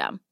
This 0.00 0.29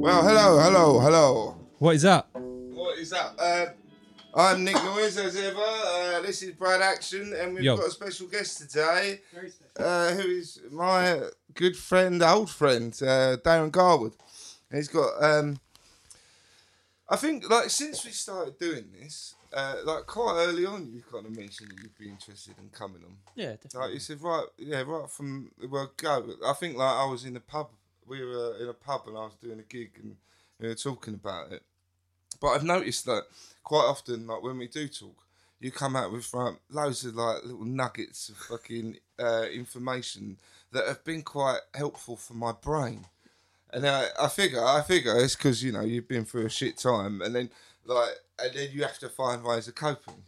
Well, 0.00 0.22
hello, 0.22 0.60
hello, 0.60 1.00
hello. 1.00 1.56
What 1.78 1.96
is 1.96 2.02
that? 2.02 2.28
What 2.32 2.98
is 2.98 3.12
up? 3.12 3.34
Uh, 3.36 3.66
I'm 4.32 4.62
Nick 4.62 4.76
Noyes, 4.76 5.18
as 5.18 5.36
ever. 5.36 5.58
Uh, 5.58 6.22
this 6.22 6.40
is 6.40 6.52
Brad 6.52 6.80
Action, 6.80 7.34
and 7.34 7.52
we've 7.52 7.64
Yo. 7.64 7.76
got 7.76 7.88
a 7.88 7.90
special 7.90 8.28
guest 8.28 8.60
today, 8.60 9.20
uh, 9.76 10.12
who 10.12 10.22
is 10.22 10.60
my 10.70 11.22
good 11.52 11.76
friend, 11.76 12.22
old 12.22 12.48
friend, 12.48 12.96
uh, 13.02 13.38
Darren 13.38 13.72
Garwood. 13.72 14.14
And 14.70 14.78
he's 14.78 14.86
got, 14.86 15.20
um, 15.20 15.58
I 17.08 17.16
think, 17.16 17.50
like 17.50 17.68
since 17.68 18.04
we 18.04 18.12
started 18.12 18.56
doing 18.56 18.84
this, 19.00 19.34
uh, 19.52 19.78
like 19.84 20.06
quite 20.06 20.44
early 20.46 20.64
on, 20.64 20.92
you 20.92 21.02
kind 21.10 21.26
of 21.26 21.36
mentioned 21.36 21.72
that 21.72 21.82
you'd 21.82 21.98
be 21.98 22.08
interested 22.08 22.54
in 22.60 22.68
coming 22.68 23.02
on. 23.02 23.16
Yeah, 23.34 23.56
definitely. 23.56 23.64
Like 23.64 23.72
definitely. 23.72 23.94
you 23.94 24.00
said, 24.00 24.22
right, 24.22 24.46
yeah, 24.58 24.82
right 24.86 25.10
from 25.10 25.50
the 25.58 25.66
word 25.66 25.88
go. 25.96 26.24
I 26.46 26.52
think 26.52 26.76
like 26.76 26.96
I 26.96 27.04
was 27.06 27.24
in 27.24 27.34
the 27.34 27.40
pub. 27.40 27.70
We 28.08 28.24
were 28.24 28.56
in 28.60 28.68
a 28.68 28.74
pub 28.74 29.02
and 29.06 29.16
I 29.16 29.24
was 29.24 29.34
doing 29.40 29.58
a 29.60 29.62
gig 29.62 29.90
and 30.02 30.16
we 30.58 30.68
were 30.68 30.74
talking 30.74 31.14
about 31.14 31.52
it. 31.52 31.62
But 32.40 32.48
I've 32.48 32.64
noticed 32.64 33.04
that 33.06 33.24
quite 33.62 33.84
often, 33.84 34.26
like 34.26 34.42
when 34.42 34.58
we 34.58 34.68
do 34.68 34.88
talk, 34.88 35.16
you 35.60 35.70
come 35.72 35.96
out 35.96 36.12
with 36.12 36.32
like, 36.32 36.54
loads 36.70 37.04
of 37.04 37.14
like 37.16 37.42
little 37.44 37.64
nuggets 37.64 38.28
of 38.28 38.36
fucking 38.36 38.98
uh, 39.18 39.46
information 39.52 40.38
that 40.72 40.86
have 40.86 41.04
been 41.04 41.22
quite 41.22 41.60
helpful 41.74 42.16
for 42.16 42.34
my 42.34 42.52
brain. 42.52 43.06
And 43.70 43.86
I, 43.86 44.06
I 44.20 44.28
figure, 44.28 44.64
I 44.64 44.82
figure 44.82 45.18
it's 45.18 45.36
because 45.36 45.62
you 45.62 45.72
know 45.72 45.82
you've 45.82 46.08
been 46.08 46.24
through 46.24 46.46
a 46.46 46.50
shit 46.50 46.78
time, 46.78 47.20
and 47.20 47.34
then 47.34 47.50
like, 47.84 48.12
and 48.38 48.54
then 48.54 48.68
you 48.72 48.82
have 48.82 48.98
to 49.00 49.08
find 49.08 49.44
ways 49.44 49.68
of 49.68 49.74
coping. 49.74 50.22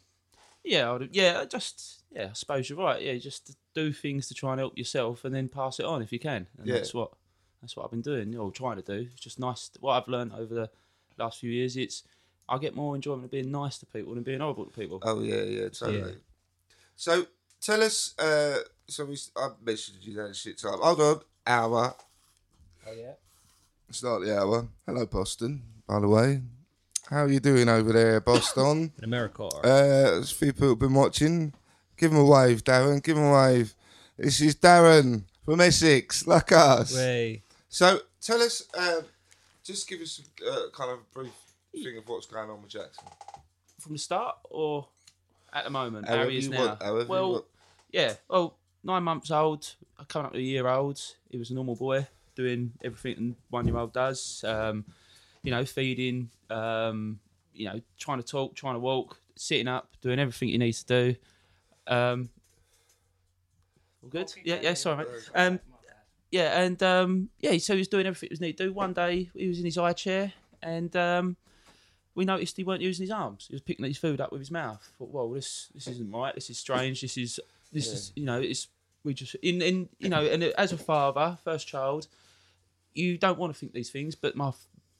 Yeah, 0.63 0.93
I 0.93 1.09
yeah. 1.11 1.45
Just 1.47 2.03
yeah, 2.11 2.29
I 2.31 2.33
suppose 2.35 2.69
you're 2.69 2.79
right. 2.79 3.01
Yeah, 3.01 3.17
just 3.17 3.57
do 3.75 3.93
things 3.93 4.29
to 4.29 4.35
try 4.35 4.53
and 4.53 4.61
help 4.61 4.77
yourself, 4.77 5.25
and 5.25 5.35
then 5.35 5.49
pass 5.49 5.81
it 5.81 5.87
on 5.87 6.03
if 6.03 6.13
you 6.13 6.19
can. 6.19 6.49
And 6.59 6.67
Yeah. 6.67 6.75
that's 6.75 6.93
what 6.93 7.13
that's 7.61 7.77
what 7.77 7.85
I've 7.85 7.91
been 7.91 8.01
doing 8.03 8.37
or 8.37 8.51
trying 8.51 8.77
to 8.77 8.83
do. 8.83 9.09
It's 9.11 9.21
just 9.21 9.39
nice. 9.39 9.71
What 9.81 9.93
I've 9.93 10.09
learned 10.09 10.33
over 10.33 10.55
the 10.55 10.71
last 11.19 11.41
few 11.41 11.51
years, 11.51 11.77
it's 11.77 12.03
I 12.49 12.59
get 12.59 12.75
more 12.75 12.95
enjoyment 12.95 13.27
of 13.27 13.31
being 13.31 13.51
nice 13.51 13.79
to 13.79 13.87
people 13.87 14.15
than 14.15 14.23
being 14.23 14.41
horrible 14.41 14.65
to 14.65 14.71
people. 14.71 14.99
Oh 15.03 15.21
yeah, 15.23 15.43
yeah, 15.43 15.69
totally. 15.69 15.99
Yeah. 15.99 16.17
So 16.97 17.27
tell 17.61 17.83
us. 17.83 18.19
Uh, 18.19 18.59
so 18.89 19.05
we, 19.05 19.19
I 19.37 19.51
mentioned 19.65 19.99
you 20.01 20.15
that 20.15 20.35
shit 20.35 20.59
time. 20.59 20.79
Hold 20.81 21.01
on, 21.01 21.21
hour. 21.47 21.95
Oh 22.87 22.93
yeah. 22.93 23.13
Start 23.91 24.25
the 24.25 24.39
hour. 24.39 24.69
Hello, 24.87 25.07
Boston. 25.07 25.63
By 25.87 26.01
the 26.01 26.09
way, 26.09 26.43
how 27.09 27.25
are 27.25 27.29
you 27.29 27.41
doing 27.41 27.69
over 27.69 27.93
there, 27.93 28.21
Boston? 28.21 28.93
In 28.99 29.05
America. 29.05 29.45
uh, 29.45 29.63
there's 29.63 30.33
a 30.33 30.35
few 30.35 30.53
people 30.53 30.77
been 30.77 30.95
watching. 30.95 31.53
Give 31.97 32.13
them 32.13 32.21
a 32.21 32.25
wave, 32.25 32.65
Darren. 32.65 33.03
Give 33.03 33.17
them 33.17 33.27
a 33.27 33.33
wave. 33.33 33.75
This 34.17 34.41
is 34.41 34.55
Darren 34.55 35.25
from 35.45 35.61
Essex, 35.61 36.27
like 36.27 36.53
us. 36.53 36.95
Way. 36.95 37.43
So 37.71 38.01
tell 38.21 38.43
us. 38.43 38.65
Uh, 38.77 39.03
just 39.63 39.89
give 39.89 40.01
us 40.01 40.21
uh, 40.47 40.71
kind 40.75 40.91
of 40.91 40.99
a 40.99 41.15
brief 41.15 41.33
thing 41.73 41.97
of 41.97 42.09
what's 42.09 42.27
going 42.27 42.51
on 42.51 42.61
with 42.61 42.71
Jackson. 42.71 43.05
From 43.79 43.93
the 43.93 43.99
start 43.99 44.37
or 44.51 44.89
at 45.53 45.65
the 45.65 45.71
moment? 45.71 46.09
However 46.09 46.25
how 46.25 46.31
he 46.31 46.39
is 46.39 46.45
you 46.47 46.51
now. 46.51 46.67
want, 46.67 46.83
however 46.83 47.03
you 47.03 47.09
well, 47.09 47.33
want. 47.33 47.45
yeah. 47.93 48.15
Well, 48.29 48.57
nine 48.83 49.05
months 49.05 49.31
old, 49.31 49.75
coming 50.09 50.27
up 50.27 50.33
to 50.33 50.39
a 50.39 50.43
year 50.43 50.67
old. 50.67 51.01
He 51.31 51.39
was 51.39 51.51
a 51.51 51.55
normal 51.55 51.77
boy, 51.77 52.07
doing 52.35 52.73
everything 52.83 53.37
a 53.39 53.43
one-year-old 53.51 53.93
does. 53.93 54.45
Um, 54.47 54.85
you 55.43 55.53
know, 55.53 55.65
feeding. 55.65 56.31
Um, 56.51 57.21
you 57.55 57.67
know, 57.67 57.81
trying 57.99 58.19
to 58.19 58.27
talk, 58.27 58.57
trying 58.57 58.75
to 58.75 58.81
walk, 58.81 59.21
sitting 59.37 59.69
up, 59.69 59.91
doing 60.01 60.19
everything 60.19 60.49
he 60.49 60.59
needs 60.59 60.83
to 60.83 61.13
do. 61.13 61.17
Um, 61.87 62.31
all 64.03 64.09
good? 64.09 64.33
Yeah, 64.45 64.59
yeah. 64.63 64.75
Sorry, 64.75 65.05
mate. 65.05 65.07
Um, 65.35 65.61
yeah, 66.31 66.61
and 66.61 66.83
um, 66.83 67.31
yeah, 67.41 67.57
so 67.59 67.75
he 67.75 67.79
was 67.79 67.89
doing 67.89 68.07
everything 68.07 68.29
he 68.29 68.33
was 68.33 68.41
need 68.41 68.57
to 68.59 68.67
do. 68.67 68.73
One 68.73 68.93
day, 68.93 69.31
he 69.35 69.49
was 69.49 69.59
in 69.59 69.65
his 69.65 69.77
high 69.77 69.93
chair, 69.93 70.33
and 70.63 70.95
um, 70.97 71.37
we 72.15 72.25
noticed 72.25 72.57
he 72.57 72.65
weren't 72.65 72.83
using 72.83 73.05
his 73.05 73.11
arms. 73.11 73.47
He 73.49 73.55
was 73.55 73.63
picking 73.63 73.85
his 73.85 73.99
food 73.99 74.21
up 74.21 74.31
with 74.31 74.41
his 74.41 74.51
mouth. 74.51 74.93
Thought, 74.99 75.11
well, 75.11 75.31
this 75.31 75.69
this 75.75 75.87
isn't 75.89 76.11
right. 76.11 76.35
This 76.35 76.51
is 76.51 76.59
strange. 76.59 77.01
This 77.01 77.17
is 77.17 77.41
this 77.73 77.89
is 77.89 78.13
you 78.15 78.25
know 78.25 78.41
it's 78.41 78.69
we 79.05 79.15
just 79.15 79.35
in 79.37 79.61
in 79.63 79.89
you 79.99 80.09
know 80.09 80.25
and 80.25 80.43
as 80.43 80.73
a 80.73 80.79
father, 80.79 81.39
first 81.43 81.67
child, 81.67 82.07
you 82.95 83.19
don't 83.19 83.39
want 83.39 83.53
to 83.53 83.59
think 83.59 83.73
these 83.73 83.91
things, 83.91 84.15
but 84.15 84.37
my 84.37 84.53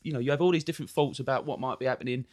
you 0.03 0.13
know 0.13 0.19
you 0.19 0.31
have 0.31 0.41
all 0.41 0.51
these 0.51 0.65
different 0.65 0.91
thoughts 0.91 1.21
about 1.21 1.47
what 1.47 1.61
might 1.61 1.79
be 1.79 1.87
happening, 1.87 2.25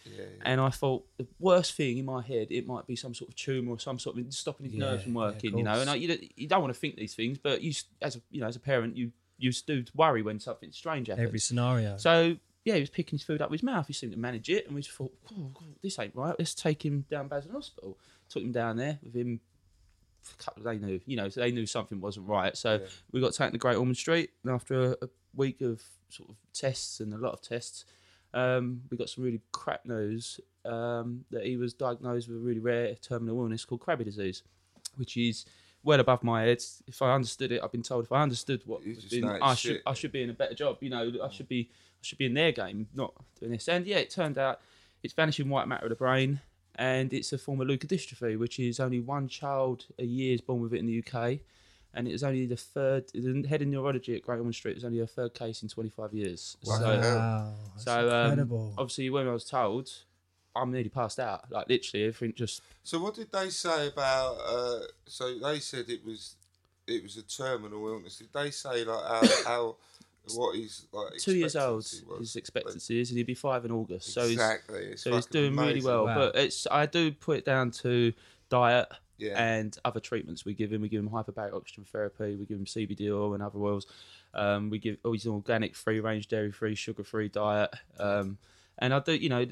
and 0.43 0.61
I 0.61 0.69
thought 0.69 1.05
the 1.17 1.27
worst 1.39 1.73
thing 1.73 1.97
in 1.97 2.05
my 2.05 2.21
head 2.21 2.47
it 2.49 2.65
might 2.67 2.87
be 2.87 2.95
some 2.95 3.13
sort 3.13 3.29
of 3.29 3.35
tumor 3.35 3.71
or 3.71 3.79
some 3.79 3.99
sort 3.99 4.17
of 4.17 4.33
stopping 4.33 4.65
his 4.65 4.75
nerves 4.75 5.03
from 5.03 5.13
working. 5.13 5.57
you 5.57 5.63
know, 5.63 5.79
and 5.81 5.89
I, 5.89 5.95
you 5.95 6.07
don't, 6.07 6.37
you 6.39 6.47
don't 6.47 6.61
want 6.61 6.73
to 6.73 6.79
think 6.79 6.95
these 6.95 7.15
things, 7.15 7.37
but 7.37 7.61
you 7.61 7.73
as 8.01 8.15
a 8.15 8.21
you 8.31 8.41
know 8.41 8.47
as 8.47 8.55
a 8.55 8.59
parent 8.59 8.95
you 8.97 9.11
you 9.37 9.51
do 9.51 9.83
worry 9.95 10.21
when 10.21 10.39
something 10.39 10.71
strange 10.71 11.07
happens. 11.07 11.27
every 11.27 11.39
scenario. 11.39 11.97
So 11.97 12.37
yeah, 12.65 12.73
he 12.73 12.79
was 12.81 12.89
picking 12.89 13.17
his 13.17 13.23
food 13.23 13.41
up 13.41 13.49
with 13.49 13.61
his 13.61 13.65
mouth. 13.65 13.87
He 13.87 13.93
seemed 13.93 14.11
to 14.13 14.19
manage 14.19 14.49
it, 14.49 14.65
and 14.65 14.75
we 14.75 14.81
just 14.81 14.93
thought, 14.95 15.13
oh, 15.31 15.51
God, 15.53 15.75
this 15.81 15.97
ain't 15.99 16.13
right. 16.15 16.35
Let's 16.37 16.53
take 16.53 16.83
him 16.83 17.05
down 17.09 17.29
Basel 17.29 17.51
Hospital. 17.53 17.97
Took 18.29 18.43
him 18.43 18.51
down 18.51 18.75
there 18.77 18.99
with 19.01 19.13
him. 19.15 19.39
For 20.21 20.33
a 20.37 20.43
couple, 20.43 20.63
they 20.63 20.77
knew, 20.77 20.99
you 21.05 21.15
know, 21.15 21.29
so 21.29 21.39
they 21.39 21.51
knew 21.51 21.65
something 21.65 22.01
wasn't 22.01 22.27
right. 22.27 22.57
So 22.57 22.81
we 23.13 23.21
got 23.21 23.33
taken 23.33 23.53
to 23.53 23.57
Great 23.57 23.77
Ormond 23.77 23.95
Street, 23.95 24.31
and 24.43 24.51
after 24.53 24.81
a, 24.83 24.91
a 25.03 25.09
week 25.37 25.61
of 25.61 25.81
sort 26.09 26.29
of 26.29 26.35
tests 26.53 26.99
and 26.99 27.13
a 27.13 27.17
lot 27.17 27.33
of 27.33 27.41
tests, 27.41 27.85
um, 28.33 28.81
we 28.89 28.97
got 28.97 29.09
some 29.09 29.23
really 29.23 29.41
crap 29.51 29.85
news 29.85 30.39
um, 30.65 31.23
that 31.31 31.45
he 31.45 31.55
was 31.57 31.73
diagnosed 31.73 32.27
with 32.27 32.37
a 32.37 32.41
really 32.41 32.59
rare 32.59 32.95
terminal 32.95 33.39
illness 33.39 33.63
called 33.63 33.81
Krabbe 33.81 34.03
disease, 34.03 34.43
which 34.97 35.15
is 35.15 35.45
well 35.83 35.99
above 35.99 36.23
my 36.23 36.43
head. 36.43 36.61
If 36.87 37.01
I 37.01 37.13
understood 37.13 37.51
it, 37.53 37.61
I've 37.63 37.71
been 37.71 37.83
told 37.83 38.03
if 38.05 38.11
I 38.11 38.21
understood 38.21 38.61
what 38.65 38.83
You 38.83 38.95
was 38.95 39.03
just 39.03 39.11
being- 39.11 39.25
know 39.25 39.37
I 39.41 39.55
should 39.55 39.71
shit. 39.75 39.81
I 39.85 39.93
should 39.93 40.11
be 40.11 40.23
in 40.23 40.29
a 40.29 40.33
better 40.33 40.53
job. 40.53 40.77
You 40.81 40.89
know, 40.89 41.13
I 41.23 41.29
should 41.29 41.47
be 41.47 41.69
I 41.71 42.03
should 42.03 42.17
be 42.17 42.25
in 42.25 42.33
their 42.33 42.51
game, 42.51 42.87
not 42.93 43.13
doing 43.39 43.53
this. 43.53 43.67
And 43.69 43.85
yeah, 43.87 43.97
it 43.97 44.09
turned 44.09 44.37
out 44.37 44.59
it's 45.03 45.13
vanishing 45.13 45.49
white 45.49 45.67
matter 45.67 45.85
of 45.85 45.89
the 45.89 45.95
brain, 45.95 46.41
and 46.75 47.11
it's 47.13 47.31
a 47.33 47.37
form 47.37 47.61
of 47.61 47.67
leukodystrophy, 47.67 48.37
which 48.37 48.59
is 48.59 48.79
only 48.79 48.99
one 48.99 49.27
child 49.27 49.85
a 49.97 50.03
year 50.05 50.33
is 50.33 50.41
born 50.41 50.61
with 50.61 50.73
it 50.73 50.79
in 50.79 50.85
the 50.85 50.99
UK. 51.03 51.39
And 51.97 52.07
it 52.07 52.11
was 52.11 52.23
only 52.23 52.45
the 52.45 52.55
third, 52.55 53.05
the 53.13 53.45
head 53.49 53.63
of 53.63 53.67
neurology 53.67 54.15
at 54.15 54.21
Great 54.21 54.37
Ormond 54.37 54.53
Street 54.53 54.75
was 54.75 54.85
only 54.85 54.99
a 54.99 55.07
third 55.07 55.33
case 55.33 55.63
in 55.63 55.69
25 55.69 56.13
years. 56.13 56.55
Wow. 56.63 56.77
So, 56.77 56.85
Wow, 56.85 57.53
that's 57.73 57.83
so 57.83 58.09
um, 58.09 58.29
incredible. 58.29 58.73
obviously, 58.77 59.09
when 59.09 59.27
I 59.27 59.33
was 59.33 59.45
told, 59.45 59.89
I'm 60.55 60.71
nearly 60.71 60.89
passed 60.89 61.19
out. 61.19 61.51
Like 61.51 61.67
literally, 61.67 62.05
everything 62.05 62.35
just 62.35 62.61
So 62.83 62.99
what 62.99 63.15
did 63.15 63.31
they 63.31 63.49
say 63.49 63.87
about? 63.87 64.37
Uh, 64.47 64.79
so 65.07 65.39
they 65.39 65.59
said 65.59 65.85
it 65.89 66.05
was 66.05 66.35
it 66.85 67.03
was 67.03 67.17
a 67.17 67.23
terminal 67.23 67.87
illness. 67.87 68.17
Did 68.19 68.29
they 68.33 68.51
say 68.51 68.83
like 68.83 69.03
how, 69.03 69.21
how 69.45 69.75
what 70.35 70.55
is 70.55 70.85
like 70.91 71.17
two 71.17 71.35
years 71.35 71.55
old. 71.55 71.77
was? 71.77 72.19
His 72.19 72.35
expectancy 72.35 72.99
is, 72.99 73.09
and 73.09 73.17
he'll 73.17 73.25
be 73.25 73.33
five 73.33 73.65
in 73.65 73.71
August. 73.71 74.13
So 74.13 74.23
he's 74.23 74.33
exactly. 74.33 74.79
It's 74.79 75.03
so 75.03 75.11
he's 75.13 75.25
fucking 75.25 75.41
doing 75.41 75.55
really 75.55 75.81
well. 75.81 76.05
Wow. 76.05 76.15
But 76.15 76.35
it's 76.35 76.67
I 76.69 76.85
do 76.85 77.11
put 77.11 77.39
it 77.39 77.45
down 77.45 77.71
to 77.71 78.13
diet 78.49 78.87
Yeah. 79.17 79.41
and 79.41 79.77
other 79.83 79.99
treatments 79.99 80.45
we 80.45 80.53
give 80.53 80.71
him. 80.71 80.81
We 80.81 80.89
give 80.89 81.01
him 81.01 81.09
hyperbaric 81.09 81.53
oxygen 81.53 81.85
therapy. 81.85 82.35
We 82.35 82.45
give 82.45 82.57
him 82.57 82.65
CBD 82.65 83.09
oil 83.11 83.33
and 83.33 83.41
other 83.43 83.59
oils. 83.59 83.87
Um, 84.33 84.69
we 84.69 84.79
give 84.79 84.97
oh 85.03 85.13
he's 85.13 85.25
an 85.25 85.31
organic, 85.33 85.75
free 85.75 85.99
range, 85.99 86.27
dairy 86.27 86.51
free, 86.51 86.75
sugar 86.75 87.03
free 87.03 87.29
diet. 87.29 87.73
Um, 87.99 88.37
and 88.79 88.93
I 88.93 88.99
do, 88.99 89.13
you 89.15 89.29
know, 89.29 89.45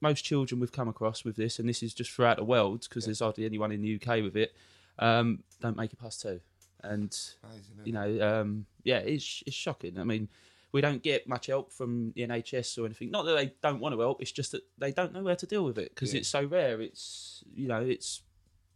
most 0.00 0.22
children 0.22 0.60
we've 0.60 0.70
come 0.70 0.88
across 0.88 1.24
with 1.24 1.34
this, 1.34 1.58
and 1.58 1.68
this 1.68 1.82
is 1.82 1.92
just 1.94 2.10
throughout 2.12 2.36
the 2.36 2.44
world 2.44 2.86
because 2.88 3.06
there's 3.06 3.18
hardly 3.18 3.44
anyone 3.44 3.72
in 3.72 3.82
the 3.82 3.96
UK 4.00 4.22
with 4.22 4.36
it. 4.36 4.54
Um, 4.98 5.42
don't 5.60 5.76
make 5.76 5.92
it 5.92 5.98
past 5.98 6.20
two, 6.22 6.40
and 6.82 7.18
Amazing, 7.42 7.74
you 7.84 7.92
know, 7.92 8.40
um, 8.40 8.66
yeah, 8.84 8.98
it's 8.98 9.42
it's 9.46 9.56
shocking. 9.56 9.98
I 9.98 10.04
mean, 10.04 10.28
we 10.70 10.80
don't 10.80 11.02
get 11.02 11.26
much 11.26 11.46
help 11.46 11.72
from 11.72 12.12
the 12.14 12.22
NHS 12.24 12.78
or 12.78 12.84
anything. 12.86 13.10
Not 13.10 13.24
that 13.24 13.34
they 13.34 13.52
don't 13.62 13.80
want 13.80 13.94
to 13.94 14.00
help; 14.00 14.22
it's 14.22 14.30
just 14.30 14.52
that 14.52 14.62
they 14.78 14.92
don't 14.92 15.12
know 15.12 15.24
where 15.24 15.34
to 15.36 15.46
deal 15.46 15.64
with 15.64 15.78
it 15.78 15.92
because 15.92 16.14
Yeah. 16.14 16.20
it's 16.20 16.28
so 16.28 16.44
rare. 16.44 16.80
It's 16.80 17.42
you 17.52 17.66
know, 17.66 17.80
it's 17.80 18.22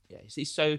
yeah, 0.09 0.19
it's, 0.25 0.37
it's 0.39 0.51
so. 0.51 0.79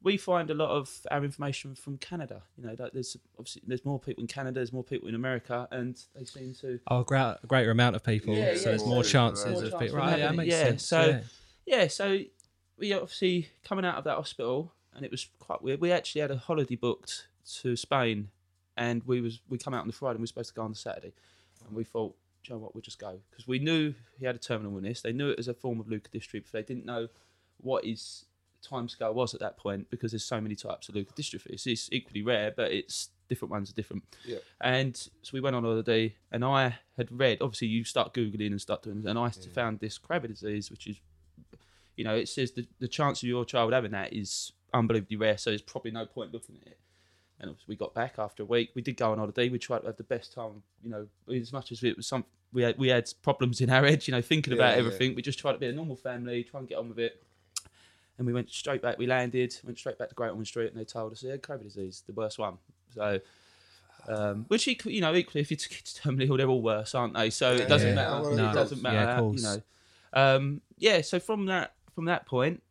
We 0.00 0.16
find 0.16 0.48
a 0.48 0.54
lot 0.54 0.70
of 0.70 0.88
our 1.10 1.24
information 1.24 1.74
from 1.74 1.98
Canada. 1.98 2.42
You 2.56 2.64
know, 2.66 2.76
like 2.78 2.92
there's 2.92 3.16
obviously 3.36 3.62
there's 3.66 3.84
more 3.84 3.98
people 3.98 4.20
in 4.22 4.28
Canada, 4.28 4.54
there's 4.60 4.72
more 4.72 4.84
people 4.84 5.08
in 5.08 5.16
America, 5.16 5.66
and 5.72 6.00
they 6.14 6.24
seem 6.24 6.54
to 6.60 6.78
Oh, 6.86 7.00
a 7.00 7.04
great, 7.04 7.20
a 7.42 7.46
greater 7.48 7.72
amount 7.72 7.96
of 7.96 8.04
people, 8.04 8.34
Yeah, 8.34 8.54
so 8.54 8.60
yeah, 8.60 8.64
there's 8.66 8.82
so 8.82 8.88
more 8.88 9.02
chances 9.02 9.44
more 9.60 9.64
of 9.64 9.78
people. 9.80 9.96
Right, 9.98 10.18
yeah, 10.18 10.26
that 10.28 10.36
makes 10.36 10.52
yeah, 10.54 10.62
sense. 10.62 10.84
so- 10.84 11.06
yeah. 11.06 11.20
yeah, 11.66 11.86
so 11.88 12.18
we 12.78 12.92
obviously 12.92 13.48
coming 13.64 13.84
out 13.84 13.96
of 13.96 14.04
that 14.04 14.14
hospital, 14.14 14.72
and 14.94 15.04
it 15.04 15.10
was 15.10 15.28
quite 15.40 15.62
weird. 15.62 15.80
We 15.80 15.90
actually 15.90 16.20
had 16.20 16.30
a 16.30 16.36
holiday 16.38 16.76
booked 16.76 17.26
to 17.62 17.74
Spain, 17.74 18.28
and 18.76 19.02
we 19.04 19.20
was 19.20 19.40
we 19.48 19.58
come 19.58 19.74
out 19.74 19.80
on 19.80 19.88
the 19.88 19.92
Friday, 19.92 20.12
and 20.12 20.20
we 20.20 20.22
were 20.22 20.26
supposed 20.28 20.50
to 20.50 20.54
go 20.54 20.62
on 20.62 20.70
the 20.70 20.76
Saturday, 20.78 21.12
and 21.66 21.74
we 21.74 21.82
thought, 21.82 22.14
"Do 22.44 22.52
you 22.52 22.54
know 22.54 22.60
what, 22.62 22.72
we'll 22.72 22.82
just 22.82 23.00
go 23.00 23.18
because 23.30 23.48
we 23.48 23.58
knew 23.58 23.94
he 24.16 24.26
had 24.26 24.36
a 24.36 24.38
terminal 24.38 24.76
illness. 24.76 25.02
They 25.02 25.12
knew 25.12 25.30
it 25.30 25.40
as 25.40 25.48
a 25.48 25.54
form 25.54 25.80
of 25.80 25.86
leukodystrophy, 25.88 26.44
but 26.44 26.52
they 26.52 26.62
didn't 26.62 26.86
know 26.86 27.08
what 27.60 27.84
his 27.84 28.26
timescale 28.66 29.14
was 29.14 29.34
at 29.34 29.40
that 29.40 29.56
point 29.56 29.90
because 29.90 30.12
there's 30.12 30.24
so 30.24 30.40
many 30.40 30.54
types 30.54 30.88
of 30.88 30.94
leukodystrophy. 30.94 31.46
It's, 31.50 31.66
it's 31.66 31.88
equally 31.92 32.22
rare, 32.22 32.52
but 32.56 32.72
it's 32.72 33.10
different 33.28 33.50
ones 33.50 33.70
are 33.70 33.74
different. 33.74 34.02
Yeah. 34.24 34.38
And 34.60 34.96
so 34.96 35.30
we 35.32 35.40
went 35.40 35.56
on 35.56 35.64
holiday, 35.64 36.14
and 36.32 36.44
I 36.44 36.76
had 36.96 37.08
read. 37.10 37.38
Obviously, 37.40 37.68
you 37.68 37.84
start 37.84 38.14
googling 38.14 38.48
and 38.48 38.60
start 38.60 38.82
doing, 38.82 39.06
and 39.06 39.18
I 39.18 39.30
found 39.30 39.80
this 39.80 39.98
Krabbe 39.98 40.28
disease, 40.28 40.70
which 40.70 40.86
is 40.86 40.96
you 41.98 42.04
know, 42.04 42.14
it 42.14 42.28
says 42.28 42.52
the, 42.52 42.66
the 42.78 42.86
chance 42.86 43.22
of 43.24 43.28
your 43.28 43.44
child 43.44 43.72
having 43.72 43.90
that 43.90 44.12
is 44.12 44.52
unbelievably 44.72 45.16
rare, 45.16 45.36
so 45.36 45.50
there's 45.50 45.60
probably 45.60 45.90
no 45.90 46.06
point 46.06 46.32
looking 46.32 46.56
at 46.62 46.68
it. 46.68 46.78
And 47.40 47.54
we 47.66 47.74
got 47.76 47.92
back 47.92 48.14
after 48.18 48.44
a 48.44 48.46
week. 48.46 48.70
We 48.74 48.82
did 48.82 48.96
go 48.96 49.12
on 49.12 49.18
holiday. 49.18 49.48
We 49.48 49.58
tried 49.58 49.80
to 49.80 49.86
have 49.86 49.96
the 49.96 50.04
best 50.04 50.32
time, 50.32 50.62
you 50.82 50.90
know, 50.90 51.06
as 51.32 51.52
much 51.52 51.72
as 51.72 51.82
it 51.82 51.96
was 51.96 52.06
some. 52.06 52.24
We 52.52 52.62
had 52.62 52.78
we 52.78 52.88
had 52.88 53.08
problems 53.22 53.60
in 53.60 53.68
our 53.70 53.84
head, 53.84 54.06
you 54.08 54.12
know, 54.12 54.22
thinking 54.22 54.54
Yeah, 54.54 54.60
about 54.60 54.72
yeah. 54.72 54.78
everything. 54.78 55.14
We 55.14 55.22
just 55.22 55.38
tried 55.38 55.52
to 55.52 55.58
be 55.58 55.66
a 55.66 55.72
normal 55.72 55.96
family, 55.96 56.44
try 56.44 56.60
and 56.60 56.68
get 56.68 56.78
on 56.78 56.88
with 56.88 56.98
it. 56.98 57.22
And 58.18 58.26
we 58.26 58.32
went 58.32 58.50
straight 58.50 58.82
back. 58.82 58.98
We 58.98 59.06
landed, 59.06 59.56
went 59.64 59.78
straight 59.78 59.96
back 59.96 60.08
to 60.08 60.14
Great 60.14 60.30
Ormond 60.30 60.48
Street, 60.48 60.72
and 60.72 60.80
they 60.80 60.84
told 60.84 61.12
us, 61.12 61.22
"Yeah, 61.22 61.36
Krabbe 61.36 61.62
disease, 61.62 62.02
the 62.06 62.12
worst 62.12 62.38
one." 62.38 62.58
So, 62.94 63.20
um, 64.08 64.44
which 64.48 64.66
equally, 64.66 64.96
you 64.96 65.00
know, 65.00 65.14
equally, 65.14 65.42
if 65.42 65.50
your 65.50 65.58
kid's 65.68 65.98
terminally 65.98 66.28
ill, 66.28 66.36
they're 66.36 66.48
all 66.48 66.62
worse, 66.62 66.94
aren't 66.94 67.14
they? 67.14 67.30
So 67.30 67.54
it 67.54 67.68
doesn't 67.68 67.90
yeah. 67.90 67.94
matter. 67.94 68.22
Well, 68.22 68.50
it 68.50 68.54
doesn't 68.54 68.82
matter. 68.82 68.96
Yeah, 68.96 69.16
you 69.16 69.22
course. 69.22 69.42
know. 69.42 69.62
Um, 70.12 70.60
yeah. 70.76 71.00
So 71.02 71.20
from 71.20 71.46
that 71.46 71.74
from 71.94 72.06
that 72.06 72.26
point, 72.26 72.62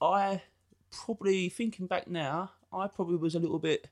I 0.00 0.42
probably 0.90 1.48
thinking 1.48 1.86
back 1.86 2.08
now, 2.08 2.52
I 2.72 2.86
probably 2.88 3.16
was 3.16 3.34
a 3.34 3.38
little 3.38 3.58
bit 3.58 3.88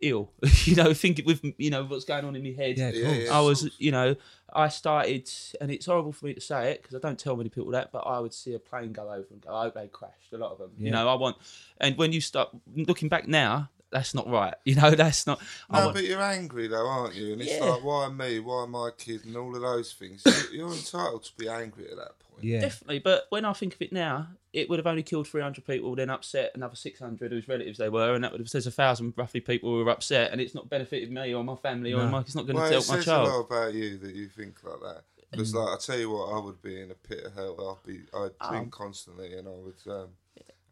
ill. 0.00 0.30
you 0.64 0.74
know, 0.76 0.92
thinking 0.94 1.24
with 1.24 1.40
you 1.58 1.70
know 1.70 1.84
what's 1.84 2.04
going 2.04 2.24
on 2.24 2.36
in 2.36 2.42
my 2.42 2.50
head. 2.50 2.78
Yeah, 2.78 2.90
Yeah, 2.90 3.08
yeah. 3.14 3.36
I 3.36 3.40
was, 3.40 3.70
you 3.78 3.90
know, 3.92 4.16
I 4.52 4.68
started, 4.68 5.30
and 5.60 5.70
it's 5.70 5.86
horrible 5.86 6.12
for 6.12 6.26
me 6.26 6.34
to 6.34 6.40
say 6.40 6.72
it 6.72 6.82
because 6.82 6.96
I 6.96 6.98
don't 7.00 7.18
tell 7.18 7.36
many 7.36 7.48
people 7.50 7.70
that, 7.72 7.92
but 7.92 8.00
I 8.00 8.18
would 8.18 8.34
see 8.34 8.54
a 8.54 8.58
plane 8.58 8.92
go 8.92 9.02
over 9.10 9.26
and 9.30 9.40
go, 9.40 9.54
I 9.54 9.64
hope 9.64 9.74
they 9.74 9.88
crashed. 9.88 10.32
A 10.32 10.38
lot 10.38 10.52
of 10.52 10.58
them, 10.58 10.70
you 10.78 10.90
know. 10.90 11.08
I 11.08 11.14
want, 11.14 11.36
and 11.78 11.96
when 11.96 12.12
you 12.12 12.20
start 12.20 12.48
looking 12.74 13.08
back 13.08 13.28
now, 13.28 13.68
that's 13.92 14.14
not 14.14 14.28
right. 14.30 14.54
You 14.64 14.76
know, 14.76 14.90
that's 14.92 15.26
not. 15.26 15.40
I 15.68 15.78
No, 15.78 15.84
want, 15.86 15.96
but 15.96 16.04
you're 16.04 16.20
angry 16.22 16.68
though, 16.68 16.86
aren't 16.86 17.14
you? 17.14 17.32
And 17.32 17.42
it's 17.42 17.52
Yeah. 17.52 17.64
like, 17.64 17.82
why 17.84 18.08
me? 18.08 18.38
Why 18.40 18.66
my 18.66 18.90
kid? 18.96 19.24
And 19.24 19.36
all 19.36 19.54
of 19.54 19.62
those 19.62 19.92
things. 19.92 20.22
You- 20.24 20.58
You're 20.58 20.72
entitled 20.72 21.24
to 21.24 21.32
be 21.36 21.48
angry 21.48 21.84
at 21.90 21.96
that 21.96 22.18
point. 22.20 22.44
Yeah, 22.44 22.60
Definitely, 22.60 23.00
but 23.00 23.26
when 23.30 23.44
I 23.44 23.52
think 23.52 23.74
of 23.74 23.82
it 23.82 23.92
now, 23.92 24.28
it 24.52 24.68
would 24.68 24.78
have 24.78 24.86
only 24.86 25.02
killed 25.02 25.28
300 25.28 25.64
people, 25.64 25.94
then 25.94 26.10
upset 26.10 26.50
another 26.54 26.74
600 26.76 27.30
whose 27.30 27.46
relatives 27.48 27.78
they 27.78 27.88
were, 27.88 28.14
and 28.14 28.24
that 28.24 28.32
would 28.32 28.40
have 28.40 28.50
there's 28.50 28.66
a 28.66 28.70
thousand 28.70 29.14
roughly 29.16 29.40
people 29.40 29.70
who 29.70 29.84
were 29.84 29.90
upset, 29.90 30.32
and 30.32 30.40
it's 30.40 30.54
not 30.54 30.68
benefited 30.68 31.10
me 31.10 31.32
or 31.34 31.44
my 31.44 31.54
family 31.56 31.92
or 31.92 31.98
No. 32.04 32.08
my, 32.08 32.20
it's 32.20 32.34
not 32.34 32.46
going 32.46 32.56
Well, 32.56 32.64
to 32.68 32.76
it 32.76 32.84
help 32.84 32.88
my 32.88 32.94
says 32.96 33.02
a 33.06 33.10
child. 33.10 33.28
lot 33.28 33.40
about 33.40 33.74
you 33.74 33.98
that 33.98 34.14
you 34.14 34.28
think 34.28 34.62
like 34.64 34.80
that. 34.80 35.02
Because, 35.30 35.54
like, 35.54 35.68
I 35.68 35.76
tell 35.78 35.96
you 35.98 36.10
what, 36.10 36.34
I 36.34 36.40
would 36.40 36.60
be 36.60 36.80
in 36.80 36.90
a 36.90 36.94
pit 36.94 37.22
of 37.24 37.32
hell. 37.34 37.78
I'd 37.84 37.86
be, 37.88 38.00
I'd 38.12 38.50
think 38.50 38.72
constantly, 38.72 39.32
and 39.34 39.46
I 39.46 39.52
would, 39.52 39.76
um, 39.86 40.08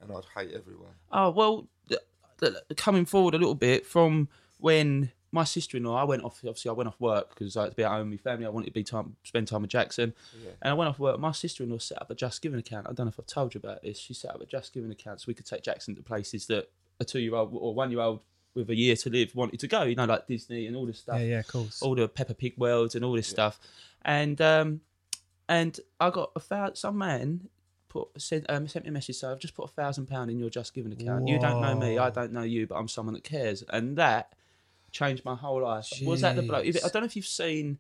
and 0.01 0.11
I'd 0.11 0.25
hate 0.37 0.53
everyone. 0.55 0.95
Oh 1.13 1.31
well, 1.31 1.69
th- 1.89 2.01
th- 2.41 2.55
coming 2.77 3.05
forward 3.05 3.35
a 3.35 3.39
little 3.39 3.55
bit 3.55 3.87
from 3.87 4.29
when 4.59 5.13
my 5.31 5.45
sister-in-law, 5.45 5.95
I 5.95 6.05
went 6.05 6.25
off. 6.25 6.39
Obviously, 6.39 6.71
I 6.71 6.73
went 6.73 6.89
off 6.89 7.01
work 7.01 7.31
because 7.31 7.57
I 7.57 7.63
had 7.65 7.71
to 7.71 7.77
be 7.77 7.85
at 7.85 7.91
home 7.91 8.11
with 8.11 8.25
my 8.25 8.31
family. 8.31 8.47
I 8.47 8.49
wanted 8.49 8.67
to 8.67 8.73
be 8.73 8.85
time, 8.85 9.17
spend 9.25 9.49
time 9.49 9.63
with 9.63 9.71
Jackson, 9.71 10.15
and 10.63 10.71
I 10.71 10.75
went 10.75 10.89
off 10.89 10.99
work. 10.99 11.21
My 11.21 11.33
sister-in-law 11.33 11.79
set 11.79 12.01
up 12.01 12.11
a 12.11 12.15
Just 12.15 12.41
Giving 12.41 12.59
account. 12.59 12.87
I 12.89 12.93
don't 12.93 13.07
know 13.07 13.11
if 13.11 13.21
I've 13.21 13.27
told 13.27 13.55
you 13.55 13.61
about 13.63 13.83
this. 13.83 13.99
She 13.99 14.15
set 14.15 14.31
up 14.35 14.41
a 14.41 14.47
Just 14.47 14.73
Giving 14.73 14.91
account 14.91 15.21
so 15.21 15.27
we 15.29 15.35
could 15.35 15.47
take 15.47 15.63
Jackson 15.63 15.95
to 15.97 16.03
places 16.03 16.47
that 16.47 16.71
a 17.01 17.05
two-year-old 17.05 17.51
or 17.53 17.75
one-year-old 17.75 18.21
with 18.55 18.71
a 18.71 18.77
year 18.77 18.97
to 18.97 19.11
live 19.11 19.35
wanted 19.35 19.61
to 19.61 19.69
go. 19.69 19.83
You 19.83 19.95
know, 19.95 20.07
like 20.07 20.27
Disney 20.27 20.67
and 20.67 20.77
all 20.77 20.87
this 20.87 20.99
stuff 20.99 21.21
yeah, 21.21 21.27
yeah, 21.27 21.39
of 21.41 21.49
course. 21.49 21.83
all 21.83 21.95
the 21.95 22.09
Peppa 22.09 22.35
Pig 22.35 22.55
worlds 22.57 22.95
and 22.95 23.05
all 23.05 23.15
this 23.15 23.29
stuff, 23.29 23.61
and 24.03 24.41
um, 24.41 24.81
and 25.49 25.79
I 26.01 26.11
got 26.11 26.33
a 26.37 26.41
thousand. 26.41 26.77
Some 26.77 26.99
man 26.99 27.49
put 27.89 28.09
sent 28.21 28.47
um, 28.49 28.67
sent 28.69 28.85
me 28.85 28.91
a 28.91 28.93
message. 28.93 29.17
So 29.17 29.31
I've 29.31 29.39
just 29.39 29.55
put 29.55 29.65
a 29.65 29.73
thousand 29.73 30.07
pound 30.07 30.31
in 30.31 30.39
your 30.39 30.51
Just 30.51 30.75
Giving 30.75 30.93
account. 30.93 31.29
You 31.29 31.39
don't 31.39 31.61
know 31.61 31.75
me. 31.75 31.99
I 31.99 32.11
don't 32.11 32.33
know 32.33 32.43
you, 32.43 32.67
but 32.67 32.77
I'm 32.77 32.89
someone 32.89 33.15
that 33.15 33.25
cares, 33.25 33.63
and 33.71 33.97
that 33.97 34.33
changed 34.93 35.25
my 35.25 35.35
whole 35.35 35.63
life. 35.63 35.89
Was 36.05 36.21
that 36.23 36.37
the 36.37 36.43
bloke? 36.43 36.67
I 36.67 36.71
don't 36.89 36.95
know 37.03 37.05
if 37.05 37.17
you've 37.17 37.27
seen. 37.27 37.79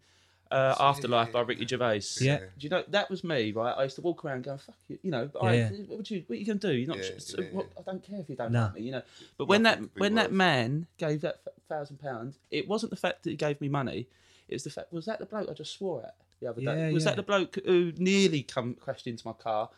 Uh, 0.50 0.74
Afterlife 0.80 1.30
by 1.30 1.42
Ricky 1.42 1.66
Gervais. 1.66 2.00
Yeah. 2.22 2.38
Do 2.38 2.46
you 2.60 2.70
know 2.70 2.82
that 2.88 3.10
was 3.10 3.22
me, 3.22 3.52
right? 3.52 3.72
I 3.76 3.82
used 3.82 3.96
to 3.96 4.00
walk 4.00 4.24
around 4.24 4.44
going, 4.44 4.56
"Fuck 4.56 4.76
you," 4.88 4.98
you 5.02 5.10
know. 5.10 5.28
But 5.30 5.40
I, 5.40 5.54
Yeah, 5.56 5.68
what 5.88 5.98
would 5.98 6.10
you, 6.10 6.24
what 6.26 6.36
are 6.36 6.38
you 6.38 6.46
gonna 6.46 6.58
do? 6.58 6.72
You're 6.72 6.88
not. 6.88 6.96
Yeah, 6.96 7.10
so 7.18 7.42
yeah, 7.42 7.48
what, 7.52 7.66
yeah. 7.74 7.80
I 7.86 7.90
don't 7.90 8.02
care 8.02 8.18
if 8.20 8.30
you 8.30 8.34
don't 8.36 8.52
No. 8.52 8.62
like 8.62 8.74
me, 8.76 8.80
you 8.80 8.92
know. 8.92 9.02
But 9.36 9.44
when 9.44 9.64
that 9.64 9.72
Nothing 9.72 9.88
could 9.88 9.94
be 9.94 10.00
when 10.00 10.14
that 10.14 10.32
man 10.32 10.86
gave 10.96 11.20
that 11.20 11.40
thousand 11.68 12.00
pounds, 12.00 12.38
it 12.50 12.66
wasn't 12.66 12.88
the 12.88 12.96
fact 12.96 13.24
that 13.24 13.30
he 13.30 13.36
gave 13.36 13.60
me 13.60 13.68
money. 13.68 14.06
It 14.48 14.54
was 14.54 14.64
the 14.64 14.70
fact 14.70 14.90
was 14.90 15.04
that 15.04 15.18
the 15.18 15.26
bloke 15.26 15.50
I 15.50 15.52
just 15.52 15.74
swore 15.76 16.02
at 16.06 16.14
the 16.40 16.46
other 16.46 16.62
Yeah, 16.62 16.74
day. 16.76 16.92
Was 16.94 17.04
yeah. 17.04 17.10
that 17.10 17.16
the 17.16 17.22
bloke 17.24 17.58
who 17.66 17.92
nearly 17.98 18.42
come 18.42 18.72
crashed 18.74 19.06
into 19.06 19.26
my 19.26 19.34
car, 19.34 19.68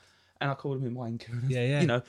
and 0.40 0.52
I 0.52 0.54
called 0.54 0.80
him 0.80 0.96
a 0.96 1.00
wanker. 1.00 1.48
Yeah, 1.48 1.64
yeah. 1.66 1.80
You 1.80 1.88
know, 1.88 2.02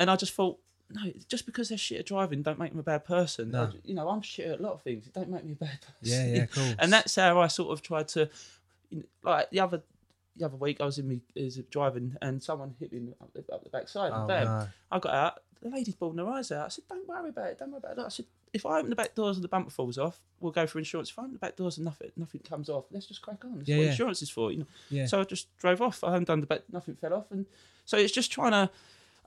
and 0.00 0.10
I 0.10 0.16
just 0.16 0.34
thought. 0.34 0.58
No, 0.90 1.00
just 1.28 1.46
because 1.46 1.70
they're 1.70 1.78
shit 1.78 2.00
at 2.00 2.06
driving, 2.06 2.42
don't 2.42 2.58
make 2.58 2.70
them 2.70 2.78
a 2.78 2.82
bad 2.84 3.04
person. 3.04 3.50
No. 3.50 3.64
I- 3.64 3.72
you 3.84 3.94
know, 3.94 4.08
I'm 4.08 4.22
shit 4.22 4.46
at 4.48 4.60
a 4.60 4.62
lot 4.62 4.72
of 4.74 4.82
things. 4.82 5.06
It 5.06 5.12
don't 5.14 5.30
make 5.30 5.44
me 5.44 5.52
a 5.52 5.56
bad 5.56 5.78
person. 6.00 6.00
Yeah, 6.02 6.26
yeah, 6.40 6.46
course. 6.46 6.74
And 6.78 6.92
that's 6.92 7.14
how 7.16 7.40
I 7.40 7.46
sort 7.48 7.72
of 7.72 7.82
tried 7.82 8.08
to, 8.08 8.28
you 8.90 8.98
know, 8.98 9.04
like 9.30 9.50
the 9.50 9.60
other, 9.60 9.82
the 10.36 10.44
other 10.44 10.56
week 10.56 10.80
I 10.80 10.84
was 10.84 10.98
in 10.98 11.08
me 11.08 11.20
is 11.34 11.56
driving 11.70 12.16
and 12.20 12.42
someone 12.42 12.74
hit 12.78 12.92
me 12.92 13.12
up 13.20 13.32
the, 13.32 13.52
up 13.52 13.64
the 13.64 13.70
backside. 13.70 14.12
Oh, 14.14 14.20
and 14.20 14.28
bam! 14.28 14.44
no. 14.46 14.66
I 14.92 14.98
got 14.98 15.14
out. 15.14 15.38
The 15.62 15.70
lady's 15.70 15.94
bawling 15.94 16.18
her 16.18 16.28
eyes 16.28 16.52
out. 16.52 16.66
I 16.66 16.68
said, 16.68 16.84
"Don't 16.90 17.08
worry 17.08 17.30
about 17.30 17.46
it. 17.46 17.58
Don't 17.58 17.70
worry 17.70 17.78
about 17.78 17.96
it." 17.98 18.04
I 18.04 18.08
said, 18.10 18.26
"If 18.52 18.66
I 18.66 18.78
open 18.80 18.90
the 18.90 18.96
back 18.96 19.14
doors 19.14 19.38
and 19.38 19.44
the 19.44 19.48
bumper 19.48 19.70
falls 19.70 19.96
off, 19.96 20.20
we'll 20.38 20.52
go 20.52 20.66
for 20.66 20.78
insurance. 20.78 21.08
If 21.08 21.18
I 21.18 21.22
open 21.22 21.32
the 21.32 21.38
back 21.38 21.56
doors 21.56 21.78
and 21.78 21.86
nothing, 21.86 22.10
nothing 22.16 22.42
comes 22.46 22.68
off, 22.68 22.84
let's 22.90 23.06
just 23.06 23.22
crack 23.22 23.42
on. 23.46 23.56
That's 23.56 23.68
Yeah, 23.68 23.76
what 23.78 23.84
yeah. 23.84 23.90
insurance 23.92 24.20
is 24.20 24.28
for, 24.28 24.52
you 24.52 24.58
know." 24.58 24.66
Yeah. 24.90 25.06
So 25.06 25.20
I 25.20 25.24
just 25.24 25.56
drove 25.56 25.80
off. 25.80 26.04
I 26.04 26.08
haven't 26.10 26.26
done 26.26 26.40
the 26.40 26.46
back. 26.46 26.62
Nothing 26.70 26.96
fell 26.96 27.14
off, 27.14 27.30
and 27.30 27.46
so 27.86 27.96
it's 27.96 28.12
just 28.12 28.30
trying 28.30 28.50
to 28.50 28.68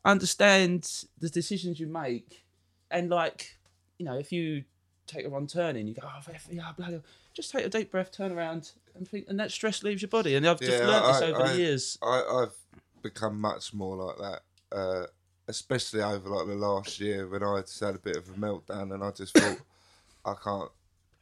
understand 0.08 1.04
the 1.20 1.30
decisions 1.30 1.80
you 1.80 1.88
make, 1.88 2.46
and 2.90 3.10
like, 3.10 3.58
you 3.98 4.06
know, 4.06 4.18
if 4.18 4.32
you 4.32 4.64
take 5.06 5.26
a 5.26 5.30
wrong 5.30 5.48
turn 5.48 5.76
and 5.76 5.88
you 5.88 5.96
go, 5.96 6.02
"Oh, 6.04 6.20
yeah, 6.52 6.72
blah, 6.78 6.90
blah," 6.90 7.00
just 7.34 7.52
take 7.52 7.66
a 7.66 7.70
deep 7.70 7.92
breath, 7.92 8.12
turn 8.12 8.32
around, 8.32 8.72
and 8.96 9.08
think, 9.08 9.26
and 9.28 9.40
that 9.40 9.52
stress 9.52 9.84
leaves 9.84 10.02
your 10.02 10.10
body. 10.10 10.36
And 10.36 10.48
I've 10.48 10.60
just 10.60 10.80
Yeah, 10.82 10.88
learned 10.88 11.06
this 11.16 11.22
over 11.22 11.44
I- 11.44 11.52
the 11.52 11.58
years. 11.58 11.98
I, 12.02 12.24
I've 12.44 12.56
become 13.02 13.40
much 13.40 13.74
more 13.74 13.96
like 13.96 14.18
that. 14.18 14.42
Uh, 14.78 15.06
especially 15.48 16.02
over 16.02 16.28
like 16.30 16.46
the 16.48 16.56
last 16.56 17.00
year 17.00 17.26
when 17.28 17.42
I 17.42 17.62
just 17.62 17.80
had 17.80 17.96
a 17.96 18.00
bit 18.00 18.18
of 18.18 18.28
a 18.28 18.34
meltdown, 18.34 18.94
and 18.94 19.04
I 19.04 19.12
just 19.12 19.34
thought 19.40 19.62
I 20.26 20.34
can't, 20.44 20.70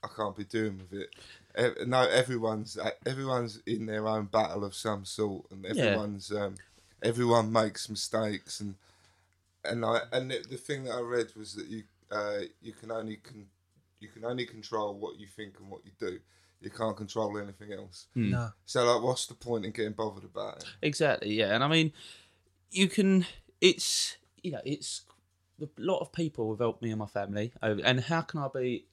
I 0.04 0.08
can't 0.16 0.36
be 0.36 0.46
doing 0.46 0.80
with 0.80 1.00
it. 1.02 1.88
No, 1.88 2.02
everyone's 2.02 2.78
everyone's 3.06 3.62
in 3.66 3.86
their 3.86 4.08
own 4.08 4.26
battle 4.26 4.66
of 4.66 4.74
some 4.76 5.06
sort, 5.06 5.46
and 5.52 5.66
everyone's 5.66 6.32
um, 6.32 6.56
everyone 7.02 7.52
makes 7.52 7.90
mistakes, 7.90 8.60
and 8.60 8.76
and 9.64 9.86
I 9.86 10.02
and 10.12 10.32
the, 10.32 10.44
the 10.50 10.58
thing 10.58 10.86
that 10.86 10.96
I 10.96 11.02
read 11.02 11.32
was 11.36 11.54
that 11.56 11.68
you 11.68 11.84
uh, 12.12 12.42
you 12.62 12.74
can 12.74 12.92
only 12.92 13.18
con- 13.18 13.48
you 14.00 14.08
can 14.10 14.26
only 14.26 14.46
control 14.46 14.96
what 14.96 15.20
you 15.20 15.28
think 15.28 15.60
and 15.60 15.70
what 15.70 15.82
you 15.86 15.92
do. 16.00 16.20
You 16.62 16.70
can't 16.70 16.98
control 16.98 17.38
anything 17.38 17.74
else. 17.74 18.08
No. 18.16 18.50
So 18.66 18.84
like, 18.86 19.04
what's 19.04 19.28
the 19.28 19.36
point 19.36 19.66
in 19.66 19.72
getting 19.72 19.94
bothered 19.94 20.24
about 20.24 20.58
it? 20.58 20.66
Exactly, 20.82 21.34
yeah. 21.34 21.54
And 21.54 21.64
I 21.64 21.68
mean, 21.68 21.94
you 22.72 22.88
can. 22.88 23.26
It's 23.62 24.18
you 24.42 24.52
know, 24.52 24.62
it's 24.66 25.02
a 25.62 25.68
lot 25.78 26.00
of 26.00 26.12
people 26.12 26.50
have 26.52 26.60
helped 26.60 26.82
me 26.82 26.92
and 26.92 27.00
my 27.00 27.06
family, 27.06 27.52
and 27.62 28.00
how 28.00 28.22
can 28.22 28.40
I 28.42 28.48
be? 28.54 28.86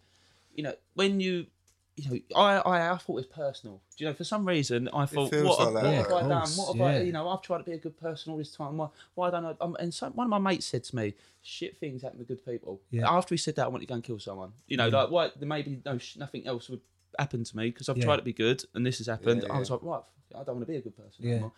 You 0.55 0.65
know, 0.65 0.75
when 0.95 1.21
you. 1.21 1.47
You 1.97 2.11
know, 2.11 2.19
I, 2.41 2.57
I 2.57 2.93
I 2.93 2.97
thought 2.97 3.13
it 3.13 3.15
was 3.15 3.27
personal. 3.27 3.83
Do 3.97 4.05
you 4.05 4.11
know? 4.11 4.15
For 4.15 4.25
some 4.25 4.49
reason, 4.49 4.89
I 4.95 5.05
thought, 5.05 5.31
what, 5.33 5.59
have- 5.61 5.73
like 5.75 5.85
what 6.11 6.23
have. 6.23 6.25
I 6.25 6.29
done? 6.29 6.49
What 6.57 6.67
have 6.69 6.77
yeah. 6.77 6.85
I? 6.87 7.03
You 7.03 7.13
know, 7.13 7.29
I've 7.29 7.43
tried 7.43 7.59
to 7.59 7.65
be 7.65 7.73
a 7.73 7.79
good 7.79 7.99
person 8.01 8.33
all 8.33 8.39
this 8.39 8.55
time. 8.57 8.79
Why, 8.79 8.89
why 9.15 9.31
don't 9.31 9.45
I? 9.45 9.55
Um, 9.61 9.77
and 9.79 9.93
so, 9.93 10.09
one 10.09 10.25
of 10.27 10.31
my 10.31 10.39
mates 10.39 10.65
said 10.65 10.85
to 10.85 10.97
me, 10.97 11.13
"Shit 11.43 11.77
things 11.79 12.01
happen 12.01 12.19
to 12.19 12.25
good 12.25 12.43
people." 12.47 12.81
Yeah. 12.91 13.11
After 13.11 13.35
he 13.35 13.39
said 13.39 13.57
that, 13.57 13.67
I 13.67 13.69
wanted 13.69 13.83
to 13.83 13.89
go 13.89 13.95
and 13.97 14.03
kill 14.05 14.19
someone. 14.19 14.53
You 14.69 14.79
know, 14.79 14.89
like 14.89 15.11
what? 15.11 15.39
There 15.39 15.47
maybe 15.47 15.83
no 15.85 15.99
sh- 15.99 16.17
nothing 16.17 16.47
else 16.47 16.71
would 16.71 16.81
happen 17.19 17.45
to 17.45 17.57
me 17.59 17.69
because 17.69 17.91
I've 17.91 17.99
Yeah. 17.99 18.05
tried 18.07 18.17
to 18.17 18.23
be 18.23 18.33
good, 18.33 18.65
and 18.75 18.87
this 18.87 18.97
has 18.97 19.07
happened. 19.09 19.43
Yeah, 19.47 19.53
I 19.55 19.59
was 19.59 19.71
like, 19.71 19.83
right, 19.83 20.01
I 20.35 20.45
don't 20.45 20.57
want 20.57 20.61
to 20.61 20.73
be 20.73 20.77
a 20.77 20.81
good 20.81 20.97
person 20.97 21.13
Yeah. 21.27 21.31
anymore. 21.33 21.53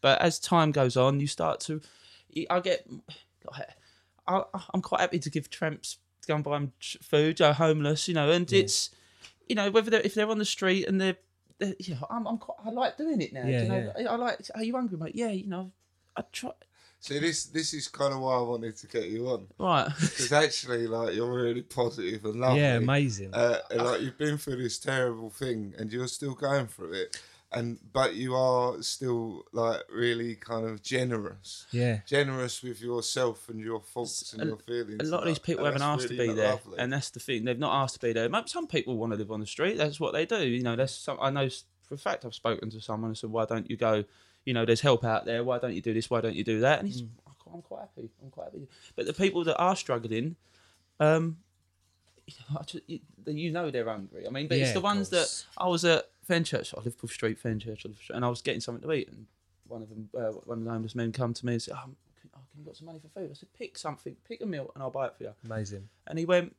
But 0.00 0.20
as 0.22 0.38
time 0.38 0.70
goes 0.70 0.96
on, 0.96 1.18
you 1.18 1.26
start 1.26 1.58
to. 1.62 1.80
I 2.48 2.60
get. 2.60 2.86
I, 4.28 4.42
I'm 4.72 4.82
quite 4.82 5.00
happy 5.00 5.18
to 5.18 5.30
give 5.30 5.50
tramps 5.50 5.98
to 6.22 6.28
go 6.28 6.34
and 6.36 6.44
buy 6.44 6.58
them 6.58 6.72
food, 7.02 7.40
or 7.40 7.52
homeless, 7.54 8.06
you 8.06 8.14
know, 8.14 8.30
and 8.30 8.50
it's, 8.52 8.90
you 9.50 9.56
know, 9.56 9.68
whether 9.68 9.90
they're, 9.90 10.00
if 10.00 10.14
they're 10.14 10.30
on 10.30 10.38
the 10.38 10.44
street 10.44 10.86
and 10.86 11.00
they're, 11.00 11.16
they're 11.58 11.74
you 11.80 11.94
know, 11.94 12.06
I'm, 12.08 12.24
I'm 12.24 12.38
quite, 12.38 12.58
I 12.64 12.70
like 12.70 12.96
doing 12.96 13.20
it 13.20 13.32
now. 13.32 13.42
do 13.42 13.50
Yeah, 13.50 13.62
you 13.62 13.68
know, 13.68 13.92
I 14.08 14.14
like. 14.14 14.38
Are 14.54 14.62
you 14.62 14.76
hungry, 14.76 14.96
mate? 14.96 15.16
Yeah, 15.16 15.30
you 15.30 15.48
know, 15.48 15.72
I 16.16 16.22
try. 16.30 16.52
See, 17.00 17.18
this 17.18 17.46
this 17.46 17.74
is 17.74 17.88
kind 17.88 18.14
of 18.14 18.20
why 18.20 18.36
I 18.36 18.42
wanted 18.42 18.76
to 18.76 18.86
get 18.86 19.08
you 19.08 19.26
on 19.28 19.48
Right. 19.58 19.88
because 20.00 20.32
actually, 20.32 20.86
like, 20.86 21.16
you're 21.16 21.32
really 21.32 21.62
positive 21.62 22.24
and 22.26 22.36
lovely. 22.36 22.60
Yeah, 22.60 22.76
amazing. 22.76 23.34
Uh, 23.34 23.58
and, 23.72 23.82
like 23.82 24.02
you've 24.02 24.18
been 24.18 24.38
through 24.38 24.62
this 24.62 24.78
terrible 24.78 25.30
thing, 25.30 25.74
and 25.76 25.92
you're 25.92 26.06
still 26.06 26.34
going 26.34 26.68
through 26.68 26.92
it, 26.92 27.20
and 27.52 27.78
but 27.92 28.14
you 28.14 28.34
are 28.36 28.80
still 28.82 29.44
like 29.52 29.80
really 29.92 30.36
kind 30.36 30.66
of 30.66 30.82
generous. 30.82 31.66
yeah. 31.72 32.00
Generous 32.06 32.62
with 32.62 32.80
yourself 32.80 33.48
and 33.48 33.58
your 33.60 33.80
thoughts 33.80 34.32
and 34.32 34.48
your 34.48 34.58
feelings. 34.58 35.00
A 35.08 35.10
lot 35.10 35.22
of 35.22 35.26
these 35.26 35.38
people 35.38 35.64
haven't 35.64 35.82
asked 35.82 36.08
to 36.08 36.14
really 36.14 36.28
be 36.28 36.34
there, 36.34 36.50
lovely. 36.52 36.78
and 36.78 36.92
that's 36.92 37.10
the 37.10 37.20
thing. 37.20 37.44
They've 37.44 37.58
not 37.58 37.82
asked 37.82 37.94
to 37.94 38.00
be 38.00 38.12
there. 38.12 38.28
Some 38.46 38.66
people 38.66 38.96
want 38.96 39.12
to 39.12 39.16
live 39.18 39.30
on 39.32 39.40
the 39.40 39.46
street. 39.46 39.76
That's 39.78 39.98
what 39.98 40.12
they 40.12 40.26
do. 40.26 40.46
You 40.46 40.62
know, 40.62 40.76
that's 40.76 40.94
some. 40.94 41.18
I 41.20 41.30
know 41.30 41.48
for 41.88 41.94
a 41.94 41.98
fact 41.98 42.24
I've 42.24 42.34
spoken 42.34 42.70
to 42.70 42.80
someone 42.80 43.10
and 43.10 43.18
said, 43.18 43.30
"Why 43.30 43.44
don't 43.46 43.68
you 43.68 43.76
go? 43.76 44.04
You 44.44 44.54
know, 44.54 44.64
there's 44.64 44.80
help 44.80 45.04
out 45.04 45.24
there. 45.24 45.42
Why 45.44 45.58
don't 45.58 45.74
you 45.74 45.82
do 45.82 45.92
this? 45.92 46.08
Why 46.08 46.20
don't 46.20 46.36
you 46.36 46.44
do 46.44 46.60
that?" 46.60 46.78
And 46.80 46.88
Mm. 46.88 46.92
he's, 46.92 47.02
"I'm 47.52 47.62
quite 47.62 47.80
happy. 47.80 48.10
I'm 48.22 48.30
quite 48.30 48.44
happy." 48.44 48.68
But 48.94 49.06
the 49.06 49.12
people 49.12 49.42
that 49.44 49.56
are 49.58 49.74
struggling, 49.74 50.36
um, 51.00 51.38
you 52.26 52.34
know, 52.48 52.58
I 52.60 52.62
ju- 52.64 52.80
you, 52.86 53.00
you 53.26 53.50
know 53.50 53.70
they're 53.72 53.88
hungry. 53.88 54.24
I 54.26 54.30
mean, 54.30 54.46
but 54.46 54.58
it's 54.58 54.72
the 54.72 54.80
ones 54.80 55.08
that. 55.10 55.44
I 55.58 55.66
was 55.66 55.84
at 55.84 56.08
Fenchurch, 56.30 56.72
I 56.74 56.76
live 56.78 56.86
Liverpool 56.86 57.08
Street, 57.08 57.38
Fenchurch, 57.42 57.84
Liverpool- 57.84 58.16
and 58.16 58.24
I 58.24 58.28
was 58.28 58.42
getting 58.42 58.60
something 58.60 58.82
to 58.88 58.92
eat, 58.94 59.08
and 59.08 59.26
one 59.66 59.82
of 59.82 59.88
them, 59.88 60.08
uh, 60.16 60.32
one 60.44 60.58
of 60.58 60.64
the 60.64 60.70
homeless 60.70 60.94
men, 60.94 61.12
come 61.12 61.34
to 61.34 61.46
me 61.46 61.54
and 61.54 61.62
said, 61.62 61.74
oh, 61.76 61.82
can, 62.20 62.30
oh, 62.34 62.38
"Can 62.50 62.60
you 62.60 62.66
got 62.66 62.76
some 62.76 62.86
money 62.86 62.98
for 63.00 63.08
food?" 63.08 63.30
I 63.30 63.34
said, 63.34 63.52
"Pick 63.52 63.76
something, 63.78 64.16
pick 64.28 64.40
a 64.40 64.46
meal, 64.46 64.70
and 64.74 64.82
I'll 64.82 64.90
buy 64.90 65.06
it 65.06 65.14
for 65.16 65.24
you." 65.24 65.34
Amazing. 65.44 65.88
And 66.06 66.18
he 66.18 66.24
went, 66.24 66.54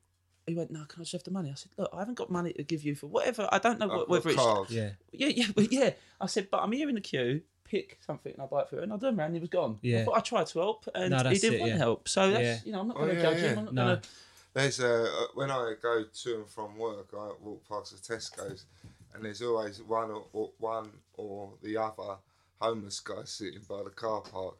he 0.48 0.56
went, 0.56 0.72
"No, 0.72 0.86
can 0.86 1.02
I 1.02 1.04
just 1.04 1.12
have 1.14 1.24
the 1.24 1.32
money?" 1.32 1.50
I 1.52 1.56
said, 1.56 1.72
"Look, 1.78 1.90
I 1.94 2.00
haven't 2.00 2.16
got 2.16 2.30
money 2.32 2.54
to 2.54 2.64
give 2.64 2.84
you 2.84 2.96
for 2.96 3.08
whatever. 3.08 3.48
I 3.52 3.60
don't 3.60 3.80
know 3.80 3.88
what, 3.88 3.98
got 4.00 4.10
whether 4.10 4.30
it's 4.30 4.38
cards. 4.40 4.72
Yeah. 4.72 4.92
yeah, 5.12 5.28
yeah, 5.28 5.46
but 5.56 5.72
yeah." 5.72 5.92
I 6.20 6.26
said, 6.28 6.50
"But 6.52 6.62
I'm 6.62 6.72
here 6.72 6.90
in 6.90 6.96
the 6.96 7.02
queue." 7.02 7.42
Pick 7.64 8.00
something 8.06 8.34
and 8.34 8.42
I'll 8.42 8.50
buy 8.50 8.64
it 8.64 8.70
for 8.70 8.76
you. 8.76 8.82
And 8.82 8.92
I 8.92 8.98
turned 8.98 9.18
around 9.18 9.28
and 9.28 9.36
he 9.36 9.40
was 9.40 9.48
gone. 9.50 9.76
I, 9.82 9.88
Yeah. 9.88 10.04
thought 10.04 10.18
I 10.18 10.20
tried 10.20 10.48
to 10.48 10.60
help 10.60 10.90
and 10.94 11.12
No, 11.12 11.20
he 11.30 11.38
didn't 11.38 11.54
it, 11.54 11.60
want 11.62 11.72
yeah. 11.72 11.78
help. 11.78 12.10
So 12.10 12.30
that's, 12.32 12.44
Yeah. 12.44 12.60
you 12.66 12.74
know, 12.74 12.82
I'm 12.82 12.88
not 12.90 12.98
Oh, 12.98 13.06
going 13.06 13.12
to 13.12 13.16
yeah, 13.16 13.22
judge 13.22 13.38
yeah. 13.42 13.48
him. 13.52 13.60
I'm 13.60 13.66
not 13.66 13.74
No. 13.74 13.86
going 13.86 14.02
to. 14.02 14.10
There's 14.54 14.80
a 14.82 15.04
uh, 15.06 15.28
when 15.36 15.50
I 15.52 15.76
go 15.82 16.04
to 16.04 16.36
and 16.36 16.50
from 16.50 16.78
work, 16.78 17.08
I 17.14 17.32
walk 17.40 17.64
past 17.70 17.92
the 17.94 18.14
Tesco's, 18.14 18.66
and 19.14 19.26
there's 19.26 19.42
always 19.42 19.82
one 19.82 20.12
or, 20.12 20.26
or 20.34 20.50
one 20.60 20.90
or 21.16 21.50
the 21.64 21.78
other 21.78 22.18
homeless 22.60 23.00
guy 23.00 23.24
sitting 23.26 23.62
by 23.68 23.84
the 23.84 23.90
car 23.90 24.22
park, 24.22 24.56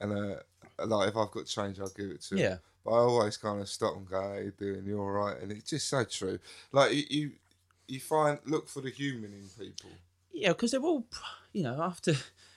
and 0.00 0.12
uh, 0.12 0.84
like 0.84 1.08
if 1.08 1.16
I've 1.16 1.30
got 1.30 1.46
change, 1.46 1.80
I'll 1.80 1.88
give 1.88 2.10
it 2.10 2.22
to 2.22 2.34
him. 2.34 2.40
Yeah. 2.40 2.56
But 2.84 2.92
I 2.92 2.98
always 2.98 3.36
kind 3.36 3.60
of 3.60 3.68
stop 3.68 3.96
and 3.96 4.08
go, 4.08 4.20
"How 4.20 4.34
you 4.34 4.52
doing? 4.56 4.84
You 4.86 5.00
all 5.00 5.10
right?" 5.10 5.40
And 5.40 5.50
it's 5.50 5.70
just 5.70 5.88
so 5.88 6.04
true. 6.04 6.38
Like 6.72 6.92
you, 6.92 7.04
you, 7.08 7.30
you 7.88 8.00
find 8.00 8.38
look 8.44 8.68
for 8.68 8.80
the 8.80 8.90
human 8.90 9.32
in 9.32 9.48
people. 9.58 9.90
Yeah, 10.32 10.50
because 10.50 10.72
they're 10.72 10.80
all, 10.80 11.04
you 11.52 11.62
know, 11.62 11.80
after, 11.82 12.14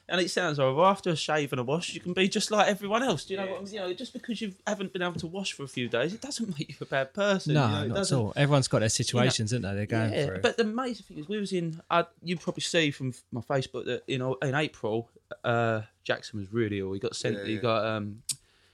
and 0.09 0.19
it 0.21 0.29
sounds 0.29 0.57
horrible. 0.57 0.85
After 0.85 1.09
a 1.11 1.15
shave 1.15 1.51
and 1.53 1.59
a 1.59 1.63
wash, 1.63 1.93
you 1.93 1.99
can 1.99 2.13
be 2.13 2.27
just 2.27 2.51
like 2.51 2.67
everyone 2.67 3.03
else. 3.03 3.25
Do 3.25 3.33
you 3.33 3.39
know 3.39 3.47
what? 3.47 3.59
I'm, 3.61 3.67
you 3.67 3.79
know, 3.79 3.93
just 3.93 4.13
because 4.13 4.41
you 4.41 4.53
haven't 4.67 4.91
been 4.93 5.01
able 5.01 5.19
to 5.19 5.27
wash 5.27 5.53
for 5.53 5.63
a 5.63 5.67
few 5.67 5.87
days, 5.87 6.13
it 6.13 6.21
doesn't 6.21 6.49
make 6.57 6.69
you 6.69 6.75
a 6.81 6.85
bad 6.85 7.13
person. 7.13 7.53
No, 7.53 7.65
you 7.67 7.71
know, 7.89 7.95
not 7.95 7.97
at 7.99 8.11
all. 8.11 8.33
Everyone's 8.35 8.67
got 8.67 8.79
their 8.79 8.89
situations, 8.89 9.53
isn't 9.53 9.61
they? 9.61 9.73
They're 9.73 9.85
going 9.85 10.13
yeah, 10.13 10.25
through. 10.25 10.41
but 10.41 10.57
the 10.57 10.63
amazing 10.63 11.05
thing 11.07 11.17
is, 11.19 11.27
we 11.27 11.37
was 11.37 11.53
in. 11.53 11.81
Uh, 11.89 12.03
you 12.23 12.37
probably 12.37 12.61
see 12.61 12.91
from 12.91 13.13
my 13.31 13.41
Facebook 13.41 13.85
that 13.85 14.03
in 14.07 14.21
in 14.41 14.55
April, 14.55 15.09
uh, 15.43 15.81
Jackson 16.03 16.39
was 16.39 16.51
really 16.51 16.79
ill. 16.79 16.91
He 16.93 16.99
got 16.99 17.15
sent. 17.15 17.37
Yeah, 17.37 17.45
he 17.45 17.57
got 17.57 17.85
um, 17.85 18.23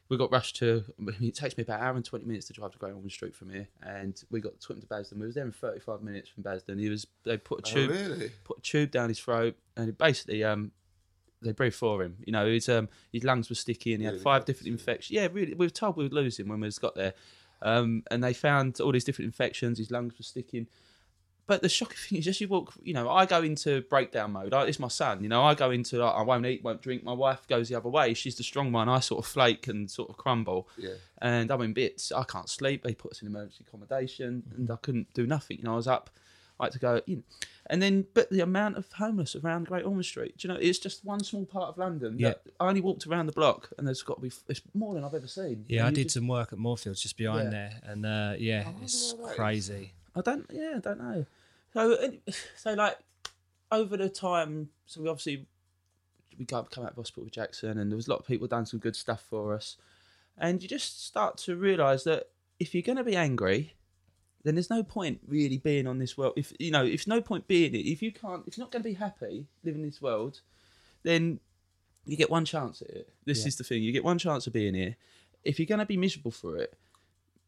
we 0.07 0.17
got 0.17 0.31
rushed 0.31 0.55
to. 0.57 0.83
It 1.19 1.35
takes 1.35 1.57
me 1.57 1.63
about 1.63 1.79
an 1.79 1.85
hour 1.85 1.95
and 1.95 2.05
twenty 2.05 2.25
minutes 2.25 2.47
to 2.47 2.53
drive 2.53 2.71
to 2.71 2.77
Great 2.77 2.93
Ormond 2.93 3.11
Street 3.11 3.35
from 3.35 3.49
here, 3.49 3.67
and 3.83 4.21
we 4.29 4.39
got 4.39 4.59
took 4.59 4.77
him 4.77 4.81
to 4.81 4.87
Basden. 4.87 5.17
We 5.17 5.25
was 5.25 5.35
there 5.35 5.45
in 5.45 5.51
thirty 5.51 5.79
five 5.79 6.01
minutes 6.01 6.29
from 6.29 6.43
Basden. 6.43 6.79
He 6.79 6.89
was 6.89 7.07
they 7.23 7.37
put 7.37 7.67
a 7.67 7.71
Oh, 7.71 7.73
tube 7.73 7.89
really? 7.91 8.31
put 8.43 8.59
a 8.59 8.61
tube 8.61 8.91
down 8.91 9.09
his 9.09 9.19
throat, 9.19 9.55
and 9.75 9.89
it 9.89 9.97
basically 9.97 10.43
um, 10.43 10.71
they 11.41 11.51
breathed 11.51 11.75
for 11.75 12.01
him. 12.03 12.17
You 12.25 12.33
know, 12.33 12.45
his 12.47 12.69
um, 12.69 12.89
his 13.11 13.23
lungs 13.23 13.49
were 13.49 13.55
sticky, 13.55 13.93
and 13.93 14.01
he 14.01 14.05
had 14.05 14.21
five 14.21 14.45
different 14.45 14.69
infections. 14.69 15.15
Yeah, 15.15 15.27
really, 15.31 15.53
we 15.53 15.65
were 15.65 15.71
told 15.71 15.97
we 15.97 16.03
would 16.03 16.13
lose 16.13 16.39
him 16.39 16.47
when 16.47 16.59
we 16.59 16.69
got 16.81 16.95
there, 16.95 17.13
um, 17.61 18.03
and 18.11 18.23
they 18.23 18.33
found 18.33 18.79
all 18.81 18.91
these 18.91 19.03
different 19.03 19.27
infections. 19.27 19.77
His 19.77 19.91
lungs 19.91 20.17
were 20.17 20.23
sticking. 20.23 20.67
But 21.47 21.61
the 21.61 21.69
shocking 21.69 21.97
thing 21.97 22.17
is, 22.17 22.27
as 22.27 22.41
you 22.41 22.47
walk, 22.47 22.73
you 22.81 22.95
know, 22.95 23.07
I 23.07 23.27
go 23.27 23.43
into 23.43 23.81
breakdown 23.81 24.31
mode. 24.31 24.51
I, 24.51 24.63
it's 24.63 24.79
my 24.79 24.87
son, 24.87 25.21
you 25.21 25.29
know, 25.29 25.43
I 25.43 25.53
go 25.53 25.69
into, 25.69 25.99
like, 25.99 26.15
I 26.15 26.23
won't 26.23 26.43
eat, 26.43 26.63
won't 26.63 26.81
drink. 26.81 27.03
My 27.03 27.13
wife 27.13 27.47
goes 27.47 27.69
the 27.69 27.75
other 27.75 27.87
way. 27.87 28.15
She's 28.15 28.35
the 28.35 28.41
strong 28.41 28.71
one. 28.71 28.89
I 28.89 28.99
sort 28.99 29.23
of 29.23 29.29
flake 29.29 29.67
and 29.67 29.89
sort 29.91 30.09
of 30.09 30.17
crumble. 30.17 30.67
Yeah. 30.75 30.95
And 31.21 31.51
I'm 31.51 31.61
in 31.61 31.73
bits. 31.73 32.11
I 32.11 32.23
can't 32.23 32.49
sleep. 32.49 32.81
They 32.81 32.95
put 32.95 33.11
us 33.11 33.21
in 33.21 33.27
emergency 33.27 33.63
accommodation 33.67 34.41
and 34.57 34.71
I 34.71 34.77
couldn't 34.77 35.13
do 35.13 35.27
nothing. 35.27 35.59
You 35.59 35.65
know, 35.65 35.73
I 35.73 35.75
was 35.75 35.87
up, 35.87 36.09
I 36.59 36.65
had 36.65 36.73
to 36.73 36.79
go, 36.79 37.01
you 37.05 37.17
know. 37.17 37.23
And 37.67 37.81
then, 37.81 38.05
but 38.13 38.29
the 38.29 38.41
amount 38.41 38.77
of 38.77 38.91
homeless 38.93 39.35
around 39.35 39.65
Great 39.67 39.83
Ormond 39.85 40.05
Street, 40.05 40.37
do 40.37 40.47
you 40.47 40.53
know, 40.53 40.59
it's 40.61 40.77
just 40.77 41.03
one 41.03 41.23
small 41.23 41.45
part 41.45 41.69
of 41.69 41.77
London. 41.79 42.15
Yeah. 42.19 42.29
that 42.29 42.41
I 42.59 42.67
only 42.67 42.81
walked 42.81 43.07
around 43.07 43.25
the 43.25 43.31
block 43.31 43.71
and 43.77 43.87
there's 43.87 44.03
got 44.03 44.15
to 44.17 44.21
be, 44.21 44.31
it's 44.47 44.61
more 44.75 44.93
than 44.93 45.03
I've 45.03 45.15
ever 45.15 45.27
seen. 45.27 45.65
yeah, 45.67 45.79
And 45.79 45.87
I 45.87 45.91
did 45.91 46.03
just- 46.03 46.13
some 46.13 46.27
work 46.27 46.53
at 46.53 46.59
Moorfields 46.59 47.01
just 47.01 47.17
behind 47.17 47.45
Yeah. 47.45 47.49
there, 47.49 47.81
and 47.83 48.05
uh, 48.05 48.33
yeah, 48.37 48.69
it's 48.83 49.15
crazy. 49.35 49.93
I 50.15 50.21
don't. 50.21 50.45
Yeah, 50.53 50.73
I 50.77 50.79
don't 50.79 50.99
know. 50.99 51.25
So, 51.73 52.11
so 52.55 52.73
like 52.73 52.97
over 53.71 53.97
the 53.97 54.09
time, 54.09 54.69
so 54.85 55.01
we 55.01 55.09
obviously 55.09 55.47
we 56.37 56.45
got 56.45 56.69
come 56.69 56.83
out 56.83 56.91
of 56.91 56.97
hospital 56.97 57.23
with 57.23 57.33
Jackson, 57.33 57.79
and 57.79 57.91
there 57.91 57.95
was 57.97 58.07
a 58.07 58.11
lot 58.11 58.19
of 58.19 58.27
people 58.27 58.47
done 58.47 58.65
some 58.65 58.79
good 58.79 58.95
stuff 58.95 59.23
for 59.29 59.53
us, 59.55 59.77
and 60.37 60.61
you 60.61 60.69
just 60.69 61.03
start 61.05 61.37
to 61.39 61.55
realise 61.55 62.03
that 62.03 62.27
if 62.59 62.73
you're 62.75 62.83
going 62.83 62.97
to 62.97 63.03
be 63.03 63.15
angry, 63.15 63.73
then 64.45 64.53
there's 64.53 64.69
no 64.69 64.83
point 64.83 65.19
really 65.27 65.57
being 65.57 65.87
on 65.87 65.97
this 65.97 66.15
world. 66.15 66.33
If 66.37 66.53
you 66.59 66.69
know, 66.69 66.85
if 66.85 67.07
no 67.07 67.19
point 67.19 67.47
being 67.47 67.73
it, 67.73 67.79
if 67.79 68.03
you 68.03 68.11
can't, 68.11 68.43
if 68.45 68.57
you're 68.57 68.63
not 68.63 68.71
going 68.71 68.83
to 68.83 68.89
be 68.89 68.93
happy 68.93 69.47
living 69.63 69.81
in 69.81 69.87
this 69.87 70.01
world, 70.01 70.41
then 71.01 71.39
you 72.05 72.15
get 72.15 72.29
one 72.29 72.45
chance 72.45 72.83
at 72.83 72.89
it. 72.89 73.09
This 73.25 73.47
is 73.47 73.55
the 73.55 73.63
thing: 73.63 73.81
you 73.81 73.91
get 73.91 74.03
one 74.03 74.19
chance 74.19 74.45
of 74.45 74.53
being 74.53 74.75
here. 74.75 74.95
If 75.43 75.59
you're 75.59 75.65
going 75.65 75.79
to 75.79 75.85
be 75.85 75.97
miserable 75.97 76.29
for 76.29 76.57
it, 76.57 76.77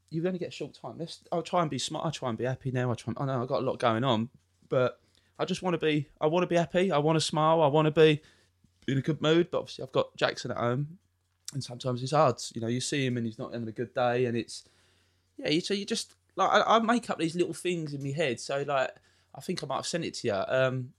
you're 0.10 0.24
going 0.24 0.34
to 0.34 0.40
get 0.40 0.50
a 0.50 0.52
short 0.52 0.74
time. 0.74 0.96
Let's. 0.98 1.20
I'll 1.32 1.44
try 1.44 1.62
and 1.62 1.70
be 1.70 1.78
smart. 1.78 2.08
I 2.08 2.10
try 2.10 2.30
and 2.30 2.38
be 2.38 2.46
happy 2.46 2.72
now. 2.72 2.92
I 2.92 2.96
try. 2.96 3.14
I 3.16 3.26
know 3.26 3.44
I've 3.44 3.48
got 3.48 3.62
a 3.62 3.66
lot 3.66 3.78
going 3.78 4.04
on, 4.04 4.30
but 4.68 5.00
I 5.38 5.46
just 5.46 5.62
want 5.62 5.76
to 5.76 5.86
be. 5.86 6.08
I 6.20 6.26
want 6.26 6.44
to 6.44 6.48
be 6.48 6.56
happy. 6.56 6.92
I 6.92 6.98
want 6.98 7.18
to 7.18 7.22
smile. 7.22 7.62
I 7.62 7.68
want 7.68 7.86
to 7.86 7.92
be 7.92 8.24
in 8.88 8.98
a 8.98 9.02
good 9.02 9.22
mood. 9.22 9.52
But 9.52 9.60
obviously, 9.60 9.84
I've 9.84 9.92
got 9.92 10.16
Jackson 10.16 10.50
at 10.50 10.58
home, 10.58 10.98
and 11.54 11.64
sometimes 11.64 12.02
it's 12.02 12.12
hard. 12.12 12.42
You 12.56 12.62
know, 12.62 12.68
you 12.68 12.82
see 12.82 13.06
him 13.06 13.18
and 13.18 13.26
he's 13.28 13.38
not 13.38 13.54
having 13.54 13.68
a 13.68 13.72
good 13.72 13.94
day, 13.94 14.26
and 14.26 14.36
it's 14.36 14.64
yeah. 15.38 15.50
You, 15.50 15.62
so 15.62 15.76
you 15.76 15.86
just 15.86 16.16
like 16.38 16.50
I, 16.50 16.78
I 16.78 16.80
make 16.80 17.10
up 17.10 17.20
these 17.20 17.36
little 17.36 17.54
things 17.54 17.94
in 17.94 18.02
my 18.02 18.12
head. 18.12 18.40
So 18.40 18.64
like 18.66 18.92
I 19.36 19.42
think 19.42 19.62
I 19.64 19.68
might 19.68 19.76
have 19.78 19.88
sent 19.88 20.06
it 20.06 20.14
to 20.16 20.28
you. 20.28 20.34
Um, 20.48 20.94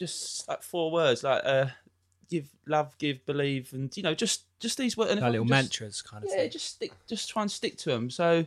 just 0.00 0.48
like 0.48 0.62
four 0.62 0.90
words 0.90 1.22
like 1.22 1.42
uh, 1.44 1.66
give, 2.30 2.48
love, 2.66 2.96
give, 2.98 3.24
believe, 3.26 3.72
and 3.72 3.94
you 3.96 4.02
know 4.02 4.14
just 4.14 4.42
just 4.60 4.78
these 4.78 4.96
words. 4.96 5.10
and 5.12 5.20
Like 5.20 5.28
I 5.28 5.30
little 5.32 5.44
just- 5.46 5.50
mantras, 5.50 6.02
kind 6.02 6.24
of 6.24 6.30
yeah, 6.30 6.36
thing. 6.42 6.50
just 6.50 6.66
stick, 6.66 6.92
just 7.06 7.28
try 7.28 7.42
and 7.42 7.50
stick 7.50 7.76
to 7.78 7.90
them. 7.90 8.08
So, 8.10 8.46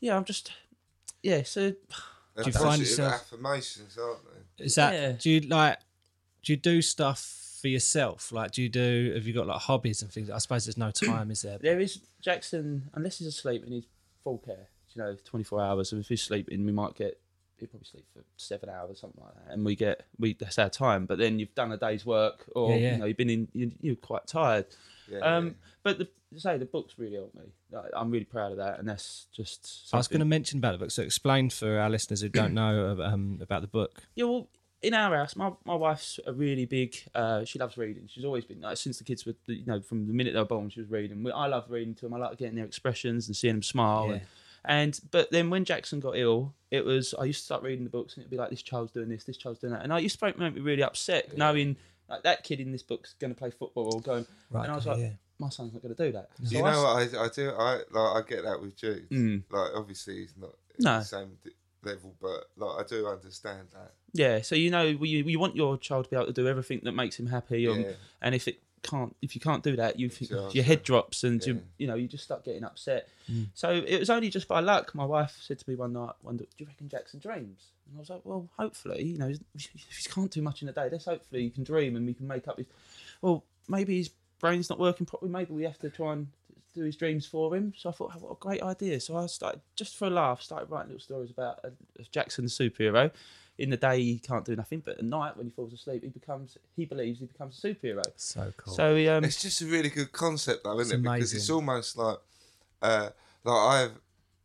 yeah, 0.00 0.16
I'm 0.16 0.24
just, 0.24 0.50
yeah. 1.22 1.42
So, 1.44 1.72
They're 2.34 2.46
you 2.46 2.52
find 2.52 2.80
yourself- 2.80 3.14
affirmations, 3.14 3.96
aren't 3.96 4.18
they? 4.58 4.64
Is 4.64 4.74
that 4.76 4.92
Yeah. 4.94 5.12
do 5.18 5.30
you 5.30 5.40
like? 5.40 5.78
Do 6.42 6.52
you 6.52 6.56
do 6.56 6.80
stuff 6.82 7.58
for 7.60 7.68
yourself? 7.68 8.30
Like, 8.32 8.52
do 8.52 8.62
you 8.62 8.68
do? 8.68 9.12
Have 9.14 9.26
you 9.26 9.34
got 9.34 9.46
like 9.46 9.60
hobbies 9.60 10.02
and 10.02 10.10
things? 10.12 10.30
I 10.30 10.38
suppose 10.38 10.64
there's 10.66 10.76
no 10.78 10.90
time, 10.92 11.30
is 11.32 11.42
there? 11.42 11.58
There 11.58 11.80
is 11.80 12.00
Jackson, 12.20 12.88
unless 12.94 13.18
he's 13.18 13.26
asleep 13.28 13.62
and 13.64 13.72
he's 13.72 13.86
full 14.24 14.38
care, 14.38 14.68
you 14.98 15.04
know, 15.04 15.16
24 15.24 15.60
hours. 15.62 15.92
And 15.92 16.00
if 16.00 16.08
he's 16.08 16.22
sleeping, 16.22 16.64
we 16.66 16.72
might 16.72 16.94
get, 16.94 17.20
he'll 17.58 17.68
probably 17.68 17.86
sleep 17.86 18.04
for 18.12 18.22
seven 18.36 18.68
hours, 18.68 19.00
something 19.00 19.22
like 19.22 19.34
that. 19.34 19.52
And 19.52 19.64
we 19.64 19.76
get, 19.76 20.04
we 20.18 20.34
that's 20.34 20.58
our 20.58 20.68
time. 20.68 21.06
But 21.06 21.18
then 21.18 21.38
you've 21.38 21.54
done 21.54 21.72
a 21.72 21.76
day's 21.76 22.04
work 22.04 22.44
or, 22.54 22.70
Yeah, 22.72 22.76
yeah. 22.76 22.92
you 22.92 22.98
know, 22.98 23.04
you've 23.06 23.16
been 23.16 23.30
in, 23.30 23.48
you, 23.52 23.72
you're 23.80 23.96
quite 23.96 24.26
tired. 24.26 24.66
Yeah, 25.10 25.18
um, 25.20 25.46
yeah. 25.46 25.52
But 25.84 25.98
the, 25.98 26.08
say 26.36 26.58
the 26.58 26.64
books 26.66 26.94
really 26.98 27.14
helped 27.16 27.34
me. 27.34 27.44
Like, 27.70 27.90
I'm 27.96 28.10
really 28.10 28.24
proud 28.24 28.52
of 28.52 28.58
that. 28.58 28.78
And 28.80 28.88
that's 28.88 29.26
just. 29.32 29.88
I 29.92 29.96
was 29.96 30.08
going 30.08 30.20
to 30.20 30.26
mention 30.26 30.58
about 30.58 30.72
the 30.72 30.78
book. 30.78 30.90
So 30.90 31.02
explain 31.02 31.50
for 31.50 31.78
our 31.78 31.88
listeners 31.88 32.20
who 32.20 32.28
don't 32.28 32.54
know 32.54 32.98
um, 33.02 33.38
about 33.40 33.62
the 33.62 33.68
book. 33.68 34.02
Yeah, 34.14 34.24
well, 34.24 34.48
in 34.82 34.94
our 34.94 35.16
house, 35.16 35.34
my, 35.34 35.50
my 35.64 35.74
wife's 35.74 36.20
a 36.26 36.32
really 36.32 36.64
big. 36.66 36.94
Uh, 37.14 37.44
she 37.44 37.58
loves 37.58 37.76
reading. 37.76 38.04
She's 38.06 38.24
always 38.24 38.44
been 38.44 38.60
like 38.60 38.76
since 38.76 38.98
the 38.98 39.04
kids 39.04 39.26
were, 39.26 39.34
you 39.46 39.64
know, 39.66 39.80
from 39.80 40.06
the 40.06 40.12
minute 40.12 40.34
they 40.34 40.38
were 40.38 40.44
born, 40.44 40.70
she 40.70 40.80
was 40.80 40.90
reading. 40.90 41.22
We- 41.22 41.32
I 41.32 41.46
love 41.46 41.64
reading 41.68 41.94
to 41.96 42.02
them. 42.02 42.14
I 42.14 42.18
like 42.18 42.38
getting 42.38 42.54
their 42.56 42.64
expressions 42.66 43.26
and 43.26 43.36
seeing 43.36 43.54
them 43.54 43.62
smile. 43.62 44.06
Yeah. 44.08 44.12
And, 44.12 44.20
and 44.68 45.00
but 45.10 45.30
then 45.32 45.50
when 45.50 45.64
Jackson 45.64 45.98
got 45.98 46.16
ill, 46.16 46.54
it 46.70 46.84
was 46.84 47.14
I 47.18 47.24
used 47.24 47.40
to 47.40 47.44
start 47.46 47.62
reading 47.64 47.82
the 47.84 47.90
books 47.90 48.14
and 48.14 48.22
it'd 48.22 48.30
be 48.30 48.36
like 48.36 48.50
this 48.50 48.62
child's 48.62 48.92
doing 48.92 49.08
this, 49.08 49.24
this 49.24 49.36
child's 49.36 49.58
doing 49.58 49.72
that, 49.72 49.82
and 49.82 49.92
I 49.92 49.98
used 49.98 50.18
to 50.20 50.24
make 50.26 50.38
me 50.38 50.60
really 50.60 50.82
upset 50.84 51.36
knowing 51.36 51.76
like 52.08 52.22
that 52.22 52.44
kid 52.44 52.60
in 52.60 52.70
this 52.70 52.82
book's 52.82 53.14
going 53.18 53.34
to 53.34 53.38
play 53.38 53.50
football 53.50 53.92
or 53.94 54.00
going. 54.00 54.26
Right, 54.50 54.62
and 54.64 54.72
I 54.72 54.76
was 54.76 54.86
okay, 54.86 55.00
like, 55.02 55.10
yeah. 55.10 55.16
my 55.40 55.48
son's 55.48 55.72
not 55.72 55.82
going 55.82 55.94
to 55.94 56.04
do 56.06 56.12
that. 56.12 56.28
So 56.44 56.58
you 56.58 56.64
I 56.64 56.70
know 56.72 56.86
s- 56.98 57.12
what 57.12 57.20
I, 57.20 57.24
I 57.24 57.28
do? 57.28 57.50
I 57.50 57.72
like 57.90 58.24
I 58.24 58.28
get 58.28 58.44
that 58.44 58.60
with 58.60 58.76
Jude. 58.76 59.10
Mm. 59.10 59.42
Like 59.50 59.70
obviously 59.74 60.18
he's 60.20 60.34
not 60.40 60.54
No. 60.78 60.98
the 61.00 61.04
same 61.04 61.32
level, 61.82 62.14
but 62.20 62.44
like 62.56 62.84
I 62.84 62.88
do 62.88 63.06
understand 63.08 63.68
that. 63.72 63.92
Yeah, 64.12 64.40
so 64.42 64.54
you 64.54 64.70
know, 64.70 64.84
you 64.84 64.96
you 65.24 65.38
want 65.38 65.54
your 65.56 65.76
child 65.76 66.04
to 66.04 66.10
be 66.10 66.16
able 66.16 66.26
to 66.26 66.32
do 66.32 66.48
everything 66.48 66.80
that 66.84 66.92
makes 66.92 67.18
him 67.18 67.26
happy, 67.26 67.68
um, 67.68 67.80
Yeah. 67.80 67.92
and 68.22 68.34
if 68.34 68.48
it 68.48 68.60
can't, 68.82 69.14
if 69.22 69.34
you 69.34 69.40
can't 69.40 69.62
do 69.62 69.76
that, 69.76 69.98
you 69.98 70.08
think 70.08 70.30
Sure, 70.30 70.50
your 70.50 70.64
head 70.64 70.82
drops 70.82 71.24
and 71.24 71.40
Yeah. 71.40 71.54
you 71.54 71.62
you 71.78 71.86
know 71.86 71.94
you 71.94 72.08
just 72.08 72.24
start 72.24 72.44
getting 72.44 72.64
upset. 72.64 73.08
So 73.54 73.70
it 73.70 73.98
was 73.98 74.08
only 74.08 74.30
just 74.30 74.48
by 74.48 74.60
luck. 74.60 74.94
My 74.94 75.04
wife 75.04 75.36
said 75.42 75.58
to 75.58 75.68
me 75.68 75.76
one 75.76 75.92
night, 75.92 76.14
"Wonder, 76.22 76.44
do 76.44 76.50
you 76.58 76.66
reckon 76.66 76.88
Jackson 76.88 77.20
dreams?" 77.20 77.66
And 77.86 77.96
I 77.96 78.00
was 78.00 78.08
like, 78.10 78.22
"Well, 78.24 78.48
hopefully, 78.58 79.02
you 79.04 79.18
know, 79.18 79.28
if 79.54 79.70
he 79.74 80.08
can't 80.10 80.30
do 80.30 80.40
much 80.42 80.62
in 80.62 80.68
a 80.68 80.72
day, 80.72 80.88
let's 80.90 81.04
hopefully 81.04 81.42
he 81.42 81.50
can 81.50 81.64
dream 81.64 81.96
and 81.96 82.06
we 82.06 82.14
can 82.14 82.26
make 82.26 82.48
up 82.48 82.56
his. 82.58 82.66
Well, 83.20 83.44
maybe 83.68 83.98
his 83.98 84.10
brain's 84.40 84.70
not 84.70 84.78
working 84.78 85.04
properly. 85.06 85.30
Maybe 85.30 85.52
we 85.52 85.64
have 85.64 85.78
to 85.80 85.90
try 85.90 86.14
and 86.14 86.28
do 86.74 86.84
his 86.84 86.96
dreams 86.96 87.26
for 87.26 87.54
him. 87.56 87.74
So 87.76 87.88
I 87.88 87.92
thought, 87.92 88.12
oh, 88.14 88.18
what 88.20 88.32
a 88.32 88.36
great 88.40 88.62
idea. 88.62 89.00
So 89.00 89.16
I 89.16 89.26
started 89.26 89.60
just 89.76 89.96
for 89.96 90.06
a 90.06 90.10
laugh, 90.10 90.40
started 90.42 90.70
writing 90.70 90.88
little 90.92 91.00
stories 91.00 91.30
about 91.30 91.58
uh, 91.64 91.70
Jackson 92.12 92.44
the 92.44 92.50
superhero. 92.50 93.10
In 93.58 93.70
the 93.70 93.76
day, 93.76 94.00
he 94.00 94.18
can't 94.20 94.44
do 94.44 94.54
nothing, 94.54 94.82
but 94.84 94.98
at 94.98 95.04
night, 95.04 95.36
when 95.36 95.46
he 95.46 95.50
falls 95.50 95.72
asleep, 95.72 96.02
he 96.04 96.08
becomes. 96.08 96.56
He 96.76 96.84
believes 96.84 97.18
he 97.18 97.26
becomes 97.26 97.62
a 97.62 97.66
superhero. 97.68 98.04
So 98.14 98.52
cool. 98.56 98.72
So 98.72 98.94
he, 98.94 99.08
um, 99.08 99.24
It's 99.24 99.42
just 99.42 99.60
a 99.62 99.66
really 99.66 99.88
good 99.88 100.12
concept, 100.12 100.62
though, 100.62 100.78
isn't 100.78 101.00
It's 101.00 101.08
it? 101.08 101.12
Because 101.12 101.34
it's 101.34 101.50
almost 101.50 101.96
like, 101.98 102.18
uh, 102.80 103.10
like 103.42 103.56
I've 103.56 104.00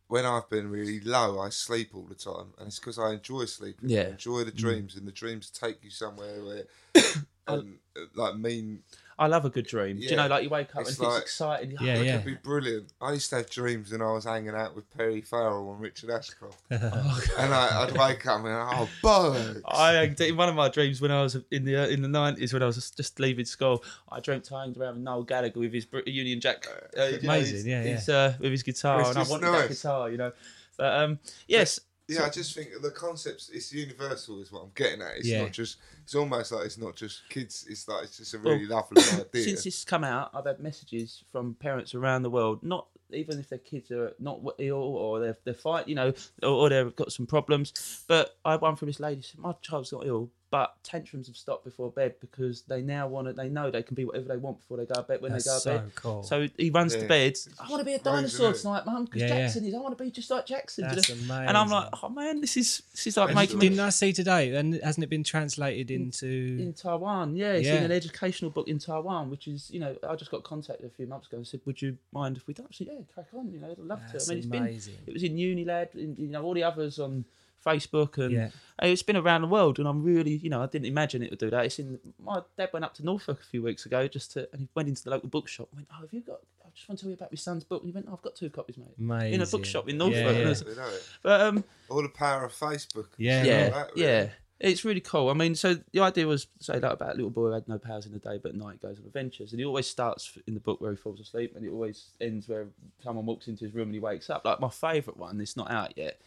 when 0.08 0.26
I've 0.26 0.48
been 0.50 0.70
really 0.70 1.00
low, 1.00 1.40
I 1.40 1.48
sleep 1.48 1.90
all 1.94 2.02
the 2.08 2.14
time, 2.14 2.52
and 2.58 2.66
it's 2.66 2.78
because 2.78 2.98
I 2.98 3.12
enjoy 3.12 3.46
sleeping. 3.46 3.88
Yeah. 3.88 4.02
I 4.02 4.04
enjoy 4.10 4.44
the 4.44 4.52
dreams, 4.52 4.96
and 4.96 5.06
the 5.06 5.12
dreams 5.12 5.48
take 5.50 5.82
you 5.82 5.90
somewhere 5.90 6.44
where, 6.44 6.64
and, 7.48 7.78
uh, 7.96 8.00
like 8.14 8.36
mean. 8.36 8.82
I 9.18 9.26
love 9.28 9.44
a 9.44 9.50
good 9.50 9.66
dream. 9.66 9.98
Do 9.98 10.02
you 10.06 10.16
know, 10.16 10.26
like 10.26 10.42
you 10.42 10.48
wake 10.50 10.74
up 10.74 10.82
It's 10.82 10.98
and 10.98 11.06
like- 11.08 11.22
it's 11.22 11.22
exciting. 11.22 11.70
You're 11.72 11.82
Yeah, 11.82 11.94
like, 11.98 12.06
yeah. 12.06 12.14
It'd 12.14 12.26
be 12.26 12.34
brilliant. 12.34 12.92
I 13.00 13.12
used 13.12 13.30
to 13.30 13.36
have 13.36 13.50
dreams 13.50 13.92
when 13.92 14.02
I 14.02 14.10
was 14.12 14.24
hanging 14.24 14.54
out 14.54 14.74
with 14.74 14.88
Perry 14.96 15.20
Farrell 15.20 15.70
and 15.72 15.80
Richard 15.80 16.10
Ashcroft, 16.10 16.58
and 16.70 17.54
I, 17.54 17.82
I'd 17.84 17.92
wake 17.96 18.26
up 18.26 18.44
and 18.44 18.48
oh, 18.48 18.88
birds. 19.02 19.60
I 19.66 20.02
in 20.20 20.36
one 20.36 20.48
of 20.48 20.54
my 20.54 20.68
dreams 20.68 21.00
when 21.00 21.10
I 21.10 21.22
was 21.22 21.36
in 21.50 21.64
the 21.64 21.88
in 21.90 22.02
the 22.02 22.08
nineties 22.08 22.52
when 22.52 22.62
I 22.62 22.66
was 22.66 22.90
just 22.90 23.20
leaving 23.20 23.44
school, 23.44 23.84
I 24.10 24.20
dreamt 24.20 24.50
I 24.52 24.62
hanged 24.64 24.76
around 24.76 24.94
with 24.96 25.04
Noel 25.04 25.22
Gallagher 25.22 25.60
with 25.60 25.72
his 25.72 25.84
Br- 25.84 26.00
Union 26.06 26.40
Jack, 26.40 26.66
uh, 26.98 27.04
you 27.04 27.12
know, 27.12 27.18
Amazing, 27.34 27.54
his- 27.56 27.66
yeah, 27.66 27.82
yeah. 27.84 27.90
his, 27.94 28.08
uh, 28.08 28.34
with 28.40 28.50
his 28.52 28.62
guitar, 28.62 29.00
It's 29.00 29.10
and 29.10 29.18
I 29.18 29.20
just 29.22 29.30
wanted 29.30 29.46
that 29.46 29.52
nice. 29.68 29.68
guitar, 29.82 30.10
you 30.10 30.16
know. 30.16 30.32
But 30.76 31.00
um, 31.00 31.18
yes, 31.46 31.78
Yeah, 32.08 32.24
I 32.24 32.28
just 32.28 32.54
think 32.54 32.68
the 32.82 32.90
concepts 32.90 33.48
it's 33.48 33.72
universal 33.72 34.40
is 34.42 34.52
what 34.52 34.62
I'm 34.64 34.72
getting 34.74 35.00
at. 35.00 35.16
It's 35.16 35.28
Yeah. 35.28 35.42
not 35.42 35.52
just 35.52 35.78
it's 36.02 36.14
almost 36.14 36.52
like 36.52 36.66
it's 36.66 36.76
not 36.78 36.96
just 36.96 37.22
kids, 37.30 37.66
it's 37.68 37.88
like 37.88 38.04
it's 38.04 38.18
just 38.18 38.34
a 38.34 38.38
Well, 38.38 38.54
really 38.54 38.66
lovely 38.66 39.02
idea. 39.12 39.42
since 39.42 39.64
this 39.64 39.76
has 39.78 39.84
come 39.84 40.04
out, 40.04 40.30
I've 40.34 40.44
had 40.44 40.60
messages 40.60 41.24
from 41.32 41.54
parents 41.54 41.94
around 41.94 42.22
the 42.22 42.30
world, 42.30 42.62
not 42.62 42.88
even 43.10 43.38
if 43.38 43.48
their 43.48 43.58
kids 43.58 43.90
are 43.90 44.12
not 44.18 44.40
ill 44.58 44.76
or 44.76 45.20
they're, 45.20 45.38
they're 45.44 45.54
fight, 45.54 45.88
you 45.88 45.94
know, 45.94 46.12
or, 46.42 46.48
or 46.48 46.68
they've 46.68 46.94
got 46.96 47.12
some 47.12 47.26
problems. 47.26 48.04
But 48.06 48.36
I 48.44 48.52
had 48.52 48.60
one 48.60 48.76
from 48.76 48.86
this 48.86 49.00
lady, 49.00 49.22
said, 49.22 49.40
my 49.40 49.52
child's 49.62 49.92
not 49.92 50.06
ill, 50.06 50.30
but 50.54 50.76
tantrums 50.84 51.26
have 51.26 51.36
stopped 51.36 51.64
before 51.64 51.90
bed 51.90 52.14
because 52.20 52.62
they 52.62 52.80
now 52.80 53.08
want 53.08 53.26
to, 53.26 53.32
they 53.32 53.48
know 53.48 53.72
they 53.72 53.82
can 53.82 53.96
be 53.96 54.04
whatever 54.04 54.28
they 54.28 54.36
want 54.36 54.56
before 54.60 54.76
they 54.76 54.86
go 54.86 54.94
to 54.94 55.02
bed 55.02 55.20
when 55.20 55.32
That's 55.32 55.44
they 55.44 55.50
go 55.50 55.54
to 55.56 55.60
so 55.60 55.78
bed. 55.78 55.92
cool. 55.96 56.22
So 56.22 56.46
he 56.56 56.70
runs 56.70 56.94
to 56.94 57.08
bed. 57.08 57.36
I 57.58 57.68
want 57.68 57.80
to 57.80 57.84
be 57.84 57.94
a 57.94 57.98
just 57.98 58.04
crazy, 58.04 58.16
dinosaur 58.38 58.52
tonight, 58.52 58.86
mum, 58.86 59.06
because 59.06 59.22
Yeah, 59.22 59.28
yeah. 59.28 59.38
Jackson 59.46 59.64
is. 59.64 59.74
I 59.74 59.78
want 59.78 59.98
to 59.98 60.04
be 60.04 60.10
just 60.12 60.30
like 60.30 60.46
Jackson. 60.46 60.84
That's 60.84 61.08
amazing. 61.10 61.48
And 61.48 61.56
I'm 61.56 61.68
like, 61.68 61.88
oh 62.00 62.08
man, 62.08 62.40
this 62.40 62.56
is 62.56 62.82
this 62.92 63.08
is 63.08 63.16
like 63.16 63.30
It's 63.30 63.34
making 63.36 63.58
me 63.58 63.68
Didn't 63.68 63.80
I 63.80 63.88
see 63.88 64.12
today? 64.12 64.54
And 64.54 64.74
hasn't 64.74 65.02
it 65.02 65.10
been 65.10 65.24
translated 65.24 65.90
into? 65.90 66.56
in 66.60 66.72
Taiwan. 66.72 67.34
Yeah, 67.34 67.54
it's 67.54 67.66
Yeah. 67.66 67.78
in 67.78 67.82
an 67.84 67.90
educational 67.92 68.52
book 68.52 68.68
in 68.68 68.78
Taiwan, 68.78 69.30
which 69.30 69.48
is 69.48 69.72
you 69.72 69.80
know 69.80 69.96
I 70.08 70.14
just 70.14 70.30
got 70.30 70.44
contacted 70.44 70.86
a 70.86 70.90
few 70.90 71.08
months 71.08 71.26
ago 71.26 71.38
and 71.38 71.46
said, 71.46 71.62
would 71.64 71.82
you 71.82 71.98
mind 72.12 72.36
if 72.36 72.46
we 72.46 72.54
don't? 72.54 72.66
I 72.70 72.72
said, 72.72 72.86
yeah, 72.92 73.00
crack 73.12 73.26
on. 73.36 73.50
You 73.52 73.58
know, 73.58 73.72
I'd 73.72 73.78
love 73.78 74.00
That's 74.12 74.26
to. 74.26 74.32
I 74.32 74.34
mean, 74.36 74.38
it's 74.44 74.46
amazing. 74.56 74.94
been 75.04 75.08
it 75.08 75.12
was 75.14 75.22
in 75.24 75.34
Unilad, 75.36 75.94
in, 75.96 76.14
you 76.16 76.28
know, 76.28 76.44
all 76.44 76.54
the 76.54 76.62
others 76.62 77.00
on 77.00 77.24
Facebook 77.64 78.18
and. 78.18 78.32
Yeah. 78.32 78.48
It's 78.82 79.04
been 79.04 79.16
around 79.16 79.42
the 79.42 79.46
world, 79.46 79.78
and 79.78 79.86
I'm 79.86 80.02
really, 80.02 80.32
you 80.36 80.50
know, 80.50 80.60
I 80.60 80.66
didn't 80.66 80.86
imagine 80.86 81.22
it 81.22 81.30
would 81.30 81.38
do 81.38 81.48
that. 81.48 81.64
It's 81.64 81.78
in 81.78 82.00
my 82.20 82.42
dad 82.58 82.70
went 82.72 82.84
up 82.84 82.92
to 82.94 83.04
Norfolk 83.04 83.40
a 83.40 83.44
few 83.44 83.62
weeks 83.62 83.86
ago 83.86 84.08
just 84.08 84.32
to, 84.32 84.48
and 84.50 84.62
he 84.62 84.68
went 84.74 84.88
into 84.88 85.04
the 85.04 85.10
local 85.10 85.28
bookshop. 85.28 85.68
and 85.70 85.78
Went, 85.78 85.88
oh, 85.92 86.00
have 86.00 86.12
you 86.12 86.20
got? 86.22 86.40
I 86.66 86.70
just 86.74 86.88
want 86.88 86.98
to 86.98 87.04
tell 87.04 87.10
you 87.10 87.14
about 87.14 87.30
my 87.30 87.36
son's 87.36 87.62
book. 87.62 87.82
And 87.82 87.90
he 87.90 87.94
went, 87.94 88.06
oh, 88.10 88.14
I've 88.14 88.22
got 88.22 88.34
two 88.34 88.50
copies, 88.50 88.76
mate. 88.98 89.32
In 89.32 89.40
a 89.40 89.46
bookshop 89.46 89.88
in 89.88 89.96
Norfolk. 89.98 90.16
Yeah, 90.16 90.30
yeah. 90.32 90.48
Was- 90.48 90.64
You 90.66 90.74
know 90.74 90.88
it. 90.88 91.08
But 91.22 91.40
um, 91.42 91.64
All 91.88 92.02
the 92.02 92.08
power 92.08 92.44
of 92.44 92.52
Facebook. 92.52 93.06
Yeah. 93.16 93.44
yeah, 93.44 93.68
that, 93.70 93.90
really. 93.94 94.02
yeah. 94.08 94.28
It's 94.58 94.84
really 94.84 95.00
cool. 95.00 95.30
I 95.30 95.34
mean, 95.34 95.54
so 95.54 95.76
the 95.92 96.00
idea 96.00 96.26
was 96.26 96.48
say 96.58 96.80
that 96.80 96.90
about 96.92 97.10
a 97.12 97.14
little 97.14 97.30
boy 97.30 97.46
who 97.46 97.52
had 97.52 97.68
no 97.68 97.78
powers 97.78 98.06
in 98.06 98.12
the 98.12 98.18
day, 98.18 98.40
but 98.42 98.50
at 98.50 98.54
night 98.56 98.82
goes 98.82 98.98
on 98.98 99.06
adventures, 99.06 99.52
and 99.52 99.60
he 99.60 99.64
always 99.64 99.86
starts 99.86 100.36
in 100.48 100.54
the 100.54 100.60
book 100.60 100.80
where 100.80 100.90
he 100.90 100.96
falls 100.96 101.20
asleep, 101.20 101.54
and 101.54 101.64
it 101.64 101.70
always 101.70 102.06
ends 102.20 102.48
where 102.48 102.66
someone 103.04 103.24
walks 103.24 103.46
into 103.46 103.64
his 103.66 103.72
room 103.74 103.84
and 103.88 103.94
he 103.94 104.00
wakes 104.00 104.30
up. 104.30 104.44
Like 104.44 104.58
my 104.58 104.68
favourite 104.70 105.16
one, 105.16 105.40
it's 105.40 105.56
not 105.56 105.70
out 105.70 105.96
yet. 105.96 106.20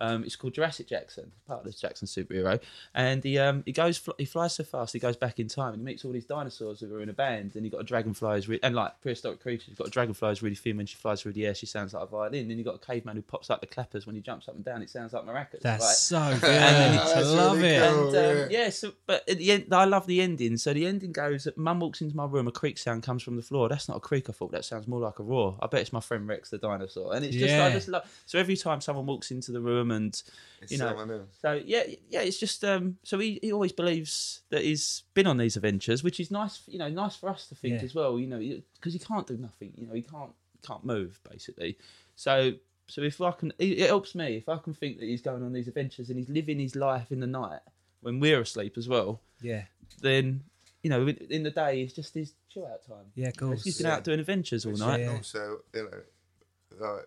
Um, 0.00 0.24
it's 0.24 0.36
called 0.36 0.54
Jurassic 0.54 0.88
Jackson, 0.88 1.32
part 1.46 1.60
of 1.60 1.64
the 1.66 1.72
Jackson 1.78 2.06
superhero, 2.06 2.60
and 2.94 3.22
he 3.24 3.38
um, 3.38 3.62
he 3.66 3.72
goes 3.72 3.98
fl- 3.98 4.12
he 4.18 4.24
flies 4.24 4.54
so 4.54 4.64
fast 4.64 4.92
he 4.92 4.98
goes 4.98 5.16
back 5.16 5.38
in 5.40 5.48
time 5.48 5.74
and 5.74 5.80
he 5.80 5.84
meets 5.84 6.04
all 6.04 6.12
these 6.12 6.24
dinosaurs 6.26 6.80
who 6.80 6.94
are 6.94 7.00
in 7.02 7.08
a 7.08 7.12
band, 7.12 7.56
and 7.56 7.64
he 7.64 7.70
got 7.70 7.80
a 7.80 7.84
dragonfly 7.84 8.36
who's 8.36 8.48
re- 8.48 8.60
and 8.62 8.74
like 8.74 9.00
prehistoric 9.00 9.40
creatures. 9.40 9.66
He's 9.68 9.78
got 9.78 9.88
a 9.88 9.90
dragonfly 9.90 10.28
who's 10.28 10.42
really 10.42 10.56
thin 10.56 10.76
when 10.76 10.86
she 10.86 10.96
flies 10.96 11.22
through 11.22 11.32
the 11.32 11.46
air, 11.46 11.54
she 11.54 11.66
sounds 11.66 11.94
like 11.94 12.02
a 12.02 12.06
violin. 12.06 12.48
Then 12.48 12.58
you 12.58 12.64
got 12.64 12.76
a 12.76 12.86
caveman 12.86 13.16
who 13.16 13.22
pops 13.22 13.50
up 13.50 13.60
the 13.60 13.66
clappers 13.66 14.06
when 14.06 14.14
he 14.14 14.20
jumps 14.20 14.48
up 14.48 14.54
and 14.54 14.64
down, 14.64 14.82
it 14.82 14.90
sounds 14.90 15.12
like 15.12 15.24
maracas. 15.24 15.60
That's 15.60 16.10
Like, 16.12 16.30
so 16.32 16.40
good. 16.40 16.50
then 16.50 16.98
I 16.98 17.20
it's 17.20 17.30
love 17.30 17.56
really 17.56 17.68
it. 17.68 17.90
cool. 17.90 18.08
and 18.08 18.16
um, 18.16 18.36
yeah. 18.50 18.58
yeah. 18.64 18.70
so 18.70 18.92
but 19.06 19.28
at 19.28 19.38
the 19.38 19.52
end, 19.52 19.66
I 19.72 19.84
love 19.84 20.06
the 20.06 20.20
ending. 20.20 20.56
So 20.56 20.72
the 20.72 20.86
ending 20.86 21.12
goes 21.12 21.44
that 21.44 21.58
Mum 21.58 21.80
walks 21.80 22.00
into 22.00 22.16
my 22.16 22.26
room, 22.26 22.46
a 22.48 22.52
creak 22.52 22.78
sound 22.78 23.02
comes 23.02 23.22
from 23.22 23.36
the 23.36 23.42
floor. 23.42 23.68
That's 23.68 23.88
not 23.88 23.96
a 23.96 24.00
creak. 24.00 24.28
I 24.28 24.32
thought 24.32 24.52
that 24.52 24.64
sounds 24.64 24.86
more 24.88 25.00
like 25.00 25.18
a 25.18 25.22
roar. 25.22 25.56
I 25.60 25.66
bet 25.66 25.80
it's 25.80 25.92
my 25.92 26.00
friend 26.00 26.26
Rex 26.28 26.50
the 26.50 26.58
dinosaur. 26.58 27.14
And 27.14 27.24
it's 27.24 27.34
just, 27.36 27.54
I 27.54 27.70
just 27.70 27.88
love. 27.88 28.22
So 28.26 28.38
every 28.38 28.56
time 28.56 28.80
someone 28.80 29.06
walks 29.06 29.30
into 29.30 29.52
the 29.52 29.60
room, 29.60 29.87
and 29.90 30.22
It's 30.62 30.72
you 30.72 30.78
know, 30.78 31.26
so 31.40 31.52
yeah, 31.64 31.82
yeah, 32.08 32.20
it's 32.20 32.38
just 32.38 32.64
um. 32.64 32.98
So 33.04 33.18
he, 33.18 33.38
he 33.42 33.52
always 33.52 33.72
believes 33.72 34.42
that 34.50 34.62
he's 34.62 35.04
been 35.14 35.26
on 35.26 35.36
these 35.38 35.56
adventures, 35.56 36.02
which 36.02 36.20
is 36.20 36.30
nice. 36.30 36.62
You 36.66 36.78
know, 36.78 36.88
nice 36.88 37.16
for 37.16 37.28
us 37.28 37.46
to 37.48 37.54
think 37.54 37.74
Yeah. 37.80 37.84
as 37.84 37.94
well. 37.94 38.18
You 38.18 38.26
know, 38.26 38.38
because 38.74 38.92
he 38.92 38.98
can't 38.98 39.26
do 39.26 39.36
nothing. 39.36 39.72
You 39.76 39.86
know, 39.86 39.94
he 39.94 40.02
can't 40.02 40.32
can't 40.66 40.84
move 40.84 41.20
basically. 41.30 41.78
So. 42.16 42.52
So 42.90 43.02
if 43.02 43.20
I 43.20 43.32
can, 43.32 43.52
it 43.58 43.80
it 43.80 43.86
helps 43.88 44.14
me 44.14 44.36
if 44.38 44.48
I 44.48 44.56
can 44.56 44.72
think 44.72 44.98
that 44.98 45.04
he's 45.04 45.20
going 45.20 45.42
on 45.42 45.52
these 45.52 45.68
adventures 45.68 46.08
and 46.08 46.18
he's 46.18 46.30
living 46.30 46.58
his 46.58 46.74
life 46.74 47.12
in 47.12 47.20
the 47.20 47.26
night 47.26 47.60
when 48.00 48.18
we're 48.18 48.40
asleep 48.40 48.78
as 48.78 48.88
well 48.88 49.20
Yeah. 49.42 49.64
then 50.00 50.42
you 50.82 50.88
know 50.88 51.06
in, 51.06 51.16
in 51.28 51.42
the 51.42 51.50
day 51.50 51.82
it's 51.82 51.92
just 51.92 52.14
his 52.14 52.32
chill 52.48 52.64
out 52.66 52.82
time. 52.86 53.04
Yeah, 53.14 53.28
of 53.28 53.36
course. 53.36 53.62
He's 53.62 53.76
been 53.76 53.88
Yeah. 53.88 53.96
out 53.96 54.04
doing 54.04 54.20
adventures 54.20 54.64
all 54.64 54.72
Which 54.72 54.80
night. 54.80 55.00
Yeah. 55.00 55.12
Also, 55.16 55.58
you 55.74 55.82
know, 55.82 56.86
like, 56.86 57.04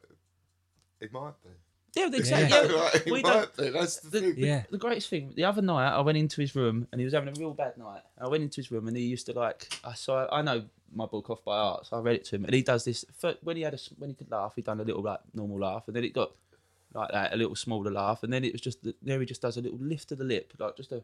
it 1.00 1.12
might 1.12 1.34
be. 1.44 1.50
Yeah, 1.96 2.08
exactly. 2.14 2.50
Yeah. 2.58 2.64
Yeah. 2.72 2.90
Like, 2.94 3.06
we 3.06 3.22
don't. 3.22 3.58
be. 3.58 3.70
That's 3.70 3.98
the, 3.98 4.10
The, 4.10 4.20
thing. 4.22 4.36
the, 4.36 4.42
Yeah. 4.42 4.64
the 4.72 4.78
greatest 4.78 5.10
thing, 5.10 5.34
the 5.36 5.44
other 5.44 5.62
night 5.62 5.90
I 5.92 6.00
went 6.02 6.18
into 6.18 6.40
his 6.42 6.56
room 6.56 6.88
and 6.92 7.00
he 7.02 7.06
was 7.06 7.14
having 7.14 7.30
a 7.30 7.40
real 7.40 7.54
bad 7.54 7.78
night. 7.78 8.02
I 8.20 8.28
went 8.30 8.44
into 8.44 8.58
his 8.58 8.72
room 8.72 8.88
and 8.88 8.96
he 8.96 9.04
used 9.04 9.26
to 9.28 9.34
like, 9.34 9.68
I 9.84 9.94
saw, 9.94 10.28
I 10.32 10.42
know 10.42 10.64
my 10.94 11.06
book 11.06 11.30
off 11.30 11.44
by 11.44 11.58
heart, 11.58 11.88
so 11.88 11.98
I 11.98 12.00
read 12.00 12.16
it 12.16 12.26
to 12.26 12.36
him 12.38 12.46
and 12.46 12.54
he 12.54 12.62
does 12.62 12.86
this, 12.86 13.04
fir- 13.18 13.36
when 13.44 13.58
he 13.58 13.64
had 13.64 13.74
a, 13.74 13.78
s- 13.78 13.90
when 13.98 14.10
he 14.10 14.16
could 14.16 14.32
laugh, 14.32 14.54
he 14.56 14.62
done 14.62 14.80
a 14.80 14.84
little 14.84 15.02
like 15.02 15.20
normal 15.34 15.60
laugh 15.60 15.84
and 15.88 15.96
then 15.96 16.04
it 16.06 16.14
got 16.14 16.32
like 16.94 17.12
that, 17.12 17.34
a 17.34 17.38
little 17.38 17.56
smaller 17.56 17.92
laugh 17.92 18.24
and 18.24 18.32
then 18.32 18.44
it 18.46 18.52
was 18.54 18.62
just, 18.62 18.80
there 19.02 19.20
he 19.20 19.26
just 19.26 19.42
does 19.42 19.58
a 19.58 19.62
little 19.62 19.80
lift 19.80 20.12
of 20.14 20.18
the 20.18 20.24
lip, 20.26 20.54
like 20.60 20.76
just 20.78 20.92
a, 20.94 21.04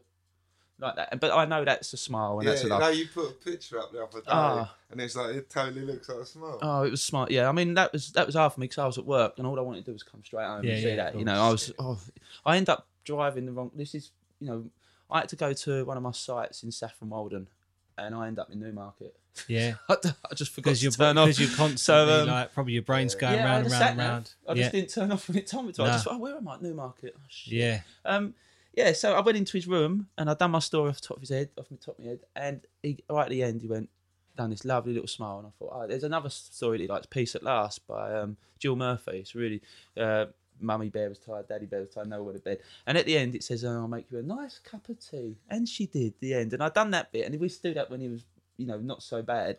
like 0.80 0.96
that. 0.96 1.20
But 1.20 1.32
I 1.32 1.44
know 1.44 1.64
that's 1.64 1.92
a 1.92 1.96
smile 1.96 2.38
and 2.38 2.44
Yeah, 2.44 2.50
that's 2.50 2.62
a 2.62 2.66
you 2.66 2.70
laugh. 2.70 2.80
know, 2.80 2.88
you 2.88 3.06
put 3.12 3.30
a 3.30 3.32
picture 3.32 3.78
up 3.78 3.92
the 3.92 4.02
other 4.02 4.18
day, 4.20 4.24
Ah. 4.28 4.74
and 4.90 5.00
it's 5.00 5.16
like 5.16 5.34
it 5.34 5.50
totally 5.50 5.82
looks 5.82 6.08
like 6.08 6.18
a 6.18 6.26
smile. 6.26 6.58
Oh, 6.62 6.82
it 6.84 6.90
was 6.90 7.02
smart. 7.02 7.30
Yeah, 7.30 7.48
I 7.48 7.52
mean 7.52 7.74
that 7.74 7.92
was 7.92 8.12
that 8.12 8.26
was 8.26 8.34
hard 8.34 8.52
for 8.52 8.60
me 8.60 8.64
because 8.66 8.78
I 8.78 8.86
was 8.86 8.98
at 8.98 9.04
work 9.06 9.34
and 9.38 9.46
all 9.46 9.58
I 9.58 9.62
wanted 9.62 9.80
to 9.80 9.86
do 9.86 9.92
was 9.92 10.02
come 10.02 10.22
straight 10.24 10.46
home 10.46 10.64
Yeah, 10.64 10.72
and 10.72 10.82
see 10.82 10.88
yeah, 10.90 10.96
that. 10.96 11.18
You 11.18 11.24
know, 11.24 11.42
I 11.42 11.50
was. 11.50 11.72
Oh, 11.78 11.98
I 12.46 12.56
end 12.56 12.68
up 12.68 12.86
driving 13.04 13.46
the 13.46 13.52
wrong. 13.52 13.70
This 13.74 13.94
is 13.94 14.10
you 14.40 14.46
know, 14.46 14.64
I 15.10 15.20
had 15.20 15.28
to 15.30 15.36
go 15.36 15.52
to 15.52 15.84
one 15.84 15.96
of 15.96 16.02
my 16.02 16.12
sites 16.12 16.62
in 16.62 16.70
Saffron 16.70 17.10
Walden, 17.10 17.48
and 17.96 18.14
I 18.14 18.26
end 18.28 18.38
up 18.38 18.50
in 18.50 18.60
Newmarket. 18.60 19.16
Yeah. 19.46 19.74
I 19.88 19.96
just 20.34 20.50
forgot 20.50 20.74
to 20.74 20.80
you're, 20.82 20.90
turn 20.90 21.16
off. 21.16 21.26
because 21.28 21.38
you're 21.40 21.56
constantly 21.56 21.78
So, 21.78 22.22
um, 22.22 22.28
like 22.28 22.52
probably 22.52 22.72
your 22.72 22.82
brain's 22.82 23.14
going 23.14 23.34
yeah, 23.34 23.44
round 23.44 23.64
and 23.66 23.72
round 23.72 23.84
and 23.90 23.98
round. 23.98 24.30
I 24.48 24.52
yeah. 24.52 24.62
just 24.62 24.72
didn't 24.72 24.90
turn 24.90 25.12
off 25.12 25.28
when 25.28 25.38
it 25.38 25.46
told 25.46 25.66
me 25.66 25.72
to. 25.74 25.84
I 25.84 25.86
just 25.88 26.04
thought, 26.04 26.14
oh, 26.14 26.18
where 26.18 26.36
am 26.36 26.48
I? 26.48 26.54
at 26.54 26.62
Newmarket. 26.62 27.14
Oh, 27.16 27.20
shit. 27.28 27.52
yeah. 27.54 27.80
Um, 28.04 28.34
yeah, 28.78 28.92
so 28.92 29.14
I 29.14 29.20
went 29.20 29.36
into 29.36 29.54
his 29.54 29.66
room 29.66 30.06
and 30.16 30.30
I 30.30 30.34
done 30.34 30.52
my 30.52 30.60
story 30.60 30.90
off 30.90 31.00
the 31.00 31.08
top 31.08 31.16
of 31.16 31.22
his 31.22 31.30
head, 31.30 31.48
off 31.58 31.68
the 31.68 31.76
top 31.76 31.98
of 31.98 32.04
my 32.04 32.10
head, 32.10 32.20
and 32.36 32.60
he, 32.80 32.98
right 33.10 33.24
at 33.24 33.30
the 33.30 33.42
end, 33.42 33.60
he 33.60 33.66
went, 33.66 33.88
done 34.36 34.50
this 34.50 34.64
lovely 34.64 34.92
little 34.92 35.08
smile, 35.08 35.38
and 35.38 35.48
I 35.48 35.50
thought, 35.58 35.72
oh, 35.74 35.86
there's 35.88 36.04
another 36.04 36.30
story 36.30 36.78
that 36.78 36.84
he 36.84 36.88
likes, 36.88 37.06
Peace 37.06 37.34
at 37.34 37.42
Last 37.42 37.84
by 37.88 38.14
um, 38.14 38.36
Jill 38.60 38.76
Murphy. 38.76 39.18
It's 39.18 39.34
really, 39.34 39.60
uh, 39.96 40.26
Mummy 40.60 40.90
Bear 40.90 41.08
was 41.08 41.18
tired, 41.18 41.48
Daddy 41.48 41.66
Bear 41.66 41.80
was 41.80 41.90
tired, 41.90 42.08
no 42.08 42.22
one 42.22 42.34
to 42.34 42.40
bed. 42.40 42.60
And 42.86 42.96
at 42.96 43.04
the 43.04 43.18
end, 43.18 43.34
it 43.34 43.42
says, 43.42 43.64
oh, 43.64 43.72
I'll 43.72 43.88
make 43.88 44.12
you 44.12 44.18
a 44.18 44.22
nice 44.22 44.60
cup 44.60 44.88
of 44.88 45.00
tea. 45.00 45.38
And 45.50 45.68
she 45.68 45.86
did, 45.86 46.14
the 46.20 46.34
end. 46.34 46.52
And 46.52 46.62
I'd 46.62 46.74
done 46.74 46.92
that 46.92 47.10
bit, 47.10 47.26
and 47.26 47.34
we 47.40 47.46
used 47.46 47.60
to 47.62 47.68
do 47.70 47.74
that 47.74 47.90
when 47.90 48.00
he 48.00 48.06
was, 48.06 48.24
you 48.58 48.66
know, 48.66 48.78
not 48.78 49.02
so 49.02 49.22
bad. 49.22 49.56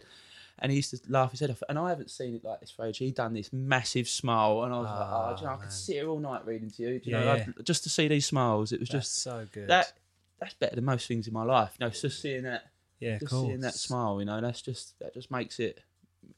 And 0.61 0.71
he 0.71 0.77
used 0.77 0.91
to 0.91 0.99
laugh 1.11 1.31
his 1.31 1.39
head 1.39 1.49
off. 1.51 1.63
And 1.69 1.79
I 1.79 1.89
haven't 1.89 2.11
seen 2.11 2.35
it 2.35 2.43
like 2.43 2.59
this 2.59 2.69
for 2.71 2.85
ages. 2.85 2.97
He 2.99 3.11
done 3.11 3.33
this 3.33 3.51
massive 3.53 4.07
smile, 4.09 4.63
and 4.63 4.73
I 4.73 4.79
was 4.79 4.89
like, 4.89 5.07
oh, 5.09 5.35
do 5.35 5.41
you 5.41 5.47
know, 5.47 5.53
I 5.53 5.57
could 5.57 5.67
ah, 5.67 5.71
sit 5.71 5.93
here 5.95 6.09
all 6.09 6.19
night 6.19 6.45
reading 6.45 6.69
to 6.71 6.81
you. 6.83 6.99
Do 6.99 7.09
you 7.09 7.15
Yeah, 7.15 7.23
know, 7.23 7.33
yeah. 7.35 7.43
I'd- 7.47 7.63
just 7.63 7.83
to 7.83 7.89
see 7.89 8.07
these 8.07 8.25
smiles, 8.25 8.71
it 8.73 8.79
was 8.79 8.89
That's 8.89 9.05
just 9.07 9.21
so 9.23 9.47
good. 9.51 9.67
that 9.69 9.93
that's 10.39 10.53
better 10.55 10.75
than 10.75 10.85
most 10.85 11.07
things 11.07 11.27
in 11.27 11.33
my 11.33 11.43
life. 11.43 11.75
You 11.79 11.85
know, 11.85 11.89
just 11.91 12.21
seeing 12.21 12.43
that, 12.43 12.65
yeah, 12.99 13.17
just 13.19 13.31
cool. 13.31 13.45
seeing 13.45 13.61
that 13.61 13.73
smile. 13.73 14.19
You 14.19 14.25
know, 14.25 14.39
that's 14.41 14.61
just 14.61 14.97
that 14.99 15.13
just 15.13 15.31
makes 15.31 15.59
it. 15.59 15.81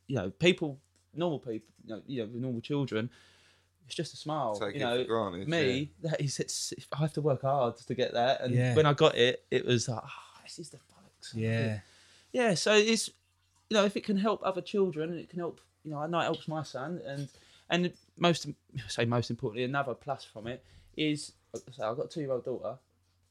You 0.07 0.15
know, 0.17 0.29
people, 0.29 0.79
normal 1.13 1.39
people, 1.39 1.67
you 1.85 1.95
know, 1.95 2.01
you 2.05 2.21
know, 2.21 2.27
with 2.31 2.41
normal 2.41 2.61
children, 2.61 3.09
it's 3.87 3.95
just 3.95 4.13
a 4.13 4.17
smile. 4.17 4.55
Take 4.59 4.75
you 4.75 4.81
it 4.81 4.83
know, 4.83 4.97
for 5.03 5.07
granted, 5.07 5.47
me, 5.47 5.91
that 6.03 6.21
is, 6.21 6.39
it's, 6.39 6.73
I 6.93 6.97
have 6.97 7.13
to 7.13 7.21
work 7.21 7.41
hard 7.41 7.77
to 7.77 7.95
get 7.95 8.13
that, 8.13 8.41
and 8.41 8.53
Yeah. 8.53 8.75
when 8.75 8.85
I 8.85 8.93
got 8.93 9.15
it, 9.15 9.43
it 9.49 9.65
was 9.65 9.89
like, 9.89 10.01
oh, 10.03 10.41
this 10.43 10.59
is 10.59 10.69
the 10.69 10.77
bollocks. 10.77 11.33
Yeah. 11.33 11.79
yeah. 12.31 12.53
So 12.53 12.73
it's, 12.73 13.09
you 13.71 13.77
know, 13.77 13.85
if 13.85 13.95
it 13.95 14.03
can 14.03 14.17
help 14.17 14.41
other 14.43 14.59
children, 14.59 15.11
and 15.11 15.17
it 15.17 15.29
can 15.29 15.39
help, 15.39 15.61
you 15.85 15.91
know, 15.91 15.99
I 15.99 16.05
know 16.07 16.19
it 16.19 16.23
helps 16.23 16.45
my 16.49 16.61
son, 16.61 16.99
and 17.07 17.29
and 17.69 17.93
most, 18.17 18.45
say 18.89 19.05
most 19.05 19.29
importantly, 19.29 19.63
another 19.63 19.93
plus 19.93 20.25
from 20.25 20.45
it 20.45 20.61
is, 20.97 21.31
so 21.55 21.89
I've 21.89 21.95
got 21.95 22.07
a 22.07 22.09
two-year-old 22.09 22.43
daughter, 22.43 22.77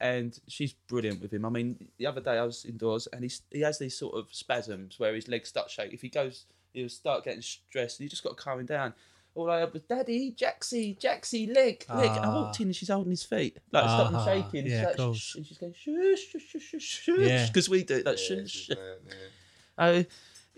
and 0.01 0.41
she's 0.49 0.73
brilliant 0.73 1.21
with 1.21 1.31
him. 1.31 1.45
I 1.45 1.51
mean, 1.51 1.89
the 1.99 2.07
other 2.07 2.23
day 2.23 2.39
I 2.39 2.43
was 2.45 2.65
indoors, 2.65 3.07
and 3.13 3.23
he's 3.23 3.43
he 3.51 3.61
has 3.61 3.79
these 3.79 3.95
sort 3.99 4.15
of 4.15 4.29
spasms 4.33 4.99
where 4.99 5.15
his 5.15 5.29
legs 5.29 5.51
start 5.51 5.71
shaking. 5.71 5.93
If 5.93 6.01
he 6.01 6.09
goes, 6.09 6.47
he'll 6.73 6.89
start 6.89 7.25
getting 7.25 7.43
stressed, 7.43 8.01
and 8.01 8.05
you 8.07 8.09
just 8.09 8.25
got 8.25 8.31
to 8.39 8.43
calm 8.43 8.61
him 8.61 8.67
down. 8.67 8.95
All 9.35 9.51
I 9.51 9.61
heard 9.61 9.75
was, 9.75 9.83
"Daddy, 9.83 10.33
Jaxie, 10.33 10.99
Jaxie, 10.99 11.55
leg, 11.55 11.85
leg." 11.95 12.17
And 12.17 12.25
I 12.25 12.31
walked 12.31 12.61
in, 12.61 12.69
and 12.69 12.75
she's 12.75 12.89
holding 12.89 13.11
his 13.11 13.25
feet, 13.25 13.59
like 13.73 13.85
stopping 13.91 14.17
Ah, 14.17 14.25
shaking. 14.25 14.67
yeah, 14.67 14.79
she's 14.79 14.87
like, 14.87 14.97
cool. 14.97 15.11
And 15.37 15.47
she's 15.47 15.59
going, 15.59 15.75
"Shush, 15.75 16.21
shush, 16.33 16.43
shush, 16.47 16.63
shush, 16.63 16.83
shush," 16.83 17.19
Yeah. 17.29 17.47
because 17.47 17.69
we 17.69 17.85
do 17.85 17.97
it, 17.97 18.07
like, 18.07 18.17
Yeah, 18.17 18.25
"Shush." 18.25 18.51
she's 18.51 18.77
shush. 19.79 20.07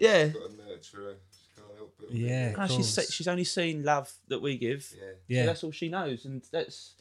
There, 0.02 0.18
yeah. 0.18 0.24
Yeah. 0.24 0.28
Got 0.32 0.50
to 0.50 0.56
nurture 0.68 0.96
her. 1.04 1.14
She 1.30 1.60
can't 1.60 1.76
help 1.76 1.94
it. 2.02 2.10
Yeah. 2.16 2.54
Ah, 2.58 2.66
she's 2.66 2.88
se- 2.88 3.10
she's 3.10 3.28
only 3.28 3.44
seen 3.44 3.84
love 3.84 4.12
that 4.28 4.40
we 4.40 4.56
give. 4.58 4.92
Yeah. 4.96 5.06
Yeah. 5.28 5.42
So 5.42 5.46
that's 5.46 5.64
all 5.64 5.70
she 5.72 5.88
knows, 5.88 6.24
and 6.24 6.42
that's 6.52 6.94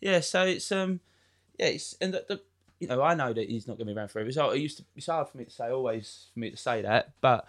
yeah. 0.00 0.20
So 0.20 0.42
it's 0.44 0.70
um 0.72 1.00
yeah, 1.58 1.66
it's 1.66 1.96
and 2.00 2.14
the, 2.14 2.24
the 2.28 2.40
you 2.80 2.88
know 2.88 3.02
I 3.02 3.14
know 3.14 3.32
that 3.32 3.48
he's 3.48 3.66
not 3.66 3.78
going 3.78 3.86
to 3.88 3.92
be 3.94 3.98
around 3.98 4.08
forever. 4.08 4.30
So 4.32 4.50
it 4.50 4.58
used 4.60 4.78
to 4.78 4.84
it's 4.96 5.06
hard 5.06 5.28
for 5.28 5.38
me 5.38 5.44
to 5.44 5.50
say 5.50 5.68
always 5.70 6.26
for 6.34 6.40
me 6.40 6.50
to 6.50 6.56
say 6.56 6.82
that, 6.82 7.12
but 7.20 7.46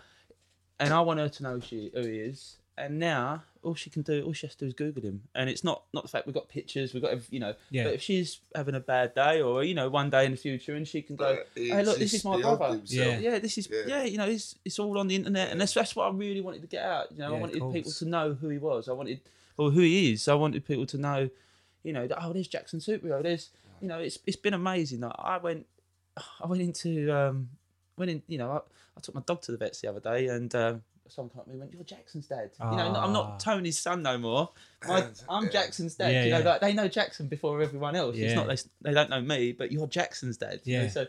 and 0.79 0.93
I 0.93 1.01
want 1.01 1.19
her 1.19 1.29
to 1.29 1.43
know 1.43 1.53
who 1.55 1.61
she 1.61 1.91
who 1.93 2.01
he 2.01 2.19
is. 2.19 2.57
And 2.77 2.99
now 2.99 3.43
all 3.63 3.73
she 3.73 3.89
can 3.89 4.03
do, 4.03 4.23
all 4.23 4.33
she 4.33 4.45
has 4.45 4.53
to 4.55 4.65
do 4.65 4.67
is 4.67 4.73
Google 4.73 5.01
him, 5.01 5.23
and 5.33 5.49
it's 5.49 5.63
not 5.63 5.83
not 5.93 6.03
the 6.03 6.09
fact 6.09 6.27
we've 6.27 6.33
got 6.35 6.47
pictures, 6.47 6.93
we've 6.93 7.01
got 7.01 7.11
ev- 7.11 7.27
you 7.31 7.39
know. 7.39 7.55
Yeah. 7.71 7.85
But 7.85 7.95
if 7.95 8.01
she's 8.03 8.39
having 8.53 8.75
a 8.75 8.79
bad 8.79 9.15
day, 9.15 9.41
or 9.41 9.63
you 9.63 9.73
know, 9.73 9.89
one 9.89 10.09
day 10.11 10.25
in 10.25 10.31
the 10.31 10.37
future, 10.37 10.75
and 10.75 10.87
she 10.87 11.01
can 11.01 11.15
go, 11.15 11.39
"Hey, 11.55 11.83
look, 11.83 11.97
this 11.97 12.13
is 12.13 12.23
my 12.23 12.39
brother." 12.39 12.79
Yeah. 12.85 13.17
Yeah, 13.17 13.39
this 13.39 13.57
is 13.57 13.67
Yeah. 13.69 13.83
yeah. 13.87 14.03
you 14.03 14.17
know, 14.17 14.27
it's 14.27 14.55
it's 14.63 14.77
all 14.77 14.97
on 14.99 15.07
the 15.07 15.15
internet, 15.15 15.51
and 15.51 15.59
that's 15.59 15.73
that's 15.73 15.95
what 15.95 16.05
I 16.07 16.11
really 16.15 16.41
wanted 16.41 16.61
to 16.61 16.67
get 16.67 16.83
out. 16.83 17.11
You 17.11 17.17
know, 17.19 17.31
Yeah, 17.31 17.37
I 17.37 17.39
wanted 17.39 17.73
people 17.73 17.91
to 17.91 18.05
know 18.05 18.33
who 18.35 18.49
he 18.49 18.59
was. 18.59 18.87
I 18.87 18.93
wanted 18.93 19.21
or 19.57 19.71
who 19.71 19.81
he 19.81 20.11
is. 20.13 20.27
I 20.27 20.35
wanted 20.35 20.63
people 20.65 20.85
to 20.85 20.97
know, 20.99 21.29
you 21.83 21.91
know, 21.93 22.05
that, 22.07 22.23
oh, 22.23 22.31
there's 22.31 22.47
Jackson 22.47 22.79
Superhero. 22.79 23.23
There's, 23.23 23.49
you 23.81 23.87
know, 23.87 23.97
it's 23.97 24.19
it's 24.27 24.37
been 24.37 24.53
amazing. 24.53 24.99
Like, 24.99 25.15
I 25.17 25.37
went, 25.37 25.65
I 26.43 26.45
went 26.45 26.61
into, 26.61 27.11
um, 27.11 27.49
went 27.97 28.11
in, 28.11 28.21
you 28.27 28.37
know, 28.37 28.51
I, 28.51 28.57
I 28.95 28.99
took 29.01 29.15
my 29.15 29.21
dog 29.25 29.41
to 29.43 29.51
the 29.51 29.57
vets 29.57 29.81
the 29.81 29.89
other 29.89 29.99
day, 29.99 30.27
and 30.27 30.53
um, 30.53 30.83
someone 31.11 31.29
came 31.31 31.39
up 31.39 31.45
to 31.45 31.49
me 31.49 31.53
and 31.53 31.59
went, 31.61 31.73
"You're 31.73 31.83
Jackson's 31.83 32.27
dad." 32.27 32.51
You 32.59 32.65
know, 32.65 32.77
I'm 32.77 32.95
Ah. 32.95 33.11
not 33.11 33.39
Tony's 33.39 33.79
son 33.79 34.01
no 34.03 34.17
more. 34.17 34.49
My, 34.87 35.01
And- 35.01 35.23
I'm. 35.29 35.49
Jackson's 35.49 35.95
dad. 35.95 36.11
Yeah, 36.11 36.23
you 36.25 36.31
know, 36.31 36.39
yeah. 36.39 36.45
like, 36.49 36.61
they 36.61 36.73
know 36.73 36.87
Jackson 36.87 37.27
before 37.27 37.61
everyone 37.61 37.95
else. 37.95 38.15
It's 38.15 38.31
Yeah. 38.31 38.35
not 38.35 38.47
they, 38.47 38.57
they 38.81 38.93
don't 38.93 39.09
know 39.09 39.21
me, 39.21 39.51
but 39.53 39.71
you're 39.71 39.87
Jackson's 39.87 40.37
dad. 40.37 40.61
you 40.63 40.77
know, 40.77 40.83
Yeah. 40.83 40.89
so 40.89 41.07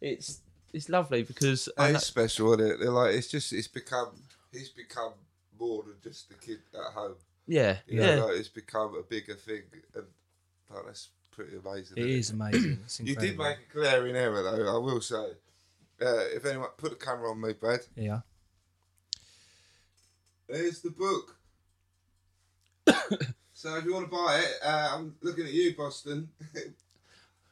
it's 0.00 0.40
it's 0.72 0.88
lovely 0.88 1.22
because 1.22 1.68
I 1.78 1.90
know, 1.92 1.96
It's 1.96 2.06
special, 2.06 2.52
isn't 2.54 2.70
it? 2.72 2.78
They're 2.80 2.90
like 2.90 3.14
it's 3.14 3.28
just 3.28 3.52
it's 3.52 3.68
become 3.68 4.10
he's 4.52 4.68
become 4.70 5.12
more 5.58 5.82
than 5.82 5.94
just 6.02 6.28
the 6.28 6.34
kid 6.34 6.60
at 6.74 6.92
home. 6.92 7.16
yeah, 7.46 7.78
You 7.86 8.00
yeah. 8.00 8.14
know, 8.16 8.26
like, 8.26 8.36
it's 8.36 8.48
become 8.48 8.94
a 8.94 9.02
bigger 9.02 9.34
thing, 9.34 9.62
and 9.94 10.04
like, 10.70 10.84
that's 10.86 11.08
pretty 11.30 11.56
amazing. 11.56 11.96
It 11.98 12.04
isn't 12.06 12.18
is 12.18 12.30
amazing. 12.30 12.80
It's 12.84 13.00
You 13.00 13.06
incredible. 13.14 13.44
did 13.44 13.50
make 13.50 13.58
a 13.70 13.72
glaring 13.72 14.16
error, 14.16 14.42
though. 14.42 14.74
I 14.74 14.78
will 14.78 15.00
say. 15.00 15.32
Uh, 16.00 16.26
if 16.32 16.44
anyone 16.44 16.68
put 16.76 16.90
the 16.90 17.04
camera 17.04 17.28
on 17.30 17.40
me, 17.40 17.52
Brad. 17.54 17.80
Yeah. 17.96 18.20
There's 20.48 20.80
the 20.80 20.90
book. 20.90 21.36
so 23.52 23.76
if 23.76 23.84
you 23.84 23.92
want 23.92 24.06
to 24.06 24.10
buy 24.10 24.40
it, 24.42 24.52
uh, 24.64 24.90
I'm 24.94 25.14
looking 25.22 25.44
at 25.44 25.52
you, 25.52 25.74
Boston. 25.76 26.28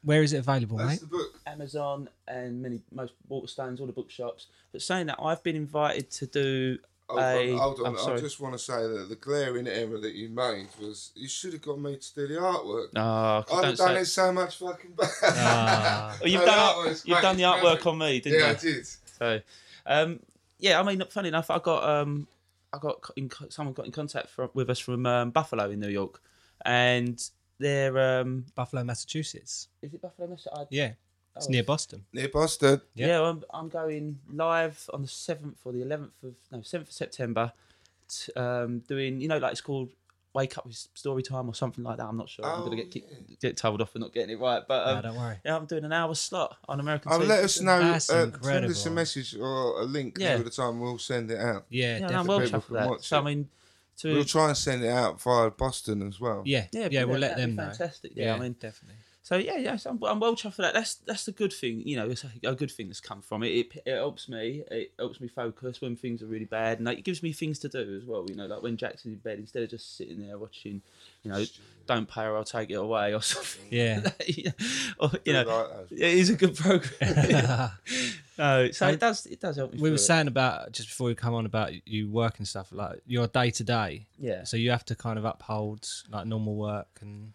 Where 0.02 0.22
is 0.22 0.32
it 0.32 0.38
available, 0.38 0.78
That's 0.78 0.90
mate? 0.92 1.00
the 1.00 1.06
book. 1.16 1.40
Amazon 1.46 2.09
and 2.28 2.62
many 2.62 2.80
most 2.92 3.12
Waterstones, 3.30 3.80
all 3.80 3.87
the 3.87 3.92
bookshops. 3.92 4.46
But 4.72 4.82
saying 4.82 5.06
that, 5.06 5.18
I've 5.20 5.42
been 5.42 5.56
invited 5.56 6.11
to 6.12 6.26
do 6.26 6.78
Hold 7.09 7.20
a. 7.22 7.52
on, 7.52 7.59
hold 7.59 7.80
on. 7.80 7.87
I'm 7.87 7.96
I 7.96 8.00
sorry. 8.00 8.20
just 8.20 8.40
want 8.40 8.54
to 8.54 8.59
say 8.59 8.82
that 8.87 9.06
the 9.09 9.16
glaring 9.16 9.66
error 9.68 9.98
that 9.98 10.14
you 10.14 10.28
made 10.28 10.68
was 10.80 11.11
you 11.14 11.28
should 11.28 11.52
have 11.52 11.62
got 11.62 11.78
me 11.80 11.96
to 11.96 12.14
do 12.14 12.26
the 12.28 12.35
artwork. 12.40 12.88
Oh, 12.96 13.38
I'd 13.38 13.46
don't 13.48 13.64
have 13.64 13.76
done 13.76 13.94
say. 13.96 14.00
it 14.00 14.04
so 14.06 14.32
much 14.32 14.56
fucking 14.59 14.92
better. 14.92 15.11
Ah. 15.22 16.16
Oh, 16.22 16.26
you've 16.26 16.40
No, 16.40 16.46
done 16.46 16.56
that 16.56 16.76
art- 16.76 16.88
was 16.88 17.04
you've 17.06 17.14
great, 17.16 17.22
done 17.22 17.37
the 17.37 17.42
artwork 17.44 17.87
on 17.87 17.98
me, 17.98 18.20
didn't 18.20 18.38
you? 18.38 18.44
yeah, 18.44 18.50
you? 18.50 18.56
I 18.56 18.59
did. 18.61 18.87
So, 19.18 19.40
um, 19.87 20.20
yeah, 20.59 20.80
I 20.80 20.82
mean, 20.82 21.02
funny 21.11 21.28
enough, 21.28 21.50
I 21.50 21.59
got 21.59 21.85
um, 21.88 22.26
I 22.76 22.78
got 22.78 23.10
in, 23.16 23.30
someone 23.48 23.72
got 23.74 23.86
in 23.86 23.92
contact 23.92 24.28
from, 24.28 24.50
with 24.54 24.70
us 24.70 24.78
from 24.78 25.06
um, 25.06 25.30
Buffalo 25.30 25.70
in 25.70 25.80
New 25.80 25.88
York, 25.88 26.20
and 26.64 27.22
they're 27.58 28.20
um, 28.20 28.44
Buffalo, 28.54 28.84
Massachusetts. 28.84 29.68
is 29.82 29.94
it 29.94 30.02
Buffalo? 30.02 30.28
Mass- 30.28 30.46
I, 30.54 30.64
Yeah. 30.70 30.92
It's 31.34 31.46
Oh, 31.48 31.50
near 31.50 31.64
Boston. 31.64 32.04
Near 32.14 32.28
Boston. 32.28 32.80
Yeah. 32.94 33.06
Yeah, 33.08 33.22
I'm, 33.22 33.44
I'm 33.52 33.68
going 33.68 34.18
live 34.32 34.88
on 34.94 35.02
the 35.02 35.08
seventh 35.08 35.58
or 35.64 35.72
the 35.72 35.82
eleventh 35.82 36.14
of 36.22 36.34
no 36.50 36.62
seventh 36.62 36.88
of 36.88 36.94
September, 36.94 37.52
t- 38.08 38.32
um, 38.34 38.78
doing 38.80 39.20
you 39.20 39.28
know 39.28 39.36
like 39.36 39.52
it's 39.52 39.60
called 39.60 39.90
Wake 40.37 40.59
Up 40.59 40.66
with 40.66 40.77
Story 40.92 41.22
Time 41.22 41.49
or 41.49 41.55
something 41.55 41.83
like 41.83 41.96
that. 41.96 42.05
I'm 42.07 42.16
not 42.18 42.29
sure. 42.29 42.44
I'm 42.44 42.61
gonna 42.61 42.72
Oh, 42.72 42.77
get 42.77 42.90
kicked, 42.90 43.40
get 43.40 43.57
told 43.57 43.81
off 43.81 43.90
for 43.92 43.99
not 43.99 44.12
getting 44.12 44.37
it 44.37 44.38
right, 44.40 44.62
but 44.68 44.87
um, 44.87 44.96
no, 44.96 45.03
don't 45.03 45.16
worry. 45.16 45.37
yeah, 45.44 45.57
I'm 45.57 45.64
doing 45.64 45.85
an 45.87 45.92
hour 45.94 46.14
slot 46.14 46.57
on 46.68 46.79
American. 46.79 47.11
Oh, 47.11 47.18
TV. 47.18 47.27
let 47.29 47.42
us 47.42 47.61
know. 47.61 47.72
Uh, 47.72 47.92
That's 47.92 48.05
send 48.05 48.35
us 48.66 48.85
a 48.87 48.90
message 48.90 49.35
or 49.35 49.81
a 49.81 49.85
link 49.85 50.18
Yeah. 50.20 50.35
over 50.35 50.42
the 50.44 50.51
time. 50.51 50.79
We'll 50.79 50.99
send 50.99 51.31
it 51.31 51.40
out. 51.40 51.64
Yeah, 51.70 51.94
Yeah, 51.94 51.99
no, 52.01 52.07
I'm 52.07 52.11
definitely. 52.27 52.29
well 52.29 52.40
people 52.40 52.61
chuffed 52.61 52.72
that. 52.75 52.88
watch 52.90 53.09
So 53.09 53.18
I 53.18 53.22
mean, 53.22 53.49
to 53.99 54.12
We'll 54.12 54.25
try 54.25 54.49
and 54.49 54.57
send 54.59 54.85
it 54.85 54.90
out 54.90 55.22
via 55.22 55.51
Boston 55.51 56.07
as 56.07 56.20
well. 56.20 56.42
yeah, 56.44 56.66
yeah, 56.70 56.88
yeah, 56.90 57.05
we'll 57.05 57.18
let 57.18 57.38
them 57.38 57.51
be 57.53 57.57
know. 57.57 57.68
Fantastic. 57.70 58.12
Yeah, 58.14 58.35
I 58.35 58.38
mean, 58.38 58.53
definitely. 58.61 58.99
So 59.26 59.36
yeah, 59.36 59.56
yeah, 59.56 59.74
so 59.74 59.90
I'm, 59.90 60.00
I'm 60.04 60.20
well 60.20 60.36
chuffed 60.36 60.52
for 60.54 60.62
that. 60.62 60.72
That's 60.72 60.94
that's 60.94 61.26
a 61.26 61.32
good 61.32 61.52
thing, 61.52 61.82
you 61.84 61.96
know. 61.96 62.08
It's 62.08 62.22
a, 62.22 62.30
a 62.48 62.54
good 62.54 62.70
thing 62.70 62.86
that's 62.86 63.00
come 63.00 63.22
from 63.22 63.42
it. 63.42 63.48
it. 63.48 63.82
It 63.84 63.96
helps 63.96 64.28
me. 64.28 64.62
It 64.70 64.92
helps 65.00 65.20
me 65.20 65.26
focus 65.26 65.80
when 65.80 65.96
things 65.96 66.22
are 66.22 66.26
really 66.26 66.44
bad, 66.44 66.78
and 66.78 66.86
like, 66.86 66.98
it 66.98 67.04
gives 67.04 67.24
me 67.24 67.32
things 67.32 67.58
to 67.58 67.68
do 67.68 67.96
as 68.00 68.04
well. 68.04 68.24
You 68.28 68.36
know, 68.36 68.46
like 68.46 68.62
when 68.62 68.76
Jackson's 68.76 69.14
in 69.14 69.18
bed, 69.18 69.40
instead 69.40 69.64
of 69.64 69.70
just 69.70 69.96
sitting 69.96 70.24
there 70.24 70.38
watching, 70.38 70.80
you 71.24 71.32
know, 71.32 71.44
don't 71.88 72.08
pay 72.08 72.20
her, 72.22 72.36
I'll 72.36 72.44
take 72.44 72.70
it 72.70 72.74
away 72.74 73.14
or 73.14 73.20
something. 73.32 73.66
Yeah. 73.68 74.02
or, 75.00 75.10
you 75.24 75.32
know, 75.32 75.42
like 75.42 75.90
it 75.90 76.00
is 76.02 76.30
a 76.30 76.36
good 76.36 76.54
program. 76.54 77.70
no, 78.38 78.70
so 78.70 78.86
it 78.86 79.00
does 79.00 79.26
it 79.26 79.40
does 79.40 79.56
help 79.56 79.72
me. 79.72 79.78
we 79.80 79.90
were 79.90 79.96
through 79.96 80.04
it. 80.04 80.06
saying 80.06 80.28
about 80.28 80.70
just 80.70 80.86
before 80.90 81.08
we 81.08 81.16
come 81.16 81.34
on 81.34 81.46
about 81.46 81.72
you 81.84 82.08
work 82.08 82.38
and 82.38 82.46
stuff 82.46 82.68
like 82.70 83.00
your 83.08 83.26
day 83.26 83.50
to 83.50 83.64
day. 83.64 84.06
yeah, 84.20 84.44
So 84.44 84.56
you 84.56 84.70
have 84.70 84.84
to 84.84 84.94
kind 84.94 85.18
of 85.18 85.24
uphold 85.24 85.88
like 86.12 86.26
normal 86.28 86.54
work 86.54 86.86
and 87.00 87.32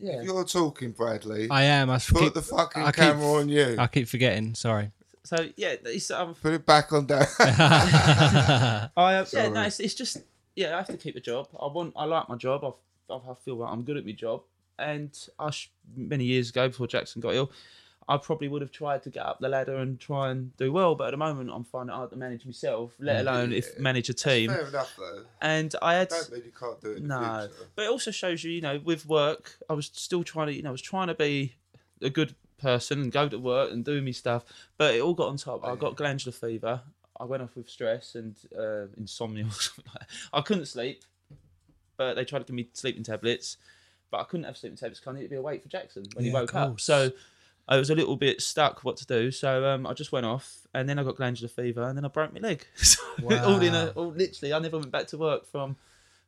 yeah. 0.00 0.20
If 0.20 0.24
you're 0.24 0.44
talking, 0.44 0.92
Bradley, 0.92 1.48
I 1.50 1.64
am. 1.64 1.90
I 1.90 1.98
put 1.98 2.20
keep, 2.20 2.34
the 2.34 2.42
fucking 2.42 2.82
I 2.82 2.86
keep- 2.86 2.94
camera 2.96 3.32
on 3.32 3.48
you. 3.48 3.76
I 3.78 3.86
keep 3.86 4.08
forgetting. 4.08 4.54
Sorry. 4.54 4.90
So 5.24 5.36
yeah, 5.56 5.74
it's 5.84 6.10
um, 6.10 6.34
Put 6.34 6.54
it 6.54 6.66
back 6.66 6.92
on 6.92 7.06
down. 7.06 7.24
I 7.38 8.88
uh, 8.96 9.26
yeah, 9.32 9.48
no, 9.48 9.62
it's, 9.62 9.78
it's 9.80 9.94
just 9.94 10.18
yeah, 10.56 10.74
I 10.74 10.78
have 10.78 10.86
to 10.88 10.96
keep 10.96 11.16
a 11.16 11.20
job. 11.20 11.48
I 11.60 11.66
want, 11.66 11.92
I 11.96 12.04
like 12.04 12.28
my 12.28 12.36
job. 12.36 12.64
I've, 12.64 13.14
I 13.14 13.34
feel 13.44 13.56
like 13.56 13.72
I'm 13.72 13.82
good 13.82 13.96
at 13.96 14.04
my 14.04 14.12
job. 14.12 14.42
And 14.78 15.16
I 15.38 15.50
sh- 15.50 15.70
many 15.94 16.24
years 16.24 16.50
ago, 16.50 16.68
before 16.68 16.86
Jackson 16.86 17.20
got 17.20 17.34
ill, 17.34 17.50
I 18.10 18.16
probably 18.16 18.48
would 18.48 18.60
have 18.60 18.72
tried 18.72 19.04
to 19.04 19.10
get 19.10 19.24
up 19.24 19.38
the 19.38 19.48
ladder 19.48 19.76
and 19.76 19.98
try 20.00 20.30
and 20.32 20.54
do 20.56 20.72
well. 20.72 20.96
But 20.96 21.08
at 21.08 21.10
the 21.12 21.16
moment, 21.16 21.48
I'm 21.54 21.62
finding 21.62 21.94
it 21.94 21.96
hard 21.96 22.10
to 22.10 22.16
manage 22.16 22.44
myself, 22.44 22.92
let 22.98 23.20
alone 23.20 23.52
if 23.52 23.78
manage 23.78 24.08
a 24.08 24.14
team. 24.14 24.50
Fair 24.50 24.66
enough, 24.66 24.92
though. 24.98 25.22
And 25.40 25.72
I 25.80 25.94
had 25.94 26.08
Don't 26.08 26.32
mean 26.32 26.42
you 26.44 26.50
can't 26.50 26.80
do 26.80 26.90
it 26.90 26.96
in 26.98 27.06
no, 27.06 27.46
future. 27.48 27.68
but 27.76 27.84
it 27.84 27.88
also 27.88 28.10
shows 28.10 28.42
you, 28.42 28.50
you 28.50 28.60
know, 28.60 28.80
with 28.82 29.06
work, 29.06 29.56
I 29.70 29.74
was 29.74 29.92
still 29.94 30.24
trying 30.24 30.48
to, 30.48 30.54
you 30.54 30.62
know, 30.62 30.70
I 30.70 30.72
was 30.72 30.82
trying 30.82 31.06
to 31.06 31.14
be 31.14 31.54
a 32.02 32.10
good 32.10 32.34
person 32.58 33.00
and 33.00 33.12
go 33.12 33.28
to 33.28 33.38
work 33.38 33.70
and 33.70 33.84
do 33.84 34.02
me 34.02 34.10
stuff. 34.10 34.44
But 34.76 34.96
it 34.96 35.02
all 35.02 35.14
got 35.14 35.28
on 35.28 35.36
top. 35.36 35.64
I 35.64 35.76
got 35.76 35.94
glandular 35.94 36.32
fever. 36.32 36.80
I 37.20 37.24
went 37.24 37.44
off 37.44 37.54
with 37.54 37.70
stress 37.70 38.16
and 38.16 38.34
uh, 38.58 38.86
insomnia. 38.96 39.44
or 39.48 39.52
something. 39.52 39.84
I 40.32 40.40
couldn't 40.40 40.66
sleep, 40.66 41.04
but 41.96 42.14
they 42.14 42.24
tried 42.24 42.40
to 42.40 42.44
give 42.46 42.56
me 42.56 42.68
sleeping 42.72 43.04
tablets. 43.04 43.56
But 44.10 44.22
I 44.22 44.24
couldn't 44.24 44.44
have 44.46 44.56
sleeping 44.56 44.76
tablets 44.76 44.98
because 44.98 45.12
I 45.12 45.14
needed 45.14 45.28
to 45.28 45.34
be 45.34 45.36
awake 45.36 45.62
for 45.62 45.68
Jackson 45.68 46.04
when 46.14 46.24
he 46.24 46.32
Yeah, 46.32 46.38
of 46.38 46.52
woke 46.52 46.54
up. 46.56 46.80
So 46.80 47.12
I 47.70 47.76
was 47.78 47.88
a 47.88 47.94
little 47.94 48.16
bit 48.16 48.42
stuck 48.42 48.84
what 48.84 48.96
to 48.98 49.06
do. 49.06 49.30
So 49.30 49.64
um, 49.64 49.86
I 49.86 49.94
just 49.94 50.10
went 50.12 50.26
off, 50.26 50.58
and 50.74 50.88
then 50.88 50.98
I 50.98 51.04
got 51.04 51.16
glandular 51.16 51.48
fever, 51.48 51.82
and 51.82 51.96
then 51.96 52.04
I 52.04 52.08
broke 52.08 52.34
my 52.34 52.40
leg. 52.40 52.66
So 52.76 53.00
all 53.44 53.60
in 53.60 53.74
a, 53.74 53.88
all, 53.96 54.08
literally, 54.12 54.52
I 54.52 54.58
never 54.58 54.78
went 54.78 54.90
back 54.90 55.06
to 55.08 55.18
work 55.18 55.46
from 55.46 55.76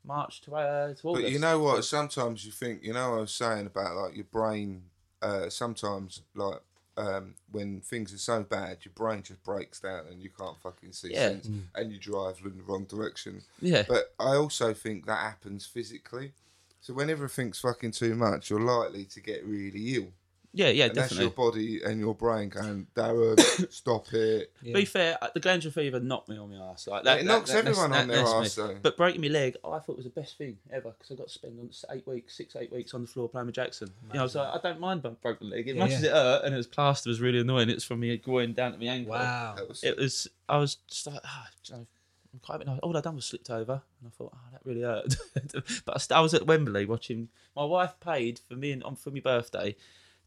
March 0.04 0.40
to 0.42 0.54
uh, 0.54 0.94
to 0.94 1.08
August. 1.08 1.24
But 1.24 1.32
you 1.32 1.38
know 1.38 1.58
what? 1.58 1.84
Sometimes 1.84 2.44
you 2.46 2.52
think, 2.52 2.82
you 2.82 2.92
know, 2.92 3.10
what 3.10 3.16
I 3.18 3.20
was 3.20 3.32
saying 3.32 3.66
about 3.66 3.96
like 3.96 4.14
your 4.14 4.24
brain. 4.24 4.84
Uh, 5.20 5.48
sometimes, 5.48 6.22
like 6.34 6.60
um, 6.96 7.34
when 7.50 7.80
things 7.80 8.12
are 8.12 8.18
so 8.18 8.42
bad, 8.42 8.78
your 8.84 8.92
brain 8.94 9.22
just 9.22 9.42
breaks 9.44 9.80
down 9.80 10.06
and 10.10 10.20
you 10.20 10.30
can't 10.30 10.60
fucking 10.60 10.92
see 10.92 11.12
Yeah. 11.12 11.28
sense, 11.28 11.48
and 11.74 11.92
you 11.92 11.98
drive 11.98 12.40
in 12.44 12.56
the 12.56 12.62
wrong 12.64 12.84
direction. 12.84 13.42
Yeah. 13.60 13.84
But 13.88 14.12
I 14.18 14.34
also 14.34 14.74
think 14.74 15.06
that 15.06 15.18
happens 15.18 15.64
physically. 15.66 16.32
So 16.80 16.92
when 16.92 17.08
everything's 17.08 17.60
fucking 17.60 17.92
too 17.92 18.14
much, 18.16 18.50
you're 18.50 18.60
likely 18.60 19.04
to 19.06 19.20
get 19.20 19.44
really 19.46 19.94
ill. 19.94 20.08
Yeah, 20.54 20.68
yeah, 20.68 20.84
and 20.86 20.94
that's 20.94 21.08
definitely. 21.16 21.24
your 21.24 21.50
body 21.50 21.82
and 21.82 21.98
your 21.98 22.14
brain 22.14 22.50
going, 22.50 22.86
Darren, 22.94 23.72
stop 23.72 24.12
it. 24.12 24.52
To 24.64 24.72
Be 24.74 24.84
fair, 24.84 25.16
uh, 25.22 25.28
the 25.32 25.40
glandular 25.40 25.72
fever 25.72 25.98
knocked 25.98 26.28
me 26.28 26.36
on 26.36 26.50
my 26.50 26.56
ass. 26.72 26.86
Like 26.86 27.04
that, 27.04 27.20
It 27.20 27.24
that- 27.24 27.32
knocks 27.32 27.50
that- 27.50 27.64
that's- 27.64 27.78
everyone 27.78 27.98
on 27.98 28.08
their 28.08 28.16
that's 28.18 28.30
me. 28.30 28.36
arse, 28.36 28.54
though. 28.56 28.76
But 28.82 28.96
breaking 28.98 29.22
my 29.22 29.28
leg, 29.28 29.56
I 29.64 29.78
thought 29.78 29.96
was 29.96 30.04
the 30.04 30.10
best 30.10 30.36
thing 30.36 30.58
ever 30.70 30.90
because 30.90 31.10
I 31.10 31.14
got 31.14 31.28
to 31.28 31.32
spend 31.32 31.58
on 31.58 31.70
eight 31.96 32.06
weeks, 32.06 32.36
six, 32.36 32.54
eight 32.56 32.70
weeks 32.70 32.92
on 32.92 33.00
the 33.00 33.08
floor 33.08 33.30
playing 33.30 33.46
with 33.46 33.54
Jackson. 33.54 33.88
You 34.08 34.14
know, 34.14 34.20
I 34.20 34.22
was 34.24 34.34
like, 34.34 34.54
I 34.54 34.58
don't 34.68 34.78
mind 34.78 35.02
a 35.06 35.10
broken 35.10 35.48
leg. 35.48 35.68
As 35.68 35.74
Yeah, 35.74 35.82
much 35.84 35.92
as 35.92 36.02
it 36.02 36.12
hurt 36.12 36.44
and 36.44 36.52
it 36.52 36.56
was 36.58 36.66
plaster 36.66 37.08
was 37.08 37.20
really 37.22 37.40
annoying. 37.40 37.70
It's 37.70 37.84
from 37.84 38.00
my 38.00 38.16
groin 38.16 38.52
down 38.52 38.72
to 38.72 38.78
my 38.78 38.84
ankle. 38.86 39.12
Wow. 39.12 39.54
That 39.56 39.68
was 39.68 39.82
It 39.82 39.96
was. 39.96 40.28
I 40.50 40.58
was 40.58 40.74
just 40.86 41.06
like, 41.06 41.20
ah, 41.24 41.46
you 41.64 41.76
know, 41.76 41.86
I'm 42.34 42.40
quite. 42.40 42.56
a 42.56 42.58
bit- 42.58 42.68
All 42.82 42.94
I 42.94 43.00
done 43.00 43.16
was 43.16 43.24
slipped 43.24 43.48
over, 43.48 43.72
and 44.00 44.06
I 44.06 44.10
thought, 44.10 44.32
oh, 44.34 44.38
that 44.52 44.60
really 44.64 44.82
hurt. 44.82 45.16
but 45.86 45.94
I, 45.96 45.98
st- 45.98 46.16
I 46.18 46.20
was 46.20 46.34
at 46.34 46.46
Wembley 46.46 46.84
watching. 46.84 47.28
My 47.56 47.64
wife 47.64 47.94
paid 48.00 48.38
for 48.48 48.54
me 48.54 48.72
and 48.72 48.82
on 48.84 48.96
for 48.96 49.10
my 49.10 49.20
birthday. 49.20 49.76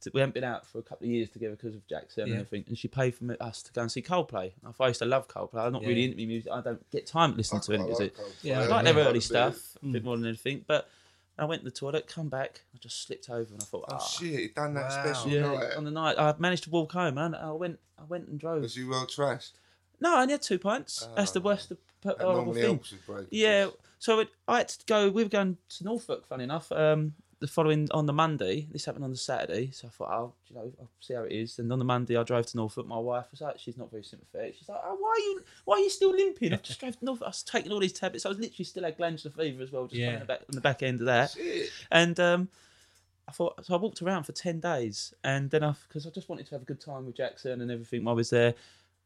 To, 0.06 0.12
we 0.14 0.22
hadn't 0.22 0.34
been 0.34 0.44
out 0.44 0.66
for 0.66 0.80
a 0.80 0.82
couple 0.82 1.06
of 1.06 1.12
years 1.12 1.30
together 1.30 1.56
because 1.56 1.76
of 1.76 1.86
Jackson 1.88 2.28
Yeah. 2.28 2.34
and 2.34 2.42
everything, 2.46 2.64
and 2.70 2.78
she 2.78 2.88
paid 2.88 3.14
for 3.16 3.36
us 3.42 3.62
to 3.64 3.72
go 3.74 3.82
and 3.82 3.92
see 3.92 4.02
Coldplay. 4.02 4.54
And 4.64 4.74
I 4.80 4.88
used 4.88 5.00
to 5.00 5.06
love 5.06 5.28
Coldplay. 5.28 5.66
I'm 5.66 5.74
not 5.74 5.84
really 5.84 6.06
into 6.06 6.18
music. 6.18 6.52
I 6.52 6.62
don't 6.62 6.90
get 6.92 7.06
time 7.06 7.32
to 7.32 7.38
listen 7.38 7.60
to 7.62 7.74
any 7.74 7.84
quite 7.84 7.90
music. 7.90 8.16
Coldplay. 8.18 8.44
Yeah, 8.44 8.62
I 8.62 8.64
I 8.64 8.68
like 8.68 8.86
do. 8.86 8.94
their 8.94 9.06
early 9.06 9.18
a 9.20 9.22
stuff 9.22 9.78
a 9.82 9.86
Mm. 9.86 9.92
bit 9.92 10.04
more 10.06 10.18
than 10.18 10.26
anything. 10.28 10.64
But 10.66 10.90
I 11.38 11.44
went 11.46 11.64
to 11.64 11.66
the 11.70 11.76
toilet, 11.76 12.08
come 12.08 12.30
back, 12.30 12.62
I 12.74 12.78
just 12.78 13.02
slipped 13.02 13.30
over, 13.30 13.54
and 13.54 13.62
I 13.62 13.66
thought, 13.66 13.86
Oh 13.90 13.96
ah, 13.96 14.00
shit! 14.00 14.40
He 14.40 14.48
done 14.48 14.74
that 14.76 14.90
Wow. 14.90 15.04
special 15.14 15.32
yeah. 15.32 15.42
night. 15.42 15.74
On 15.76 15.84
the 15.84 15.92
night, 15.92 16.18
I 16.18 16.34
managed 16.40 16.64
to 16.66 16.70
walk 16.70 16.94
home, 16.94 17.18
and 17.18 17.36
I 17.36 17.52
went, 17.52 17.80
I 17.98 18.04
went 18.04 18.28
and 18.30 18.40
drove. 18.40 18.62
Was 18.62 18.78
you 18.78 18.88
well 18.90 19.06
trashed? 19.06 19.52
No, 20.00 20.16
I 20.18 20.22
only 20.22 20.34
had 20.34 20.42
two 20.42 20.60
pints. 20.60 21.08
That's 21.16 21.32
the 21.32 21.40
Oh. 21.40 21.44
worst 21.44 21.72
of 21.72 21.78
That 22.02 22.18
horrible 22.20 22.36
normally 22.46 22.62
thing. 22.62 22.70
helps 22.76 22.92
with 22.92 23.06
breaking. 23.06 23.28
Yeah, 23.32 23.70
so 24.00 24.20
it, 24.20 24.30
I 24.48 24.60
had 24.60 24.68
to 24.70 24.86
go. 24.86 25.10
We 25.10 25.24
were 25.24 25.30
going 25.30 25.58
to 25.70 25.84
Norfolk. 25.84 26.28
Funny 26.28 26.44
enough, 26.44 26.72
um, 26.72 27.16
the 27.40 27.48
following 27.48 27.88
on 27.92 28.06
the 28.06 28.14
Monday. 28.14 28.68
This 28.72 28.86
happened 28.86 29.04
on 29.04 29.12
the 29.12 29.18
Saturday, 29.18 29.70
so 29.72 29.88
I 29.88 29.92
thought, 29.92 30.10
I'll 30.10 30.36
you 30.48 30.56
know, 30.56 30.72
I'll 30.80 30.90
see 31.02 31.14
how 31.14 31.24
it 31.24 31.32
is. 31.32 31.60
And 31.60 31.72
on 31.72 31.80
the 31.80 31.86
Monday, 31.86 32.16
I 32.18 32.24
drove 32.24 32.46
to 32.48 32.58
Norfolk. 32.58 32.88
My 32.88 32.98
wife 32.98 33.26
was 33.32 33.42
like, 33.42 33.60
she's 33.60 33.78
not 33.78 33.92
very 33.92 34.04
sympathetic. 34.04 34.56
She's 34.58 34.70
like, 34.70 34.80
oh, 34.84 34.96
why 35.00 35.10
are 35.10 35.20
you, 35.20 35.44
why 35.66 35.76
are 35.76 35.80
you 35.80 35.90
still 35.90 36.12
limping? 36.12 36.54
I 36.54 36.58
just 36.58 36.80
drove 36.80 36.98
to 36.98 37.06
Norfolk. 37.06 37.26
I 37.26 37.30
was 37.30 37.44
taking 37.44 37.72
all 37.72 37.80
these 37.80 37.94
tablets. 37.94 38.26
I 38.26 38.30
was 38.30 38.40
literally 38.40 38.66
still 38.66 38.84
had 38.84 38.98
glandular 38.98 39.34
fever 39.36 39.64
as 39.64 39.72
well, 39.72 39.86
just 39.88 39.96
Yeah. 40.00 40.14
on 40.14 40.20
the 40.20 40.26
back 40.26 40.40
on 40.50 40.56
the 40.56 40.62
back 40.62 40.84
end 40.84 41.00
of 41.02 41.06
that. 41.08 41.32
Shit. 41.32 41.70
And 41.92 42.20
um, 42.20 42.48
I 43.28 43.32
thought, 43.32 43.66
so 43.66 43.74
I 43.74 43.78
walked 43.78 44.02
around 44.02 44.24
for 44.24 44.32
ten 44.32 44.60
days, 44.60 45.14
and 45.24 45.50
then 45.50 45.64
I, 45.64 45.74
because 45.88 46.08
I 46.08 46.12
just 46.12 46.30
wanted 46.30 46.46
to 46.48 46.56
have 46.56 46.62
a 46.62 46.66
good 46.66 46.80
time 46.82 47.06
with 47.06 47.16
Jackson 47.18 47.60
and 47.62 47.70
everything 47.72 48.04
while 48.04 48.14
I 48.14 48.18
was 48.18 48.30
there. 48.30 48.54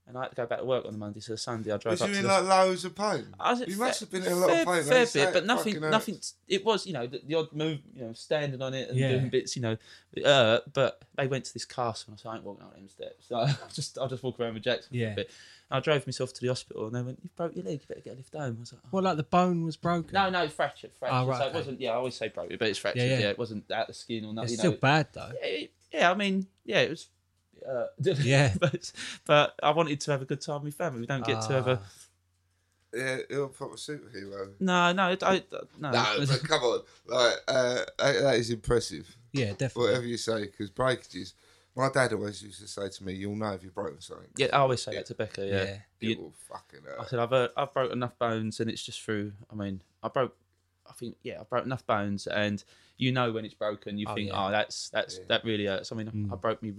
And 0.09 0.17
I 0.17 0.21
had 0.23 0.29
to 0.31 0.35
go 0.35 0.45
back 0.47 0.57
to 0.59 0.65
work 0.65 0.85
on 0.85 0.91
the 0.91 0.97
Monday, 0.97 1.19
so 1.19 1.35
Sunday 1.35 1.71
I 1.71 1.77
drove 1.77 1.91
Was 1.91 2.01
up 2.01 2.07
you 2.07 2.15
to 2.15 2.19
in 2.21 2.25
the 2.25 2.33
like 2.33 2.43
loads 2.65 2.83
of 2.83 2.95
pain? 2.95 3.27
I 3.39 3.51
was 3.51 3.59
you 3.61 3.67
fair- 3.67 3.77
must 3.77 3.99
have 3.99 4.09
been 4.11 4.23
in 4.23 4.31
a 4.31 4.35
lot 4.35 4.49
fair, 4.49 4.61
of 4.61 4.67
pain. 4.67 4.83
Fair 4.83 5.05
bit, 5.25 5.33
but 5.33 5.45
nothing, 5.45 5.73
fucking 5.75 5.81
hurts. 5.83 5.91
nothing. 5.91 6.19
It 6.47 6.65
was, 6.65 6.87
you 6.87 6.93
know, 6.93 7.05
the, 7.05 7.21
the 7.23 7.35
odd 7.35 7.53
move, 7.53 7.77
you 7.95 8.01
know, 8.05 8.13
standing 8.13 8.59
on 8.59 8.73
it 8.73 8.89
and 8.89 8.97
Yeah. 8.97 9.11
doing 9.11 9.29
bits, 9.29 9.55
you 9.55 9.61
know, 9.61 9.77
it 10.13 10.25
hurt. 10.25 10.73
But 10.73 11.03
they 11.15 11.27
went 11.27 11.45
to 11.45 11.53
this 11.53 11.63
castle, 11.65 12.05
and 12.11 12.15
I 12.15 12.21
said, 12.23 12.29
I 12.29 12.35
ain't 12.37 12.43
walking 12.43 12.63
up 12.65 12.73
them 12.75 12.89
steps. 12.89 13.27
So 13.27 13.35
I 13.39 13.55
just, 13.71 13.99
I'll 13.99 14.07
just 14.07 14.23
walk 14.23 14.39
around 14.39 14.55
with 14.55 14.63
Jackson 14.63 14.89
Yeah. 14.95 15.09
for 15.09 15.11
a 15.11 15.15
bit. 15.17 15.31
I 15.71 15.79
drove 15.79 16.07
myself 16.07 16.33
to 16.33 16.41
the 16.41 16.47
hospital, 16.47 16.87
and 16.87 16.95
they 16.95 17.03
went, 17.03 17.19
"You 17.21 17.29
broke 17.35 17.55
your 17.55 17.63
leg. 17.63 17.73
You 17.81 17.87
better 17.87 18.01
get 18.01 18.13
a 18.13 18.17
lift 18.17 18.33
home." 18.33 18.55
I 18.57 18.59
was 18.59 18.73
like, 18.73 18.81
oh. 18.83 18.89
Well, 18.91 19.03
like 19.03 19.17
the 19.17 19.21
bone 19.23 19.63
was 19.63 19.77
broken. 19.77 20.09
"No, 20.15 20.27
no, 20.31 20.47
fractured, 20.47 20.89
fractured." 20.97 21.19
Oh, 21.21 21.27
right, 21.27 21.37
so 21.39 21.47
it 21.49 21.53
wasn't. 21.53 21.79
Yeah, 21.79 21.91
I 21.91 21.93
always 21.97 22.15
say 22.15 22.29
broke, 22.29 22.49
but 22.57 22.67
it's 22.67 22.79
fractured. 22.79 23.03
Yeah, 23.03 23.09
Yeah, 23.09 23.19
yeah. 23.19 23.29
it 23.29 23.37
wasn't 23.37 23.69
out 23.69 23.85
the 23.85 23.93
skin 23.93 24.25
or 24.25 24.33
nothing. 24.33 24.45
it's 24.45 24.51
you 24.53 24.57
still 24.57 24.71
know. 24.71 24.77
bad 24.77 25.09
though. 25.13 25.31
Yeah, 25.39 25.45
it- 25.47 25.73
yeah, 25.93 26.09
I 26.11 26.15
mean, 26.15 26.47
yeah, 26.65 26.79
it 26.81 26.89
was. 26.89 27.07
Uh, 27.67 27.85
Yeah. 28.21 28.53
but, 28.59 28.91
but 29.25 29.55
I 29.63 29.71
wanted 29.71 29.99
to 30.01 30.11
have 30.11 30.21
a 30.21 30.25
good 30.25 30.41
time 30.41 30.63
with 30.63 30.75
family. 30.75 31.01
We 31.01 31.05
don't 31.07 31.25
get 31.25 31.41
to 31.41 31.53
have 31.53 31.67
a. 31.67 31.79
Ah. 31.81 31.89
Yeah, 32.91 33.17
you're 33.29 33.45
a 33.45 33.49
proper 33.49 33.75
superhero. 33.75 34.53
No, 34.59 34.91
no, 34.93 35.03
I, 35.03 35.17
I, 35.21 35.43
no. 35.77 35.91
No, 35.91 36.15
but 36.17 36.41
come 36.47 36.61
on, 36.63 36.79
like 37.05 37.35
uh, 37.47 37.75
that 37.99 38.21
that 38.21 38.35
is 38.37 38.49
impressive. 38.49 39.15
Yeah, 39.31 39.51
definitely. 39.51 39.83
Whatever 39.91 40.05
you 40.07 40.17
say, 40.17 40.45
because 40.45 40.69
breakages. 40.71 41.35
My 41.75 41.89
dad 41.89 42.11
always 42.13 42.41
used 42.41 42.59
to 42.61 42.67
say 42.67 42.89
to 42.89 43.03
me, 43.05 43.13
"You'll 43.13 43.35
know 43.35 43.51
if 43.51 43.63
you've 43.63 43.75
broken 43.75 44.01
something." 44.01 44.27
Yeah, 44.37 44.47
I 44.53 44.57
always 44.57 44.81
say 44.81 44.95
that 44.95 45.05
to 45.05 45.13
Becca. 45.15 45.45
Yeah, 45.45 45.63
Yeah. 45.63 45.77
You- 45.99 46.11
It 46.13 46.19
will 46.19 46.33
fucking 46.49 46.79
I 46.99 47.05
said 47.05 47.19
I've 47.19 47.31
uh, 47.31 47.49
I've 47.55 47.71
broke 47.71 47.91
enough 47.93 48.17
bones, 48.17 48.59
and 48.59 48.69
it's 48.71 48.83
just 48.83 49.01
through. 49.03 49.33
I 49.51 49.55
mean, 49.55 49.83
I 50.01 50.07
broke. 50.07 50.35
I 50.89 50.93
think 50.93 51.17
yeah, 51.21 51.39
I 51.39 51.43
broke 51.43 51.65
enough 51.65 51.85
bones, 51.85 52.25
and 52.25 52.63
you 52.99 53.11
know 53.11 53.31
when 53.31 53.45
it's 53.45 53.53
broken, 53.53 53.97
you 53.97 54.05
Oh, 54.07 54.13
think, 54.13 54.29
yeah. 54.29 54.47
oh, 54.47 54.51
that's 54.51 54.89
that's 54.89 55.19
that 55.29 55.43
really 55.43 55.65
hurts. 55.65 55.91
I 55.91 55.95
mean, 55.95 56.07
I 56.07 56.11
mm. 56.11 56.41
broke 56.41 56.61
me. 56.61 56.73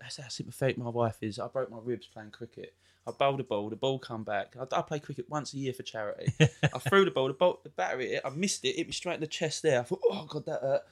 That's 0.00 0.18
how 0.18 0.28
sympathetic 0.28 0.78
my 0.78 0.88
wife 0.88 1.18
is. 1.22 1.38
I 1.38 1.48
broke 1.48 1.70
my 1.70 1.78
ribs 1.82 2.06
playing 2.06 2.30
cricket. 2.30 2.74
I 3.06 3.12
bowled 3.12 3.40
a 3.40 3.44
ball. 3.44 3.68
The 3.70 3.76
ball 3.76 3.98
come 3.98 4.24
back. 4.24 4.54
I, 4.58 4.76
I 4.76 4.82
play 4.82 5.00
cricket 5.00 5.28
once 5.28 5.52
a 5.54 5.56
year 5.56 5.72
for 5.72 5.82
charity. 5.82 6.32
I 6.62 6.78
threw 6.78 7.04
the 7.04 7.10
ball. 7.10 7.28
The 7.28 7.34
ball, 7.34 7.58
the 7.62 7.70
batter 7.70 7.98
hit 7.98 8.12
it. 8.12 8.22
I 8.24 8.30
missed 8.30 8.64
it. 8.64 8.78
It 8.78 8.86
me 8.86 8.92
straight 8.92 9.14
in 9.14 9.20
the 9.20 9.26
chest 9.26 9.62
there. 9.62 9.80
I 9.80 9.82
thought, 9.82 10.00
oh 10.08 10.26
god, 10.28 10.46
that 10.46 10.60
hurt. 10.60 10.82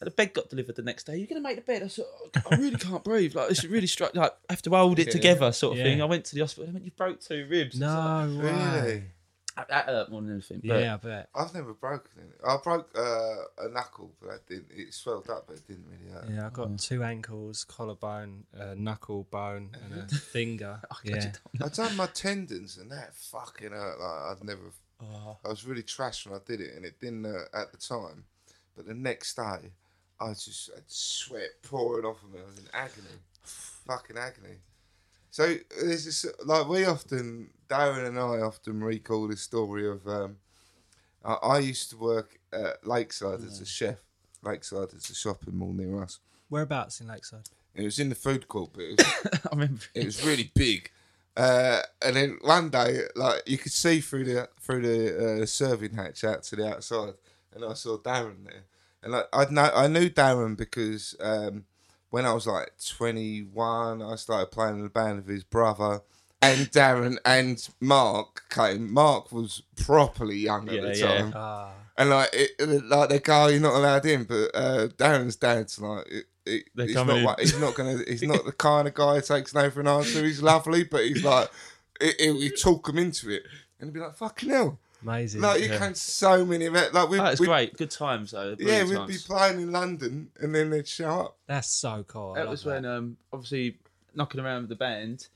And 0.00 0.06
the 0.06 0.10
bed 0.10 0.32
got 0.32 0.48
delivered 0.48 0.76
the 0.76 0.82
next 0.82 1.04
day. 1.04 1.16
You're 1.16 1.26
gonna 1.26 1.40
make 1.40 1.56
the 1.56 1.62
bed. 1.62 1.82
I 1.82 1.88
said, 1.88 2.04
oh, 2.08 2.40
I 2.50 2.56
really 2.56 2.78
can't 2.78 3.04
breathe. 3.04 3.34
Like 3.34 3.48
this 3.48 3.64
really 3.64 3.86
struck. 3.86 4.14
Like 4.14 4.32
I 4.48 4.52
have 4.52 4.62
to 4.62 4.70
hold 4.70 4.98
it 4.98 5.10
together, 5.10 5.52
sort 5.52 5.74
of 5.74 5.78
Yeah. 5.78 5.84
thing. 5.84 6.02
I 6.02 6.06
went 6.06 6.24
to 6.26 6.34
the 6.34 6.40
hospital. 6.40 6.66
They 6.66 6.72
went, 6.72 6.84
you 6.84 6.92
broke 6.92 7.20
two 7.20 7.46
ribs. 7.48 7.78
No 7.78 7.86
like, 7.86 8.44
way. 8.44 8.52
Really? 8.52 9.02
That, 9.56 9.68
that 9.68 9.86
hurt 9.86 10.10
more 10.10 10.20
than 10.22 10.32
anything. 10.32 10.60
But 10.64 10.80
Yeah, 10.80 10.94
I 10.94 10.96
bet. 10.96 11.28
I've 11.34 11.54
never 11.54 11.74
broken 11.74 12.10
it. 12.18 12.40
I 12.46 12.56
broke 12.62 12.90
uh, 12.96 13.64
a 13.64 13.68
knuckle, 13.70 14.12
but 14.20 14.30
that 14.30 14.48
didn't. 14.48 14.66
It 14.70 14.92
swelled 14.92 15.30
up, 15.30 15.44
but 15.46 15.56
it 15.56 15.66
didn't 15.66 15.86
really 15.86 16.12
hurt. 16.12 16.30
Yeah, 16.30 16.46
I 16.46 16.50
got 16.50 16.78
two 16.78 17.02
ankles, 17.04 17.64
collarbone, 17.64 18.44
a 18.52 18.74
knuckle 18.74 19.26
bone, 19.30 19.76
and 19.84 20.02
a 20.02 20.14
finger. 20.14 20.80
yeah. 21.04 21.32
I 21.62 21.68
done 21.68 21.96
my 21.96 22.06
tendons, 22.06 22.78
and 22.78 22.90
that 22.90 23.14
fucking 23.14 23.70
hurt. 23.70 24.00
Like 24.00 24.38
I'd 24.38 24.44
never. 24.44 24.72
Oh. 25.02 25.36
I 25.44 25.48
was 25.48 25.64
really 25.64 25.82
trashed 25.82 26.26
when 26.26 26.34
I 26.36 26.42
did 26.44 26.60
it, 26.60 26.74
and 26.74 26.84
it 26.84 27.00
didn't 27.00 27.24
hurt 27.24 27.48
at 27.54 27.70
the 27.70 27.78
time. 27.78 28.24
But 28.76 28.86
the 28.86 28.94
next 28.94 29.36
day, 29.36 29.70
I 30.20 30.30
just 30.30 30.70
had 30.74 30.84
sweat 30.86 31.62
pouring 31.62 32.04
off 32.04 32.22
of 32.22 32.32
me. 32.32 32.40
I 32.42 32.46
was 32.46 32.58
in 32.58 32.66
agony, 32.72 33.20
fucking 33.42 34.18
agony. 34.18 34.56
So 35.34 35.56
this 35.82 36.06
is 36.06 36.26
like 36.44 36.68
we 36.68 36.84
often, 36.84 37.50
Darren 37.68 38.06
and 38.06 38.16
I 38.16 38.38
often 38.38 38.80
recall 38.84 39.26
this 39.26 39.40
story 39.40 39.90
of. 39.90 40.06
Um, 40.06 40.36
I, 41.24 41.32
I 41.32 41.58
used 41.58 41.90
to 41.90 41.96
work 41.96 42.38
at 42.52 42.86
Lakeside 42.86 43.40
as 43.40 43.60
a 43.60 43.66
chef. 43.66 43.96
Lakeside 44.44 44.92
is 44.92 45.10
a 45.10 45.14
shopping 45.16 45.56
mall 45.56 45.72
near 45.72 46.00
us. 46.00 46.20
Whereabouts 46.50 47.00
in 47.00 47.08
Lakeside? 47.08 47.48
It 47.74 47.82
was 47.82 47.98
in 47.98 48.10
the 48.10 48.14
food 48.14 48.46
court, 48.46 48.70
but 48.74 48.82
it 48.82 48.90
was 49.24 49.40
I 49.46 49.48
remember. 49.50 49.82
it 49.92 50.04
was 50.04 50.24
really 50.24 50.52
big. 50.54 50.92
Uh, 51.36 51.80
and 52.00 52.14
then 52.14 52.38
one 52.42 52.70
day, 52.70 53.00
like 53.16 53.42
you 53.44 53.58
could 53.58 53.72
see 53.72 54.00
through 54.00 54.26
the 54.26 54.48
through 54.60 54.82
the 54.82 55.42
uh, 55.42 55.46
serving 55.46 55.94
hatch 55.94 56.22
out 56.22 56.44
to 56.44 56.54
the 56.54 56.68
outside, 56.68 57.14
and 57.52 57.64
I 57.64 57.74
saw 57.74 57.98
Darren 57.98 58.44
there. 58.44 58.66
And 59.02 59.10
like 59.10 59.26
I 59.32 59.46
know 59.46 59.68
I 59.74 59.88
knew 59.88 60.08
Darren 60.10 60.56
because 60.56 61.16
um, 61.18 61.64
when 62.14 62.26
I 62.26 62.32
was 62.32 62.46
like 62.46 62.70
twenty 62.96 63.40
one, 63.42 64.00
I 64.00 64.14
started 64.14 64.52
playing 64.52 64.76
in 64.76 64.82
the 64.84 64.88
band 64.88 65.16
with 65.16 65.28
his 65.28 65.42
brother. 65.44 66.00
And 66.40 66.70
Darren 66.70 67.16
and 67.24 67.66
Mark 67.80 68.44
came. 68.50 68.92
Mark 68.92 69.32
was 69.32 69.62
properly 69.76 70.36
young 70.36 70.68
at 70.68 70.74
Yeah, 70.74 70.80
the 70.82 70.96
yeah. 70.98 71.06
time. 71.22 71.32
Ah, 71.34 71.72
And 71.98 72.10
like, 72.10 72.28
it, 72.32 72.50
like 72.84 73.08
they 73.08 73.18
go, 73.18 73.44
"Oh, 73.44 73.46
you're 73.48 73.60
not 73.60 73.74
allowed 73.74 74.04
in. 74.06 74.24
But 74.24 74.50
uh, 74.54 74.88
Darren's 74.96 75.36
dad's 75.36 75.80
like, 75.80 76.06
it, 76.06 76.24
it, 76.46 76.64
he's 76.76 76.94
not. 76.94 77.08
in. 77.08 77.34
He's 77.40 77.58
not 77.58 77.74
gonna. 77.74 77.98
He's 78.06 78.22
not 78.22 78.44
the 78.44 78.52
kind 78.52 78.86
of 78.86 78.94
guy 78.94 79.14
who 79.16 79.20
takes 79.22 79.54
no 79.54 79.70
for 79.70 79.80
an 79.80 79.88
answer. 79.88 80.22
He's 80.24 80.42
lovely, 80.42 80.84
but 80.84 81.04
he's 81.04 81.24
like, 81.24 81.48
it, 82.00 82.14
it, 82.20 82.32
we 82.32 82.50
talk 82.50 82.88
him 82.90 82.98
into 82.98 83.30
it, 83.30 83.42
and 83.80 83.88
he'd 83.88 83.94
be 83.94 84.00
like, 84.00 84.14
"Fucking 84.16 84.50
hell!" 84.50 84.78
Amazing. 85.04 85.40
Like 85.40 85.62
you 85.62 85.68
can 85.68 85.94
so 85.94 86.44
many 86.44 86.64
events. 86.64 86.92
Like 86.94 87.08
we, 87.08 87.20
Oh, 87.20 87.24
it's 87.26 87.40
great. 87.40 87.76
Good 87.76 87.90
times 87.90 88.32
though. 88.32 88.56
yeah, 88.58 88.82
we'd 88.84 89.06
be 89.06 89.16
playing 89.24 89.60
in 89.60 89.70
London, 89.72 90.30
and 90.40 90.54
then 90.54 90.70
they'd 90.70 90.88
show 90.88 91.20
up. 91.20 91.36
That's 91.46 91.68
so 91.68 92.04
cool. 92.08 92.32
I 92.32 92.40
That 92.40 92.44
love 92.46 92.50
was 92.50 92.64
when, 92.64 92.84
um, 92.84 93.16
obviously, 93.32 93.78
knocking 94.14 94.40
around 94.40 94.62
with 94.62 94.70
the 94.70 94.76
band. 94.76 95.28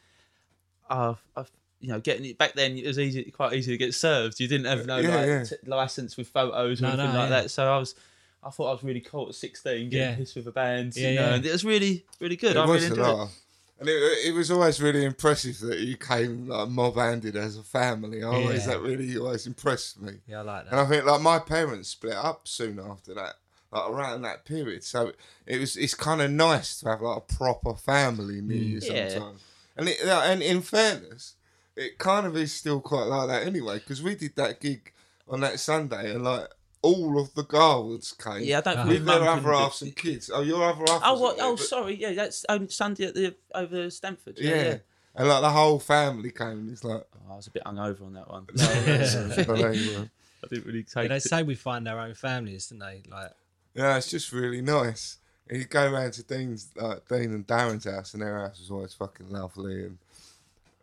I've, 0.90 1.22
I've, 1.36 1.50
you 1.80 1.88
know, 1.88 2.00
getting 2.00 2.24
it 2.24 2.38
back 2.38 2.54
then. 2.54 2.76
It 2.76 2.86
was 2.86 2.98
easy, 2.98 3.24
quite 3.30 3.52
easy 3.52 3.72
to 3.72 3.76
get 3.78 3.94
served. 3.94 4.40
You 4.40 4.48
didn't 4.48 4.66
have 4.66 4.86
no 4.86 4.98
Yeah, 4.98 5.16
like, 5.16 5.26
yeah. 5.26 5.44
T- 5.44 5.56
license 5.66 6.16
with 6.16 6.28
photos 6.28 6.80
or 6.80 6.84
No, 6.86 6.88
anything 6.92 7.12
no, 7.12 7.18
like 7.20 7.30
yeah. 7.30 7.42
that. 7.42 7.50
So 7.50 7.70
I 7.72 7.78
was, 7.78 7.94
I 8.42 8.48
I 8.48 8.50
thought 8.50 8.68
I 8.68 8.72
was 8.72 8.82
really 8.84 9.00
cool 9.00 9.28
at 9.28 9.34
16, 9.34 9.90
getting 9.90 9.90
Yeah. 10.10 10.14
pissed 10.16 10.36
with 10.36 10.46
a 10.48 10.52
band. 10.52 10.96
Yeah, 10.96 11.08
you 11.10 11.14
know, 11.16 11.20
yeah. 11.28 11.34
and 11.34 11.46
it 11.46 11.52
was 11.52 11.64
really, 11.64 12.04
really 12.20 12.36
good. 12.36 12.56
It 12.56 12.60
I 12.60 12.64
was 12.64 12.82
really 12.82 12.86
a 12.86 12.88
enjoyed 12.90 13.18
lot. 13.18 13.28
it. 13.28 13.34
And 13.80 13.88
it, 13.88 14.26
it 14.26 14.34
was 14.34 14.50
always 14.50 14.80
really 14.82 15.04
impressive 15.04 15.58
that 15.60 15.78
you 15.78 15.96
came 15.96 16.48
like 16.48 16.68
mob-handed 16.68 17.36
as 17.36 17.56
a 17.56 17.62
family. 17.62 18.22
I 18.24 18.26
always 18.26 18.66
Yeah. 18.66 18.74
that 18.74 18.80
really 18.80 19.16
always 19.16 19.46
impressed 19.46 20.00
me. 20.00 20.14
Yeah, 20.26 20.40
I 20.40 20.42
like 20.42 20.64
that. 20.64 20.72
And 20.72 20.80
I 20.80 20.86
think 20.86 21.04
like 21.04 21.20
my 21.20 21.38
parents 21.38 21.90
split 21.90 22.14
up 22.14 22.48
soon 22.48 22.80
after 22.80 23.14
that, 23.14 23.36
like 23.70 23.88
around 23.88 24.22
that 24.22 24.44
period. 24.44 24.82
So 24.82 25.12
it 25.46 25.60
was 25.60 25.76
it's 25.76 25.94
kind 25.94 26.20
of 26.20 26.30
nice 26.30 26.80
to 26.80 26.88
have 26.88 27.00
like 27.02 27.18
a 27.18 27.20
proper 27.20 27.74
family 27.74 28.40
near 28.40 28.56
you 28.56 28.80
mm. 28.80 28.88
Yeah. 28.88 29.08
sometimes. 29.10 29.42
And 29.76 29.88
it, 29.88 30.02
and 30.04 30.42
in 30.42 30.60
fairness, 30.62 31.34
it 31.76 31.98
kind 31.98 32.26
of 32.26 32.36
is 32.36 32.52
still 32.52 32.80
quite 32.80 33.04
like 33.04 33.28
that 33.28 33.46
anyway 33.46 33.78
because 33.78 34.02
we 34.02 34.16
did 34.16 34.34
that 34.34 34.60
gig 34.60 34.92
on 35.28 35.40
that 35.42 35.60
Sunday 35.60 36.12
and 36.12 36.24
like 36.24 36.48
all 36.82 37.20
of 37.20 37.34
the 37.34 37.42
Garwoods 37.44 38.12
came. 38.16 38.42
Yeah, 38.44 38.58
I 38.58 38.60
don't 38.60 38.76
think 38.76 38.88
with 38.88 39.04
my 39.04 39.14
their 39.18 39.20
mum 39.24 39.28
other 39.28 39.40
couldn't 39.40 39.52
do- 39.56 39.58
halves 39.62 39.82
and 39.82 39.96
kids. 39.96 40.30
Oh, 40.32 40.42
your 40.42 40.62
other 40.64 40.84
half. 40.92 41.02
Oh, 41.04 41.18
what? 41.20 41.36
there, 41.36 41.46
Oh, 41.46 41.56
but- 41.56 41.64
sorry. 41.64 41.94
Yeah, 41.96 42.12
that's 42.12 42.44
um, 42.48 42.68
Sunday 42.68 43.04
at 43.06 43.14
the 43.14 43.34
over 43.54 43.90
Stamford. 43.90 44.38
Yeah. 44.40 44.50
Yeah. 44.54 44.62
yeah. 44.62 44.76
And 45.16 45.28
like 45.28 45.40
the 45.42 45.50
whole 45.50 45.78
family 45.80 46.30
came. 46.30 46.48
and 46.48 46.70
It's 46.70 46.84
like, 46.84 47.02
Oh, 47.28 47.32
I 47.32 47.36
was 47.36 47.46
a 47.48 47.50
bit 47.50 47.64
hungover 47.64 48.02
on 48.02 48.12
that 48.14 48.28
one. 48.30 48.46
I 48.56 49.60
know 49.60 49.70
you 49.72 49.98
were. 49.98 50.10
I 50.44 50.46
didn't 50.48 50.66
really 50.66 50.86
Yeah, 50.96 51.08
they 51.08 51.18
say 51.18 51.42
we 51.42 51.56
find 51.56 51.88
our 51.88 51.98
own 51.98 52.14
families, 52.14 52.68
don't 52.68 52.78
they? 52.78 53.02
Like, 53.10 53.32
Yeah, 53.74 53.96
it's 53.96 54.10
just 54.10 54.30
really 54.32 54.62
nice. 54.62 55.18
And 55.50 55.58
you 55.58 55.64
go 55.64 55.90
round 55.90 56.12
to 56.12 56.22
Dean's, 56.22 56.68
like 56.76 57.08
Dean 57.08 57.32
and 57.32 57.46
Darren's 57.46 57.86
house, 57.86 58.12
and 58.12 58.22
their 58.22 58.38
house 58.38 58.60
was 58.60 58.70
always 58.70 58.92
fucking 58.94 59.30
lovely. 59.30 59.84
And 59.86 59.98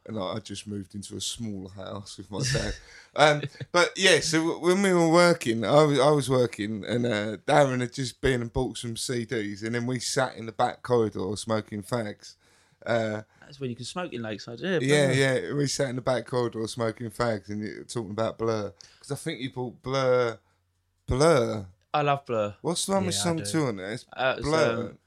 and 0.08 0.20
I 0.20 0.40
just 0.40 0.68
moved 0.68 0.94
into 0.96 1.16
a 1.16 1.22
smaller 1.22 1.70
house 1.72 2.18
with 2.18 2.30
my 2.30 2.42
dad. 2.54 2.76
um, 3.16 3.42
but 3.72 3.92
yeah, 3.98 4.20
so 4.20 4.60
when 4.60 4.82
we 4.82 4.94
were 4.94 5.10
working, 5.10 5.66
I 5.66 5.84
was 5.84 6.00
I 6.00 6.10
was 6.12 6.30
working, 6.30 6.86
and 6.86 7.06
uh, 7.06 7.38
Darren 7.48 7.82
had 7.82 7.94
just 7.94 8.22
been 8.22 8.42
and 8.42 8.52
bought 8.54 8.78
some 8.78 8.96
CDs, 8.96 9.64
and 9.64 9.74
then 9.76 9.86
we 9.88 10.00
sat 10.00 10.36
in 10.36 10.46
the 10.46 10.52
back 10.52 10.84
corridor 10.84 11.36
smoking 11.36 11.82
fags. 11.84 12.36
Uh, 12.86 13.24
That's 13.42 13.60
when 13.60 13.72
you 13.72 13.76
can 13.76 13.86
smoke 13.86 14.14
in 14.14 14.22
Lakeside. 14.22 14.60
Yeah, 14.60 14.78
yeah, 14.80 15.12
yeah, 15.12 15.54
we 15.54 15.66
sat 15.68 15.90
in 15.90 15.96
the 15.96 16.02
back 16.04 16.28
corridor 16.28 16.68
smoking 16.68 17.10
fags 17.10 17.50
and 17.50 17.62
you- 17.62 17.84
talking 17.88 18.12
about 18.12 18.38
Blur 18.38 18.74
because 18.94 19.12
I 19.12 19.16
think 19.16 19.40
you 19.40 19.50
bought 19.52 19.82
Blur. 19.82 20.38
Blur. 21.08 21.66
I 21.94 22.02
love 22.02 22.26
Blur. 22.26 22.56
What's 22.62 22.86
the 22.86 22.92
one 22.94 23.06
with 23.06 23.16
Yeah, 23.16 23.22
I 23.22 23.24
song 23.24 23.44
two 23.44 23.66
on 23.66 23.78
there? 23.78 23.92
It's 23.94 24.06
Uh, 24.16 24.36
Blur. 24.42 24.74
um, 24.92 24.98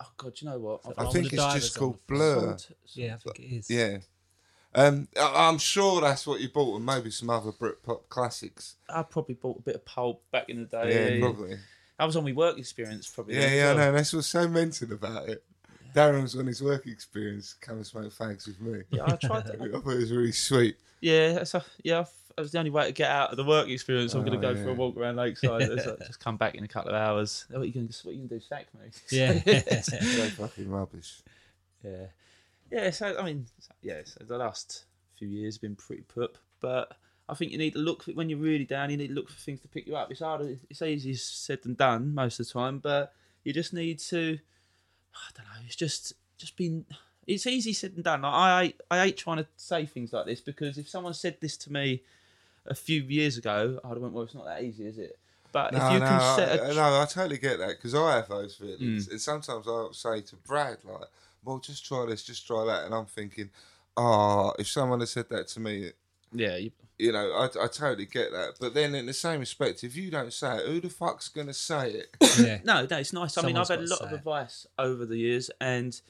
Oh 0.00 0.10
God, 0.16 0.32
you 0.40 0.48
know 0.48 0.58
what? 0.58 0.82
So 0.84 0.94
I 0.96 1.06
think 1.06 1.32
it's 1.32 1.54
just 1.54 1.78
called 1.78 1.94
the 1.94 2.14
Blur. 2.14 2.40
Salt- 2.40 2.70
yeah, 2.94 3.14
I 3.14 3.16
think 3.18 3.38
it 3.38 3.54
is. 3.56 3.70
Yeah. 3.70 3.98
Um, 4.74 5.08
I- 5.16 5.48
I'm 5.48 5.58
sure 5.58 6.00
that's 6.00 6.26
what 6.26 6.40
you 6.40 6.48
bought, 6.48 6.76
and 6.76 6.86
maybe 6.86 7.10
some 7.10 7.28
other 7.28 7.52
Britpop 7.52 8.08
classics. 8.08 8.76
I 8.88 9.02
probably 9.02 9.34
bought 9.34 9.58
a 9.58 9.62
bit 9.62 9.74
of 9.74 9.84
pulp 9.84 10.22
back 10.30 10.48
in 10.48 10.60
the 10.60 10.64
day. 10.64 10.88
Yeah, 10.88 11.08
day. 11.10 11.20
probably. 11.20 11.58
I 11.98 12.06
was 12.06 12.16
on 12.16 12.24
my 12.24 12.32
work 12.32 12.58
experience 12.58 13.10
probably. 13.10 13.34
Yeah, 13.34 13.40
then 13.40 13.50
as 13.50 13.56
yeah, 13.56 13.70
I 13.70 13.74
know. 13.74 13.92
That's 13.92 14.12
what's 14.12 14.26
so 14.28 14.48
mental 14.48 14.92
about 14.92 15.28
it. 15.28 15.44
Darren 15.94 16.22
was 16.22 16.36
on 16.36 16.46
his 16.46 16.62
work 16.62 16.86
experience, 16.86 17.54
come 17.60 17.76
and 17.76 17.86
smoke 17.86 18.12
fags 18.12 18.46
with 18.46 18.60
me. 18.60 18.82
Yeah, 18.90 19.04
I 19.06 19.16
tried 19.16 19.50
I 19.50 19.56
thought 19.56 19.74
it 19.74 19.84
was 19.84 20.12
really 20.12 20.32
sweet. 20.32 20.76
Yeah, 21.00 21.32
that's 21.32 21.54
a, 21.54 21.64
yeah. 21.82 22.04
That 22.40 22.44
was 22.44 22.52
the 22.52 22.58
only 22.58 22.70
way 22.70 22.86
to 22.86 22.92
get 22.92 23.10
out 23.10 23.32
of 23.32 23.36
the 23.36 23.44
work 23.44 23.68
experience. 23.68 24.14
I'm 24.14 24.24
going 24.24 24.38
Oh, 24.38 24.40
to 24.40 24.54
go 24.54 24.62
for 24.64 24.70
a 24.70 24.72
walk 24.72 24.96
around 24.96 25.16
Lakeside. 25.16 25.68
Like, 25.68 25.98
just 26.06 26.20
come 26.20 26.38
back 26.38 26.54
in 26.54 26.64
a 26.64 26.68
couple 26.68 26.88
of 26.88 26.96
hours. 26.96 27.44
Oh, 27.52 27.58
what 27.58 27.68
you 27.68 27.74
going 27.74 27.86
to 27.88 28.06
what 28.06 28.14
you 28.14 28.22
gonna 28.22 28.40
do? 28.40 28.40
Sack 28.40 28.66
me? 28.72 28.88
Yeah. 29.10 29.32
So 29.82 29.98
fucking 29.98 30.70
rubbish. 30.70 31.20
Yeah, 31.84 32.06
yeah. 32.70 32.88
So 32.92 33.14
I 33.18 33.22
mean, 33.22 33.44
yeah. 33.82 34.00
So 34.06 34.24
the 34.24 34.38
last 34.38 34.84
few 35.18 35.28
years 35.28 35.56
have 35.56 35.60
been 35.60 35.76
pretty 35.76 36.00
pup, 36.02 36.38
but 36.60 36.96
I 37.28 37.34
think 37.34 37.52
you 37.52 37.58
need 37.58 37.74
to 37.74 37.78
look 37.78 38.04
for, 38.04 38.12
when 38.12 38.30
you're 38.30 38.38
really 38.38 38.64
down. 38.64 38.88
You 38.88 38.96
need 38.96 39.08
to 39.08 39.14
look 39.14 39.28
for 39.28 39.38
things 39.38 39.60
to 39.60 39.68
pick 39.68 39.86
you 39.86 39.96
up. 39.96 40.10
It's 40.10 40.20
harder. 40.20 40.56
It's 40.70 40.80
easier 40.80 41.16
said 41.16 41.62
than 41.62 41.74
done 41.74 42.14
most 42.14 42.40
of 42.40 42.46
the 42.46 42.52
time, 42.54 42.78
but 42.78 43.12
you 43.44 43.52
just 43.52 43.74
need 43.74 43.98
to. 43.98 44.38
I 45.14 45.28
don't 45.36 45.44
know. 45.44 45.60
It's 45.66 45.76
just 45.76 46.14
just 46.38 46.56
been. 46.56 46.86
It's 47.26 47.46
easy 47.46 47.74
said 47.74 47.92
and 47.96 48.02
done. 48.02 48.24
I 48.24 48.62
I, 48.62 48.74
I 48.90 49.04
hate 49.04 49.18
trying 49.18 49.36
to 49.36 49.46
say 49.58 49.84
things 49.84 50.14
like 50.14 50.24
this 50.24 50.40
because 50.40 50.78
if 50.78 50.88
someone 50.88 51.12
said 51.12 51.36
this 51.42 51.58
to 51.58 51.72
me 51.72 52.02
a 52.66 52.74
few 52.74 53.02
years 53.02 53.36
ago, 53.38 53.80
I'd 53.84 53.88
have 53.88 53.98
went, 53.98 54.12
well, 54.14 54.24
it's 54.24 54.34
not 54.34 54.44
that 54.46 54.62
easy, 54.62 54.86
is 54.86 54.98
it? 54.98 55.18
But 55.52 55.72
No, 55.72 55.78
if 55.86 55.92
you 55.94 55.98
no, 55.98 56.06
can 56.06 56.36
set 56.36 56.60
a 56.60 56.64
I, 56.64 56.72
no, 56.74 57.00
I 57.02 57.06
totally 57.06 57.38
get 57.38 57.58
that 57.58 57.70
because 57.76 57.94
I 57.94 58.16
have 58.16 58.28
those 58.28 58.54
feelings, 58.54 59.08
Mm. 59.08 59.10
and 59.12 59.20
sometimes 59.20 59.66
I'll 59.66 59.92
say 59.92 60.20
to 60.20 60.36
Brad 60.36 60.78
like, 60.84 61.08
"Well, 61.44 61.58
just 61.58 61.84
try 61.84 62.06
this, 62.06 62.22
just 62.22 62.46
try 62.46 62.64
that," 62.66 62.84
and 62.84 62.94
I'm 62.94 63.06
thinking, 63.06 63.50
"Oh, 63.96 64.52
if 64.58 64.68
someone 64.68 65.00
had 65.00 65.08
said 65.08 65.28
that 65.30 65.48
to 65.48 65.60
me, 65.60 65.90
yeah, 66.32 66.56
you, 66.56 66.70
you 66.98 67.10
know, 67.10 67.32
I, 67.32 67.46
I 67.46 67.66
totally 67.66 68.06
get 68.06 68.30
that." 68.30 68.58
But 68.60 68.74
then, 68.74 68.94
in 68.94 69.06
the 69.06 69.12
same 69.12 69.40
respect, 69.40 69.82
if 69.82 69.96
you 69.96 70.08
don't 70.10 70.32
say 70.32 70.58
it, 70.58 70.66
who 70.66 70.80
the 70.80 70.88
fuck's 70.88 71.28
gonna 71.28 71.52
say 71.54 71.90
it? 71.90 72.16
yeah. 72.38 72.58
No, 72.62 72.86
no, 72.88 72.98
it's 72.98 73.12
nice. 73.12 73.36
I 73.36 73.42
mean, 73.42 73.56
I've 73.56 73.66
had 73.66 73.80
a 73.80 73.82
lot 73.82 74.02
of 74.02 74.08
say 74.10 74.14
it. 74.14 74.18
advice 74.18 74.66
over 74.78 75.04
the 75.04 75.16
years, 75.16 75.50
and 75.60 76.00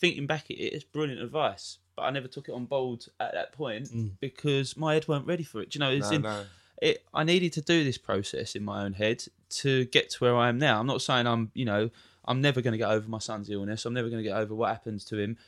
thinking 0.00 0.26
back 0.26 0.44
at 0.46 0.56
it, 0.56 0.72
it's 0.72 0.84
brilliant 0.84 1.20
advice. 1.20 1.76
But 1.98 2.04
I 2.04 2.10
never 2.10 2.28
took 2.28 2.48
it 2.48 2.52
on 2.52 2.64
board 2.66 3.04
at 3.18 3.34
that 3.34 3.50
point 3.52 3.88
Mm. 3.88 4.12
because 4.20 4.76
my 4.76 4.94
head 4.94 5.08
weren't 5.08 5.26
ready 5.26 5.42
for 5.42 5.60
it. 5.60 5.70
Do 5.70 5.78
you 5.78 5.80
know, 5.80 5.90
it's 5.90 6.10
no, 6.10 6.16
in, 6.16 6.22
no. 6.22 6.44
it. 6.80 7.04
I 7.12 7.24
needed 7.24 7.52
to 7.54 7.60
do 7.60 7.82
this 7.82 7.98
process 7.98 8.54
in 8.54 8.64
my 8.64 8.84
own 8.84 8.92
head 8.92 9.24
to 9.62 9.84
get 9.86 10.10
to 10.10 10.18
where 10.24 10.36
I 10.36 10.48
am 10.48 10.58
now. 10.58 10.78
I'm 10.78 10.86
not 10.86 11.02
saying 11.02 11.26
I'm, 11.26 11.50
you 11.54 11.64
know, 11.64 11.90
I'm 12.24 12.40
never 12.40 12.60
going 12.60 12.72
to 12.72 12.78
get 12.78 12.88
over 12.88 13.08
my 13.08 13.18
son's 13.18 13.50
illness. 13.50 13.84
I'm 13.84 13.94
never 13.94 14.08
going 14.10 14.22
to 14.22 14.28
get 14.28 14.36
over 14.36 14.54
what 14.54 14.68
happens 14.68 15.04
to 15.06 15.18
him, 15.18 15.38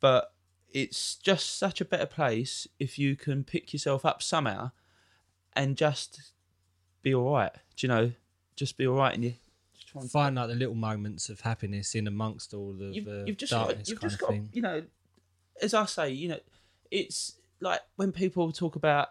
but 0.00 0.32
it's 0.70 1.16
just 1.16 1.58
such 1.58 1.82
a 1.82 1.84
better 1.84 2.06
place 2.06 2.66
if 2.78 2.98
you 2.98 3.14
can 3.16 3.44
pick 3.44 3.74
yourself 3.74 4.06
up 4.06 4.22
somehow 4.22 4.70
and 5.54 5.76
just 5.76 6.32
be 7.02 7.14
all 7.14 7.34
right. 7.34 7.52
Do 7.76 7.86
you 7.86 7.88
know, 7.88 8.12
just 8.56 8.78
be 8.78 8.86
all 8.86 8.96
right, 8.96 9.12
and 9.14 9.24
you 9.24 9.34
just 9.74 9.88
try 9.88 10.00
and 10.00 10.10
Find 10.10 10.36
like 10.36 10.48
the 10.48 10.54
little 10.54 10.74
moments 10.74 11.28
of 11.28 11.40
happiness 11.40 11.94
in 11.94 12.06
amongst 12.06 12.54
all 12.54 12.72
the, 12.72 12.86
you've, 12.86 13.04
the 13.04 13.24
you've 13.26 13.36
just 13.36 13.50
darkness 13.52 13.76
got, 13.80 13.88
you've 13.90 14.00
kind 14.00 14.10
just 14.10 14.22
of 14.22 14.28
got, 14.28 14.30
thing. 14.30 14.48
you 14.54 14.62
know, 14.62 14.82
as 15.60 15.74
I 15.74 15.84
say, 15.86 16.10
you 16.10 16.28
know, 16.28 16.40
it's 16.90 17.36
like 17.60 17.80
when 17.96 18.12
people 18.12 18.52
talk 18.52 18.76
about 18.76 19.10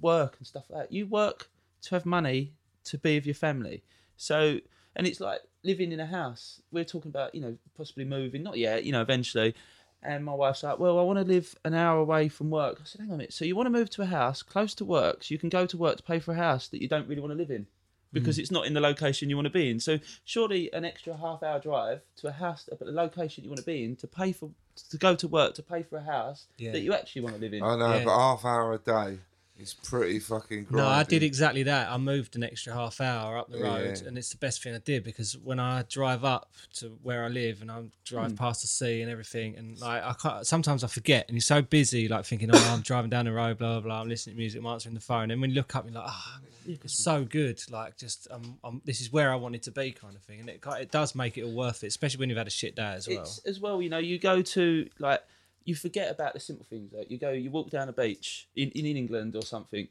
work 0.00 0.36
and 0.38 0.46
stuff 0.46 0.64
like 0.68 0.88
that. 0.88 0.92
You 0.92 1.06
work 1.06 1.50
to 1.82 1.94
have 1.94 2.06
money 2.06 2.52
to 2.84 2.98
be 2.98 3.16
with 3.16 3.26
your 3.26 3.34
family. 3.34 3.82
So, 4.16 4.58
and 4.96 5.06
it's 5.06 5.20
like 5.20 5.40
living 5.62 5.92
in 5.92 6.00
a 6.00 6.06
house. 6.06 6.60
We're 6.72 6.84
talking 6.84 7.10
about, 7.10 7.34
you 7.34 7.40
know, 7.40 7.56
possibly 7.76 8.04
moving, 8.04 8.42
not 8.42 8.58
yet, 8.58 8.84
you 8.84 8.92
know, 8.92 9.02
eventually. 9.02 9.54
And 10.02 10.24
my 10.24 10.34
wife's 10.34 10.62
like, 10.62 10.78
well, 10.78 10.98
I 10.98 11.02
want 11.02 11.18
to 11.18 11.24
live 11.24 11.54
an 11.64 11.74
hour 11.74 11.98
away 11.98 12.28
from 12.28 12.50
work. 12.50 12.78
I 12.80 12.84
said, 12.84 13.00
hang 13.00 13.10
on 13.10 13.14
a 13.14 13.18
minute. 13.18 13.32
So 13.32 13.44
you 13.44 13.56
want 13.56 13.66
to 13.66 13.70
move 13.70 13.90
to 13.90 14.02
a 14.02 14.06
house 14.06 14.42
close 14.42 14.74
to 14.74 14.84
work 14.84 15.24
so 15.24 15.32
you 15.32 15.38
can 15.38 15.48
go 15.48 15.66
to 15.66 15.76
work 15.76 15.96
to 15.96 16.02
pay 16.02 16.20
for 16.20 16.32
a 16.32 16.36
house 16.36 16.68
that 16.68 16.80
you 16.80 16.88
don't 16.88 17.08
really 17.08 17.20
want 17.20 17.32
to 17.32 17.38
live 17.38 17.50
in 17.50 17.66
because 18.12 18.36
mm. 18.36 18.40
it's 18.40 18.50
not 18.50 18.66
in 18.66 18.74
the 18.74 18.80
location 18.80 19.28
you 19.30 19.36
want 19.36 19.46
to 19.46 19.50
be 19.50 19.70
in. 19.70 19.80
So 19.80 19.98
surely 20.24 20.72
an 20.72 20.84
extra 20.84 21.16
half 21.16 21.42
hour 21.42 21.58
drive 21.58 22.00
to 22.16 22.28
a 22.28 22.32
house, 22.32 22.68
a 22.68 22.84
location 22.84 23.44
you 23.44 23.50
want 23.50 23.60
to 23.60 23.66
be 23.66 23.84
in, 23.84 23.96
to 23.96 24.06
pay 24.06 24.32
for, 24.32 24.50
to 24.90 24.96
go 24.96 25.14
to 25.14 25.28
work, 25.28 25.54
to 25.54 25.62
pay 25.62 25.82
for 25.82 25.96
a 25.96 26.02
house 26.02 26.46
Yeah. 26.56 26.72
that 26.72 26.80
you 26.80 26.94
actually 26.94 27.22
want 27.22 27.34
to 27.36 27.40
live 27.40 27.52
in. 27.52 27.62
I 27.62 27.76
know, 27.76 27.94
Yeah. 27.94 28.04
but 28.04 28.16
half 28.16 28.44
hour 28.44 28.72
a 28.72 28.78
day 28.78 29.18
is 29.58 29.74
pretty 29.74 30.18
fucking. 30.18 30.64
Grinding. 30.64 30.76
No, 30.76 30.86
I 30.88 31.02
did 31.02 31.22
exactly 31.22 31.62
that. 31.64 31.90
I 31.90 31.96
moved 31.96 32.36
an 32.36 32.42
extra 32.42 32.72
half 32.72 33.00
hour 33.00 33.36
up 33.38 33.50
the 33.50 33.58
road, 33.60 33.98
Yeah. 34.00 34.08
and 34.08 34.16
it's 34.16 34.30
the 34.30 34.36
best 34.36 34.62
thing 34.62 34.74
I 34.74 34.78
did 34.78 35.04
because 35.04 35.36
when 35.36 35.58
I 35.58 35.82
drive 35.88 36.24
up 36.24 36.52
to 36.74 36.96
where 37.02 37.24
I 37.24 37.28
live 37.28 37.60
and 37.60 37.70
I 37.70 37.82
drive 38.04 38.36
past 38.36 38.62
the 38.62 38.68
sea 38.68 39.02
and 39.02 39.10
everything, 39.10 39.56
and 39.56 39.78
like 39.80 40.02
I 40.02 40.12
can't, 40.14 40.46
sometimes 40.46 40.84
I 40.84 40.86
forget, 40.86 41.26
and 41.28 41.34
you're 41.36 41.40
so 41.42 41.62
busy, 41.62 42.08
like 42.08 42.24
thinking, 42.24 42.50
oh, 42.52 42.70
I'm 42.72 42.82
driving 42.82 43.10
down 43.10 43.24
the 43.24 43.32
road, 43.32 43.58
blah 43.58 43.72
blah 43.74 43.80
blah. 43.80 44.00
I'm 44.02 44.08
listening 44.08 44.36
to 44.36 44.38
music, 44.38 44.60
I'm 44.60 44.66
answering 44.66 44.94
the 44.94 45.00
phone, 45.00 45.30
and 45.30 45.40
when 45.40 45.50
you 45.50 45.56
look 45.56 45.74
up, 45.76 45.84
you're 45.84 45.94
like, 45.94 46.04
ah, 46.06 46.40
it's 46.66 46.98
so 46.98 47.24
good. 47.24 47.60
Like 47.70 47.96
just, 47.96 48.28
um, 48.30 48.58
um, 48.62 48.82
this 48.84 49.00
is 49.00 49.12
where 49.12 49.32
I 49.32 49.36
wanted 49.36 49.62
to 49.64 49.70
be, 49.70 49.90
kind 49.92 50.14
of 50.14 50.22
thing, 50.22 50.40
and 50.40 50.48
it 50.48 50.62
it 50.80 50.90
does 50.90 51.14
make 51.14 51.36
it 51.38 51.42
all 51.42 51.52
worth 51.54 51.82
it, 51.84 51.88
especially 51.88 52.20
when 52.20 52.28
you've 52.28 52.38
had 52.38 52.46
a 52.46 52.50
shit 52.50 52.76
day 52.76 52.92
as 52.94 53.08
well. 53.08 53.20
It's 53.20 53.38
as 53.46 53.60
well, 53.60 53.80
you 53.82 53.88
know, 53.90 53.98
you 53.98 54.18
go 54.18 54.42
to 54.42 54.88
like 54.98 55.22
you 55.68 55.74
forget 55.74 56.10
about 56.10 56.32
the 56.34 56.40
simple 56.40 56.66
things. 56.72 56.92
Like 56.92 57.10
you 57.10 57.18
go, 57.18 57.30
you 57.30 57.50
walk 57.50 57.68
down 57.70 57.88
a 57.88 57.92
beach 57.92 58.48
in, 58.56 58.70
in 58.70 58.84
England 58.86 59.36
or 59.36 59.42
something, 59.42 59.86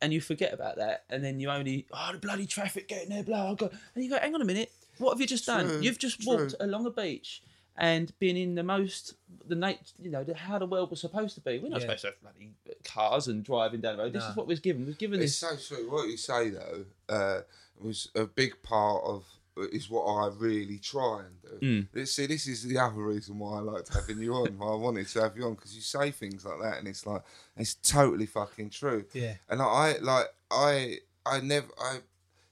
and 0.00 0.12
you 0.12 0.20
forget 0.20 0.52
about 0.52 0.76
that, 0.76 1.04
and 1.10 1.24
then 1.24 1.40
you 1.40 1.50
only 1.50 1.86
oh 1.92 2.10
the 2.12 2.18
bloody 2.18 2.46
traffic 2.46 2.88
getting 2.88 3.10
there, 3.10 3.22
blah 3.22 3.54
blah. 3.54 3.68
And 3.94 4.02
you 4.04 4.10
go, 4.10 4.18
hang 4.18 4.34
on 4.34 4.42
a 4.42 4.44
minute, 4.44 4.70
what 4.98 5.10
have 5.12 5.20
you 5.20 5.26
just 5.26 5.46
done? 5.46 5.66
True, 5.68 5.80
You've 5.80 5.98
just 5.98 6.20
true. 6.22 6.36
walked 6.36 6.54
along 6.60 6.86
a 6.86 6.90
beach 6.90 7.42
and 7.80 8.12
been 8.18 8.36
in 8.36 8.54
the 8.56 8.62
most 8.62 9.14
the 9.46 9.54
nat- 9.54 9.92
you 10.02 10.10
know 10.10 10.24
the, 10.24 10.34
how 10.34 10.58
the 10.58 10.66
world 10.66 10.90
was 10.90 11.00
supposed 11.00 11.34
to 11.36 11.40
be. 11.40 11.58
We're 11.58 11.68
not 11.68 11.80
Yeah. 11.80 11.86
supposed 11.86 12.00
to 12.02 12.06
have 12.08 12.20
bloody 12.22 12.50
cars 12.84 13.28
and 13.28 13.44
driving 13.44 13.80
down 13.80 13.96
the 13.96 14.02
road. 14.04 14.12
This 14.14 14.24
No. 14.24 14.30
is 14.30 14.36
what 14.36 14.46
we're 14.48 14.56
given. 14.68 14.86
We're 14.86 14.92
given 15.06 15.20
It's 15.20 15.38
this. 15.40 15.66
so 15.66 15.74
true. 15.76 15.90
What 15.90 16.08
you 16.08 16.16
say 16.16 16.50
though 16.50 16.84
uh, 17.08 17.40
was 17.80 18.08
a 18.14 18.24
big 18.26 18.62
part 18.62 19.04
of 19.04 19.24
is 19.72 19.88
what 19.90 20.04
I 20.04 20.28
really 20.36 20.78
try 20.78 21.24
and 21.26 21.60
do. 21.60 21.66
Mm. 21.66 21.88
This- 21.92 22.14
See, 22.14 22.26
this 22.26 22.46
is 22.46 22.62
the 22.64 22.78
other 22.78 23.02
reason 23.02 23.38
why 23.38 23.58
I 23.58 23.60
liked 23.60 23.92
having 23.92 24.18
you 24.20 24.34
on. 24.34 24.58
why 24.58 24.68
I 24.72 24.74
wanted 24.76 25.06
to 25.08 25.20
have 25.22 25.36
you 25.36 25.44
on 25.44 25.54
because 25.54 25.74
you 25.74 25.82
say 25.82 26.10
things 26.10 26.44
like 26.44 26.60
that, 26.62 26.78
and 26.78 26.88
it's 26.88 27.06
like 27.06 27.22
it's 27.56 27.74
totally 27.74 28.26
fucking 28.26 28.70
true. 28.70 29.04
Yeah. 29.12 29.34
And 29.48 29.60
I 29.62 29.96
like 30.00 30.26
I 30.50 30.98
I 31.26 31.40
never 31.40 31.68
I 31.80 31.98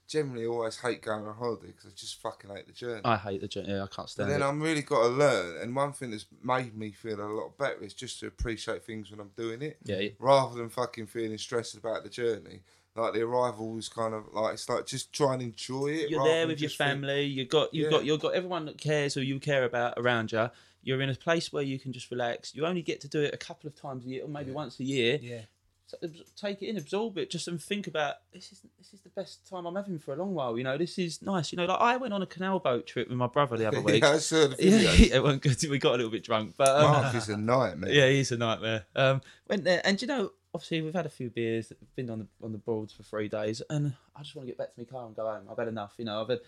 generally 0.07 0.45
always 0.45 0.77
hate 0.77 1.01
going 1.01 1.25
on 1.25 1.35
holiday 1.35 1.67
because 1.67 1.85
I 1.87 1.89
just 1.93 2.21
fucking 2.21 2.49
hate 2.49 2.65
the 2.65 2.71
journey. 2.73 3.01
I 3.03 3.17
hate 3.17 3.41
the 3.41 3.47
journey. 3.49 3.69
Yeah, 3.71 3.83
I 3.83 3.87
can't 3.87 3.95
But 3.97 4.09
stand 4.09 4.31
then 4.31 4.41
it. 4.41 4.45
I'm 4.45 4.61
really 4.61 4.81
got 4.81 5.01
to 5.03 5.09
learn, 5.09 5.61
and 5.61 5.75
one 5.75 5.91
thing 5.91 6.11
that's 6.11 6.25
made 6.41 6.77
me 6.77 6.91
feel 6.91 7.19
a 7.19 7.27
lot 7.27 7.57
better 7.57 7.83
is 7.83 7.93
just 7.93 8.19
to 8.21 8.27
appreciate 8.27 8.85
things 8.85 9.11
when 9.11 9.19
I'm 9.19 9.31
doing 9.35 9.61
it 9.61 9.77
yeah, 9.83 9.99
yeah. 9.99 10.09
rather 10.19 10.55
than 10.55 10.69
fucking 10.69 11.07
feeling 11.07 11.37
stressed 11.37 11.75
about 11.75 12.03
the 12.03 12.09
journey. 12.09 12.61
Like 12.97 13.13
the 13.13 13.21
arrival 13.21 13.69
was 13.73 13.87
kind 13.89 14.13
of 14.13 14.25
like 14.33 14.53
it's 14.55 14.67
like 14.69 14.85
just 14.85 15.13
try 15.13 15.33
and 15.33 15.41
enjoy 15.41 15.87
it. 15.89 16.09
You're 16.09 16.23
there 16.23 16.47
with 16.47 16.59
your 16.59 16.67
just 16.69 16.77
think- 16.77 16.89
family. 16.89 17.23
You 17.23 17.45
got 17.45 17.73
you've 17.73 17.85
Yeah. 17.85 17.97
got 17.97 18.05
you've 18.05 18.19
got 18.21 18.33
everyone 18.33 18.65
that 18.65 18.77
cares 18.77 19.15
or 19.17 19.23
you 19.23 19.39
care 19.39 19.63
about 19.63 19.93
around 19.97 20.31
you. 20.31 20.49
You're 20.83 21.01
in 21.01 21.09
a 21.09 21.15
place 21.15 21.51
where 21.51 21.63
you 21.63 21.79
can 21.79 21.91
just 21.91 22.09
relax. 22.11 22.55
You 22.55 22.65
only 22.65 22.81
get 22.81 23.01
to 23.01 23.07
do 23.07 23.21
it 23.21 23.33
a 23.33 23.37
couple 23.37 23.67
of 23.67 23.75
times 23.75 24.05
a 24.05 24.09
year, 24.09 24.23
or 24.23 24.29
maybe 24.29 24.51
once 24.51 24.79
a 24.79 24.83
year. 24.83 25.19
Yeah. 25.21 25.41
So, 25.87 25.97
take 26.35 26.61
it 26.61 26.67
in, 26.67 26.75
absorb 26.77 27.17
it, 27.17 27.29
just 27.29 27.47
and 27.47 27.61
think 27.63 27.87
about 27.87 28.15
this 28.33 28.51
is 28.51 28.61
this 28.77 28.93
is 28.93 28.99
the 29.01 29.09
best 29.09 29.47
time 29.49 29.65
I'm 29.65 29.75
having 29.75 29.99
for 29.99 30.13
a 30.13 30.17
long 30.17 30.33
while. 30.33 30.57
You 30.57 30.65
know, 30.65 30.77
this 30.77 30.97
is 30.97 31.21
nice. 31.21 31.51
You 31.53 31.57
know, 31.57 31.65
like 31.65 31.79
I 31.79 31.95
went 31.95 32.13
on 32.13 32.21
a 32.21 32.25
canal 32.25 32.59
boat 32.59 32.85
trip 32.87 33.07
with 33.07 33.17
my 33.17 33.27
brother 33.27 33.55
the 33.55 33.67
other 33.69 33.79
week. 33.89 34.03
yeah, 34.03 34.11
I 34.11 34.17
saw 34.17 34.47
the 34.47 34.55
yeah, 34.59 34.77
video. 34.77 34.91
it 35.17 35.23
went 35.23 35.41
good. 35.41 35.57
We 35.69 35.79
got 35.79 35.93
a 35.93 35.97
little 35.97 36.11
bit 36.11 36.25
drunk, 36.25 36.55
but 36.57 36.67
um, 36.69 36.91
Mark 36.91 37.15
is 37.15 37.29
a 37.29 37.37
nightmare. 37.37 37.89
yeah, 37.93 38.09
he's 38.09 38.33
a 38.33 38.37
nightmare. 38.37 38.85
Um, 38.97 39.21
went 39.47 39.63
there, 39.63 39.81
and 39.85 40.01
you 40.01 40.07
know, 40.09 40.31
obviously 40.57 40.81
we've 40.81 40.93
had 40.95 41.05
a 41.05 41.09
few 41.09 41.29
beers, 41.29 41.67
that 41.69 41.77
have 41.79 41.95
been 41.95 42.09
on 42.09 42.19
the 42.19 42.27
on 42.43 42.51
the 42.51 42.57
boards 42.57 42.91
for 42.91 43.03
three 43.03 43.27
days, 43.27 43.61
and 43.69 43.93
I 44.15 44.23
just 44.23 44.35
want 44.35 44.47
to 44.47 44.51
get 44.51 44.57
back 44.57 44.73
to 44.73 44.79
my 44.79 44.85
car 44.85 45.05
and 45.05 45.15
go 45.15 45.25
home. 45.25 45.43
I've 45.49 45.57
had 45.57 45.67
enough, 45.67 45.93
you 45.97 46.05
know. 46.05 46.19
I've 46.21 46.29
had, 46.29 46.39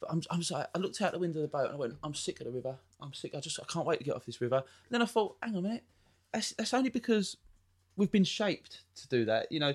but 0.00 0.10
I'm, 0.10 0.22
I'm 0.30 0.42
sorry. 0.42 0.64
I 0.74 0.78
looked 0.78 1.00
out 1.02 1.12
the 1.12 1.18
window 1.18 1.40
of 1.40 1.42
the 1.42 1.48
boat 1.56 1.66
and 1.66 1.74
I 1.74 1.76
went, 1.76 1.94
I'm 2.02 2.14
sick 2.14 2.40
of 2.40 2.46
the 2.46 2.52
river. 2.52 2.76
I'm 3.00 3.12
sick. 3.12 3.34
I 3.34 3.40
just 3.40 3.60
I 3.60 3.64
can't 3.70 3.84
wait 3.86 3.98
to 3.98 4.04
get 4.04 4.14
off 4.16 4.24
this 4.24 4.40
river. 4.40 4.56
And 4.56 4.64
then 4.90 5.02
I 5.02 5.06
thought, 5.06 5.36
hang 5.42 5.52
on 5.52 5.58
a 5.58 5.62
minute, 5.68 5.84
that's 6.32 6.52
that's 6.52 6.72
only 6.72 6.88
because 6.90 7.36
we've 7.96 8.10
been 8.10 8.24
shaped 8.24 8.80
to 9.02 9.08
do 9.08 9.26
that. 9.26 9.52
You 9.52 9.60
know, 9.60 9.74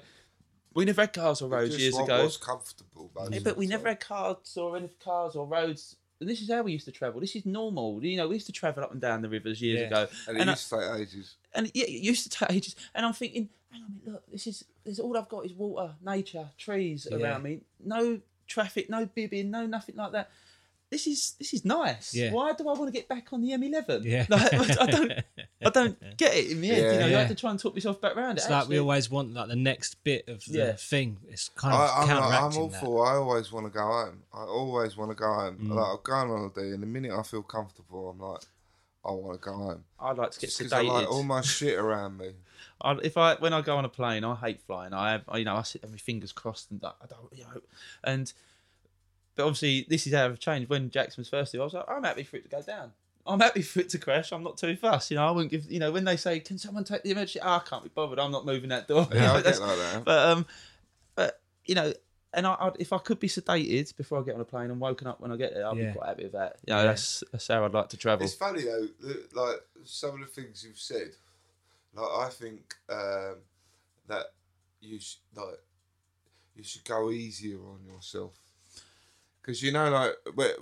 we 0.73 0.85
never 0.85 1.01
had 1.01 1.13
cars 1.13 1.41
or 1.43 1.49
roads 1.49 1.77
years 1.77 1.97
ago. 1.97 2.23
was 2.23 2.37
comfortable. 2.37 3.11
Yeah, 3.29 3.39
but 3.43 3.57
we 3.57 3.67
never 3.67 3.89
had 3.89 3.99
cars 3.99 4.57
or 4.57 4.75
any 4.77 4.89
cars 5.03 5.35
or 5.35 5.45
roads. 5.45 5.97
And 6.19 6.29
this 6.29 6.41
is 6.41 6.49
how 6.49 6.61
we 6.61 6.71
used 6.71 6.85
to 6.85 6.91
travel. 6.91 7.19
This 7.19 7.35
is 7.35 7.45
normal. 7.45 8.01
You 8.01 8.15
know, 8.15 8.29
we 8.29 8.35
used 8.35 8.45
to 8.45 8.53
travel 8.53 8.81
up 8.81 8.93
and 8.93 9.01
down 9.01 9.21
the 9.21 9.27
rivers 9.27 9.61
years 9.61 9.81
Yeah. 9.81 9.87
ago. 9.87 10.07
And 10.29 10.37
it 10.37 10.41
And 10.41 10.49
I- 10.49 10.53
used 10.53 10.69
to 10.69 10.75
take 10.79 11.01
ages. 11.01 11.35
and 11.53 11.71
yeah, 11.73 11.83
it 11.85 11.89
used 12.01 12.23
to 12.23 12.29
take 12.29 12.51
ages. 12.51 12.75
And 12.95 13.05
I'm 13.05 13.11
thinking, 13.11 13.49
hang 13.73 13.81
on 13.83 13.87
a 13.87 13.91
minute, 14.05 14.13
look, 14.13 14.31
this 14.31 14.47
is 14.47 14.63
this 14.85 14.99
all 14.99 15.17
I've 15.17 15.29
got 15.29 15.45
is 15.45 15.53
water, 15.53 15.93
nature, 16.05 16.49
trees 16.57 17.07
Yeah. 17.11 17.17
around 17.17 17.43
me, 17.43 17.61
no 17.83 18.19
traffic, 18.47 18.89
no 18.89 19.05
bibbing, 19.05 19.49
no 19.49 19.65
nothing 19.65 19.95
like 19.95 20.11
that. 20.13 20.29
This 20.89 21.07
is 21.07 21.33
this 21.39 21.55
is 21.55 21.65
nice. 21.65 22.13
Yeah. 22.13 22.31
Why 22.31 22.53
do 22.53 22.69
I 22.69 22.73
want 22.73 22.85
to 22.85 22.91
get 22.91 23.07
back 23.09 23.33
on 23.33 23.41
the 23.41 23.49
M11? 23.49 24.03
Yeah. 24.03 24.27
like, 24.29 24.53
I 24.79 24.85
don't 24.85 25.11
I 25.65 25.69
don't 25.73 26.17
get 26.17 26.35
it 26.35 26.51
in 26.51 26.61
the 26.61 26.69
end. 26.69 26.77
you 26.77 26.99
know, 26.99 27.05
you 27.07 27.11
Yeah. 27.13 27.19
have 27.19 27.29
to 27.29 27.35
try 27.35 27.49
and 27.49 27.59
talk 27.59 27.73
myself 27.73 27.99
back 27.99 28.15
around 28.15 28.37
It's 28.37 28.45
it. 28.45 28.51
like 28.51 28.67
we 28.67 28.77
always 28.77 29.09
want 29.09 29.33
like 29.33 29.47
the 29.47 29.55
next 29.55 30.03
bit 30.03 30.27
of 30.29 30.45
the 30.45 30.57
Yeah. 30.59 30.73
thing. 30.73 31.17
It's 31.29 31.49
kind 31.49 31.73
of 31.73 31.79
I, 31.79 31.83
I'm, 31.85 32.01
I'm 32.01 32.07
counteracting 32.07 32.61
all 32.61 32.67
that. 32.67 32.81
for. 32.81 33.07
I 33.07 33.15
always 33.15 33.51
want 33.51 33.65
to 33.65 33.71
go 33.71 33.79
home. 33.83 34.21
I 34.35 34.41
always 34.43 34.95
want 34.95 35.09
to 35.09 35.15
go 35.15 35.33
home. 35.33 35.57
Mm. 35.63 35.69
Like 35.73 35.85
I'll 35.85 35.97
go 35.97 36.13
on 36.13 36.27
holiday, 36.27 36.73
and 36.73 36.83
the 36.83 36.87
minute 36.87 37.11
I 37.11 37.23
feel 37.23 37.41
comfortable, 37.41 38.09
I'm 38.09 38.19
like, 38.19 38.41
I 39.03 39.11
want 39.13 39.41
to 39.41 39.43
go 39.49 39.53
home. 39.57 39.83
I'd 39.99 40.17
like 40.19 40.29
to 40.31 40.39
get 40.41 40.55
Because 40.55 40.71
I 40.73 40.83
sedated. 40.83 40.87
like 40.93 41.11
all 41.11 41.23
my 41.23 41.41
shit 41.41 41.79
around 41.79 42.19
me. 42.19 42.33
I, 42.83 42.97
if 43.03 43.17
I 43.17 43.35
when 43.35 43.53
I 43.53 43.61
go 43.61 43.77
on 43.77 43.85
a 43.85 43.89
plane, 43.89 44.23
I 44.23 44.35
hate 44.35 44.61
flying. 44.61 44.93
I 44.93 45.11
have, 45.13 45.23
you 45.35 45.45
know, 45.45 45.55
I 45.55 45.61
sit 45.63 45.81
there 45.81 45.87
with 45.87 45.93
my 45.95 45.99
fingers 45.99 46.31
crossed 46.31 46.69
and 46.71 46.83
I 46.83 46.89
I 47.01 47.05
don't, 47.07 47.31
you 47.31 47.43
know, 47.43 47.61
and 48.03 48.31
but 49.35 49.43
obviously 49.43 49.85
this 49.89 50.05
is 50.05 50.13
how 50.13 50.25
I've 50.25 50.39
changed. 50.39 50.69
When 50.69 50.89
Jackson 50.89 51.21
was 51.21 51.29
first 51.29 51.51
here, 51.53 51.61
I 51.61 51.63
was 51.63 51.73
like, 51.73 51.85
I'm 51.87 52.03
happy 52.03 52.23
for 52.23 52.37
it 52.37 52.43
to 52.43 52.49
go 52.49 52.61
down. 52.61 52.91
I'm 53.25 53.39
happy 53.39 53.61
for 53.61 53.79
it 53.79 53.89
to 53.89 53.97
crash. 53.97 54.31
I'm 54.33 54.43
not 54.43 54.57
too 54.57 54.75
fussed. 54.75 55.09
You 55.09 55.15
know, 55.15 55.25
I 55.27 55.31
wouldn't 55.31 55.49
give. 55.49 55.71
You 55.71 55.79
know, 55.79 55.91
when 55.93 56.03
they 56.03 56.17
say, 56.17 56.41
"Can 56.41 56.57
someone 56.57 56.83
take 56.83 57.03
the 57.03 57.11
emergency?" 57.11 57.39
Oh, 57.41 57.51
I 57.51 57.59
can't 57.59 57.81
be 57.83 57.89
bothered. 57.89 58.19
I'm 58.19 58.31
not 58.33 58.45
moving 58.45 58.69
that 58.69 58.87
door. 58.89 59.07
Yeah, 59.13 59.31
I 59.31 59.41
get 59.41 59.61
like 59.61 59.77
that. 59.77 60.03
But 60.03 60.27
um, 60.29 60.45
but 61.15 61.39
you 61.65 61.73
know, 61.73 61.93
and 62.33 62.45
I, 62.45 62.57
I'd, 62.59 62.73
if 62.79 62.91
I 62.91 62.97
could 62.97 63.21
be 63.21 63.29
sedated 63.29 63.95
before 63.95 64.19
I 64.19 64.23
get 64.23 64.35
on 64.35 64.41
a 64.41 64.45
plane 64.45 64.71
and 64.71 64.79
woken 64.79 65.07
up 65.07 65.21
when 65.21 65.31
I 65.31 65.37
get 65.37 65.53
there, 65.53 65.65
I'd 65.65 65.77
Yeah. 65.77 65.85
be 65.91 65.93
quite 65.97 66.07
happy 66.09 66.23
with 66.23 66.33
that. 66.33 66.57
You 66.67 66.73
know, 66.73 66.83
that's 66.83 67.23
that's 67.31 67.47
how 67.47 67.63
I'd 67.63 67.73
like 67.73 67.87
to 67.89 67.97
travel. 67.97 68.25
It's 68.25 68.35
funny 68.35 68.63
though, 68.63 68.87
that, 69.01 69.33
like 69.33 69.61
some 69.85 70.15
of 70.15 70.19
the 70.19 70.25
things 70.41 70.65
you've 70.67 70.77
said. 70.77 71.11
Like 71.95 72.27
I 72.27 72.29
think 72.29 72.75
um, 72.89 73.35
that 74.07 74.25
you 74.81 74.99
sh- 74.99 75.17
like 75.35 75.59
you 76.55 76.63
should 76.63 76.83
go 76.83 77.11
easier 77.11 77.57
on 77.57 77.79
yourself. 77.85 78.33
Because 79.41 79.61
you 79.61 79.71
know, 79.71 79.89
like, 79.89 80.13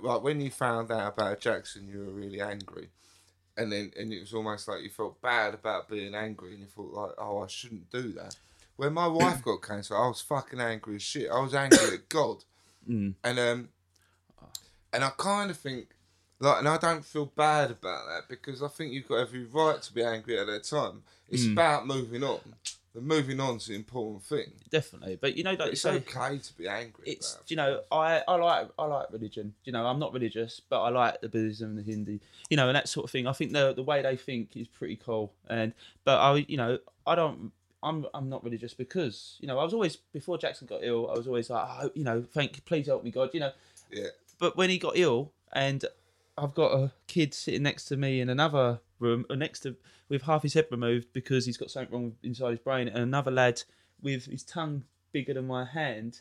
like 0.02 0.22
when 0.22 0.40
you 0.40 0.50
found 0.50 0.90
out 0.90 1.14
about 1.14 1.40
Jackson, 1.40 1.86
you 1.88 2.00
were 2.00 2.12
really 2.12 2.40
angry, 2.40 2.88
and 3.56 3.70
then 3.70 3.92
and 3.98 4.12
it 4.12 4.20
was 4.20 4.34
almost 4.34 4.66
like 4.66 4.82
you 4.82 4.90
felt 4.90 5.20
bad 5.22 5.54
about 5.54 5.88
being 5.88 6.14
angry, 6.14 6.52
and 6.52 6.60
you 6.60 6.66
thought 6.66 6.92
like, 6.92 7.12
oh, 7.18 7.42
I 7.42 7.46
shouldn't 7.46 7.90
do 7.90 8.12
that. 8.14 8.36
When 8.76 8.92
my 8.92 9.06
wife 9.06 9.42
got 9.44 9.62
cancer, 9.62 9.96
I 9.96 10.08
was 10.08 10.20
fucking 10.20 10.60
angry 10.60 10.96
as 10.96 11.02
shit. 11.02 11.30
I 11.30 11.40
was 11.40 11.54
angry 11.54 11.94
at 11.94 12.08
God, 12.08 12.44
and 13.22 13.38
um, 13.38 13.68
and 14.92 15.04
I 15.04 15.10
kind 15.16 15.50
of 15.50 15.56
think 15.56 15.88
like, 16.42 16.58
and 16.58 16.68
I 16.68 16.76
don't 16.76 17.04
feel 17.04 17.26
bad 17.26 17.70
about 17.70 18.06
that 18.08 18.22
because 18.28 18.62
I 18.62 18.68
think 18.68 18.92
you've 18.92 19.08
got 19.08 19.18
every 19.18 19.44
right 19.44 19.80
to 19.80 19.94
be 19.94 20.02
angry 20.02 20.38
at 20.38 20.46
that 20.48 20.64
time. 20.64 21.02
It's 21.30 21.46
hmm. 21.46 21.52
about 21.52 21.86
moving 21.86 22.24
on. 22.24 22.40
The 22.94 23.00
moving 23.00 23.40
on's 23.40 23.68
the 23.68 23.74
important 23.74 24.24
thing. 24.24 24.52
Definitely, 24.70 25.16
but 25.18 25.36
you 25.36 25.44
know, 25.44 25.52
like 25.52 25.72
It's 25.72 25.86
okay 25.86 26.38
to 26.38 26.58
be 26.58 26.68
angry. 26.68 27.04
it's 27.06 27.38
you 27.46 27.56
know 27.56 27.80
I, 27.90 28.22
I 28.28 28.34
like 28.34 28.68
I 28.78 28.84
like 28.84 29.06
religion. 29.10 29.54
You 29.64 29.72
know 29.72 29.86
I'm 29.86 29.98
not 29.98 30.12
religious, 30.12 30.60
but 30.68 30.82
I 30.82 30.90
like 30.90 31.20
the 31.22 31.28
Buddhism 31.28 31.70
and 31.70 31.78
the 31.78 31.90
Hindi. 31.90 32.20
You 32.50 32.58
know 32.58 32.68
and 32.68 32.76
that 32.76 32.88
sort 32.88 33.04
of 33.04 33.10
thing. 33.10 33.26
I 33.26 33.32
think 33.32 33.52
the 33.52 33.72
the 33.72 33.82
way 33.82 34.02
they 34.02 34.16
think 34.16 34.56
is 34.56 34.66
pretty 34.66 34.96
cool. 34.96 35.32
And 35.48 35.72
but 36.04 36.18
I 36.18 36.44
you 36.48 36.58
know 36.58 36.78
I 37.06 37.14
don't. 37.14 37.52
I'm 37.84 38.04
I'm 38.12 38.28
not 38.28 38.44
religious 38.44 38.74
because 38.74 39.38
you 39.40 39.48
know 39.48 39.58
I 39.58 39.64
was 39.64 39.72
always 39.72 39.96
before 39.96 40.36
Jackson 40.36 40.66
got 40.66 40.80
ill. 40.82 41.08
I 41.10 41.16
was 41.16 41.26
always 41.26 41.48
like 41.48 41.66
oh, 41.66 41.90
you 41.94 42.04
know 42.04 42.22
thank 42.34 42.62
please 42.66 42.88
help 42.88 43.04
me 43.04 43.10
God. 43.10 43.30
You 43.32 43.40
know 43.40 43.52
Yeah. 43.90 44.08
but 44.38 44.56
when 44.56 44.68
he 44.68 44.78
got 44.78 44.98
ill 44.98 45.32
and 45.54 45.82
I've 46.36 46.54
got 46.54 46.72
a 46.72 46.92
kid 47.06 47.34
sitting 47.34 47.62
next 47.62 47.86
to 47.86 47.96
me 47.96 48.20
in 48.20 48.28
another 48.28 48.80
room, 48.98 49.26
or 49.28 49.36
next 49.36 49.60
to 49.60 49.76
with 50.08 50.22
half 50.22 50.42
his 50.42 50.54
head 50.54 50.66
removed 50.70 51.08
because 51.12 51.46
he's 51.46 51.56
got 51.56 51.70
something 51.70 51.92
wrong 51.92 52.14
inside 52.22 52.50
his 52.50 52.58
brain, 52.60 52.88
and 52.88 52.98
another 52.98 53.30
lad 53.30 53.62
with 54.00 54.26
his 54.26 54.42
tongue 54.42 54.84
bigger 55.12 55.34
than 55.34 55.46
my 55.46 55.64
hand. 55.64 56.20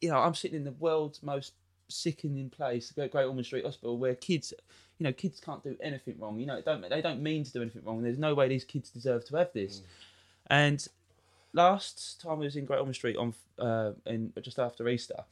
You 0.00 0.10
know, 0.10 0.18
I'm 0.18 0.34
sitting 0.34 0.56
in 0.56 0.64
the 0.64 0.72
world's 0.72 1.22
most 1.22 1.52
sickening 1.88 2.50
place, 2.50 2.90
Great 2.92 3.12
Great 3.12 3.24
Ormond 3.24 3.46
Street 3.46 3.64
Hospital, 3.64 3.98
where 3.98 4.14
kids, 4.14 4.52
you 4.98 5.04
know, 5.04 5.12
kids 5.12 5.40
can't 5.40 5.62
do 5.62 5.76
anything 5.82 6.16
wrong. 6.18 6.38
You 6.38 6.46
know, 6.46 6.56
it 6.56 6.64
don't 6.64 6.88
they 6.88 7.02
don't 7.02 7.22
mean 7.22 7.44
to 7.44 7.52
do 7.52 7.62
anything 7.62 7.82
wrong. 7.84 8.02
There's 8.02 8.18
no 8.18 8.34
way 8.34 8.48
these 8.48 8.64
kids 8.64 8.90
deserve 8.90 9.24
to 9.26 9.36
have 9.36 9.52
this. 9.52 9.82
And 10.48 10.86
last 11.52 12.20
time 12.20 12.32
I 12.32 12.44
was 12.44 12.56
in 12.56 12.64
Great 12.64 12.78
Ormond 12.78 12.96
Street 12.96 13.16
on 13.16 13.34
uh, 13.58 13.92
in 14.06 14.32
just 14.42 14.58
after 14.58 14.88
Easter, 14.88 15.24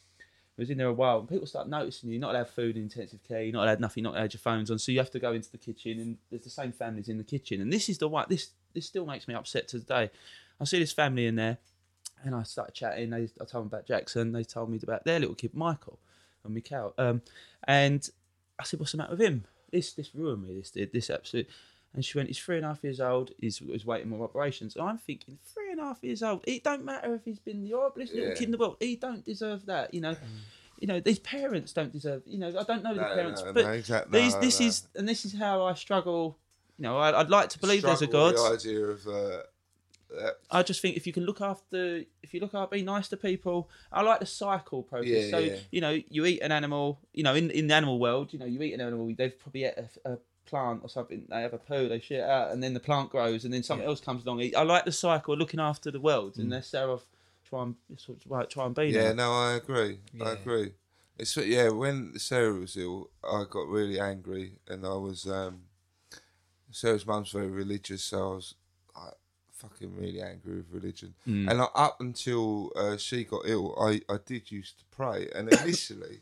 I 0.59 0.62
was 0.62 0.70
in 0.70 0.78
there 0.78 0.88
a 0.88 0.92
while, 0.92 1.20
and 1.20 1.28
people 1.28 1.46
start 1.46 1.68
noticing 1.68 2.09
you. 2.09 2.14
You're 2.14 2.20
not 2.20 2.34
allowed 2.34 2.48
food 2.48 2.76
in 2.76 2.82
intensive 2.82 3.22
care. 3.22 3.42
You're 3.42 3.52
not 3.52 3.64
allowed 3.64 3.78
nothing. 3.78 4.02
Not 4.02 4.16
allowed 4.16 4.32
your 4.32 4.40
phones 4.40 4.72
on. 4.72 4.78
So 4.80 4.90
you 4.90 4.98
have 4.98 5.11
to 5.12 5.20
go 5.20 5.32
into 5.32 5.52
the 5.52 5.59
kitchen, 5.59 6.00
and 6.00 6.18
there's 6.30 6.42
the 6.42 6.50
same 6.50 6.72
families 6.72 7.09
in 7.09 7.16
the 7.16 7.24
kitchen. 7.24 7.61
And 7.61 7.72
this 7.72 7.88
is 7.88 7.98
the 7.98 8.09
one. 8.09 8.26
This 8.28 8.50
this 8.74 8.84
still 8.84 9.06
makes 9.06 9.28
me 9.28 9.34
upset 9.34 9.68
to 9.68 9.78
today. 9.78 10.11
I 10.61 10.64
see 10.64 10.80
this 10.80 10.92
family 10.92 11.26
in 11.26 11.36
there, 11.36 11.59
and 12.24 12.34
I 12.34 12.42
started 12.42 12.74
chatting. 12.74 13.11
They, 13.11 13.28
I 13.40 13.44
told 13.44 13.64
them 13.64 13.66
about 13.68 13.86
Jackson. 13.86 14.32
They 14.32 14.42
told 14.42 14.68
me 14.70 14.80
about 14.82 15.04
their 15.04 15.20
little 15.20 15.36
kid, 15.36 15.54
Michael, 15.54 16.00
and 16.44 16.54
Mikhail. 16.54 16.92
Um, 16.98 17.22
and 17.64 18.09
I 18.59 18.64
said, 18.64 18.80
"What's 18.80 18.92
the 18.92 18.98
matter 18.98 19.12
with 19.12 19.20
him? 19.20 19.44
This 19.70 19.92
this 19.92 20.12
ruined 20.12 20.42
me. 20.42 20.59
This 20.59 20.72
did 20.72 20.92
this 20.92 21.09
absolute." 21.09 21.48
And 21.94 22.04
she 22.04 22.18
went, 22.18 22.28
"He's 22.30 22.38
three 22.40 22.56
and 22.56 22.64
a 22.64 22.68
half 22.70 22.82
years 22.82 23.00
old. 23.00 23.30
He's 23.40 23.62
was 23.62 23.86
waiting 23.86 24.09
more 24.09 24.24
operations." 24.24 24.74
And 24.74 24.88
I'm 24.88 24.98
thinking, 24.98 25.38
three 25.54 25.68
and 25.79 25.87
a 25.87 25.89
half 25.89 26.03
years 26.03 26.22
old. 26.22 26.45
It 26.47 26.64
don't 26.64 26.85
matter 26.85 27.14
if 27.14 27.24
he's 27.24 27.39
been 27.39 27.62
the 27.62 27.74
little 27.74 27.93
Yeah. 28.07 28.35
kid 28.35 28.45
in 28.45 28.51
the 28.51 28.59
world. 28.59 28.76
He 28.81 28.97
don't 28.97 29.24
deserve 29.24 29.66
that. 29.66 29.95
You 29.95 30.01
know. 30.01 30.16
You 30.81 30.87
know, 30.87 31.01
these 31.01 31.18
parents 31.18 31.72
don't 31.72 31.93
deserve. 31.93 32.22
You 32.24 32.39
know, 32.39 32.51
I 32.57 32.62
don't 32.62 32.85
know 32.85 32.95
the 32.95 33.01
parents, 33.03 33.43
no, 33.43 33.53
but 33.53 33.64
no, 33.64 33.72
exactly. 33.72 34.20
these, 34.20 34.35
No, 34.35 34.41
this 34.41 34.61
no. 34.61 34.66
is, 34.66 34.87
and 34.95 35.09
this 35.09 35.24
is 35.24 35.35
how 35.35 35.64
I 35.64 35.74
struggle. 35.74 36.39
You 36.76 36.85
know, 36.85 36.97
I, 36.97 37.18
I'd 37.18 37.31
like 37.31 37.49
to 37.49 37.59
believe 37.59 37.83
there's 37.83 38.01
a 38.01 38.07
God. 38.07 38.37
The 38.37 38.53
idea 38.55 38.85
of 38.85 39.05
uh, 39.09 39.43
I 40.51 40.62
just 40.62 40.81
think 40.81 40.97
if 40.97 41.07
you 41.07 41.12
can 41.12 41.24
look 41.24 41.41
after, 41.41 42.05
if 42.22 42.33
you 42.33 42.41
look 42.41 42.55
after, 42.55 42.76
be 42.76 42.83
nice 42.83 43.09
to 43.09 43.16
people. 43.16 43.68
I 43.93 44.03
like 44.03 44.20
the 44.20 44.26
cycle 44.26 44.83
process. 44.83 45.09
Yeah, 45.09 45.31
so 45.31 45.39
yeah. 45.39 45.57
you 45.70 45.81
know, 45.81 46.01
you 46.09 46.24
eat 46.24 46.41
an 46.41 46.53
animal. 46.53 47.01
You 47.12 47.24
know, 47.24 47.35
in 47.35 47.51
in 47.51 47.66
the 47.66 47.74
animal 47.74 47.99
world, 47.99 48.33
you 48.33 48.39
know, 48.39 48.47
you 48.47 48.61
eat 48.62 48.72
an 48.72 48.81
animal. 48.81 49.12
They've 49.16 49.39
probably 49.39 49.64
ate 49.64 49.74
a, 49.76 50.12
a 50.12 50.18
plant 50.49 50.80
or 50.82 50.88
something. 50.88 51.24
They 51.28 51.42
have 51.42 51.55
a 51.55 51.59
poo, 51.59 51.88
they 51.88 52.01
shit 52.01 52.22
out, 52.22 52.51
and 52.53 52.62
then 52.62 52.74
the 52.74 52.80
plant 52.80 53.11
grows, 53.11 53.44
and 53.44 53.53
then 53.53 53.62
something 53.62 53.86
else 53.86 54.01
comes 54.01 54.24
along. 54.24 54.42
I 54.57 54.62
like 54.62 54.84
the 54.84 54.92
cycle, 54.92 55.34
of 55.34 55.38
looking 55.40 55.61
after 55.61 55.90
the 55.90 56.01
world, 56.01 56.34
Mm. 56.34 56.38
and 56.40 56.53
that's 56.53 56.72
how 56.72 56.92
I've 56.94 57.05
try 57.49 57.62
and 57.62 57.74
sort 57.96 58.18
of 58.24 58.30
like, 58.30 58.51
try 58.51 58.66
and 58.66 58.74
be. 58.74 58.86
Yeah, 58.88 59.12
now. 59.12 59.28
no, 59.28 59.32
I 59.32 59.53
agree. 59.55 60.01
I 60.20 60.32
agree. 60.32 60.72
It's 61.18 61.36
yeah. 61.36 61.70
When 61.70 62.18
Sarah 62.18 62.53
was 62.55 62.76
ill, 62.76 63.11
I 63.24 63.44
got 63.49 63.66
really 63.68 63.99
angry, 63.99 64.53
and 64.68 64.84
I 64.86 64.94
was 64.94 65.26
um, 65.26 65.62
Sarah's 66.70 67.07
mum's 67.07 67.30
very 67.32 67.49
religious, 67.49 68.05
so 68.05 68.18
I 68.32 68.34
was 68.34 68.55
like 68.94 69.14
fucking 69.53 69.96
really 69.96 70.20
angry 70.22 70.57
with 70.57 70.70
religion. 70.70 71.14
Hmm. 71.24 71.49
And 71.49 71.59
like, 71.59 71.70
up 71.74 72.01
until 72.01 72.70
uh, 72.76 72.96
she 72.96 73.24
got 73.24 73.42
ill, 73.46 73.74
I 73.80 74.01
I 74.09 74.18
did 74.24 74.51
used 74.53 74.78
to 74.80 74.84
pray, 74.90 75.28
and 75.34 75.53
initially, 75.62 76.20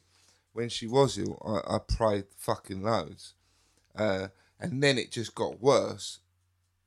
when 0.52 0.68
she 0.68 0.86
was 0.86 1.18
ill, 1.18 1.36
I, 1.44 1.76
I 1.76 1.78
prayed 1.78 2.26
fucking 2.36 2.82
loads, 2.82 3.34
uh, 3.96 4.28
and 4.60 4.82
then 4.82 4.98
it 4.98 5.10
just 5.12 5.34
got 5.34 5.60
worse, 5.60 6.20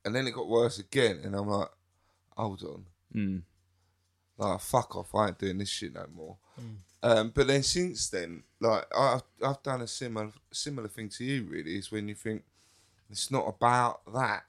and 0.04 0.14
then 0.14 0.26
it 0.26 0.32
got 0.34 0.48
worse 0.48 0.78
again, 0.78 1.20
and 1.24 1.34
I'm 1.34 1.48
like, 1.48 1.68
hold 2.36 2.62
on, 2.62 2.86
Mm. 3.14 3.42
like 4.38 4.60
fuck 4.60 4.96
off, 4.96 5.14
I 5.14 5.28
ain't 5.28 5.38
doing 5.38 5.58
this 5.58 5.68
shit 5.68 5.94
no 5.94 6.06
more. 6.14 6.36
Um, 7.02 7.32
but 7.34 7.46
then 7.46 7.62
since 7.62 8.08
then, 8.10 8.42
like 8.60 8.84
I've 8.96 9.22
I've 9.42 9.62
done 9.62 9.80
a 9.80 9.86
similar 9.86 10.32
similar 10.52 10.88
thing 10.88 11.08
to 11.10 11.24
you. 11.24 11.44
Really, 11.44 11.76
is 11.76 11.90
when 11.90 12.08
you 12.08 12.14
think 12.14 12.42
it's 13.08 13.30
not 13.30 13.48
about 13.48 14.00
that. 14.12 14.44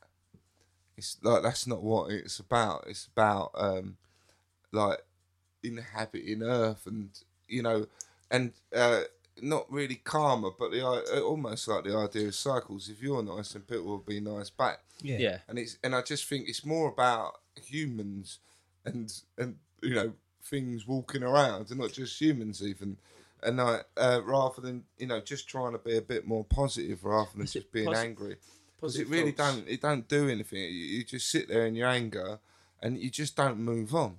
It's 0.98 1.18
like 1.24 1.44
that's 1.44 1.66
not 1.68 1.82
what 1.82 2.12
it's 2.12 2.40
about. 2.40 2.86
It's 2.88 3.06
about 3.08 3.52
um, 3.56 3.98
like 4.72 5.00
inhabiting 5.64 6.44
Earth, 6.44 6.86
and 6.86 7.10
you 7.48 7.64
know, 7.64 7.88
and 8.30 8.52
uh, 8.76 9.02
not 9.42 9.72
really 9.72 9.96
karma, 9.96 10.52
but 10.58 10.72
the 10.72 10.86
uh, 10.86 11.22
almost 11.22 11.68
like 11.68 11.84
the 11.84 11.96
idea 11.96 12.28
of 12.28 12.36
cycles. 12.36 12.90
If 12.90 13.02
you're 13.02 13.24
nice, 13.24 13.54
then 13.54 13.64
people 13.64 13.86
will 13.86 13.98
be 13.98 14.20
nice 14.20 14.50
back. 14.50 14.80
Yeah. 15.02 15.18
Yeah. 15.18 15.38
And 15.48 15.60
it's 15.60 15.78
and 15.84 15.96
I 15.96 16.02
just 16.02 16.26
think 16.26 16.48
it's 16.48 16.66
more 16.66 16.90
about 16.90 17.40
humans 17.56 18.40
and 18.86 19.12
and 19.38 19.58
you 19.82 19.96
know 19.96 20.14
things 20.44 20.88
walking 20.88 21.24
around, 21.24 21.70
and 21.70 21.80
not 21.80 21.92
just 21.92 22.20
humans 22.20 22.62
even. 22.62 22.98
And 23.44 23.60
I, 23.60 23.80
uh, 23.98 24.22
rather 24.24 24.62
than 24.62 24.84
you 24.98 25.08
know 25.08 25.20
just 25.20 25.48
trying 25.50 25.72
to 25.72 25.80
be 25.80 25.98
a 25.98 26.02
bit 26.02 26.28
more 26.28 26.46
positive 26.46 27.04
rather 27.04 27.30
than 27.34 27.44
Is 27.44 27.54
just 27.54 27.72
being 27.72 27.88
posi- 27.88 27.98
angry, 27.98 28.36
because 28.76 28.98
it 28.98 29.08
really 29.08 29.32
thoughts? 29.32 29.56
don't 29.56 29.68
it 29.68 29.82
don't 29.82 30.08
do 30.08 30.30
anything. 30.30 30.60
You, 30.60 30.68
you 30.70 31.04
just 31.04 31.30
sit 31.30 31.48
there 31.48 31.66
in 31.66 31.76
your 31.76 31.88
anger, 31.88 32.40
and 32.82 33.00
you 33.00 33.10
just 33.10 33.36
don't 33.36 33.58
move 33.58 33.96
on. 33.96 34.18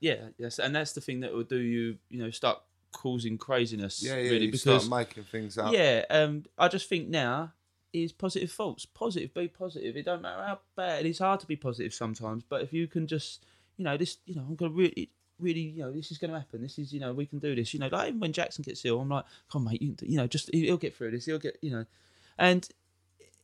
Yeah, 0.00 0.28
yes, 0.38 0.58
and 0.58 0.74
that's 0.74 0.92
the 0.92 1.02
thing 1.02 1.20
that 1.20 1.34
will 1.34 1.44
do 1.44 1.58
you, 1.58 1.98
you 2.08 2.22
know, 2.22 2.30
start 2.30 2.62
causing 2.92 3.38
craziness. 3.38 4.02
Yeah, 4.02 4.16
yeah. 4.16 4.30
really, 4.30 4.46
you 4.46 4.52
because 4.52 4.84
start 4.84 5.08
making 5.08 5.24
things 5.24 5.58
up. 5.58 5.72
yeah, 5.72 6.04
um, 6.10 6.44
I 6.58 6.68
just 6.68 6.88
think 6.88 7.08
now 7.08 7.52
is 7.92 8.12
positive 8.12 8.50
thoughts. 8.52 8.86
Positive, 8.86 9.32
be 9.34 9.48
positive. 9.48 9.96
It 9.96 10.04
don't 10.04 10.22
matter 10.22 10.42
how 10.42 10.60
bad. 10.76 11.06
It's 11.06 11.18
hard 11.18 11.40
to 11.40 11.46
be 11.46 11.56
positive 11.56 11.92
sometimes, 11.94 12.44
but 12.48 12.62
if 12.62 12.72
you 12.72 12.86
can 12.86 13.06
just, 13.06 13.44
you 13.76 13.84
know, 13.84 13.96
this, 13.96 14.18
you 14.26 14.34
know, 14.34 14.42
I'm 14.48 14.56
gonna 14.56 14.72
really, 14.72 15.10
really, 15.38 15.60
you 15.60 15.82
know, 15.82 15.92
this 15.92 16.10
is 16.10 16.18
gonna 16.18 16.38
happen. 16.38 16.62
This 16.62 16.78
is, 16.78 16.92
you 16.92 17.00
know, 17.00 17.12
we 17.12 17.26
can 17.26 17.38
do 17.38 17.54
this. 17.54 17.74
You 17.74 17.80
know, 17.80 17.88
like 17.90 18.08
even 18.08 18.20
when 18.20 18.32
Jackson 18.32 18.62
gets 18.62 18.84
ill, 18.84 19.00
I'm 19.00 19.08
like, 19.08 19.24
come 19.50 19.66
on, 19.66 19.72
mate, 19.72 19.82
you, 19.82 19.96
you 20.02 20.16
know, 20.16 20.26
just 20.26 20.50
he'll 20.52 20.76
get 20.76 20.96
through 20.96 21.12
this. 21.12 21.26
He'll 21.26 21.38
get, 21.38 21.58
you 21.62 21.70
know, 21.70 21.84
and 22.38 22.68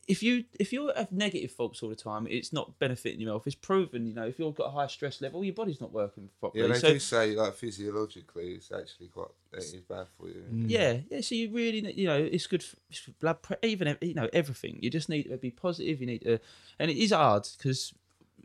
if 0.07 0.23
you 0.23 0.45
if 0.57 0.71
you 0.71 0.91
have 0.95 1.11
negative 1.11 1.51
thoughts 1.51 1.83
all 1.83 1.89
the 1.89 1.95
time, 1.95 2.27
it's 2.29 2.53
not 2.53 2.79
benefiting 2.79 3.19
your 3.19 3.31
health. 3.31 3.43
It's 3.45 3.55
proven, 3.55 4.07
you 4.07 4.13
know, 4.13 4.25
if 4.25 4.39
you've 4.39 4.55
got 4.55 4.67
a 4.67 4.71
high 4.71 4.87
stress 4.87 5.21
level, 5.21 5.43
your 5.43 5.53
body's 5.53 5.81
not 5.81 5.91
working 5.91 6.29
properly. 6.39 6.63
Yeah, 6.63 6.73
they 6.73 6.79
so, 6.79 6.93
do 6.93 6.99
say 6.99 7.35
like 7.35 7.55
physiologically, 7.55 8.53
it's 8.53 8.71
actually 8.71 9.07
quite 9.07 9.27
it 9.53 9.59
is 9.59 9.73
bad 9.81 10.07
for 10.17 10.29
you. 10.29 10.43
Mm. 10.51 10.69
Yeah, 10.69 10.97
yeah. 11.09 11.21
So 11.21 11.35
you 11.35 11.51
really, 11.51 11.81
ne- 11.81 11.93
you 11.93 12.07
know, 12.07 12.17
it's 12.17 12.47
good 12.47 12.63
for, 12.63 12.77
it's 12.89 12.99
for 12.99 13.11
blood 13.11 13.41
pressure, 13.41 13.59
even 13.63 13.97
you 14.01 14.13
know 14.13 14.29
everything. 14.31 14.79
You 14.81 14.89
just 14.89 15.09
need 15.09 15.23
to 15.23 15.37
be 15.37 15.51
positive. 15.51 15.99
You 15.99 16.07
need 16.07 16.21
to, 16.21 16.39
and 16.79 16.89
it 16.89 16.97
is 16.97 17.11
hard 17.11 17.45
because, 17.57 17.93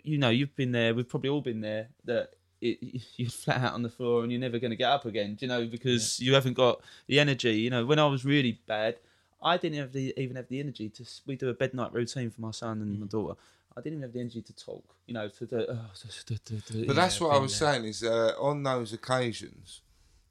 you 0.02 0.18
know, 0.18 0.30
you've 0.30 0.56
been 0.56 0.72
there. 0.72 0.94
We've 0.94 1.08
probably 1.08 1.30
all 1.30 1.42
been 1.42 1.60
there. 1.60 1.90
That 2.04 2.30
it, 2.60 2.78
you're 3.16 3.30
flat 3.30 3.60
out 3.60 3.74
on 3.74 3.82
the 3.82 3.90
floor 3.90 4.24
and 4.24 4.32
you're 4.32 4.40
never 4.40 4.58
going 4.58 4.70
to 4.72 4.76
get 4.76 4.90
up 4.90 5.04
again. 5.04 5.36
Do 5.36 5.46
you 5.46 5.48
know 5.48 5.64
because 5.66 6.18
you 6.18 6.34
haven't 6.34 6.54
got 6.54 6.80
the 7.06 7.20
energy. 7.20 7.54
You 7.54 7.70
know, 7.70 7.86
when 7.86 8.00
I 8.00 8.06
was 8.06 8.24
really 8.24 8.60
bad, 8.66 8.96
I 9.42 9.56
didn't 9.56 9.78
have 9.78 9.92
the 9.92 10.14
even 10.16 10.36
have 10.36 10.48
the 10.48 10.60
energy 10.60 10.88
to. 10.90 11.04
We 11.26 11.36
do 11.36 11.48
a 11.48 11.54
bed 11.54 11.74
night 11.74 11.92
routine 11.92 12.30
for 12.30 12.40
my 12.40 12.50
son 12.52 12.80
and 12.82 13.00
my 13.00 13.06
daughter. 13.06 13.38
I 13.76 13.80
didn't 13.80 13.94
even 13.98 14.02
have 14.02 14.12
the 14.12 14.20
energy 14.20 14.42
to 14.42 14.52
talk. 14.54 14.84
You 15.06 15.14
know, 15.14 15.28
to 15.28 15.46
do. 15.46 15.66
Oh, 15.68 15.90
to, 15.94 16.24
to, 16.24 16.38
to, 16.38 16.60
to, 16.60 16.86
But 16.86 16.96
that's 16.96 17.20
what 17.20 17.30
I 17.34 17.38
was 17.38 17.58
there. 17.58 17.72
saying 17.72 17.84
is 17.86 18.02
uh, 18.02 18.32
on 18.40 18.62
those 18.62 18.92
occasions, 18.92 19.80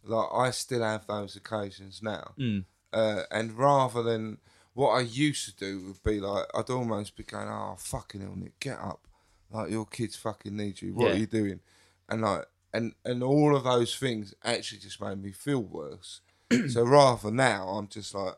like 0.03 0.28
I 0.34 0.51
still 0.51 0.84
have 0.84 1.07
those 1.07 1.36
occasions 1.36 2.01
now, 2.01 2.36
Mm. 2.39 2.66
uh, 2.93 3.24
and 3.32 3.53
rather 3.57 4.03
than 4.03 4.38
what 4.74 4.91
I 4.91 5.01
used 5.01 5.45
to 5.45 5.55
do 5.55 5.86
would 5.88 6.03
be 6.03 6.20
like 6.20 6.45
I'd 6.53 6.70
almost 6.70 7.16
be 7.18 7.24
going, 7.24 7.47
"Oh 7.49 7.76
fucking 7.78 8.22
hell, 8.22 8.36
Nick, 8.36 8.59
get 8.59 8.80
up! 8.80 9.07
Like 9.51 9.70
your 9.72 9.86
kids 9.86 10.16
fucking 10.16 10.55
need 10.55 10.82
you. 10.82 10.93
What 10.93 11.07
Yeah. 11.07 11.14
are 11.14 11.20
you 11.20 11.28
doing?" 11.28 11.59
And 12.07 12.22
like 12.22 12.45
and 12.74 12.93
and 13.03 13.22
all 13.24 13.55
of 13.55 13.64
those 13.66 13.95
things 13.95 14.34
actually 14.43 14.80
just 14.80 15.01
made 15.01 15.22
me 15.22 15.32
feel 15.32 15.62
worse. 15.62 16.22
so 16.70 16.84
rather 16.84 17.32
now, 17.32 17.68
I'm 17.70 17.88
just 17.88 18.14
like, 18.14 18.36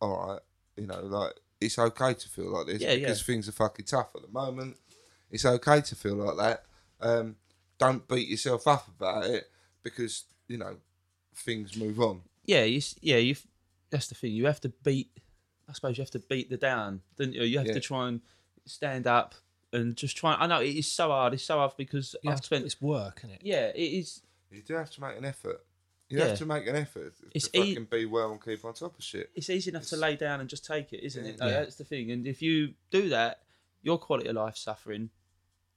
all 0.00 0.28
right, 0.28 0.40
you 0.76 0.86
know, 0.86 1.00
like 1.02 1.32
it's 1.60 1.78
okay 1.78 2.14
to 2.14 2.28
feel 2.28 2.50
like 2.52 2.66
this 2.66 2.82
Yeah, 2.82 2.92
yeah. 2.92 2.98
because 3.00 3.22
things 3.22 3.48
are 3.48 3.52
fucking 3.52 3.86
tough 3.86 4.08
at 4.14 4.22
the 4.22 4.28
moment. 4.28 4.76
It's 5.30 5.44
okay 5.44 5.80
to 5.80 5.94
feel 5.96 6.14
like 6.16 6.36
that. 6.36 6.64
Um, 7.00 7.36
don't 7.78 8.06
beat 8.06 8.28
yourself 8.28 8.66
up 8.68 8.86
about 8.88 9.24
it 9.24 9.44
because 9.82 10.24
you 10.48 10.58
know 10.58 10.76
things 11.36 11.76
move 11.76 11.98
on. 12.00 12.22
yeah, 12.44 12.64
you, 12.64 12.78
s- 12.78 12.96
yeah, 13.00 13.16
you. 13.16 13.36
That's 13.90 14.08
the 14.08 14.14
thing. 14.14 14.32
You 14.32 14.46
have 14.46 14.60
to 14.62 14.68
beat. 14.68 15.10
I 15.68 15.72
suppose 15.72 15.96
you 15.96 16.02
have 16.02 16.10
to 16.12 16.18
beat 16.18 16.50
the 16.50 16.56
down. 16.56 17.00
Don't 17.16 17.32
you? 17.32 17.42
You 17.42 17.58
have 17.58 17.66
Yeah. 17.68 17.74
to 17.74 17.80
try 17.80 18.08
and 18.08 18.20
stand 18.66 19.06
up 19.06 19.34
and 19.72 19.96
just 19.96 20.16
try. 20.16 20.34
I 20.34 20.46
know 20.46 20.60
it 20.60 20.74
is 20.76 20.86
so 20.86 21.08
hard. 21.08 21.32
It's 21.34 21.42
so 21.44 21.56
hard 21.58 21.72
because 21.76 22.14
You 22.22 22.30
I've 22.30 22.34
have 22.34 22.40
to- 22.42 22.46
spent. 22.46 22.64
it's 22.64 22.80
work, 22.82 23.18
isn't 23.20 23.30
it? 23.30 23.40
Yeah, 23.42 23.68
it 23.68 23.78
is. 23.80 24.20
You 24.50 24.62
do 24.62 24.74
have 24.74 24.90
to 24.90 25.00
make 25.00 25.16
an 25.16 25.24
effort. 25.24 25.64
You 26.14 26.20
Yeah. 26.20 26.28
have 26.28 26.38
to 26.38 26.46
make 26.46 26.66
an 26.66 26.76
effort 26.76 27.14
It's 27.34 27.48
to 27.48 27.58
e- 27.60 27.74
fucking 27.74 27.88
be 27.90 28.06
well 28.06 28.30
and 28.32 28.42
keep 28.44 28.64
on 28.64 28.74
top 28.74 28.96
of 28.98 29.02
shit. 29.04 29.30
It's 29.34 29.50
easy 29.50 29.70
enough 29.70 29.86
to 29.88 29.96
lay 29.96 30.16
down 30.16 30.40
and 30.40 30.48
just 30.48 30.64
take 30.64 30.92
it, 30.92 31.04
isn't 31.04 31.24
it? 31.26 31.38
No, 31.40 31.46
Yeah. 31.46 31.60
That's 31.60 31.76
the 31.76 31.84
thing. 31.84 32.10
And 32.10 32.26
if 32.26 32.40
you 32.42 32.74
do 32.90 33.08
that, 33.08 33.42
your 33.82 33.98
quality 33.98 34.28
of 34.28 34.36
life 34.36 34.56
suffering, 34.56 35.10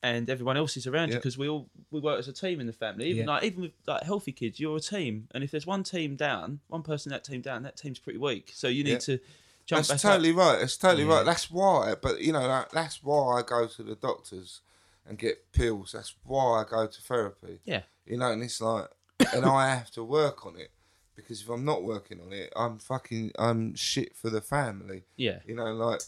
and 0.03 0.29
everyone 0.29 0.57
else 0.57 0.77
is 0.77 0.85
around 0.85 1.09
you 1.09 1.15
because 1.15 1.37
we 1.39 1.49
all 1.49 1.69
we 1.89 1.99
work 1.99 2.19
as 2.19 2.27
a 2.27 2.33
team 2.33 2.59
in 2.59 2.67
the 2.67 2.73
family. 2.73 3.07
Even 3.07 3.25
Yeah. 3.25 3.31
like 3.33 3.43
even 3.43 3.61
with 3.61 3.71
like 3.87 4.03
healthy 4.03 4.31
kids, 4.31 4.59
you're 4.59 4.77
a 4.77 4.79
team. 4.79 5.27
And 5.33 5.43
if 5.43 5.49
there's 5.51 5.65
one 5.65 5.83
team 5.83 6.15
down, 6.15 6.59
one 6.67 6.83
person 6.83 7.11
in 7.11 7.15
that 7.15 7.23
team 7.23 7.41
down, 7.41 7.63
that 7.63 7.77
team's 7.77 7.97
pretty 7.99 8.19
weak. 8.19 8.51
So 8.53 8.67
you 8.67 8.83
need 8.83 8.91
Yeah. 8.91 8.97
to 8.99 9.19
jump 9.65 9.87
That's 9.87 10.03
totally 10.03 10.31
up. 10.31 10.37
right. 10.37 10.59
That's 10.59 10.77
totally 10.77 11.03
Yeah. 11.05 11.15
right. 11.15 11.25
That's 11.25 11.49
why. 11.49 11.95
But 11.99 12.21
you 12.21 12.31
know, 12.31 12.47
that, 12.47 12.69
that's 12.71 13.01
why 13.03 13.39
I 13.39 13.41
go 13.41 13.67
to 13.67 13.83
the 13.83 13.95
doctors 13.95 14.61
and 15.05 15.17
get 15.17 15.51
pills. 15.51 15.93
That's 15.93 16.13
why 16.23 16.61
I 16.61 16.63
go 16.69 16.85
to 16.85 17.01
therapy. 17.01 17.59
Yeah. 17.65 17.83
You 18.05 18.17
know, 18.17 18.31
and 18.31 18.43
it's 18.43 18.61
like, 18.61 18.89
and 19.33 19.45
I 19.45 19.69
have 19.69 19.91
to 19.91 20.03
work 20.03 20.45
on 20.45 20.57
it 20.57 20.71
because 21.15 21.41
if 21.41 21.49
I'm 21.49 21.65
not 21.65 21.83
working 21.83 22.21
on 22.21 22.31
it, 22.31 22.53
I'm 22.55 22.77
fucking, 22.77 23.31
I'm 23.37 23.75
shit 23.75 24.15
for 24.15 24.29
the 24.29 24.41
family. 24.41 25.03
Yeah. 25.15 25.39
You 25.45 25.55
know, 25.55 25.73
like, 25.73 26.01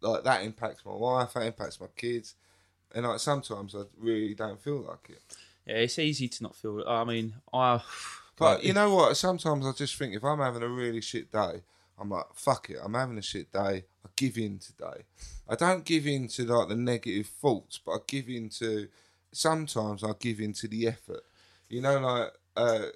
like 0.00 0.24
that 0.24 0.42
impacts 0.42 0.84
my 0.84 0.94
wife, 0.94 1.34
that 1.34 1.46
impacts 1.46 1.80
my 1.80 1.86
kids, 1.96 2.34
and 2.94 3.06
like 3.06 3.20
sometimes 3.20 3.74
I 3.74 3.82
really 3.98 4.34
don't 4.34 4.60
feel 4.60 4.80
like 4.80 5.10
it. 5.10 5.22
Yeah, 5.66 5.76
it's 5.76 5.98
easy 5.98 6.28
to 6.28 6.42
not 6.42 6.56
feel. 6.56 6.84
I 6.86 7.04
mean, 7.04 7.34
I. 7.52 7.80
But 8.36 8.56
like, 8.56 8.64
you 8.64 8.72
know 8.72 8.92
what? 8.92 9.16
Sometimes 9.16 9.64
I 9.64 9.70
just 9.70 9.94
think 9.94 10.12
if 10.12 10.24
I'm 10.24 10.40
having 10.40 10.64
a 10.64 10.68
really 10.68 11.00
shit 11.00 11.30
day, 11.30 11.62
I'm 11.96 12.10
like, 12.10 12.24
fuck 12.34 12.68
it. 12.68 12.78
I'm 12.82 12.94
having 12.94 13.16
a 13.16 13.22
shit 13.22 13.52
day. 13.52 13.84
I 14.04 14.08
give 14.16 14.36
in 14.36 14.58
today. 14.58 15.04
I 15.48 15.54
don't 15.54 15.84
give 15.84 16.04
in 16.08 16.26
to 16.26 16.44
like 16.44 16.68
the 16.68 16.74
negative 16.74 17.28
thoughts, 17.28 17.78
but 17.78 17.92
I 17.92 17.98
give 18.08 18.28
in 18.28 18.48
to. 18.58 18.88
Sometimes 19.30 20.02
I 20.02 20.14
give 20.18 20.40
in 20.40 20.52
to 20.54 20.66
the 20.66 20.88
effort. 20.88 21.22
You 21.68 21.80
know, 21.82 22.00
like 22.00 22.32
uh, 22.56 22.86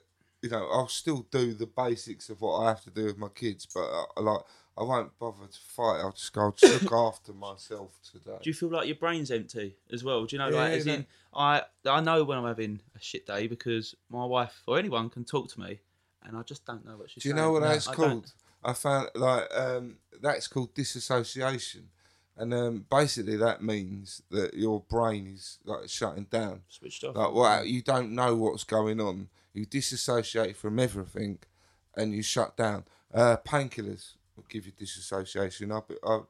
you 0.42 0.50
know, 0.50 0.68
I'll 0.70 0.88
still 0.88 1.26
do 1.30 1.52
the 1.52 1.66
basics 1.66 2.28
of 2.30 2.40
what 2.40 2.58
I 2.60 2.68
have 2.68 2.82
to 2.84 2.90
do 2.90 3.04
with 3.06 3.18
my 3.18 3.28
kids, 3.28 3.66
but 3.72 3.80
I, 4.16 4.20
like 4.20 4.40
I 4.76 4.82
won't 4.84 5.18
bother 5.18 5.46
to 5.50 5.58
fight. 5.58 5.98
I'll 6.00 6.12
just 6.12 6.32
go 6.32 6.42
I'll 6.42 6.52
just 6.52 6.82
look 6.84 6.92
after 7.12 7.32
myself 7.32 7.98
today. 8.12 8.38
Do 8.42 8.48
you 8.50 8.54
feel 8.54 8.68
like 8.70 8.86
your 8.86 8.94
brain's 8.96 9.30
empty 9.32 9.76
as 9.92 10.04
well? 10.04 10.24
Do 10.24 10.36
you 10.36 10.38
know, 10.38 10.48
Yeah, 10.50 10.56
like, 10.62 10.72
as 10.72 10.86
yeah. 10.86 10.94
in, 10.94 11.06
I 11.34 11.62
I 11.84 12.00
know 12.00 12.22
when 12.24 12.38
I'm 12.38 12.46
having 12.46 12.80
a 12.96 13.00
shit 13.02 13.26
day 13.26 13.48
because 13.48 13.94
my 14.10 14.24
wife 14.24 14.62
or 14.68 14.78
anyone 14.78 15.10
can 15.10 15.24
talk 15.24 15.48
to 15.52 15.60
me, 15.60 15.80
and 16.22 16.36
I 16.36 16.42
just 16.42 16.64
don't 16.64 16.84
know 16.86 16.96
what 16.96 17.10
she's 17.10 17.24
Do 17.24 17.28
you 17.30 17.34
saying. 17.34 17.44
know 17.44 17.52
what 17.52 17.62
No, 17.62 17.68
that's 17.68 17.88
I 17.88 17.94
called? 17.94 18.08
don't. 18.10 18.32
I 18.64 18.72
found 18.74 19.08
like 19.16 19.48
um, 19.56 19.96
that's 20.20 20.46
called 20.46 20.74
disassociation, 20.74 21.88
and 22.36 22.54
um, 22.54 22.86
basically 22.90 23.36
that 23.36 23.62
means 23.62 24.22
that 24.30 24.54
your 24.54 24.80
brain 24.88 25.26
is 25.34 25.58
like 25.64 25.88
shutting 25.88 26.24
down. 26.30 26.62
Switched 26.68 27.02
off. 27.04 27.16
Like 27.16 27.32
what 27.32 27.66
you 27.66 27.82
don't 27.82 28.12
know 28.12 28.36
what's 28.36 28.64
going 28.64 29.00
on. 29.00 29.28
You 29.58 29.66
disassociate 29.66 30.56
from 30.56 30.78
everything, 30.78 31.38
and 31.96 32.14
you 32.14 32.22
shut 32.22 32.56
down. 32.56 32.84
Uh, 33.12 33.36
painkillers 33.44 34.12
will 34.36 34.44
give 34.48 34.66
you 34.66 34.72
disassociation. 34.78 35.72
I've 35.72 35.88
been, 35.88 35.96
I've 36.06 36.22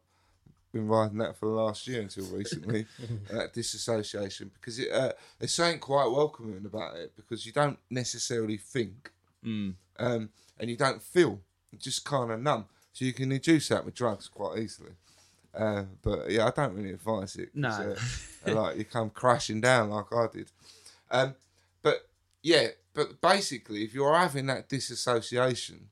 been 0.73 0.89
riding 0.89 1.19
that 1.19 1.37
for 1.37 1.47
the 1.47 1.55
last 1.55 1.87
year 1.87 2.01
until 2.01 2.25
recently. 2.27 2.87
that 3.31 3.53
disassociation 3.53 4.51
because 4.55 4.79
it 4.79 4.91
uh, 4.91 5.13
there's 5.39 5.53
something 5.55 5.79
quite 5.79 6.07
welcoming 6.11 6.65
about 6.65 6.97
it 6.97 7.13
because 7.17 7.45
you 7.47 7.53
don't 7.53 7.79
necessarily 7.91 8.57
think 8.57 9.11
Mm. 9.45 9.75
um, 10.01 10.31
and 10.59 10.69
you 10.69 10.77
don't 10.77 11.01
feel, 11.01 11.39
you're 11.71 11.79
just 11.79 12.05
kind 12.05 12.33
of 12.33 12.41
numb. 12.43 12.65
So 12.93 13.05
you 13.05 13.13
can 13.13 13.31
induce 13.31 13.69
that 13.69 13.85
with 13.85 13.95
drugs 13.95 14.27
quite 14.27 14.59
easily. 14.59 14.91
Uh, 15.55 15.85
but 16.03 16.29
yeah, 16.31 16.47
I 16.47 16.51
don't 16.51 16.75
really 16.75 16.91
advise 16.93 17.37
it. 17.37 17.51
No. 17.55 17.95
uh, 18.47 18.53
like 18.53 18.77
you 18.79 18.85
come 18.85 19.11
crashing 19.11 19.61
down 19.61 19.91
like 19.91 20.13
I 20.13 20.27
did. 20.33 20.51
Um, 21.11 21.35
but 21.83 22.09
yeah, 22.43 22.69
but 22.95 23.21
basically, 23.21 23.83
if 23.85 23.95
you're 23.95 24.15
having 24.15 24.47
that 24.47 24.69
disassociation, 24.69 25.89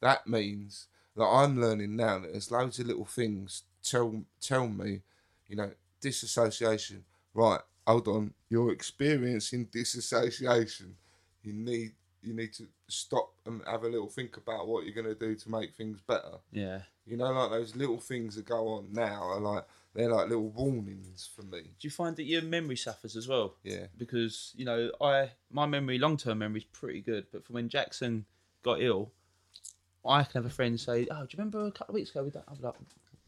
that 0.00 0.26
means 0.26 0.86
that 1.16 1.24
I'm 1.24 1.60
learning 1.60 1.96
now 1.96 2.20
that 2.20 2.32
there's 2.32 2.50
loads 2.50 2.78
of 2.78 2.86
little 2.86 3.04
things 3.04 3.64
tell 3.82 4.22
tell 4.40 4.68
me, 4.68 5.02
you 5.46 5.56
know, 5.56 5.72
disassociation. 6.00 7.04
Right, 7.34 7.60
hold 7.86 8.08
on, 8.08 8.34
you're 8.48 8.72
experiencing 8.72 9.68
disassociation. 9.72 10.96
You 11.42 11.52
need 11.52 11.92
you 12.22 12.34
need 12.34 12.52
to 12.54 12.66
stop 12.88 13.32
and 13.46 13.62
have 13.66 13.84
a 13.84 13.88
little 13.88 14.08
think 14.08 14.36
about 14.36 14.66
what 14.66 14.84
you're 14.84 14.94
going 14.94 15.06
to 15.06 15.14
do 15.14 15.34
to 15.34 15.50
make 15.50 15.74
things 15.74 16.00
better. 16.00 16.38
Yeah. 16.52 16.80
You 17.06 17.16
know, 17.16 17.32
like 17.32 17.50
those 17.50 17.76
little 17.76 18.00
things 18.00 18.34
that 18.34 18.44
go 18.44 18.68
on 18.68 18.92
now 18.92 19.22
are 19.22 19.40
like 19.40 19.64
they're 19.94 20.10
like 20.12 20.28
little 20.28 20.48
warnings 20.50 21.28
for 21.34 21.42
me. 21.42 21.62
Do 21.62 21.68
you 21.80 21.90
find 21.90 22.14
that 22.16 22.24
your 22.24 22.42
memory 22.42 22.76
suffers 22.76 23.16
as 23.16 23.26
well? 23.28 23.56
Yeah. 23.62 23.86
Because 23.96 24.52
you 24.56 24.64
know, 24.64 24.90
I 25.00 25.30
my 25.50 25.66
memory, 25.66 25.98
long 25.98 26.16
term 26.16 26.38
memory, 26.38 26.60
is 26.60 26.64
pretty 26.64 27.00
good. 27.00 27.26
But 27.32 27.44
from 27.44 27.54
when 27.54 27.68
Jackson 27.68 28.26
got 28.62 28.80
ill, 28.82 29.12
I 30.06 30.22
can 30.24 30.42
have 30.42 30.46
a 30.50 30.54
friend 30.54 30.78
say, 30.78 31.06
"Oh, 31.10 31.20
do 31.22 31.28
you 31.30 31.38
remember 31.38 31.66
a 31.66 31.72
couple 31.72 31.92
of 31.92 31.94
weeks 31.94 32.10
ago 32.10 32.22
we 32.24 32.30
done?" 32.30 32.44
I'm 32.48 32.58
like, 32.60 32.74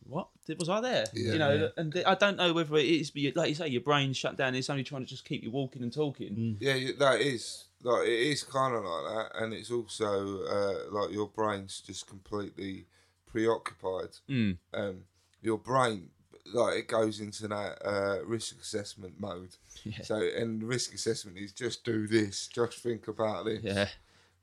"What? 0.07 0.29
Did- 0.47 0.59
Was 0.59 0.69
I 0.69 0.81
there?" 0.81 1.05
Yeah. 1.15 1.33
you 1.33 1.39
know, 1.39 1.71
and 1.77 2.03
I 2.07 2.15
don't 2.15 2.37
know 2.37 2.53
whether 2.53 2.77
it 2.77 2.87
is, 2.87 3.11
but 3.11 3.23
like 3.37 3.49
you 3.49 3.55
say, 3.55 3.69
your 3.69 3.81
brain's 3.83 4.17
shut 4.17 4.37
down. 4.37 4.55
It's 4.55 4.71
only 4.71 4.85
trying 4.85 5.03
to 5.03 5.09
just 5.09 5.25
keep 5.25 5.43
you 5.43 5.51
walking 5.51 5.83
and 5.83 5.93
talking. 5.93 6.57
Yeah, 6.61 6.93
that 6.99 7.21
is 7.21 7.65
like 7.83 8.07
it 8.07 8.21
is 8.21 8.43
kind 8.45 8.75
of 8.75 8.85
like 8.85 9.05
that, 9.33 9.43
and 9.43 9.53
it's 9.55 9.71
also 9.71 10.43
uh, 10.45 10.91
like 10.91 11.11
your 11.13 11.29
brain's 11.29 11.81
just 11.81 12.07
completely 12.07 12.87
preoccupied. 13.27 14.11
Mm. 14.29 14.59
Um, 14.75 15.05
your 15.43 15.59
brain, 15.59 16.11
like 16.53 16.77
it 16.79 16.89
goes 16.89 17.21
into 17.21 17.49
that 17.49 17.79
uh, 17.85 18.25
risk 18.25 18.61
assessment 18.61 19.15
mode. 19.19 19.57
Yeah. 19.85 20.03
So, 20.03 20.17
and 20.17 20.63
risk 20.63 20.95
assessment 20.95 21.39
is 21.39 21.53
just 21.53 21.85
do 21.85 22.07
this, 22.07 22.47
just 22.49 22.79
think 22.79 23.09
about 23.09 23.45
this. 23.47 23.61
Yeah. 23.63 23.89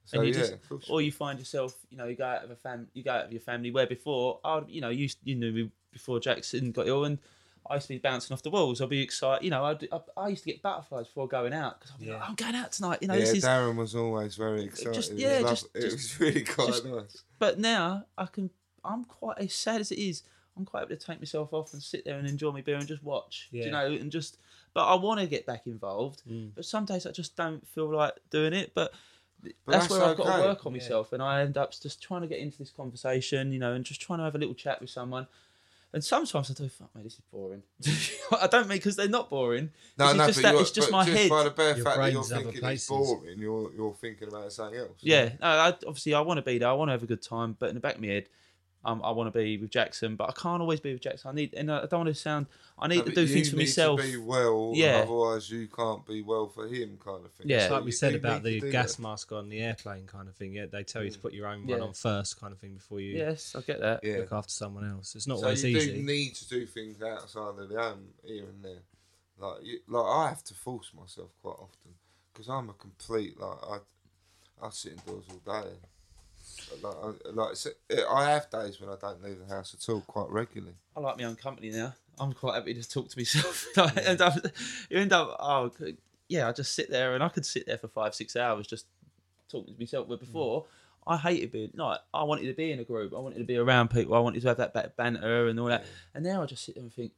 So 0.06 0.20
and 0.20 0.28
you 0.30 0.34
yeah, 0.34 0.48
just, 0.70 0.90
or 0.90 1.02
you 1.02 1.12
find 1.12 1.38
yourself, 1.38 1.76
you 1.90 1.98
know, 1.98 2.06
you 2.06 2.16
go 2.16 2.26
out 2.26 2.44
of 2.44 2.52
a 2.52 2.56
fam, 2.56 2.88
you 2.94 3.04
go 3.04 3.12
out 3.12 3.26
of 3.26 3.32
your 3.32 3.42
family. 3.42 3.72
Where 3.72 3.86
before, 3.88 4.40
I, 4.44 4.62
you 4.68 4.80
know, 4.82 4.90
you 4.90 5.10
you 5.24 5.36
knew 5.36 5.52
me 5.52 5.72
before 5.92 6.20
Jackson 6.20 6.72
got 6.72 6.88
ill, 6.88 7.04
and 7.04 7.20
I 7.70 7.76
used 7.76 7.88
to 7.88 7.94
be 7.94 8.00
bouncing 8.00 8.34
off 8.34 8.42
the 8.42 8.50
walls. 8.50 8.80
I'd 8.82 8.88
be 8.88 9.02
excited, 9.02 9.44
you 9.44 9.50
know. 9.52 9.66
I'd, 9.66 9.86
I, 9.92 10.00
I 10.16 10.28
used 10.30 10.46
to 10.46 10.52
get 10.52 10.62
butterflies 10.62 11.08
before 11.08 11.28
going 11.28 11.52
out 11.54 11.80
because 11.82 11.94
I'd 11.94 12.00
be 12.00 12.06
like, 12.12 12.20
Yeah. 12.22 12.26
I'm 12.26 12.36
going 12.36 12.56
out 12.56 12.72
tonight, 12.72 13.00
you 13.02 13.10
know. 13.10 13.16
yeah, 13.16 13.20
this 13.20 13.34
is. 13.34 13.44
Darren 13.44 13.76
was 13.76 13.96
always 13.96 14.36
very 14.38 14.64
excited. 14.64 14.94
Just- 14.94 15.12
It 15.12 15.20
yeah, 15.20 15.42
was 15.42 15.50
just- 15.50 15.76
lov- 15.76 15.84
it 15.84 15.92
was 15.92 16.20
really 16.22 16.44
quite 16.44 16.68
just- 16.68 16.86
nice. 16.86 17.24
But 17.38 17.60
now 17.60 18.06
I 18.18 18.28
can. 18.28 18.50
I'm 18.86 19.04
quite 19.04 19.40
as 19.40 19.54
sad 19.54 19.82
as 19.82 19.92
it 19.92 20.00
is. 20.00 20.24
I'm 20.58 20.66
quite 20.66 20.82
able 20.84 20.96
to 20.96 21.06
take 21.06 21.20
myself 21.20 21.54
off 21.54 21.74
and 21.74 21.82
sit 21.82 22.04
there 22.06 22.18
and 22.18 22.28
enjoy 22.28 22.52
my 22.52 22.62
beer 22.62 22.76
and 22.78 22.88
just 22.88 23.04
watch. 23.04 23.48
Yeah. 23.52 23.66
You 23.66 23.72
know, 23.72 23.86
and 23.86 24.12
just. 24.12 24.38
But 24.74 24.86
I 24.86 24.96
want 24.96 25.20
to 25.20 25.28
get 25.28 25.46
back 25.46 25.68
involved. 25.68 26.22
Mm. 26.30 26.52
But 26.56 26.66
some 26.66 26.86
days 26.86 27.06
I 27.06 27.12
just 27.12 27.36
don't 27.36 27.66
feel 27.68 27.94
like 27.96 28.14
doing 28.30 28.54
it. 28.54 28.72
But. 28.74 28.94
But 29.44 29.54
that's, 29.68 29.88
that's 29.88 30.00
where 30.00 30.10
I've 30.10 30.18
got 30.18 30.36
to 30.36 30.44
work 30.48 30.66
on 30.66 30.74
myself, 30.74 31.14
and 31.14 31.22
I 31.22 31.42
end 31.42 31.60
up 31.60 31.72
just 31.80 32.02
trying 32.02 32.22
to 32.22 32.28
get 32.28 32.40
into 32.40 32.58
this 32.58 32.72
conversation, 32.72 33.52
you 33.52 33.60
know, 33.60 33.74
and 33.74 33.86
just 33.86 34.02
trying 34.02 34.18
to 34.18 34.26
have 34.26 34.34
a 34.34 34.40
little 34.40 34.56
chat 34.56 34.82
with 34.82 34.90
someone. 34.90 35.28
And 35.94 36.04
sometimes 36.04 36.50
I 36.50 36.54
do, 36.56 36.68
fuck 36.68 36.94
me, 36.96 37.04
this 37.04 37.14
is 37.14 37.22
boring. 37.32 37.62
I 38.42 38.48
don't 38.48 38.68
mean 38.68 38.80
because 38.80 38.96
they're 38.96 39.08
not 39.08 39.30
boring. 39.30 39.70
No, 39.98 40.08
It's 40.10 40.18
no, 40.18 40.26
just 40.28 40.42
but 40.42 40.52
that- 40.54 40.62
it's 40.62 40.72
just 40.72 40.92
my 40.92 41.06
just 41.06 41.18
head. 41.18 41.30
by 41.30 41.44
the 41.44 41.52
bare 41.52 41.76
Your 41.76 41.86
fact 41.86 41.98
that 41.98 42.12
you're 42.12 42.24
thinking 42.24 42.60
places. 42.62 42.82
it's 42.82 42.88
boring, 42.90 43.40
you're 43.40 43.72
you're 43.74 43.94
thinking 43.94 44.28
about 44.28 44.52
something 44.52 44.80
else. 44.80 44.90
Yeah, 45.02 45.30
no, 45.40 45.48
I, 45.48 45.68
obviously 45.86 46.16
I 46.16 46.22
want 46.22 46.40
to 46.40 46.42
be 46.42 46.58
there. 46.58 46.70
I 46.70 46.74
want 46.74 46.90
to 46.90 46.94
have 46.94 47.04
a 47.04 47.08
good 47.08 47.22
time, 47.22 47.56
but 47.60 47.70
in 47.70 47.76
the 47.76 47.82
back 47.82 47.96
of 47.96 48.02
my 48.02 48.08
head, 48.08 48.30
um, 48.88 49.02
I 49.04 49.12
want 49.12 49.32
to 49.32 49.38
be 49.38 49.58
with 49.58 49.70
Jackson, 49.70 50.16
but 50.16 50.30
I 50.30 50.32
can't 50.32 50.62
always 50.62 50.80
be 50.80 50.94
with 50.94 51.02
Jackson. 51.02 51.30
I 51.30 51.34
need, 51.34 51.54
and 51.54 51.70
I 51.72 51.82
don't 51.82 52.00
want 52.06 52.08
to 52.08 52.14
sound. 52.16 52.48
I 52.80 52.88
need 52.88 53.00
No, 53.00 53.04
to 53.04 53.12
do 53.12 53.28
things 53.28 53.50
for 53.50 53.58
need 53.58 53.64
myself. 53.64 54.00
To 54.02 54.08
be 54.08 54.18
well, 54.18 54.72
Yeah. 54.74 55.02
Otherwise, 55.04 55.50
you 55.52 55.68
can't 55.68 56.06
be 56.06 56.22
well 56.22 56.48
for 56.48 56.68
him, 56.68 56.98
kind 57.04 57.26
of 57.26 57.32
thing. 57.34 57.50
Yeah. 57.50 57.64
It's 57.64 57.72
like 57.72 57.84
we 57.84 57.92
said 57.92 58.16
about 58.16 58.44
the 58.44 58.62
gas 58.72 58.96
that. 58.96 59.02
mask 59.02 59.32
on 59.34 59.50
the 59.50 59.60
airplane 59.60 60.06
kind 60.08 60.30
of 60.30 60.36
thing. 60.36 60.54
Yeah, 60.54 60.68
they 60.68 60.84
tell 60.84 61.04
you 61.04 61.10
to 61.12 61.20
put 61.20 61.34
your 61.34 61.48
own 61.48 61.68
Yeah. 61.68 61.76
one 61.80 61.90
on 61.90 61.94
first, 61.94 62.40
kind 62.40 62.54
of 62.54 62.60
thing, 62.60 62.76
before 62.76 63.02
you 63.02 63.18
Yes, 63.18 63.56
I 63.56 63.62
get 63.62 63.82
that. 63.82 64.04
Yeah. 64.04 64.20
look 64.20 64.32
after 64.32 64.52
someone 64.52 64.90
else. 64.90 65.16
It's 65.16 65.28
not 65.28 65.40
So 65.40 65.44
always 65.46 65.64
you 65.66 65.78
easy. 65.78 65.94
do 65.96 66.02
need 66.04 66.36
to 66.36 66.48
do 66.48 66.66
things 66.66 67.02
outside 67.02 67.60
of 67.60 67.68
the 67.70 67.80
home 67.82 68.08
here 68.24 68.46
and 68.46 68.64
there. 68.64 68.84
Like, 69.38 69.64
you, 69.64 69.80
like 69.90 70.06
I 70.06 70.30
have 70.30 70.44
to 70.46 70.54
force 70.54 70.92
myself 70.98 71.30
quite 71.44 71.58
often 71.60 71.92
because 72.32 72.48
I'm 72.48 72.70
a 72.70 72.74
complete 72.74 73.40
like 73.40 73.58
I, 73.70 74.66
I 74.66 74.70
sit 74.72 74.94
indoors 74.94 75.26
all 75.30 75.62
day. 75.62 75.70
Like, 76.82 76.96
I, 76.96 77.30
like 77.32 77.58
I 78.10 78.30
have 78.30 78.50
days 78.50 78.80
when 78.80 78.90
I 78.90 78.96
don't 79.00 79.24
leave 79.24 79.40
the 79.40 79.54
house 79.54 79.74
at 79.74 79.92
all, 79.92 80.02
quite 80.02 80.30
regularly. 80.30 80.76
I 80.96 81.00
like 81.00 81.18
my 81.18 81.24
own 81.24 81.36
company 81.36 81.70
now. 81.70 81.94
I'm 82.20 82.34
quite 82.34 82.56
happy 82.56 82.74
to 82.74 82.88
talk 82.88 83.10
to 83.10 83.18
myself. 83.18 83.68
Like, 83.78 83.98
end 83.98 84.22
up, 84.22 84.36
you 84.90 84.98
end 84.98 85.14
up, 85.14 85.38
oh, 85.40 85.72
yeah, 86.28 86.48
I 86.48 86.52
just 86.52 86.74
sit 86.74 86.90
there 86.90 87.16
and 87.16 87.24
I 87.24 87.30
could 87.30 87.46
sit 87.46 87.66
there 87.66 87.78
for 87.78 87.88
five, 87.88 88.16
six 88.16 88.36
hours 88.36 88.68
just 88.68 88.86
talking 89.50 89.74
to 89.74 89.80
myself. 89.80 90.08
But 90.08 90.18
mm. 90.18 90.22
before, 90.22 90.66
I 91.06 91.18
hated 91.18 91.52
being, 91.52 91.72
like, 91.76 92.00
I 92.14 92.24
wanted 92.24 92.48
to 92.48 92.54
be 92.54 92.72
in 92.72 92.80
a 92.80 92.84
group. 92.84 93.14
I 93.16 93.20
wanted 93.20 93.38
to 93.38 93.46
be 93.46 93.58
around 93.58 93.90
people. 93.90 94.16
I 94.16 94.20
wanted 94.20 94.42
to 94.42 94.48
have 94.48 94.58
that 94.58 94.74
ba- 94.74 94.92
banter 94.98 95.48
and 95.48 95.60
all 95.60 95.68
that. 95.68 95.86
And 96.14 96.24
now 96.24 96.44
I 96.44 96.46
just 96.46 96.66
sit 96.66 96.76
there 96.76 96.84
and 96.84 96.94
think, 96.94 97.12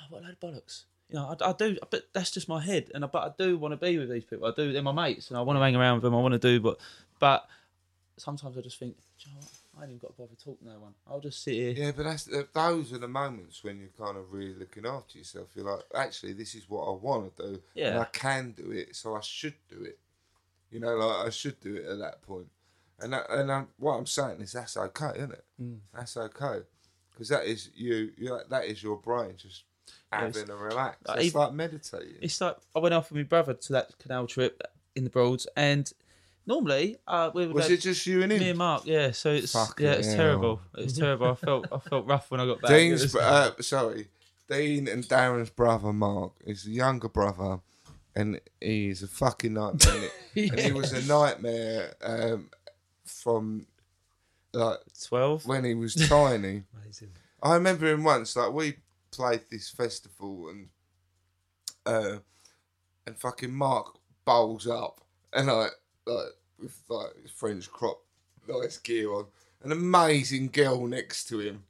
oh, 0.00 0.06
what 0.10 0.22
a 0.22 0.24
load 0.24 0.32
of 0.32 0.40
bollocks. 0.40 0.84
You 1.10 1.16
know, 1.16 1.36
I, 1.38 1.50
I 1.50 1.52
do, 1.52 1.76
but 1.90 2.04
that's 2.12 2.30
just 2.30 2.48
my 2.48 2.60
head. 2.60 2.90
And 2.94 3.04
I, 3.04 3.08
but 3.08 3.22
I 3.22 3.42
do 3.42 3.58
want 3.58 3.72
to 3.72 3.76
be 3.76 3.98
with 3.98 4.10
these 4.10 4.24
people. 4.24 4.46
I 4.46 4.52
do. 4.56 4.72
They're 4.72 4.82
my 4.82 4.92
mates, 4.92 5.28
and 5.28 5.36
I 5.36 5.42
want 5.42 5.58
to 5.58 5.62
hang 5.62 5.76
around 5.76 5.96
with 5.96 6.02
them. 6.02 6.14
I 6.14 6.20
want 6.20 6.32
to 6.32 6.38
do, 6.38 6.60
but, 6.60 6.78
but 7.20 7.46
sometimes 8.16 8.56
I 8.56 8.60
just 8.60 8.78
think, 8.78 8.96
"Do 9.18 9.30
you 9.30 9.36
know? 9.36 9.46
I 9.78 9.82
ain't 9.82 9.90
even 9.90 9.98
got 9.98 10.08
to 10.08 10.22
bother 10.22 10.34
talking 10.36 10.66
to 10.68 10.72
no 10.74 10.78
one. 10.80 10.94
I'll 11.08 11.20
just 11.20 11.42
sit 11.42 11.54
here. 11.54 11.70
Yeah, 11.72 11.92
but 11.96 12.04
that's 12.04 12.28
uh, 12.32 12.44
those 12.52 12.92
are 12.92 12.98
the 12.98 13.08
moments 13.08 13.64
when 13.64 13.78
you're 13.78 13.88
kind 14.06 14.16
of 14.16 14.32
really 14.32 14.54
looking 14.54 14.86
after 14.86 15.18
yourself. 15.18 15.48
You're 15.54 15.64
like, 15.64 15.84
actually, 15.94 16.32
this 16.34 16.54
is 16.54 16.68
what 16.70 16.84
I 16.84 16.92
want 16.92 17.36
to 17.36 17.42
do, 17.52 17.62
Yeah. 17.74 17.88
and. 17.90 17.98
I 18.00 18.04
can 18.06 18.52
do 18.52 18.70
it, 18.70 18.94
so 18.94 19.14
I 19.16 19.20
should 19.20 19.54
do 19.68 19.82
it. 19.84 19.98
You 20.70 20.80
know, 20.80 20.94
like 20.96 21.26
I 21.26 21.30
should 21.30 21.58
do 21.60 21.74
it 21.76 21.86
at 21.86 21.98
that 21.98 22.22
point. 22.22 22.46
And 23.00 23.12
that, 23.12 23.28
and 23.28 23.50
I'm, 23.50 23.68
what 23.78 23.94
I'm 23.94 24.06
saying 24.06 24.40
is 24.40 24.52
that's 24.52 24.76
okay, 24.76 25.10
isn't 25.16 25.32
it? 25.32 25.44
Mm. 25.60 25.78
That's 25.92 26.16
okay, 26.16 26.60
because 27.12 27.28
that 27.30 27.44
is 27.44 27.70
you. 27.74 28.12
you 28.16 28.38
that 28.48 28.64
is 28.66 28.82
your 28.82 28.96
brain 28.96 29.34
just 29.36 29.64
having 30.12 30.48
a 30.48 30.54
relax. 30.56 30.98
Like, 31.06 31.16
it's 31.18 31.26
even- 31.26 31.40
like 31.40 31.52
meditating. 31.52 32.16
It's 32.22 32.40
like 32.40 32.56
I 32.74 32.78
went 32.78 32.94
off 32.94 33.10
with 33.10 33.16
my 33.18 33.24
brother 33.24 33.54
to 33.54 33.72
that 33.72 33.98
canal 33.98 34.28
trip 34.28 34.62
in 34.94 35.02
the 35.02 35.10
Broads, 35.10 35.48
and 35.56 35.92
normally 36.46 36.96
uh, 37.06 37.30
we 37.34 37.46
would 37.46 37.54
Was 37.54 37.68
go- 37.68 37.74
it 37.74 37.80
just 37.80 38.06
you 38.06 38.22
and 38.22 38.32
him? 38.32 38.38
me 38.40 38.48
and 38.50 38.58
Mark. 38.58 38.82
Yeah, 38.86 39.10
so 39.12 39.30
it's 39.30 39.52
Fucking 39.52 39.84
yeah, 39.86 39.92
it's 39.94 40.08
hell. 40.08 40.16
terrible. 40.16 40.60
It's 40.78 40.98
terrible. 40.98 41.30
I 41.30 41.34
felt 41.34 41.66
I 41.72 41.78
felt 41.78 42.06
rough 42.06 42.30
when 42.30 42.40
I 42.40 42.46
got 42.46 42.60
back. 42.60 42.70
It 42.70 42.74
Dean's, 42.74 43.02
was- 43.02 43.16
uh, 43.16 43.52
sorry, 43.62 44.08
Dean 44.48 44.88
and 44.88 45.04
Darren's 45.04 45.50
brother 45.50 45.92
Mark 45.92 46.32
is 46.46 46.64
the 46.64 46.70
younger 46.72 47.08
brother, 47.08 47.60
and 48.14 48.40
he's 48.60 49.02
a 49.02 49.08
fucking 49.08 49.54
nightmare. 49.54 50.10
And 50.36 50.58
he 50.60 50.72
was 50.72 50.92
a 50.92 51.02
nightmare 51.06 51.94
um, 52.02 52.50
from 53.04 53.66
like 54.52 54.78
twelve. 55.08 55.46
when 55.46 55.64
he 55.64 55.74
was 55.74 55.94
tiny. 55.94 56.64
Amazing. 56.82 57.10
I 57.42 57.54
remember 57.54 57.86
him 57.86 58.02
once, 58.04 58.34
like 58.36 58.52
we 58.52 58.76
played 59.12 59.42
this 59.50 59.68
festival 59.70 60.48
and 60.48 60.68
uh, 61.86 62.18
and 63.06 63.16
fucking 63.18 63.52
Mark 63.54 63.96
bowls 64.24 64.66
up 64.66 65.00
and 65.32 65.46
like 65.48 65.70
like 66.06 66.26
with 66.60 66.76
like 66.88 67.10
his 67.22 67.30
French 67.30 67.70
crop 67.70 68.00
nice 68.48 68.78
gear 68.78 69.12
on, 69.12 69.26
an 69.62 69.72
amazing 69.72 70.48
girl 70.48 70.86
next 70.86 71.24
to 71.28 71.40
him. 71.40 71.64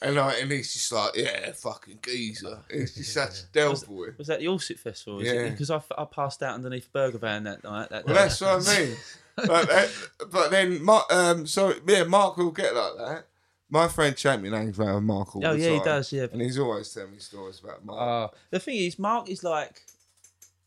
And 0.00 0.16
like, 0.16 0.42
and 0.42 0.50
he's 0.50 0.72
just 0.72 0.90
like, 0.90 1.16
yeah, 1.16 1.52
fucking 1.52 2.00
geezer. 2.02 2.58
He's 2.72 2.92
just 2.96 3.12
such 3.12 3.38
a 3.42 3.46
del 3.52 3.76
boy. 3.86 4.08
Was 4.18 4.26
that 4.26 4.40
the 4.40 4.46
Allsit 4.46 4.80
Festival? 4.80 5.22
Yeah. 5.24 5.48
Because 5.50 5.70
I, 5.70 5.80
I 5.96 6.04
passed 6.06 6.42
out 6.42 6.54
underneath 6.56 6.92
Burger 6.92 7.18
Van 7.18 7.44
that 7.44 7.62
night. 7.62 7.88
That 7.90 8.04
Well, 8.04 8.16
day. 8.16 8.22
that's 8.22 8.40
what 8.40 8.68
I 8.68 8.78
mean. 8.80 8.96
but, 9.36 9.68
that, 9.68 9.90
but 10.28 10.50
then, 10.50 10.82
Mark, 10.82 11.04
um, 11.12 11.46
so 11.46 11.72
yeah, 11.86 12.02
Mark 12.02 12.36
will 12.36 12.50
get 12.50 12.74
like 12.74 12.96
that. 12.98 13.26
My 13.70 13.86
friend 13.86 14.16
Champion 14.16 14.52
hangs 14.54 14.76
around 14.78 14.96
with 14.96 15.04
Mark 15.04 15.36
all 15.36 15.46
Oh, 15.46 15.54
the 15.56 15.60
yeah, 15.62 15.70
he 15.70 15.78
does, 15.84 16.12
yeah. 16.12 16.26
and 16.32 16.42
he's 16.42 16.58
always 16.58 16.92
telling 16.92 17.12
me 17.12 17.18
stories 17.18 17.60
about 17.62 17.84
Mark. 17.84 18.32
Uh, 18.32 18.36
the 18.50 18.58
thing 18.58 18.76
is, 18.78 18.98
Mark 18.98 19.30
is 19.30 19.44
like, 19.44 19.82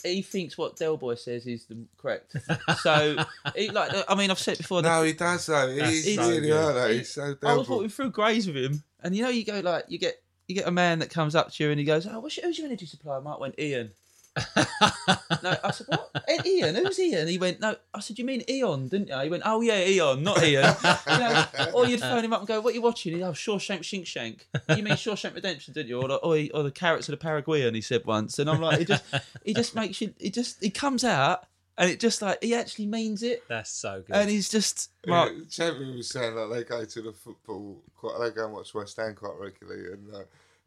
he 0.04 0.22
thinks 0.22 0.58
what 0.58 0.76
Del 0.76 0.98
Boy 0.98 1.16
says 1.16 1.46
is 1.48 1.66
the 1.66 1.78
correct. 1.98 2.36
So, 2.82 3.18
he, 3.56 3.70
like, 3.70 3.92
I 4.08 4.16
mean, 4.16 4.30
I've 4.32 4.40
said 4.40 4.58
before. 4.58 4.82
the- 4.82 4.90
no, 4.90 5.04
he 5.04 5.14
does 5.14 5.46
though. 5.46 5.68
He's 5.74 6.16
so 6.16 6.30
really 6.30 6.48
good. 6.48 6.92
He- 6.92 6.98
He's 7.00 7.14
so 7.14 7.36
I 7.44 7.54
was 7.56 7.68
del 7.68 7.76
walking 7.78 7.90
through 7.90 8.12
Grays 8.12 8.48
with 8.48 8.58
him, 8.58 8.84
and 9.04 9.16
you 9.16 9.24
know, 9.24 9.30
you 9.30 9.44
go 9.46 9.60
like, 9.62 9.86
you 9.88 9.98
get 9.98 10.22
you 10.48 10.56
get 10.56 10.68
a 10.68 10.72
man 10.72 11.00
that 11.00 11.10
comes 11.10 11.34
up 11.36 11.52
to 11.54 11.64
you 11.64 11.72
and 11.72 11.80
he 11.80 11.86
goes, 11.86 12.06
"Oh, 12.06 12.20
what's 12.20 12.38
your, 12.38 12.46
who's 12.46 12.58
your 12.60 12.68
energy 12.68 12.86
supplier?" 12.86 13.20
Mark 13.22 13.40
went, 13.40 13.60
"Ian." 13.60 13.92
No, 15.44 15.58
I 15.64 15.72
said, 15.72 15.88
"What? 15.88 16.10
Eh, 16.28 16.38
Ian? 16.46 16.76
Who's 16.76 17.00
Ian?" 17.00 17.28
He 17.28 17.38
went, 17.38 17.60
"No." 17.60 17.76
I 17.94 18.00
said, 18.00 18.20
"You 18.20 18.26
mean 18.26 18.44
Eon, 18.50 18.88
didn't 18.90 19.08
you?" 19.08 19.20
He 19.20 19.30
went, 19.30 19.44
"Oh 19.46 19.62
yeah, 19.62 19.86
Eon, 19.86 20.24
not 20.24 20.44
Ian." 20.44 20.76
you 20.84 21.18
know, 21.18 21.46
or 21.74 21.86
you'd 21.88 22.02
phone 22.02 22.24
him 22.24 22.34
up 22.34 22.40
and 22.40 22.48
go, 22.48 22.60
"What 22.62 22.72
are 22.72 22.76
you 22.76 22.82
watching?" 22.82 23.14
He'd, 23.16 23.24
"Oh, 23.24 23.32
Shawshank 23.32 23.82
Shink 23.82 24.06
Shank." 24.06 24.48
You 24.70 24.84
mean 24.84 24.94
Shawshank 24.94 25.34
Redemption, 25.36 25.74
didn't 25.74 25.90
you? 25.90 26.02
Or 26.02 26.08
the, 26.08 26.16
or, 26.16 26.38
or 26.54 26.64
the 26.64 26.72
Carrots 26.72 27.08
of 27.08 27.14
the 27.14 27.18
Paraguayan? 27.18 27.74
He 27.76 27.82
said 27.82 28.06
once, 28.06 28.40
and 28.40 28.50
I'm 28.50 28.62
like, 28.62 28.80
he 28.80 28.86
just 28.86 29.04
he 29.44 29.54
just 29.54 29.76
makes 29.76 30.02
you. 30.02 30.14
He 30.20 30.30
just 30.30 30.62
he 30.64 30.70
comes 30.70 31.04
out. 31.04 31.46
And 31.78 31.92
it 31.92 32.00
just 32.00 32.22
like 32.22 32.42
he 32.42 32.56
actually 32.56 32.86
means 32.86 33.22
it, 33.22 33.44
That's 33.50 33.70
so 33.70 34.02
good. 34.08 34.16
and 34.16 34.30
he's 34.30 34.48
just 34.48 34.92
Mark. 35.06 35.34
Yeah, 35.36 35.44
Champion 35.50 35.98
was 35.98 36.08
saying 36.08 36.34
that 36.36 36.48
they 36.48 36.64
go 36.64 36.86
to 36.86 37.02
the 37.02 37.12
football 37.12 37.82
quite. 37.98 38.16
They 38.18 38.32
go 38.32 38.46
and 38.46 38.54
watch 38.54 38.74
West 38.74 38.96
Ham 38.96 39.14
quite 39.14 39.34
regularly, 39.38 39.92
and 39.92 40.16
uh, 40.16 40.20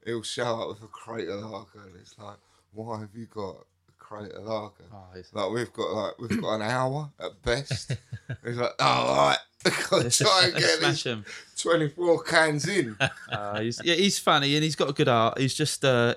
he'll 0.05 0.23
show 0.23 0.61
up 0.61 0.69
with 0.69 0.83
a 0.83 0.87
crate 0.87 1.29
of 1.31 1.41
lager, 1.41 1.81
and 1.87 1.97
it's 1.99 2.15
like, 2.19 2.37
why 2.73 3.01
have 3.01 3.11
you 3.15 3.27
got 3.27 3.57
a 3.89 3.93
crate 3.99 4.33
of 4.33 4.45
lager? 4.45 4.85
Oh, 4.93 5.05
Like 5.33 5.51
we've 5.51 5.73
got 5.73 5.91
like 5.93 6.19
we've 6.21 6.41
got 6.41 6.55
an 6.57 6.63
hour 6.63 7.11
at 7.21 7.43
best. 7.43 7.93
He's 8.45 8.57
like, 8.57 8.73
oh, 8.79 8.85
all 8.85 9.17
right, 9.29 9.39
try 9.65 10.45
and 10.45 10.55
get 10.55 10.79
Smash 10.79 11.05
him. 11.05 11.25
twenty 11.59 11.89
four 11.89 12.23
cans 12.23 12.69
in. 12.69 12.97
Uh, 13.31 13.61
he's, 13.61 13.81
yeah, 13.85 13.95
he's 13.95 14.19
funny 14.19 14.55
and 14.55 14.63
he's 14.65 14.77
got 14.77 14.89
a 14.91 14.93
good 14.93 15.09
art. 15.09 15.39
He's 15.39 15.55
just 15.55 15.85
uh, 15.85 16.15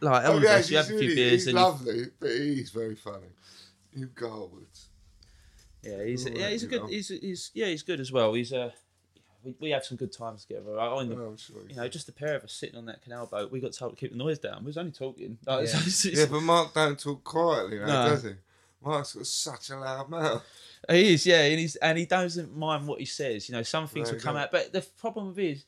like 0.00 0.24
Oh, 0.26 0.38
yeah, 0.38 0.58
you 0.58 0.76
have 0.76 0.86
a 0.86 0.88
few 0.88 0.98
really, 0.98 1.14
beers 1.14 1.32
he's 1.32 1.46
and 1.48 1.58
you, 1.58 1.62
lovely, 1.64 2.04
but 2.20 2.30
he's 2.30 2.70
very 2.70 2.94
funny. 2.96 3.28
You 3.94 4.08
Garwoods. 4.08 4.86
yeah, 5.82 6.02
he's 6.04 6.28
yeah, 6.28 6.48
he's 6.48 6.64
a 6.64 6.66
good. 6.66 6.82
He's, 6.88 7.08
he's 7.08 7.50
yeah, 7.54 7.66
he's 7.66 7.82
good 7.82 8.00
as 8.00 8.10
well. 8.10 8.34
He's 8.34 8.52
uh, 8.52 8.70
we, 9.44 9.54
we 9.60 9.70
have 9.70 9.84
some 9.84 9.96
good 9.96 10.12
times 10.12 10.44
together. 10.44 10.78
I, 10.78 10.86
I, 10.86 10.88
Oh, 10.90 11.34
sure. 11.36 11.62
you 11.68 11.76
know, 11.76 11.86
just 11.88 12.06
the 12.06 12.12
pair 12.12 12.34
of 12.36 12.44
us 12.44 12.52
sitting 12.52 12.76
on 12.76 12.86
that 12.86 13.02
canal 13.02 13.26
boat. 13.26 13.52
We 13.52 13.60
got 13.60 13.72
told 13.72 13.92
to 13.92 13.96
keep 13.96 14.10
the 14.12 14.16
noise 14.18 14.38
down. 14.38 14.60
We 14.60 14.66
was 14.68 14.78
only 14.78 14.92
talking. 14.92 15.38
Like, 15.46 15.66
Yeah. 15.68 15.76
it's- 15.76 16.04
it's- 16.06 16.18
Yeah, 16.20 16.26
but 16.30 16.40
Mark 16.40 16.74
don't 16.74 16.98
talk 16.98 17.22
quietly, 17.24 17.78
now, 17.78 17.86
No. 17.86 18.08
does 18.10 18.22
he? 18.24 18.30
Mark's 18.82 19.14
got 19.14 19.26
such 19.26 19.70
a 19.70 19.78
loud 19.78 20.08
mouth. 20.10 20.42
He 20.90 21.14
is, 21.14 21.24
yeah, 21.24 21.40
and 21.42 21.58
he's 21.58 21.76
and 21.76 21.96
he 21.96 22.04
doesn't 22.04 22.54
mind 22.54 22.86
what 22.86 22.98
he 23.00 23.06
says. 23.06 23.48
You 23.48 23.54
know, 23.54 23.62
some 23.62 23.86
things 23.88 24.08
No, 24.08 24.14
will 24.14 24.20
come 24.20 24.34
don't. 24.34 24.42
out, 24.42 24.52
but 24.52 24.72
the 24.72 24.82
problem 24.98 25.28
with 25.28 25.38
is 25.38 25.64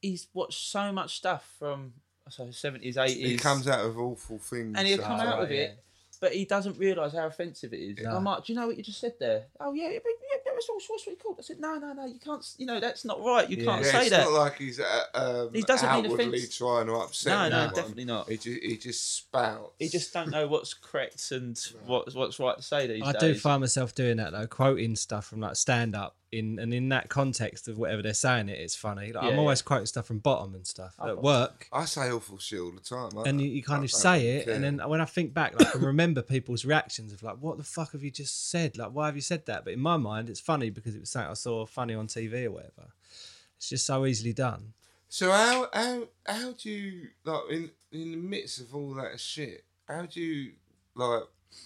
he's 0.00 0.26
watched 0.32 0.58
so 0.70 0.90
much 0.92 1.16
stuff 1.16 1.46
from 1.58 1.92
so 2.30 2.50
seventies, 2.50 2.96
eighties. 2.96 3.28
He 3.32 3.36
comes 3.36 3.68
out 3.68 3.84
of 3.84 3.98
awful 3.98 4.38
things. 4.38 4.74
and 4.78 4.88
he'll 4.88 4.98
come 4.98 5.20
out 5.20 5.40
with 5.40 5.50
right, 5.50 5.58
it, 5.58 5.84
but 6.20 6.32
he 6.32 6.46
doesn't 6.46 6.78
realise 6.78 7.12
how 7.12 7.26
offensive 7.26 7.74
it 7.74 7.80
is. 7.80 7.98
No. 8.02 8.16
I'm 8.16 8.24
like, 8.24 8.46
do 8.46 8.52
you 8.54 8.58
know 8.58 8.66
what 8.66 8.78
you 8.78 8.82
just 8.82 9.00
said 9.00 9.12
there? 9.20 9.44
Oh 9.60 9.74
yeah, 9.74 9.90
yeah, 9.90 9.98
that's 10.68 10.88
all 10.88 10.94
what's 10.94 11.06
what 11.06 11.18
called. 11.22 11.36
I 11.38 11.42
said, 11.42 11.60
no, 11.60 11.78
no, 11.78 11.92
no, 11.92 12.04
you 12.06 12.18
can't. 12.18 12.40
s- 12.40 12.54
You 12.58 12.66
know, 12.66 12.80
that's 12.80 13.04
not 13.04 13.22
right. 13.24 13.48
You 13.48 13.56
Yeah. 13.58 13.64
can't 13.64 13.84
Yeah, 13.84 13.92
say 13.92 14.00
it's 14.02 14.10
that. 14.10 14.24
not 14.24 14.32
like 14.32 14.58
he's 14.58 14.80
uh, 14.80 15.04
um, 15.14 15.50
He 15.54 15.62
doesn't 15.62 15.90
mean 15.92 16.04
outwardly 16.06 16.38
offence. 16.38 16.56
trying 16.56 16.86
to 16.86 16.92
upset 16.94 17.32
No, 17.32 17.48
no, 17.48 17.56
anyone. 17.56 17.74
definitely 17.74 18.04
not. 18.04 18.28
He 18.28 18.36
just, 18.36 18.62
he 18.62 18.76
just 18.78 19.16
spouts. 19.16 19.74
He 19.78 19.88
just 19.88 20.12
don't 20.12 20.30
know 20.30 20.46
what's 20.46 20.74
correct 20.74 21.30
and 21.32 21.58
what's 21.86 22.14
what's 22.14 22.38
right 22.38 22.56
to 22.56 22.62
say 22.62 22.86
these 22.86 23.02
I 23.02 23.12
days. 23.12 23.20
do 23.20 23.34
find 23.34 23.60
myself 23.60 23.94
doing 23.94 24.16
that 24.18 24.32
though, 24.32 24.46
quoting 24.46 24.96
stuff 24.96 25.26
from 25.26 25.40
like 25.40 25.56
stand 25.56 25.94
up 25.94 26.16
in 26.32 26.58
and 26.58 26.72
in 26.72 26.88
that 26.88 27.10
context 27.10 27.68
of 27.68 27.78
whatever 27.78 28.00
they're 28.02 28.14
saying 28.14 28.48
it, 28.48 28.58
it's 28.58 28.74
funny. 28.74 29.12
Like, 29.12 29.24
Yeah, 29.24 29.30
I'm 29.30 29.38
always 29.38 29.60
quoting 29.62 29.86
stuff 29.86 30.06
from 30.06 30.18
bottom 30.18 30.54
and 30.54 30.66
stuff 30.66 30.94
Oh, 30.98 31.08
at 31.08 31.22
work. 31.22 31.68
I 31.72 31.84
say 31.84 32.10
awful 32.10 32.38
shit 32.38 32.58
all 32.58 32.72
the 32.72 32.80
time. 32.80 33.10
I 33.18 33.28
And 33.28 33.40
you, 33.40 33.48
you 33.48 33.62
kind 33.62 33.82
I 33.82 33.84
of 33.84 33.90
don't 33.90 34.00
say 34.00 34.26
it, 34.38 34.48
and 34.48 34.64
then 34.64 34.80
when 34.88 35.00
I 35.00 35.04
think 35.04 35.34
back, 35.34 35.58
like, 35.58 35.68
I 35.68 35.70
can 35.72 35.82
remember 35.82 36.22
people's 36.22 36.64
reactions 36.64 37.12
of 37.12 37.22
like, 37.22 37.36
"What 37.38 37.58
the 37.58 37.64
fuck 37.64 37.92
have 37.92 38.02
you 38.02 38.10
just 38.10 38.50
said? 38.50 38.78
Like, 38.78 38.92
why 38.92 39.06
have 39.06 39.14
you 39.14 39.22
said 39.22 39.46
that?" 39.46 39.64
But 39.64 39.74
in 39.74 39.80
my 39.80 39.98
mind, 39.98 40.30
it's 40.30 40.40
funny 40.40 40.70
because 40.70 40.96
it 40.96 41.00
was 41.00 41.10
something 41.10 41.30
I 41.30 41.34
saw 41.34 41.66
funny 41.66 41.94
on 41.94 42.06
TV 42.06 42.46
or 42.46 42.52
whatever. 42.52 42.92
It's 43.58 43.68
just 43.68 43.86
so 43.86 44.06
easily 44.06 44.32
done. 44.32 44.72
So 45.08 45.30
how 45.30 45.68
how 45.74 46.08
how 46.26 46.52
do 46.52 46.70
you 46.70 47.08
like 47.24 47.42
in 47.50 47.70
in 47.92 48.10
the 48.12 48.16
midst 48.16 48.60
of 48.60 48.74
all 48.74 48.94
that 48.94 49.20
shit? 49.20 49.64
How 49.86 50.06
do 50.06 50.20
you 50.20 50.52
like 50.94 51.24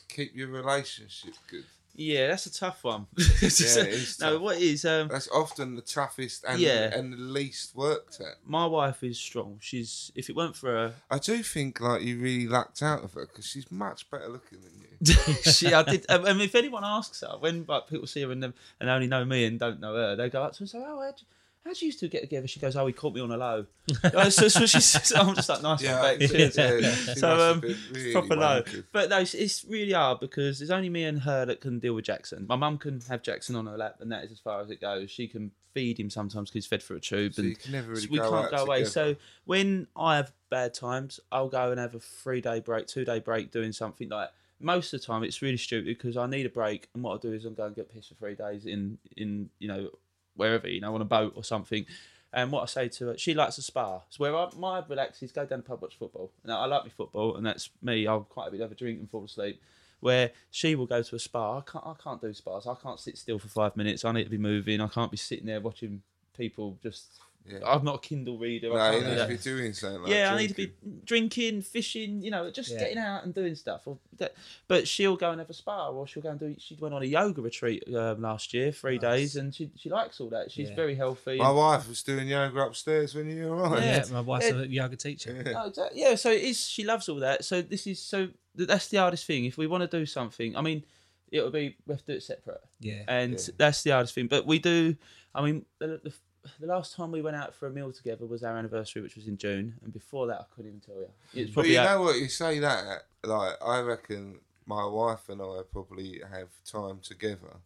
keep 0.09 0.35
your 0.35 0.49
relationship 0.49 1.35
good? 1.49 1.64
Yeah, 1.99 2.29
that's 2.29 2.47
a 2.47 2.53
tough 2.53 2.85
one. 2.85 3.07
Yeah, 3.17 3.49
is 3.49 4.19
no, 4.21 4.33
tough. 4.35 4.43
what 4.43 4.59
is 4.59 4.85
um, 4.85 5.09
That's 5.09 5.29
often 5.29 5.77
the 5.77 5.83
toughest 5.83 6.45
and 6.47 6.61
Yeah. 6.61 6.95
and 6.97 7.13
the 7.13 7.17
least 7.17 7.75
worked 7.75 8.21
at. 8.21 8.37
my 8.45 8.67
wife 8.67 9.03
is 9.03 9.19
strong. 9.19 9.59
She's 9.61 10.13
if 10.15 10.29
it 10.29 10.37
weren't 10.37 10.57
for 10.57 10.69
her, 10.69 10.95
I 11.11 11.19
do 11.19 11.43
think 11.43 11.81
like 11.81 12.03
you 12.03 12.19
really 12.19 12.47
lucked 12.49 12.83
out 12.83 13.03
of 13.03 13.15
her 13.15 13.27
because 13.27 13.47
she's 13.47 13.71
much 13.71 14.11
better 14.11 14.29
looking 14.29 14.59
than 14.61 14.73
you. 14.81 15.15
she 15.53 15.73
I 15.73 15.83
did. 15.83 16.05
Um, 16.09 16.27
and 16.27 16.41
if 16.43 16.55
anyone 16.55 16.85
asks 16.85 17.21
her 17.23 17.37
when 17.39 17.65
like 17.67 17.89
people 17.89 18.07
see 18.07 18.23
her 18.23 18.31
and, 18.31 18.43
them, 18.43 18.55
and 18.81 18.89
they 18.89 18.93
only 18.93 19.07
know 19.09 19.25
me 19.25 19.45
and 19.47 19.59
don't 19.59 19.81
know 19.81 19.95
her, 19.95 20.17
they 20.17 20.29
go 20.29 20.43
up 20.43 20.53
to 20.53 20.59
her 20.59 20.63
and 20.65 20.71
say, 20.71 20.79
"Oh, 20.79 21.01
how'd 21.03 21.15
you, 21.21 21.27
how'd 21.67 21.81
you 21.81 21.87
used 21.87 22.01
to 22.01 22.09
get 22.09 22.23
together?" 22.23 22.47
She 22.47 22.61
goes, 22.61 22.77
"Oh, 22.77 22.87
he 22.87 22.93
caught 22.93 23.14
me 23.14 23.21
on 23.21 23.31
a 23.31 23.37
low." 23.37 23.67
Uh, 24.05 24.31
so, 24.31 24.49
so 24.49 24.64
she 24.67 24.81
says, 24.81 25.12
I'm 25.12 25.35
just 25.35 25.49
like, 25.49 25.62
"Nice 25.62 25.83
Yeah, 25.83 26.01
one. 26.03 26.19
Cheers." 26.21 26.57
yeah, 26.57 26.71
must 26.81 27.19
so 27.19 27.51
um, 27.53 27.61
really 27.93 28.12
proper 28.12 28.37
low. 28.37 28.62
But 28.93 29.11
no, 29.11 29.19
it's, 29.21 29.35
it's 29.35 29.64
really 29.64 29.93
hard 29.93 30.21
because 30.21 30.62
it's 30.62 30.71
only 30.71 30.89
me 30.89 31.05
and 31.05 31.21
her 31.21 31.45
that 31.47 31.61
can 31.61 31.79
deal 31.79 31.95
with 31.95 32.05
Jackson. 32.05 32.47
My 32.49 32.57
mum 32.57 32.79
can 32.79 33.01
have 33.09 33.23
Jackson 33.23 33.57
on 33.57 33.67
her 33.67 33.77
lap, 33.77 33.97
and 34.01 34.11
that 34.12 34.25
is 34.25 34.33
as 34.33 34.39
far 34.41 34.61
as 34.61 34.71
it 34.71 34.81
goes. 34.81 35.11
She 35.11 35.27
can 35.29 35.51
feed 35.75 36.01
him 36.01 36.09
sometimes 36.09 36.49
because 36.49 36.64
he's 36.64 36.67
fed 36.67 36.83
through 36.83 36.97
a 36.97 37.01
tube, 37.01 37.35
So 37.35 37.43
and 37.43 37.59
can 37.59 37.73
never 37.73 37.91
really 37.91 38.07
we 38.09 38.19
go 38.19 38.31
can't 38.31 38.51
go 38.51 38.64
away. 38.64 38.79
together. 38.85 38.91
So 38.91 39.17
when 39.45 39.87
I 39.97 40.17
have 40.17 40.33
bad 40.49 40.73
times, 40.73 41.21
I'll 41.31 41.49
go 41.49 41.71
and 41.71 41.79
have 41.79 41.95
a 41.95 42.01
three 42.01 42.41
day 42.41 42.61
break, 42.61 42.87
two 42.87 43.05
day 43.05 43.19
break, 43.21 43.51
doing 43.51 43.73
something 43.73 44.09
like. 44.09 44.31
Most 44.59 44.95
of 44.95 45.01
the 45.03 45.07
time, 45.07 45.23
it's 45.23 45.43
really 45.43 45.59
stupid 45.59 45.85
because 45.85 46.17
I 46.17 46.27
need 46.27 46.47
a 46.47 46.49
break, 46.49 46.89
and 46.95 47.03
what 47.05 47.11
I'll 47.11 47.19
do 47.19 47.31
is 47.35 47.45
I'm 47.45 47.53
going 47.53 47.75
to 47.75 47.77
get 47.77 47.93
pissed 47.93 48.09
for 48.09 48.14
three 48.14 48.35
days 48.35 48.64
in 48.64 48.97
in 49.19 49.51
you 49.59 49.69
know 49.69 49.91
wherever 50.37 50.68
you 50.68 50.80
know 50.80 50.95
on 50.95 51.03
a 51.03 51.07
boat 51.07 51.32
or 51.37 51.45
something. 51.45 51.87
And 52.32 52.53
what 52.53 52.62
I 52.62 52.66
say 52.66 52.89
to 52.89 53.07
her, 53.07 53.18
she 53.18 53.34
likes 53.34 53.57
a 53.57 53.62
spa. 53.62 54.03
So 54.11 54.18
where 54.18 54.37
I, 54.37 54.49
my 54.57 54.82
relax 54.87 55.22
is 55.22 55.32
go 55.32 55.47
down 55.47 55.61
the 55.61 55.64
pub 55.64 55.80
watch 55.80 55.97
football. 55.99 56.30
Now 56.45 56.61
I 56.61 56.66
like 56.66 56.84
my 56.84 56.91
football, 56.91 57.37
and 57.37 57.47
that's 57.47 57.70
me. 57.82 58.07
I'll 58.07 58.20
quite 58.20 58.49
a 58.49 58.51
bit 58.51 58.61
have 58.61 58.72
a 58.72 58.74
drink 58.74 59.01
and 59.01 59.11
fall 59.11 59.24
asleep. 59.24 59.61
Where 60.01 60.32
she 60.51 60.74
will 60.74 60.87
go 60.87 61.03
to 61.03 61.16
a 61.16 61.18
spa. 61.18 61.59
I 61.59 61.62
can't. 61.62 61.84
I 61.87 61.95
can't 62.03 62.20
do 62.20 62.32
spas. 62.34 62.66
I 62.66 62.74
can't 62.74 63.01
sit 63.01 63.16
still 63.16 63.39
for 63.39 63.49
five 63.49 63.76
minutes. 63.76 64.05
I 64.05 64.12
need 64.12 64.24
to 64.24 64.30
be 64.30 64.39
moving. 64.39 64.80
I 64.80 64.89
can't 64.89 65.11
be 65.11 65.16
sitting 65.16 65.47
there 65.47 65.61
watching 65.61 66.03
people 66.37 66.78
just. 66.82 67.20
Yeah. 67.49 67.59
I'm 67.65 67.85
not 67.85 67.97
a 67.97 67.99
Kindle 68.01 68.39
reader. 68.39 68.71
No, 68.71 68.77
I 68.77 68.97
you 68.97 69.05
need 69.05 69.17
to 69.19 69.27
be 69.29 69.37
doing 69.37 69.73
something 69.73 70.03
like 70.03 70.11
yeah, 70.11 70.33
I 70.35 70.37
need 70.39 70.49
to 70.49 70.55
be 70.55 70.73
drinking, 71.05 71.63
fishing, 71.63 72.21
you 72.23 72.31
know, 72.31 72.51
just 72.51 72.71
Yeah. 72.73 72.79
getting 72.81 72.99
out 72.99 73.25
and 73.25 73.33
doing 73.35 73.55
stuff. 73.55 73.83
Or 73.87 73.99
that, 74.19 74.35
but 74.67 74.89
she'll 74.89 75.17
go 75.17 75.31
and 75.31 75.39
have 75.41 75.51
a 75.51 75.55
spa, 75.55 75.89
or 75.91 76.07
she'll 76.07 76.23
go 76.23 76.31
and 76.31 76.41
do. 76.41 76.57
She 76.59 76.75
went 76.81 76.95
on 76.95 77.03
a 77.03 77.07
yoga 77.07 77.41
retreat 77.41 77.85
um, 77.95 78.21
last 78.23 78.53
year, 78.53 78.73
three 78.73 78.99
days, 78.99 79.37
and 79.37 79.55
she 79.55 79.71
she 79.77 79.89
likes 79.91 80.21
all 80.21 80.29
that. 80.31 80.51
She's 80.51 80.71
Yeah. 80.71 80.77
very 80.77 80.95
healthy. 80.97 81.37
My 81.39 81.49
and- 81.49 81.57
wife 81.57 81.89
was 81.89 82.03
doing 82.03 82.27
yoga 82.29 82.61
upstairs 82.61 83.15
when 83.15 83.31
you 83.31 83.53
arrived. 83.53 83.85
Yeah. 83.85 84.05
Yeah, 84.07 84.13
my 84.13 84.21
wife's 84.21 84.51
a 84.51 84.67
yoga 84.67 84.97
teacher. 84.97 85.55
Oh, 85.57 85.69
exactly. 85.69 86.01
Yeah, 86.01 86.15
so 86.17 86.31
it 86.31 86.43
is. 86.43 86.67
She 86.67 86.85
loves 86.85 87.09
all 87.09 87.21
that. 87.21 87.45
So 87.45 87.63
this 87.63 87.87
is 87.87 88.01
so 88.01 88.29
that's 88.55 88.89
the 88.89 88.97
hardest 88.99 89.25
thing. 89.27 89.45
If 89.45 89.57
we 89.57 89.67
want 89.67 89.89
to 89.89 89.99
do 89.99 90.05
something, 90.07 90.57
I 90.57 90.63
mean, 90.63 90.85
it'll 91.31 91.51
be 91.51 91.77
we 91.87 91.93
have 91.93 92.05
to 92.07 92.13
do 92.13 92.17
it 92.17 92.23
separate, 92.23 92.61
Yeah, 92.81 93.03
and 93.07 93.39
that's 93.57 93.83
the 93.83 93.91
hardest 93.91 94.15
thing. 94.15 94.27
But 94.27 94.47
we 94.47 94.59
do. 94.59 94.97
I 95.35 95.43
mean, 95.45 95.67
the, 95.79 96.01
the, 96.03 96.13
the 96.61 96.67
last 96.67 96.95
time 96.95 97.11
we 97.13 97.23
went 97.23 97.37
out 97.37 97.55
for 97.55 97.67
a 97.67 97.71
meal 97.71 97.93
together 97.93 98.27
was 98.27 98.43
our 98.43 98.57
anniversary, 98.57 99.03
which 99.03 99.17
was 99.17 99.29
in 99.29 99.37
June, 99.37 99.75
and 99.83 99.93
before 99.93 100.27
that, 100.29 100.41
I 100.41 100.45
couldn't 100.55 100.71
even 100.71 100.81
tell 100.81 100.97
you. 100.97 101.09
It's 101.35 101.55
But 101.55 101.67
you 101.69 101.79
out- 101.79 101.85
know 101.99 102.03
what? 102.03 102.17
You 102.19 102.29
say 102.29 102.59
that, 102.61 103.05
like, 103.25 103.55
I 103.65 103.81
reckon 103.81 104.41
my 104.67 104.85
wife 104.85 105.29
and 105.29 105.41
I 105.41 105.61
probably 105.71 106.21
have 106.31 106.49
time 106.65 107.01
together. 107.03 107.57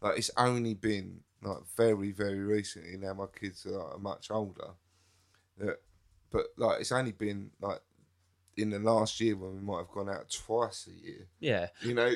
Like, 0.00 0.18
it's 0.18 0.30
only 0.36 0.74
been, 0.74 1.20
like, 1.42 1.58
very, 1.76 2.12
very 2.12 2.40
recently. 2.40 2.96
Now 2.96 3.14
my 3.14 3.26
kids 3.38 3.66
are 3.66 3.90
like, 3.90 4.00
much 4.00 4.30
older. 4.30 4.70
That, 5.58 5.80
but, 6.30 6.46
like, 6.56 6.80
it's 6.80 6.92
only 6.92 7.12
been, 7.12 7.50
like, 7.60 7.80
in 8.56 8.70
the 8.70 8.78
last 8.78 9.20
year 9.20 9.36
when 9.36 9.54
we 9.54 9.60
might 9.60 9.78
have 9.78 9.90
gone 9.90 10.08
out 10.08 10.30
twice 10.30 10.88
a 10.88 10.92
year. 11.06 11.26
yeah. 11.40 11.68
You 11.82 11.94
know, 11.94 12.12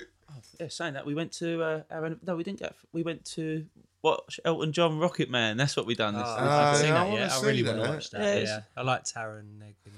Yeah, 0.60 0.68
saying 0.68 0.94
that 0.94 1.06
we 1.06 1.14
went 1.14 1.32
to 1.34 1.62
uh, 1.62 1.82
our 1.90 2.16
no, 2.26 2.36
we 2.36 2.44
didn't 2.44 2.60
get. 2.60 2.74
We 2.92 3.02
went 3.02 3.24
to 3.36 3.66
watch 4.02 4.40
Elton 4.44 4.72
John 4.72 4.98
Rocket 4.98 5.30
Man. 5.30 5.56
That's 5.56 5.76
what 5.76 5.86
we 5.86 5.94
done 5.94 6.14
this. 6.14 6.22
Oh, 6.26 6.26
I 6.26 6.46
Ah, 6.46 6.64
haven't 6.66 6.80
seen 6.80 6.88
yeah, 6.88 6.94
I 7.00 7.04
that 7.04 7.10
wanna. 7.10 7.24
I 7.24 7.28
see 7.28 7.46
really 7.46 7.62
want 7.62 7.82
to 7.84 7.88
watch 7.90 8.10
that. 8.10 8.20
Yeah, 8.20 8.42
Yeah, 8.42 8.60
I 8.76 8.82
like 8.82 9.04
Taron 9.04 9.60
Egerton. 9.60 9.92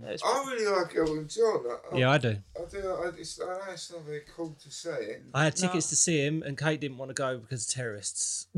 Yeah, 0.00 0.16
I 0.24 0.44
really 0.50 0.66
like 0.80 0.96
Elton 0.96 1.28
John. 1.28 1.64
I, 1.66 1.94
I, 1.94 1.98
Yeah, 1.98 2.10
I 2.10 2.18
do. 2.18 2.36
I 2.56 2.64
do. 2.70 2.78
I, 2.88 3.10
it's, 3.18 3.40
I 3.40 3.44
know 3.44 3.58
it's 3.72 3.92
not 3.92 4.02
very 4.04 4.22
cool 4.34 4.56
to 4.62 4.70
say 4.70 4.90
it. 5.04 5.22
I 5.34 5.44
had 5.44 5.56
tickets 5.56 5.88
to 5.88 5.96
see 5.96 6.24
him, 6.24 6.42
and 6.42 6.56
Kate 6.56 6.80
didn't 6.80 6.96
want 6.98 7.10
to 7.10 7.14
go 7.14 7.36
because 7.38 7.66
of 7.68 7.74
terrorists. 7.74 8.46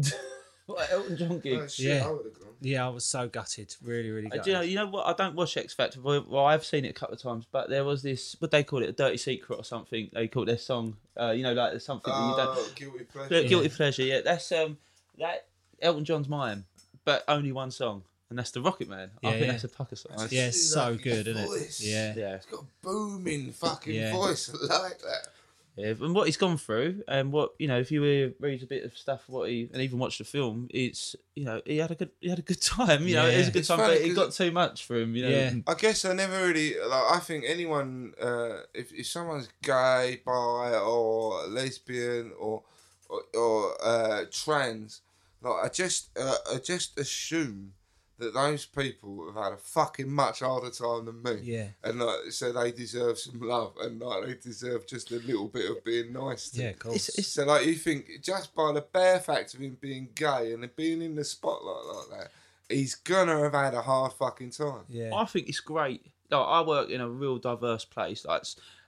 what 0.75 0.91
Elton 0.93 1.17
John 1.17 1.33
Oh, 1.33 1.39
gigs. 1.39 1.75
shit, 1.75 1.87
Yeah. 1.87 2.07
I 2.07 2.11
would 2.11 2.25
have 2.25 2.35
gone. 2.39 2.47
Yeah, 2.63 2.87
I 2.87 2.89
was 2.91 3.05
so 3.07 3.27
gutted. 3.29 3.75
Really, 3.83 4.11
really 4.11 4.27
Uh, 4.27 4.31
gutted. 4.37 4.45
do 4.45 4.51
you 4.51 4.57
know? 4.57 4.63
You 4.63 4.75
know 4.77 4.87
what? 4.89 5.07
I 5.07 5.13
don't 5.15 5.35
watch 5.35 5.57
X 5.57 5.73
Factor. 5.75 6.01
Well, 6.01 6.25
well, 6.29 6.45
I've 6.45 6.65
seen 6.65 6.85
it 6.85 6.91
a 6.91 6.93
couple 6.93 7.15
of 7.15 7.23
times, 7.23 7.47
but 7.51 7.71
there 7.71 7.85
was 7.85 8.03
this. 8.03 8.37
What 8.39 8.51
they 8.51 8.63
call 8.65 8.83
it, 8.83 8.89
a 8.89 8.93
dirty 8.93 9.17
secret 9.17 9.57
or 9.57 9.65
something. 9.65 10.11
They 10.13 10.29
call 10.29 10.45
their 10.45 10.59
song. 10.59 10.97
Uh, 11.19 11.31
you 11.31 11.43
know, 11.43 11.53
like 11.55 11.73
there's 11.73 11.85
something 11.87 12.13
that 12.13 12.19
you 12.31 12.37
don't. 12.37 12.57
Oh, 12.59 12.69
guilty 12.75 13.05
pleasure. 13.05 13.29
Gu- 13.43 13.49
Guilty 13.49 13.69
pleasure. 13.71 14.03
Yeah, 14.03 14.21
that's 14.21 14.53
um 14.53 14.77
that 15.19 15.47
Elton 15.81 16.05
John's 16.05 16.29
mine, 16.29 16.65
but 17.07 17.25
only 17.29 17.51
one 17.53 17.71
song, 17.71 18.03
and 18.29 18.39
that's 18.39 18.51
the 18.51 18.61
Rocket 18.61 18.89
Man. 18.89 19.11
I 19.23 19.27
Yeah, 19.27 19.31
think 19.33 19.47
yeah. 19.47 19.51
that's 19.53 19.65
a 19.65 19.69
pucker 19.69 19.97
song. 19.97 20.29
Yeah, 20.31 20.49
it's 20.49 20.63
so 20.71 20.91
like 20.93 21.01
his 21.01 21.25
good, 21.25 21.29
isn't 21.29 21.63
it? 21.63 21.81
Yeah. 21.81 22.15
Yeah. 22.15 22.35
It's 22.37 22.47
got 22.47 22.61
a 22.61 22.67
booming 22.83 23.53
fucking 23.53 23.95
Yeah. 23.95 24.13
voice. 24.13 24.51
I 24.71 24.83
like 24.83 24.99
that. 25.01 25.29
Yeah, 25.81 25.95
and 26.01 26.15
what 26.15 26.27
he's 26.27 26.37
gone 26.37 26.59
through, 26.59 27.03
and 27.09 27.33
what 27.33 27.55
you 27.59 27.69
know, 27.69 27.79
if 27.79 27.91
you 27.91 28.03
hear, 28.03 28.35
read 28.39 28.63
a 28.63 28.67
bit 28.67 28.85
of 28.85 28.97
stuff, 28.97 29.23
what 29.29 29.49
he 29.49 29.69
and 29.73 29.81
even 29.83 29.99
watch 29.99 30.19
the 30.19 30.25
film, 30.25 30.69
it's 30.71 31.17
you 31.35 31.45
know 31.45 31.61
he 31.65 31.79
had 31.79 31.91
a 31.91 31.95
good 31.95 32.11
he 32.21 32.29
had 32.29 32.39
a 32.39 32.43
good 32.43 32.61
time. 32.79 33.07
You 33.09 33.15
know, 33.17 33.27
it 33.27 33.39
was 33.39 33.49
a 33.49 33.51
good 33.51 33.59
It's 33.61 33.69
time, 33.69 33.79
but 33.79 33.97
it 33.97 34.15
got 34.15 34.33
too 34.33 34.51
much 34.51 34.85
for 34.85 34.97
him. 34.97 35.17
You 35.17 35.23
know, 35.25 35.29
Yeah. 35.31 35.53
I 35.67 35.75
guess 35.75 36.05
I 36.05 36.13
never 36.13 36.47
really 36.47 36.75
like. 36.79 37.13
I 37.17 37.19
think 37.21 37.45
anyone, 37.47 38.13
uh, 38.21 38.59
if 38.75 38.93
if 38.93 39.07
someone's 39.07 39.49
gay, 39.63 40.21
bi, 40.25 40.75
or 40.77 41.47
lesbian, 41.49 42.33
or 42.39 42.63
or, 43.09 43.23
or 43.35 43.75
uh, 43.85 44.25
trans, 44.31 45.01
like 45.43 45.65
I 45.65 45.69
just 45.69 46.11
uh, 46.19 46.37
I 46.55 46.59
just 46.59 46.99
assume 46.99 47.73
that 48.21 48.35
those 48.35 48.65
people 48.67 49.27
have 49.27 49.43
had 49.43 49.53
a 49.53 49.57
fucking 49.57 50.11
much 50.11 50.41
harder 50.41 50.71
time 50.71 51.07
than 51.07 51.23
me. 51.23 51.41
Yeah. 51.43 51.67
And 51.83 51.99
like, 52.01 52.31
so 52.31 52.53
they 52.53 52.71
deserve 52.73 53.19
some 53.19 53.41
love, 53.41 53.75
and 53.81 54.01
like 54.01 54.27
they 54.27 54.35
deserve 54.35 54.87
just 54.87 55.11
a 55.11 55.17
little 55.17 55.49
bit 55.49 55.71
of 55.71 55.83
being 55.85 56.13
nice. 56.13 56.51
To 56.51 56.63
Yeah, 56.63 56.69
of 56.71 56.79
course. 56.79 56.95
It's- 57.09 57.19
it's- 57.19 57.27
So 57.33 57.45
like 57.45 57.67
you 57.67 57.75
think 57.75 58.09
just 58.23 58.55
by 58.55 58.73
the 58.73 58.83
bare 58.83 59.19
fact 59.21 59.55
of 59.55 59.61
him 59.61 59.77
being 59.81 60.09
gay 60.15 60.53
and 60.53 60.69
being 60.77 61.03
in 61.03 61.17
the 61.17 61.25
spotlight 61.25 61.85
like 61.97 62.19
that, 62.21 62.31
he's 62.75 62.95
gonna 62.95 63.39
have 63.41 63.53
had 63.55 63.75
a 63.75 63.83
hard 63.83 64.13
fucking 64.13 64.51
time. 64.53 64.85
yeah. 64.89 65.11
I 65.15 65.25
think 65.25 65.49
it's 65.49 65.61
great. 65.61 66.07
Like, 66.31 66.47
I 66.47 66.61
work 66.63 66.91
in 66.91 67.01
a 67.01 67.09
real 67.11 67.39
diverse 67.39 67.85
place, 67.85 68.25
like, 68.25 68.45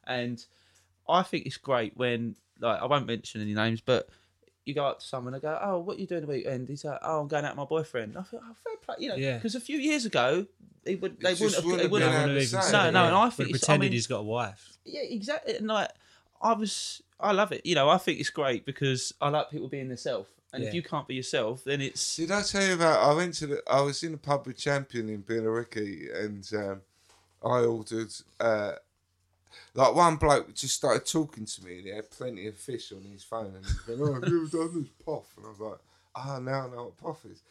and 0.06 0.44
I 1.08 1.22
think 1.24 1.46
it's 1.46 1.56
great 1.56 1.96
when, 1.96 2.36
like, 2.60 2.80
I 2.80 2.86
won't 2.86 3.06
mention 3.06 3.40
any 3.40 3.54
names, 3.54 3.80
but 3.80 4.08
you 4.64 4.74
go 4.74 4.86
up 4.86 5.00
to 5.00 5.06
someone 5.06 5.34
and 5.34 5.42
go, 5.42 5.58
"Oh, 5.62 5.78
what 5.78 5.96
are 5.96 6.00
you 6.00 6.06
doing 6.06 6.20
the 6.22 6.26
weekend?" 6.26 6.68
He's 6.68 6.84
like, 6.84 6.98
"Oh, 7.02 7.20
I'm 7.20 7.28
going 7.28 7.44
out 7.44 7.52
with 7.52 7.58
my 7.58 7.64
boyfriend." 7.64 8.16
I 8.16 8.22
feel, 8.22 8.40
"Oh, 8.42 8.54
fair 8.64 8.76
play," 8.76 8.96
you 8.98 9.08
know, 9.08 9.16
Yeah. 9.16 9.36
because 9.36 9.54
a 9.54 9.60
few 9.60 9.78
years 9.78 10.04
ago, 10.06 10.46
they 10.84 10.94
would, 10.96 11.20
they 11.20 11.30
It 11.32 11.32
wouldn't 11.34 11.38
just 11.38 11.54
have, 11.56 11.64
wouldn't 11.64 11.90
wouldn't 11.90 12.10
been 12.10 12.20
have, 12.20 12.30
able 12.30 12.40
to 12.40 12.46
say 12.46 12.72
No, 12.72 12.90
no, 12.90 13.02
yeah. 13.02 13.06
and 13.08 13.16
I 13.16 13.30
think 13.30 13.48
have 13.48 13.54
it's- 13.56 13.62
I 13.62 13.66
pretended 13.66 13.86
mean- 13.86 13.92
he's 13.92 14.06
got 14.06 14.18
a 14.18 14.22
wife. 14.24 14.78
yeah, 14.84 15.00
exactly. 15.02 15.56
And 15.56 15.66
like, 15.66 15.90
I 16.40 16.52
was, 16.54 17.02
I 17.20 17.32
love 17.32 17.52
it. 17.52 17.64
You 17.66 17.74
know, 17.74 17.88
I 17.88 17.98
think 17.98 18.18
it's 18.20 18.30
great 18.30 18.64
because 18.66 19.12
I 19.20 19.28
like 19.28 19.50
people 19.50 19.68
being 19.68 19.88
themselves, 19.88 20.28
and 20.52 20.62
if 20.62 20.68
Yeah. 20.68 20.74
you 20.74 20.82
can't 20.82 21.06
be 21.08 21.14
yourself, 21.14 21.64
then 21.64 21.80
it's 21.80 22.16
Did 22.16 22.30
I 22.30 22.42
tell 22.42 22.66
you 22.66 22.74
about? 22.74 23.00
I 23.02 23.14
went 23.14 23.34
to 23.34 23.46
the. 23.46 23.62
I 23.68 23.80
was 23.80 24.02
in 24.02 24.12
the 24.12 24.18
pub 24.18 24.46
with 24.46 24.56
Champion 24.56 25.08
in 25.08 25.22
Billericay, 25.22 26.24
and 26.24 26.48
um, 26.54 26.82
I 27.44 27.60
ordered. 27.64 28.12
Uh, 28.40 28.72
like 29.74 29.94
one 29.94 30.16
bloke 30.16 30.54
just 30.54 30.74
started 30.76 31.06
talking 31.06 31.44
to 31.46 31.64
me, 31.64 31.78
and 31.78 31.86
he 31.86 31.94
had 31.94 32.10
plenty 32.10 32.46
of 32.46 32.56
fish 32.56 32.92
on 32.92 33.02
his 33.02 33.22
phone, 33.24 33.54
and 33.54 33.64
he 33.64 33.72
was 33.72 33.80
going, 33.86 34.00
"Oh, 34.02 34.14
have 34.14 34.28
you 34.28 34.46
ever 34.46 34.56
done 34.56 34.82
this 34.82 34.90
poff?" 35.04 35.26
And 35.36 35.46
I 35.46 35.48
was 35.50 35.60
like, 35.60 35.78
"Ah, 36.14 36.38
now 36.38 36.66
I 36.66 36.70
know 36.70 36.84
what 36.84 36.96
poff 36.96 37.24
is." 37.24 37.42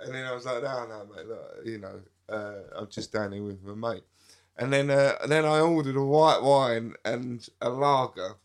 And 0.00 0.14
then 0.14 0.24
I 0.24 0.32
was 0.34 0.44
like, 0.44 0.62
"No, 0.62 0.86
no, 0.86 1.06
mate, 1.14 1.26
look, 1.26 1.56
you 1.64 1.78
know, 1.78 2.00
uh, 2.28 2.78
I'm 2.78 2.88
just 2.88 3.12
down 3.12 3.32
here 3.32 3.42
with 3.42 3.62
my 3.64 3.94
mate." 3.94 4.04
and 4.58 4.72
then 4.72 4.90
uh, 4.90 5.14
then 5.28 5.44
I 5.44 5.60
ordered 5.60 5.96
a 5.96 6.04
white 6.04 6.42
wine 6.42 6.94
and 7.04 7.46
a 7.60 7.68
lager, 7.68 8.36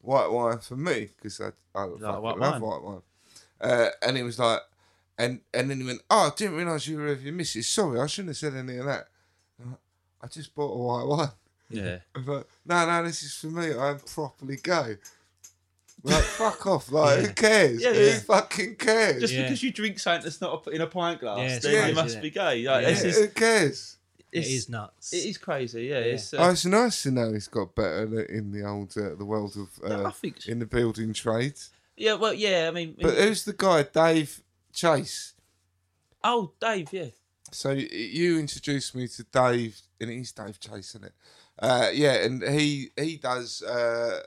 white 0.00 0.30
wine 0.30 0.58
for 0.58 0.76
me 0.76 1.08
because 1.16 1.40
I 1.40 1.48
I 1.74 1.86
fucking 1.86 2.00
white 2.22 2.38
love 2.38 2.60
wine? 2.60 2.62
white 2.62 2.82
wine. 2.82 3.02
Uh, 3.60 3.88
and 4.02 4.16
he 4.16 4.22
was 4.22 4.38
like, 4.38 4.60
and 5.18 5.40
and 5.52 5.70
then 5.70 5.80
he 5.80 5.86
went, 5.86 6.02
oh, 6.10 6.28
I 6.28 6.30
didn't 6.36 6.56
realise 6.56 6.86
you 6.86 6.98
were 6.98 7.06
with 7.06 7.22
your 7.22 7.34
missus. 7.34 7.68
Sorry, 7.68 8.00
I 8.00 8.06
shouldn't 8.06 8.30
have 8.30 8.36
said 8.38 8.54
any 8.54 8.78
of 8.78 8.86
that. 8.86 9.08
Like, 9.58 9.78
I 10.22 10.26
just 10.28 10.54
bought 10.54 10.72
a 10.72 10.78
white 10.78 11.06
wine. 11.06 11.30
Yeah. 11.70 11.98
I 12.14 12.18
was 12.18 12.26
like, 12.28 12.46
no, 12.66 12.86
no, 12.86 13.04
this 13.04 13.22
is 13.22 13.34
for 13.34 13.48
me. 13.48 13.74
I'm 13.74 13.98
properly 14.00 14.56
gay. 14.62 14.96
Like, 16.02 16.22
fuck 16.24 16.66
off. 16.66 16.90
Like, 16.90 17.18
who 17.20 17.32
cares? 17.32 17.82
Yeah, 17.82 17.92
who 17.92 18.00
yeah. 18.00 18.18
fucking 18.20 18.76
cares? 18.76 19.20
Just 19.20 19.34
Yeah. 19.34 19.42
because 19.42 19.62
you 19.62 19.72
drink 19.72 19.98
something 19.98 20.22
that's 20.24 20.40
not 20.40 20.66
in 20.68 20.80
a 20.80 20.86
pint 20.86 21.20
glass, 21.20 21.38
Yeah, 21.38 21.44
it's 21.56 21.64
then 21.64 21.72
crazy, 21.74 21.88
you 21.88 21.94
must 21.94 22.06
isn't 22.08 22.22
be 22.22 22.30
gay. 22.30 22.40
Like, 22.40 22.64
Yeah. 22.64 22.80
this 22.90 23.02
Yeah, 23.02 23.08
is, 23.10 23.18
who 23.18 23.28
cares? 23.28 23.96
It 24.30 24.38
it's- 24.38 24.52
is 24.52 24.68
nuts. 24.68 25.12
It 25.12 25.24
is 25.26 25.38
crazy. 25.38 25.84
Yeah. 25.86 25.98
It's, 26.00 26.32
Oh, 26.34 26.42
uh, 26.44 26.52
it's 26.52 26.64
nice 26.66 27.02
to 27.04 27.10
know 27.10 27.32
he's 27.32 27.48
got 27.48 27.74
better 27.74 28.22
in 28.22 28.52
the 28.52 28.62
old 28.66 28.96
uh, 28.96 29.14
the 29.14 29.24
world 29.24 29.56
of 29.56 29.68
Yeah, 29.82 30.02
uh, 30.04 30.08
I 30.08 30.10
think 30.12 30.42
so. 30.42 30.52
in 30.52 30.58
the 30.58 30.66
building 30.66 31.12
trade. 31.14 31.54
yeah. 31.96 32.14
Well, 32.14 32.34
yeah. 32.34 32.68
I 32.68 32.70
mean, 32.70 32.94
But 33.00 33.14
who's 33.16 33.44
the 33.44 33.52
guy, 33.54 33.82
Dave 33.82 34.42
Chase? 34.72 35.32
oh, 36.22 36.52
Dave. 36.60 36.92
Yeah. 36.92 37.06
So 37.50 37.70
y- 37.70 37.88
you 37.90 38.38
introduced 38.38 38.94
me 38.94 39.08
to 39.08 39.22
Dave, 39.24 39.80
and 40.00 40.10
he's 40.10 40.30
Dave 40.32 40.60
Chase, 40.60 40.90
isn't 40.90 41.04
it? 41.04 41.14
Uh, 41.58 41.90
yeah, 41.92 42.14
and 42.24 42.42
he 42.42 42.90
he 42.96 43.16
does 43.16 43.62
uh, 43.62 44.20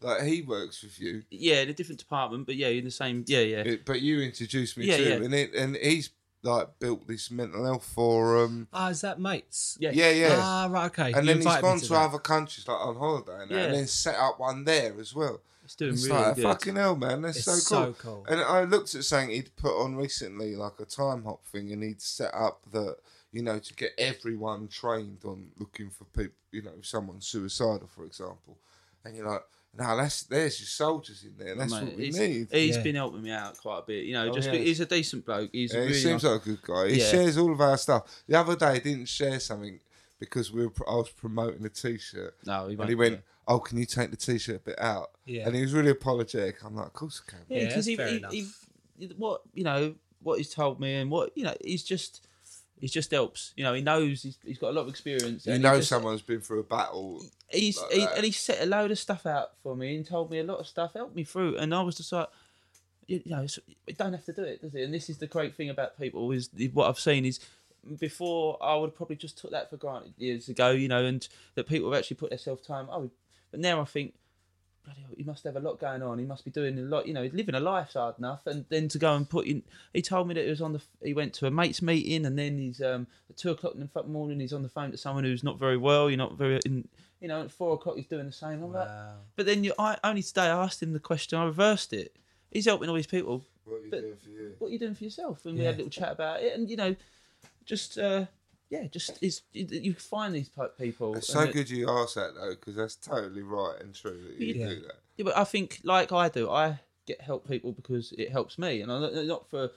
like 0.00 0.22
he 0.22 0.42
works 0.42 0.82
with 0.82 1.00
you, 1.00 1.22
Yeah, 1.30 1.62
in 1.62 1.68
a 1.70 1.72
different 1.72 1.98
department, 1.98 2.46
but 2.46 2.56
yeah, 2.56 2.68
in 2.68 2.84
the 2.84 2.90
same. 2.90 3.24
Yeah, 3.26 3.40
yeah. 3.40 3.58
it- 3.62 3.84
but 3.86 4.00
you 4.02 4.20
introduced 4.20 4.76
me 4.76 4.86
Yeah, 4.86 4.96
to 4.98 5.02
yeah. 5.02 5.08
him, 5.16 5.22
and 5.24 5.34
it, 5.34 5.54
and 5.54 5.76
he's 5.76 6.10
like 6.42 6.78
built 6.78 7.08
this 7.08 7.30
mental 7.30 7.64
health 7.64 7.84
forum. 7.84 8.68
Ah, 8.72 8.90
is 8.90 9.00
that 9.00 9.18
mates? 9.18 9.76
yeah. 9.80 9.90
Yeah, 9.92 10.10
yeah. 10.10 10.38
Ah, 10.38 10.68
right, 10.70 10.86
okay. 10.86 11.12
and 11.12 11.26
You 11.26 11.32
then 11.34 11.36
he's 11.38 11.46
invited 11.46 11.62
me 11.64 11.68
gone 11.70 11.78
to 11.78 11.84
to, 11.86 11.92
that. 11.92 11.98
other 12.00 12.18
countries 12.18 12.68
like 12.68 12.76
on 12.78 12.96
holiday 12.96 13.32
and, 13.42 13.50
that, 13.50 13.54
and 13.58 13.72
Yeah. 13.72 13.78
then 13.78 13.86
set 13.86 14.14
up 14.16 14.38
one 14.38 14.64
there 14.64 14.94
as 15.00 15.14
well. 15.14 15.40
It's 15.64 15.74
doing 15.74 15.94
It's 15.94 16.04
really 16.06 16.18
like 16.20 16.36
good. 16.36 16.42
fucking 16.44 16.76
hell, 16.76 16.94
man. 16.94 17.22
That's 17.22 17.38
It's 17.38 17.46
so 17.46 17.54
so 17.56 17.94
cool. 17.98 18.22
cool. 18.24 18.26
And 18.28 18.40
I 18.40 18.62
looked 18.62 18.94
at 18.94 19.02
something 19.04 19.30
he'd 19.30 19.56
put 19.56 19.76
on 19.82 19.96
recently, 19.96 20.54
like 20.54 20.78
a 20.78 20.84
time 20.84 21.24
hop 21.24 21.44
thing, 21.48 21.72
and 21.72 21.82
he'd 21.82 22.00
set 22.02 22.32
up 22.32 22.60
that 22.70 22.98
you 23.36 23.42
know 23.42 23.58
to 23.58 23.74
get 23.74 23.92
everyone 23.98 24.68
trained 24.68 25.18
on 25.24 25.48
looking 25.58 25.90
for 25.90 26.04
people. 26.06 26.32
You 26.52 26.62
know, 26.62 26.72
if 26.78 26.86
someone's 26.86 27.26
suicidal, 27.26 27.88
for 27.94 28.04
example, 28.04 28.56
and 29.04 29.14
you're 29.14 29.28
like, 29.28 29.42
no, 29.78 29.96
that's 29.96 30.22
there's 30.22 30.58
your 30.58 30.66
soldiers 30.68 31.22
in 31.22 31.34
there. 31.38 31.54
That's 31.54 31.70
Mate, 31.72 31.84
what 31.84 31.96
we 31.96 32.04
he's, 32.06 32.18
need. 32.18 32.48
he's 32.50 32.76
Yeah. 32.76 32.82
been 32.82 32.94
helping 32.94 33.22
me 33.22 33.30
out 33.30 33.58
quite 33.58 33.80
a 33.80 33.86
bit. 33.86 34.04
You 34.06 34.14
know, 34.14 34.30
Oh, 34.30 34.34
just 34.34 34.50
yeah. 34.50 34.58
he's 34.58 34.80
a 34.80 34.86
decent 34.86 35.26
bloke. 35.26 35.50
He's 35.52 35.74
Yeah, 35.74 35.80
a 35.80 35.86
he 35.88 35.94
seems 35.94 36.22
nice- 36.22 36.32
like 36.32 36.42
a 36.42 36.44
good 36.46 36.62
guy. 36.62 36.88
He 36.88 36.98
Yeah. 37.00 37.10
shares 37.10 37.36
all 37.36 37.52
of 37.52 37.60
our 37.60 37.76
stuff. 37.76 38.22
The 38.26 38.38
other 38.38 38.56
day, 38.56 38.74
he 38.74 38.80
didn't 38.80 39.06
share 39.08 39.38
something 39.38 39.78
because 40.18 40.50
we 40.50 40.66
were. 40.66 40.72
I 40.88 40.94
was 40.94 41.10
promoting 41.10 41.64
a 41.66 41.68
T-shirt. 41.68 42.34
No, 42.46 42.68
he 42.68 42.74
and 42.76 42.88
he 42.88 42.94
went, 42.94 43.14
it. 43.16 43.24
"Oh, 43.46 43.58
can 43.58 43.76
you 43.76 43.84
take 43.84 44.10
the 44.10 44.16
T-shirt 44.16 44.64
bit 44.64 44.78
out?" 44.80 45.10
Yeah. 45.26 45.46
And 45.46 45.54
he 45.54 45.60
was 45.60 45.74
really 45.74 45.90
apologetic. 45.90 46.64
I'm 46.64 46.74
like, 46.74 46.86
"Of 46.86 46.92
course 46.94 47.20
I 47.26 47.30
can." 47.32 47.40
Yeah, 47.48 47.56
Yeah, 47.58 47.64
because 47.68 47.86
that's 47.86 48.30
he, 48.32 48.38
he, 48.40 48.48
he, 48.98 49.06
what 49.18 49.42
you 49.52 49.64
know, 49.64 49.94
what 50.22 50.38
he's 50.38 50.48
told 50.54 50.80
me, 50.80 50.94
and 50.94 51.10
what 51.10 51.36
you 51.36 51.44
know, 51.44 51.54
he's 51.62 51.84
just, 51.84 52.26
he 52.80 52.88
just 52.88 53.10
helps. 53.10 53.52
You 53.56 53.64
know, 53.64 53.74
he 53.74 53.80
knows 53.82 54.22
he's, 54.22 54.38
he's 54.44 54.58
got 54.58 54.70
a 54.70 54.72
lot 54.72 54.82
of 54.82 54.88
experience. 54.88 55.46
You 55.46 55.58
know, 55.58 55.76
just- 55.78 55.88
someone's 55.88 56.22
been 56.22 56.40
through 56.40 56.60
a 56.60 56.64
battle. 56.64 57.22
He's 57.48 57.80
like 57.80 57.90
he, 57.92 58.02
and 58.16 58.24
he 58.24 58.32
set 58.32 58.60
a 58.62 58.66
load 58.66 58.90
of 58.90 58.98
stuff 58.98 59.24
out 59.26 59.52
for 59.62 59.76
me 59.76 59.96
and 59.96 60.06
told 60.06 60.30
me 60.30 60.38
a 60.40 60.44
lot 60.44 60.58
of 60.58 60.66
stuff, 60.66 60.94
helped 60.94 61.14
me 61.14 61.24
through, 61.24 61.56
and 61.56 61.74
I 61.74 61.82
was 61.82 61.96
just 61.96 62.12
like. 62.12 62.28
You 63.08 63.22
you 63.24 63.30
know, 63.30 63.44
it's- 63.44 63.60
you 63.86 63.94
don't 63.94 64.12
have 64.14 64.24
to 64.24 64.32
do 64.32 64.42
it, 64.42 64.60
does 64.60 64.74
it? 64.74 64.82
And 64.82 64.92
this 64.92 65.08
is 65.08 65.18
the 65.18 65.28
great 65.28 65.54
thing 65.54 65.70
about 65.70 65.96
people 65.96 66.32
is 66.32 66.50
what 66.72 66.88
I've 66.88 66.98
seen 66.98 67.24
is 67.24 67.38
before 68.00 68.58
I 68.60 68.74
would 68.74 68.88
have 68.88 68.96
probably 68.96 69.14
just 69.14 69.38
took 69.38 69.52
that 69.52 69.70
for 69.70 69.76
granted 69.76 70.14
years 70.18 70.48
ago, 70.48 70.70
you 70.72 70.88
know, 70.88 71.04
and 71.04 71.26
that 71.54 71.68
people 71.68 71.92
have 71.92 71.98
actually 72.00 72.16
put 72.16 72.30
their 72.30 72.38
self 72.38 72.62
time. 72.66 72.88
Oh, 72.90 73.08
but 73.52 73.60
now 73.60 73.80
I 73.80 73.84
think, 73.84 74.14
bloody 74.86 75.00
hell, 75.00 75.10
he 75.16 75.24
must 75.24 75.44
have 75.44 75.56
a 75.56 75.60
lot 75.60 75.78
going 75.78 76.02
on. 76.02 76.18
He 76.18 76.24
must 76.24 76.44
be 76.44 76.50
doing 76.50 76.78
a 76.78 76.82
lot, 76.82 77.06
you 77.06 77.12
know, 77.12 77.22
he's 77.22 77.34
living 77.34 77.54
a 77.54 77.60
life 77.60 77.92
hard 77.92 78.18
enough. 78.18 78.46
And 78.46 78.64
then 78.68 78.88
to 78.88 78.98
go 78.98 79.14
and 79.14 79.28
put 79.28 79.46
in, 79.46 79.62
he 79.92 80.00
told 80.00 80.28
me 80.28 80.34
that 80.34 80.44
he 80.44 80.50
was 80.50 80.62
on 80.62 80.72
the, 80.72 80.80
he 81.02 81.12
went 81.12 81.34
to 81.34 81.46
a 81.46 81.50
mates 81.50 81.82
meeting, 81.82 82.24
and 82.24 82.38
then 82.38 82.56
he's 82.56 82.80
um 82.80 83.06
at 83.28 83.36
two 83.36 83.50
o'clock 83.50 83.74
in 83.74 83.80
the 83.92 84.02
morning, 84.04 84.40
he's 84.40 84.52
on 84.52 84.62
the 84.62 84.68
phone 84.68 84.92
to 84.92 84.96
someone 84.96 85.24
who's 85.24 85.44
not 85.44 85.58
very 85.58 85.76
well. 85.76 86.08
You're 86.08 86.16
not 86.16 86.38
very, 86.38 86.60
in, 86.64 86.88
you 87.20 87.28
know, 87.28 87.42
at 87.42 87.50
four 87.50 87.74
o'clock 87.74 87.96
he's 87.96 88.06
doing 88.06 88.26
the 88.26 88.32
same. 88.32 88.62
I'm 88.62 88.72
like, 88.72 88.88
but 89.34 89.44
then 89.44 89.64
you, 89.64 89.74
I 89.78 89.98
only 90.04 90.22
today 90.22 90.42
I 90.46 90.62
asked 90.64 90.82
him 90.82 90.92
the 90.92 91.00
question, 91.00 91.38
I 91.38 91.44
reversed 91.44 91.92
it. 91.92 92.16
He's 92.50 92.64
helping 92.64 92.88
all 92.88 92.94
these 92.94 93.06
people. 93.06 93.44
What 93.64 93.76
are 93.76 93.84
you 93.84 93.90
doing 93.90 94.16
for 94.22 94.30
you? 94.30 94.54
What 94.58 94.68
are 94.68 94.70
you 94.70 94.78
doing 94.78 94.94
for 94.94 95.04
yourself? 95.04 95.44
And 95.44 95.58
we 95.58 95.64
had 95.64 95.74
a 95.74 95.78
little 95.78 95.90
chat 95.90 96.12
about 96.12 96.42
it, 96.42 96.54
and 96.54 96.70
you 96.70 96.76
know, 96.76 96.94
just 97.64 97.98
uh, 97.98 98.26
yeah, 98.70 98.84
just 98.88 99.18
is 99.22 99.42
you, 99.52 99.66
you 99.70 99.94
find 99.94 100.34
these 100.34 100.48
type 100.48 100.76
people. 100.78 101.14
It's 101.16 101.28
so 101.28 101.40
it- 101.42 101.52
good 101.52 101.70
you 101.70 101.88
asked 101.88 102.16
that 102.16 102.34
though, 102.34 102.50
because 102.50 102.74
that's 102.76 102.96
totally 102.96 103.42
right 103.42 103.80
and 103.80 103.94
true 103.94 104.20
that 104.28 104.40
you 104.40 104.54
Yeah. 104.54 104.68
do 104.68 104.80
that. 104.82 104.94
Yeah, 105.16 105.24
but 105.24 105.36
I 105.36 105.44
think 105.44 105.80
like 105.84 106.12
I 106.12 106.28
do, 106.28 106.50
I 106.50 106.80
get 107.06 107.20
help 107.20 107.48
people 107.48 107.72
because 107.72 108.12
it 108.18 108.30
helps 108.32 108.58
me, 108.58 108.80
and 108.82 108.90
I'm 108.92 109.26
not 109.26 109.48
for 109.48 109.70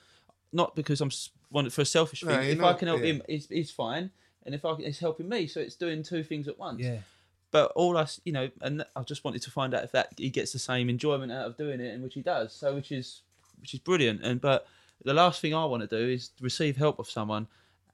not 0.52 0.76
because 0.76 1.00
I'm 1.02 1.10
s- 1.10 1.30
for 1.72 1.82
a 1.82 1.86
selfish 1.86 2.22
thing. 2.22 2.30
you're 2.32 2.42
if 2.42 2.62
I 2.62 2.74
can 2.74 2.88
help 2.88 3.02
yeah. 3.02 3.06
him, 3.08 3.22
it's, 3.28 3.48
it's 3.52 3.72
fine, 3.72 4.10
and 4.46 4.56
if 4.56 4.66
I 4.66 4.76
can, 4.76 4.84
it's 4.86 5.00
helping 5.00 5.30
me, 5.30 5.46
so 5.48 5.60
it's 5.60 5.76
doing 5.76 6.02
two 6.04 6.24
things 6.24 6.48
at 6.48 6.58
once. 6.58 6.82
Yeah. 6.82 7.00
But 7.52 7.72
all 7.76 7.98
I, 7.98 8.04
s- 8.04 8.20
you 8.26 8.32
know, 8.32 8.50
and 8.62 8.84
I 8.96 9.02
just 9.04 9.24
wanted 9.24 9.42
to 9.44 9.52
find 9.52 9.74
out 9.74 9.84
if 9.84 9.92
that 9.94 10.10
he 10.18 10.30
gets 10.30 10.52
the 10.54 10.60
same 10.60 10.90
enjoyment 10.90 11.32
out 11.32 11.46
of 11.48 11.58
doing 11.58 11.80
it, 11.80 11.94
and 11.94 12.04
which 12.04 12.16
he 12.16 12.22
does. 12.22 12.54
So 12.54 12.74
which 12.76 12.92
is 12.92 13.22
which 13.62 13.74
is 13.74 13.80
brilliant. 13.80 14.22
And 14.24 14.42
but 14.42 14.68
the 15.04 15.14
last 15.14 15.40
thing 15.42 15.54
I 15.54 15.66
want 15.66 15.82
to 15.82 15.88
do 15.88 16.10
is 16.10 16.32
receive 16.42 16.78
help 16.78 17.00
of 17.00 17.10
someone, 17.10 17.48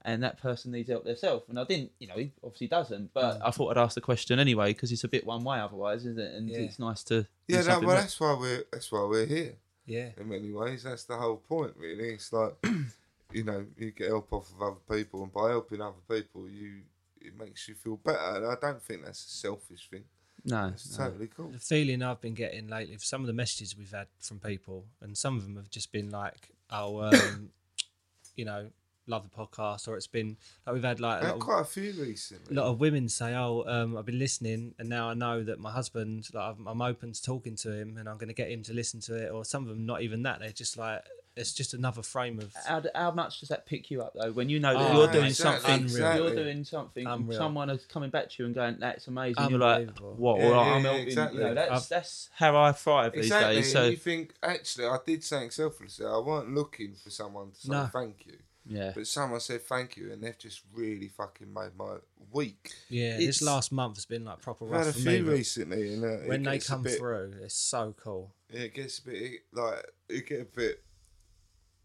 and 0.06 0.22
that 0.22 0.40
person 0.40 0.70
needs 0.70 0.88
help 0.88 1.04
themselves. 1.04 1.44
And 1.48 1.58
I 1.58 1.64
didn't, 1.64 1.90
you 1.98 2.06
know, 2.06 2.14
he 2.16 2.32
obviously 2.42 2.68
doesn't. 2.68 3.12
But 3.12 3.40
I 3.44 3.50
thought 3.50 3.76
I'd 3.76 3.82
ask 3.82 3.96
the 3.96 4.00
question 4.00 4.38
anyway 4.38 4.72
because 4.72 4.92
it's 4.92 5.02
a 5.04 5.08
bit 5.08 5.26
one 5.26 5.42
way 5.44 5.58
otherwise, 5.58 6.06
isn't 6.06 6.18
it? 6.20 6.32
And 6.34 6.48
Yeah. 6.48 6.60
it's 6.60 6.78
nice 6.78 7.02
to 7.04 7.26
Yeah, 7.48 7.62
no, 7.62 7.80
well, 7.80 7.96
that's 7.96 8.18
why 8.18 8.34
we're 8.38 8.64
that's 8.72 8.90
why 8.90 9.02
we're 9.04 9.26
here. 9.26 9.56
Yeah. 9.84 10.10
In 10.16 10.28
many 10.28 10.52
ways, 10.52 10.84
that's 10.84 11.04
the 11.04 11.16
whole 11.16 11.36
point, 11.36 11.74
really. 11.76 12.10
It's 12.14 12.32
like, 12.32 12.54
you 13.32 13.42
know, 13.44 13.66
you 13.76 13.90
get 13.90 14.08
help 14.08 14.32
off 14.32 14.50
of 14.54 14.62
other 14.62 14.80
people, 14.96 15.22
and 15.24 15.32
by 15.32 15.50
helping 15.50 15.80
other 15.82 16.02
people, 16.08 16.48
you 16.48 16.82
it 17.20 17.36
makes 17.36 17.66
you 17.68 17.74
feel 17.74 17.96
better. 17.96 18.36
And 18.36 18.46
I 18.46 18.54
don't 18.60 18.80
think 18.82 19.04
that's 19.04 19.24
a 19.24 19.28
selfish 19.28 19.88
thing. 19.90 20.04
no, 20.44 20.68
It's 20.68 20.96
no. 20.96 21.06
totally 21.06 21.26
cool. 21.36 21.48
The 21.48 21.58
feeling 21.58 22.02
I've 22.04 22.20
been 22.20 22.34
getting 22.34 22.68
lately, 22.68 22.96
some 22.98 23.22
of 23.22 23.26
the 23.26 23.32
messages 23.32 23.76
we've 23.76 23.90
had 23.90 24.06
from 24.20 24.38
people, 24.38 24.84
and 25.00 25.18
some 25.18 25.36
of 25.36 25.42
them 25.42 25.56
have 25.56 25.68
just 25.70 25.90
been 25.90 26.10
like, 26.10 26.50
"Oh, 26.70 27.00
um, 27.02 27.50
you 28.36 28.44
know, 28.44 28.70
love 29.06 29.22
the 29.22 29.28
podcast," 29.36 29.88
or 29.88 29.96
it's 29.96 30.06
been 30.06 30.36
like 30.66 30.74
we've 30.74 30.82
had 30.84 31.00
like 31.00 31.22
a 31.22 31.26
Had 31.26 31.28
lot 31.32 31.34
of, 31.36 31.40
quite 31.42 31.60
a 31.60 31.64
few 31.64 31.92
recently. 31.92 32.56
a 32.56 32.60
lot 32.60 32.70
of 32.70 32.80
women 32.80 33.08
say, 33.08 33.34
"Oh, 33.34 33.64
um, 33.66 33.96
I've 33.96 34.06
been 34.06 34.18
listening, 34.18 34.74
and 34.78 34.88
now 34.88 35.08
I 35.10 35.14
know 35.14 35.42
that 35.44 35.58
my 35.60 35.70
husband, 35.70 36.28
like, 36.32 36.56
I'm, 36.58 36.66
I'm 36.66 36.82
open 36.82 37.12
to 37.12 37.22
talking 37.22 37.56
to 37.56 37.72
him, 37.72 37.96
and 37.98 38.08
I'm 38.08 38.16
going 38.16 38.28
to 38.28 38.34
get 38.34 38.50
him 38.50 38.62
to 38.64 38.72
listen 38.74 39.00
to 39.02 39.14
it." 39.14 39.30
Or 39.30 39.44
some 39.44 39.62
of 39.62 39.68
them, 39.68 39.86
not 39.86 40.02
even 40.02 40.22
that. 40.24 40.40
They're 40.40 40.50
just 40.50 40.76
like, 40.76 41.02
it's 41.36 41.52
just 41.52 41.74
another 41.74 42.02
frame 42.02 42.38
of. 42.38 42.54
How, 42.64 42.82
how 42.94 43.10
much 43.10 43.40
does 43.40 43.50
that 43.50 43.66
pick 43.66 43.90
you 43.90 44.00
up 44.02 44.14
though 44.18 44.32
when 44.32 44.48
you 44.48 44.58
know 44.58 44.72
that 44.72 44.90
Oh, 44.92 45.02
you're 45.02 45.12
doing 45.12 45.26
exactly, 45.26 45.60
something, 45.68 45.84
exactly. 45.84 46.22
you're 46.26 46.34
doing 46.44 46.64
something, 46.64 47.06
and 47.06 47.22
Unreal. 47.24 47.38
someone 47.38 47.68
is 47.70 47.84
coming 47.84 48.08
back 48.08 48.30
to 48.30 48.34
you 48.38 48.46
and 48.46 48.54
going, 48.54 48.78
"That's 48.80 49.06
amazing." 49.06 49.50
You're 49.50 49.58
like, 49.58 49.90
"What? 49.98 50.38
Yeah, 50.40 50.46
all 50.46 50.52
right, 50.52 50.66
yeah, 50.66 50.72
I'm 50.72 50.82
yeah, 50.82 50.88
helping." 50.90 51.06
exactly. 51.06 51.38
You 51.42 51.44
know, 51.48 51.54
that's 51.54 51.70
I've- 51.72 51.86
that's 51.90 52.30
how 52.34 52.56
I 52.56 52.72
thrive 52.72 53.12
these 53.12 53.24
Exactly. 53.26 53.54
days. 53.56 53.72
So 53.72 53.82
and 53.82 53.90
you 53.90 53.96
think 53.98 54.34
actually, 54.42 54.86
I 54.86 54.98
did 55.04 55.22
something 55.24 55.50
selflessly. 55.50 56.06
I 56.06 56.18
weren't 56.18 56.54
looking 56.54 56.94
for 56.94 57.10
someone 57.10 57.50
to 57.50 57.60
say 57.60 57.70
No. 57.70 57.90
thank 57.92 58.24
you, 58.26 58.38
yeah, 58.68 58.92
but 58.94 59.06
someone 59.06 59.40
said 59.40 59.62
thank 59.62 59.96
you, 59.96 60.12
and 60.12 60.22
they've 60.22 60.38
just 60.38 60.62
really 60.72 61.08
fucking 61.08 61.52
made 61.52 61.76
my 61.78 61.96
week. 62.32 62.72
Yeah, 62.88 63.14
It's- 63.16 63.26
this 63.26 63.42
last 63.42 63.70
month 63.72 63.96
has 63.96 64.06
been 64.06 64.24
like 64.24 64.40
proper 64.40 64.66
I've 64.66 64.86
had 64.86 64.86
a 64.88 64.92
for 64.92 65.00
few 65.00 65.10
me. 65.22 65.30
recently, 65.30 65.94
and 65.94 66.04
uh, 66.04 66.08
When 66.26 66.42
they 66.42 66.58
come 66.58 66.82
bit- 66.82 66.98
through, 66.98 67.34
it's 67.42 67.54
so 67.54 67.94
cool. 68.02 68.34
it 68.50 68.74
gets 68.74 68.98
a 68.98 69.04
bit 69.04 69.32
like 69.52 69.84
it 70.08 70.26
get 70.26 70.40
a 70.40 70.44
bit. 70.44 70.82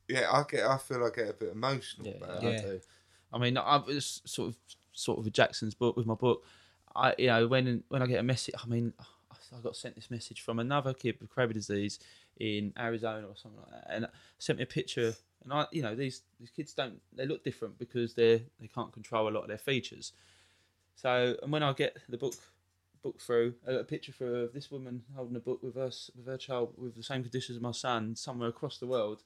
Yeah, 0.07 0.29
I 0.31 0.43
get. 0.49 0.65
I 0.65 0.77
feel 0.77 1.03
I 1.05 1.09
get 1.15 1.29
a 1.29 1.33
bit 1.33 1.51
emotional 1.53 2.07
yeah, 2.07 2.13
about 2.17 2.43
I 2.43 2.47
it. 2.47 2.53
Yeah. 2.53 2.61
do. 2.61 2.79
I 3.33 3.37
mean, 3.37 3.57
I 3.57 3.77
was 3.77 4.21
sort 4.25 4.49
of 4.49 4.57
sort 4.93 5.19
of 5.19 5.25
with 5.25 5.33
Jackson's 5.33 5.73
book 5.73 5.95
with 5.95 6.05
my 6.05 6.15
book. 6.15 6.43
I 6.95 7.15
you 7.17 7.27
know 7.27 7.47
when 7.47 7.83
when 7.87 8.01
I 8.01 8.07
get 8.07 8.19
a 8.19 8.23
message, 8.23 8.55
I 8.61 8.67
mean, 8.67 8.91
I 9.55 9.59
got 9.61 9.75
sent 9.77 9.95
this 9.95 10.11
message 10.11 10.41
from 10.41 10.59
another 10.59 10.93
kid 10.93 11.15
with 11.21 11.29
Krabbe 11.29 11.53
disease 11.53 11.99
in 12.39 12.73
Arizona 12.77 13.27
or 13.27 13.35
something 13.35 13.59
like 13.59 13.71
that, 13.71 13.93
and 13.93 14.07
sent 14.39 14.59
me 14.59 14.63
a 14.63 14.67
picture. 14.67 15.13
And 15.43 15.53
I, 15.53 15.65
you 15.71 15.81
know, 15.81 15.95
these 15.95 16.21
these 16.39 16.51
kids 16.51 16.73
don't 16.73 17.01
they 17.13 17.25
look 17.25 17.43
different 17.43 17.77
because 17.79 18.13
they 18.13 18.43
they 18.59 18.67
can't 18.67 18.91
control 18.91 19.27
a 19.27 19.31
lot 19.31 19.41
of 19.41 19.47
their 19.47 19.57
features. 19.57 20.13
So, 20.95 21.35
and 21.41 21.51
when 21.51 21.63
I 21.63 21.73
get 21.73 21.97
the 22.09 22.17
book 22.17 22.35
book 23.01 23.19
through, 23.19 23.55
a, 23.65 23.83
picture 23.83 24.11
through 24.11 24.35
of 24.35 24.53
this 24.53 24.69
woman 24.69 25.03
holding 25.15 25.35
a 25.35 25.39
book 25.39 25.63
with 25.63 25.77
us 25.77 26.11
with 26.15 26.27
her 26.27 26.37
child 26.37 26.73
with 26.77 26.95
the 26.95 27.03
same 27.03 27.23
conditions 27.23 27.57
as 27.57 27.61
my 27.61 27.71
son 27.71 28.15
somewhere 28.15 28.49
across 28.49 28.77
the 28.77 28.85
world, 28.85 29.23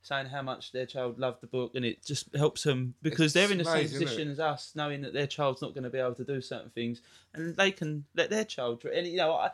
saying 0.00 0.26
how 0.26 0.42
much 0.42 0.72
their 0.72 0.86
child 0.86 1.18
loved 1.18 1.40
the 1.42 1.46
book, 1.46 1.74
and 1.74 1.84
it 1.84 2.04
just 2.04 2.34
helps 2.34 2.62
them 2.62 2.94
because 3.02 3.26
It's 3.26 3.34
they're 3.34 3.52
in 3.52 3.58
the 3.58 3.64
same 3.64 3.74
amazing, 3.74 4.00
position 4.00 4.30
as 4.30 4.40
us, 4.40 4.72
knowing 4.74 5.02
that 5.02 5.12
their 5.12 5.26
child's 5.26 5.60
not 5.62 5.74
going 5.74 5.84
to 5.84 5.90
be 5.90 5.98
able 5.98 6.14
to 6.14 6.24
do 6.24 6.40
certain 6.40 6.70
things, 6.70 7.02
and 7.34 7.56
they 7.56 7.70
can 7.70 8.04
let 8.14 8.30
their 8.30 8.44
child. 8.44 8.84
And 8.84 9.06
you 9.06 9.18
know, 9.18 9.34
I. 9.34 9.50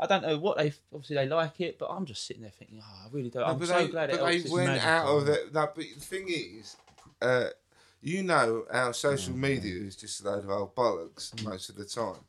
I 0.00 0.06
don't 0.06 0.22
know 0.22 0.38
what 0.38 0.58
they 0.58 0.72
obviously 0.92 1.16
they 1.16 1.26
like 1.26 1.60
it, 1.60 1.78
but 1.78 1.86
I'm 1.86 2.06
just 2.06 2.26
sitting 2.26 2.42
there 2.42 2.52
thinking, 2.52 2.80
oh, 2.82 3.06
I 3.06 3.08
really 3.10 3.30
don't. 3.30 3.42
No, 3.42 3.48
I'm 3.48 3.66
so 3.66 3.78
they, 3.78 3.88
glad 3.88 4.10
it 4.10 4.20
but 4.20 4.26
they 4.26 4.50
went 4.50 4.68
magical, 4.68 4.88
out 4.88 5.06
of 5.06 5.26
that. 5.26 5.52
That, 5.52 5.74
but 5.74 5.84
the 5.94 6.00
thing 6.00 6.26
is, 6.28 6.76
uh, 7.20 7.48
you 8.00 8.22
know 8.22 8.64
our 8.70 8.92
social 8.92 9.34
mm, 9.34 9.38
media 9.38 9.74
is 9.74 9.96
just 9.96 10.24
a 10.24 10.30
load 10.30 10.44
of 10.44 10.50
old 10.50 10.74
bollocks 10.74 11.34
mm. 11.34 11.44
most 11.44 11.68
of 11.68 11.76
the 11.76 11.84
time. 11.84 12.20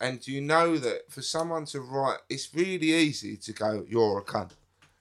And 0.00 0.26
you 0.26 0.40
know 0.40 0.76
that 0.78 1.10
for 1.10 1.22
someone 1.22 1.66
to 1.66 1.80
write, 1.80 2.18
it's 2.28 2.54
really 2.54 2.92
easy 2.92 3.36
to 3.36 3.52
go, 3.52 3.84
"You're 3.88 4.18
a 4.18 4.22
cunt," 4.22 4.52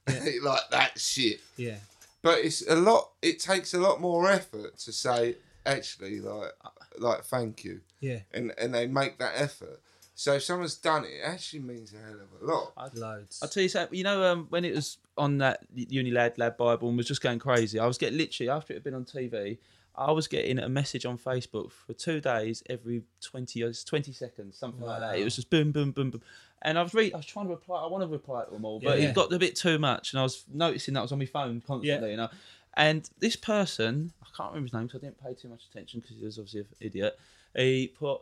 like 0.43 0.69
that 0.71 0.99
shit. 0.99 1.39
Yeah. 1.57 1.77
But 2.21 2.39
it's 2.39 2.67
a 2.67 2.75
lot. 2.75 3.11
It 3.21 3.39
takes 3.39 3.73
a 3.73 3.79
lot 3.79 3.99
more 3.99 4.29
effort 4.29 4.77
to 4.79 4.91
say, 4.91 5.35
actually, 5.65 6.19
like, 6.21 6.51
like, 6.97 7.23
thank 7.23 7.63
you, 7.63 7.81
Yeah. 8.01 8.19
and 8.33 8.53
and 8.57 8.73
they 8.73 8.87
make 8.87 9.17
that 9.19 9.33
effort. 9.35 9.81
So 10.15 10.33
if 10.33 10.43
someone's 10.43 10.75
done 10.75 11.05
it, 11.05 11.09
it 11.09 11.21
actually 11.25 11.61
means 11.61 11.93
a 11.93 11.97
hell 11.97 12.19
of 12.19 12.41
a 12.41 12.45
lot. 12.51 12.73
I'd, 12.77 12.95
Loads. 12.95 13.39
I'll 13.41 13.49
tell 13.49 13.63
you 13.63 13.69
something. 13.69 13.97
You 13.97 14.03
know, 14.03 14.23
um, 14.23 14.45
when 14.49 14.63
it 14.63 14.75
was 14.75 14.97
on 15.17 15.39
that 15.39 15.61
Unilad 15.75 16.37
Lad 16.37 16.55
Bible 16.57 16.87
and 16.89 16.97
was 16.97 17.07
just 17.07 17.21
going 17.21 17.39
crazy, 17.39 17.79
I 17.79 17.87
was 17.87 17.97
getting 17.97 18.17
literally 18.17 18.49
after 18.49 18.73
it 18.73 18.77
had 18.77 18.83
been 18.83 18.93
on 18.93 19.05
TV, 19.05 19.57
I 19.95 20.11
was 20.11 20.27
getting 20.27 20.59
a 20.59 20.69
message 20.69 21.05
on 21.05 21.17
Facebook 21.17 21.71
for 21.71 21.93
two 21.93 22.19
days 22.19 22.63
every 22.69 23.03
20, 23.21 23.63
20 23.85 24.11
seconds, 24.11 24.57
something 24.57 24.81
like 24.85 24.99
that. 24.99 25.17
It 25.17 25.23
was 25.23 25.35
just 25.35 25.49
boom, 25.49 25.71
boom, 25.71 25.91
boom, 25.91 26.11
boom. 26.11 26.21
And 26.61 26.79
I 26.79 26.83
was 26.83 26.93
read, 26.93 27.13
I 27.13 27.17
was 27.17 27.25
trying 27.25 27.45
to 27.47 27.51
reply. 27.51 27.81
I 27.81 27.87
want 27.87 28.03
to 28.03 28.07
reply 28.07 28.45
to 28.45 28.51
them 28.51 28.65
all, 28.65 28.79
but 28.79 28.99
Yeah. 28.99 29.09
it 29.09 29.15
got 29.15 29.31
a 29.33 29.37
bit 29.39 29.55
too 29.55 29.77
much, 29.77 30.13
and 30.13 30.19
I 30.19 30.23
was 30.23 30.45
noticing 30.51 30.93
that 30.93 31.01
I 31.01 31.03
was 31.03 31.11
on 31.11 31.19
my 31.19 31.25
phone 31.25 31.61
constantly. 31.65 32.11
You 32.11 32.17
know, 32.17 32.29
and 32.75 33.07
this 33.19 33.35
person, 33.35 34.13
I 34.21 34.27
can't 34.35 34.49
remember 34.51 34.67
his 34.67 34.73
name 34.73 34.87
because 34.87 35.01
I 35.03 35.05
didn't 35.07 35.23
pay 35.23 35.33
too 35.33 35.49
much 35.49 35.65
attention 35.69 35.99
because 35.99 36.17
he 36.17 36.25
was 36.25 36.37
obviously 36.39 36.61
an 36.61 36.67
idiot. 36.79 37.19
He 37.55 37.87
put, 37.87 38.21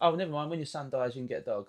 "Oh, 0.00 0.14
never 0.14 0.30
mind. 0.32 0.50
When 0.50 0.58
your 0.58 0.66
son 0.66 0.90
dies, 0.90 1.14
you 1.14 1.20
can 1.20 1.26
get 1.26 1.42
a 1.42 1.44
dog." 1.44 1.68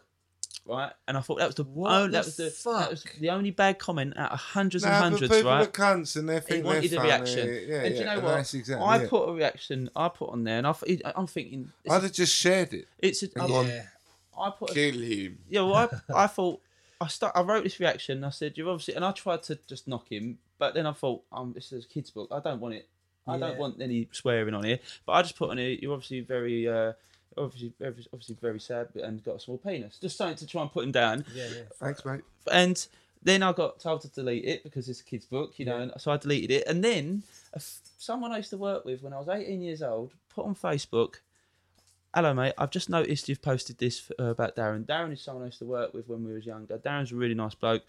Right, 0.64 0.92
and 1.08 1.18
I 1.18 1.22
thought 1.22 1.40
that 1.40 1.48
was 1.48 1.56
the 1.56 1.64
What 1.64 1.92
oh, 1.92 2.04
the 2.06 2.12
that 2.12 2.26
was 2.26 2.36
the 2.38 2.54
that 2.66 2.90
was 2.92 3.04
the 3.20 3.30
only 3.32 3.50
bad 3.50 3.80
comment 3.80 4.14
out 4.16 4.32
of 4.32 4.40
hundreds 4.40 4.84
and 4.84 4.94
Nah, 4.94 5.00
hundreds, 5.00 5.28
but 5.30 5.36
people 5.38 5.52
right? 5.52 5.68
are 5.68 5.72
cunts 5.72 6.16
and 6.18 6.30
they 6.30 6.36
he 6.36 6.40
think 6.42 6.66
wanted 6.66 6.84
they're 6.92 7.00
a 7.00 7.02
funny. 7.02 7.08
reaction. 7.10 7.48
Yeah, 7.68 7.76
and 7.82 7.94
do 7.96 8.00
you 8.00 8.06
know 8.06 8.12
and 8.12 8.24
what? 8.24 8.36
that's 8.36 8.54
exactly 8.54 8.86
I 8.88 8.98
it. 9.04 9.10
put 9.10 9.30
a 9.30 9.34
reaction. 9.34 9.90
I 9.96 10.10
put 10.10 10.30
on 10.30 10.44
there, 10.44 10.60
and 10.60 10.68
I, 10.68 10.74
th- 10.74 11.02
I'm 11.16 11.26
thinking, 11.26 11.72
it's, 11.84 11.92
I'd 11.94 12.04
have 12.04 12.12
just 12.12 12.36
shared 12.36 12.74
it. 12.76 12.88
it's 13.00 13.24
a, 13.24 13.30
I, 13.42 13.48
yeah. 13.48 13.82
I 14.40 14.50
put 14.52 14.70
a, 14.70 14.74
Kill 14.74 15.00
him. 15.02 15.40
yeah. 15.50 15.62
Well, 15.62 15.76
I, 15.76 15.88
I 16.24 16.28
thought 16.28 16.62
I 17.00 17.08
start. 17.08 17.34
I 17.36 17.42
wrote 17.42 17.64
this 17.64 17.80
reaction. 17.80 18.18
And 18.18 18.26
I 18.28 18.30
said, 18.30 18.56
"You're 18.56 18.70
obviously," 18.70 18.94
and 18.94 19.04
I 19.04 19.12
tried 19.14 19.42
to 19.44 19.58
just 19.68 19.88
knock 19.88 20.12
him, 20.12 20.38
but 20.60 20.76
then 20.76 20.86
I 20.86 20.94
thought, 20.94 21.24
"Um, 21.32 21.54
this 21.56 21.72
is 21.72 21.86
a 21.86 21.88
kids' 21.88 22.12
book. 22.12 22.30
I 22.32 22.40
don't 22.40 22.60
want 22.62 22.76
it. 22.76 22.88
I 23.28 23.40
don't 23.40 23.54
Yeah. 23.54 23.58
want 23.58 23.82
any 23.82 24.10
swearing 24.12 24.54
on 24.54 24.64
here." 24.64 24.78
But 25.08 25.14
I 25.14 25.22
just 25.24 25.38
put 25.38 25.50
on 25.50 25.58
it. 25.58 25.82
You're 25.82 25.94
obviously 25.94 26.20
very, 26.20 26.68
uh, 26.68 26.94
obviously, 27.38 27.74
very, 27.80 27.94
obviously 28.14 28.36
very 28.42 28.60
sad 28.60 28.90
and 28.96 29.24
got 29.24 29.36
a 29.36 29.40
small 29.40 29.58
penis. 29.58 29.98
Just 30.02 30.18
something 30.18 30.38
to 30.38 30.48
try 30.48 30.62
and 30.62 30.72
put 30.72 30.84
him 30.84 30.92
down. 30.92 31.26
Yeah. 31.34 31.48
Yeah. 31.56 31.62
Thanks, 31.76 32.04
mate. 32.06 32.22
and 32.52 32.88
then 33.24 33.44
I 33.44 33.52
got 33.54 33.80
told 33.80 34.02
to 34.02 34.08
delete 34.08 34.46
it 34.46 34.64
because 34.64 34.90
it's 34.90 35.02
a 35.02 35.04
kid's 35.04 35.26
book, 35.26 35.54
you 35.58 35.66
know, 35.66 35.78
and 35.78 35.92
so 35.98 36.12
I 36.12 36.18
deleted 36.18 36.50
it. 36.52 36.68
And 36.68 36.84
then 36.84 37.22
a 37.54 37.58
f- 37.58 37.82
someone 37.98 38.32
I 38.32 38.38
used 38.38 38.50
to 38.50 38.58
work 38.58 38.84
with 38.84 39.04
when 39.04 39.14
I 39.14 39.20
was 39.20 39.28
18 39.30 39.62
years 39.62 39.84
old 39.84 40.12
put 40.30 40.46
on 40.46 40.56
Facebook, 40.56 41.16
"Hello, 42.16 42.34
mate. 42.34 42.54
I've 42.58 42.72
just 42.72 42.90
noticed 42.90 43.30
you've 43.30 43.42
posted 43.42 43.78
this 43.78 44.12
uh, 44.20 44.24
about 44.26 44.56
Darren. 44.56 44.86
Darren 44.86 45.14
is 45.14 45.22
someone 45.22 45.44
I 45.44 45.48
used 45.48 45.60
to 45.60 45.66
work 45.66 45.94
with 45.94 46.08
when 46.08 46.24
we 46.26 46.34
was 46.34 46.46
younger. 46.46 46.78
Darren's 46.80 47.12
a 47.12 47.16
really 47.16 47.36
nice 47.36 47.54
bloke. 47.56 47.84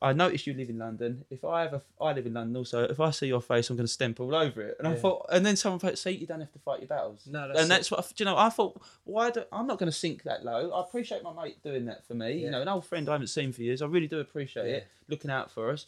I 0.00 0.12
noticed 0.12 0.46
you 0.46 0.54
live 0.54 0.68
in 0.70 0.78
London. 0.78 1.24
If 1.30 1.44
I 1.44 1.64
ever, 1.66 1.82
I 2.00 2.12
live 2.12 2.26
in 2.26 2.34
London 2.34 2.56
also. 2.56 2.84
If 2.84 3.00
I 3.00 3.10
see 3.10 3.26
your 3.26 3.40
face, 3.42 3.68
I'm 3.70 3.76
going 3.76 3.86
to 3.86 3.92
stamp 3.92 4.20
all 4.20 4.34
over 4.34 4.60
it. 4.62 4.76
And 4.78 4.86
I 4.88 4.94
thought, 4.94 5.26
and 5.30 5.44
then 5.44 5.56
someone 5.56 5.80
put, 5.80 5.98
"See, 5.98 6.10
you 6.12 6.26
don't 6.26 6.40
have 6.40 6.52
to 6.52 6.58
fight 6.58 6.80
your 6.80 6.88
battles." 6.88 7.26
No, 7.30 7.48
that's 7.48 7.58
and 7.60 7.66
it. 7.66 7.68
that's 7.68 7.90
what 7.90 8.00
I, 8.00 8.02
do 8.02 8.14
you 8.18 8.24
know. 8.24 8.36
I 8.36 8.48
thought, 8.48 8.80
why 9.04 9.30
do 9.30 9.42
I'm 9.52 9.66
not 9.66 9.78
going 9.78 9.90
to 9.90 9.96
sink 9.96 10.22
that 10.24 10.44
low. 10.44 10.70
I 10.70 10.80
appreciate 10.80 11.22
my 11.22 11.32
mate 11.32 11.62
doing 11.62 11.86
that 11.86 12.06
for 12.06 12.14
me. 12.14 12.32
You 12.38 12.50
know, 12.50 12.62
an 12.62 12.68
old 12.68 12.84
friend 12.86 13.08
I 13.08 13.12
haven't 13.12 13.26
seen 13.28 13.52
for 13.52 13.62
years. 13.62 13.82
I 13.82 13.86
really 13.86 14.08
do 14.08 14.20
appreciate 14.20 14.66
it, 14.66 14.86
looking 15.08 15.30
out 15.30 15.50
for 15.50 15.70
us. 15.70 15.86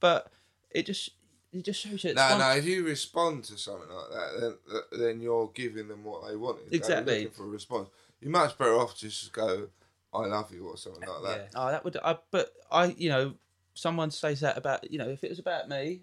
But 0.00 0.30
it 0.70 0.86
just, 0.86 1.10
it 1.52 1.64
just 1.64 1.80
shows 1.80 2.04
you. 2.04 2.10
it's 2.10 2.16
No, 2.16 2.28
one- 2.30 2.38
no. 2.40 2.50
If 2.50 2.64
you 2.66 2.84
respond 2.84 3.44
to 3.44 3.56
something 3.58 3.88
like 3.88 4.10
that, 4.10 4.56
then 4.92 5.00
then 5.00 5.20
you're 5.20 5.50
giving 5.54 5.88
them 5.88 6.04
what 6.04 6.26
they 6.28 6.36
wanted. 6.36 6.70
They're 6.70 6.76
Exactly. 6.78 7.14
looking 7.24 7.30
for 7.30 7.44
a 7.44 7.48
response. 7.48 7.88
You're 8.20 8.30
much 8.30 8.56
better 8.58 8.74
off 8.74 8.96
just 8.96 9.32
go, 9.32 9.68
"I 10.24 10.26
love 10.26 10.52
you" 10.52 10.66
or 10.66 10.76
something 10.76 11.08
like 11.08 11.22
that. 11.24 11.50
Oh, 11.54 11.70
that 11.70 11.84
would. 11.84 11.96
I, 12.02 12.16
but 12.30 12.52
I, 12.70 12.86
you 12.86 13.08
know, 13.08 13.34
someone 13.74 14.10
says 14.10 14.40
that 14.40 14.56
about 14.56 14.90
you 14.90 14.98
know, 14.98 15.08
if 15.08 15.22
it 15.24 15.30
was 15.30 15.38
about 15.38 15.68
me, 15.68 16.00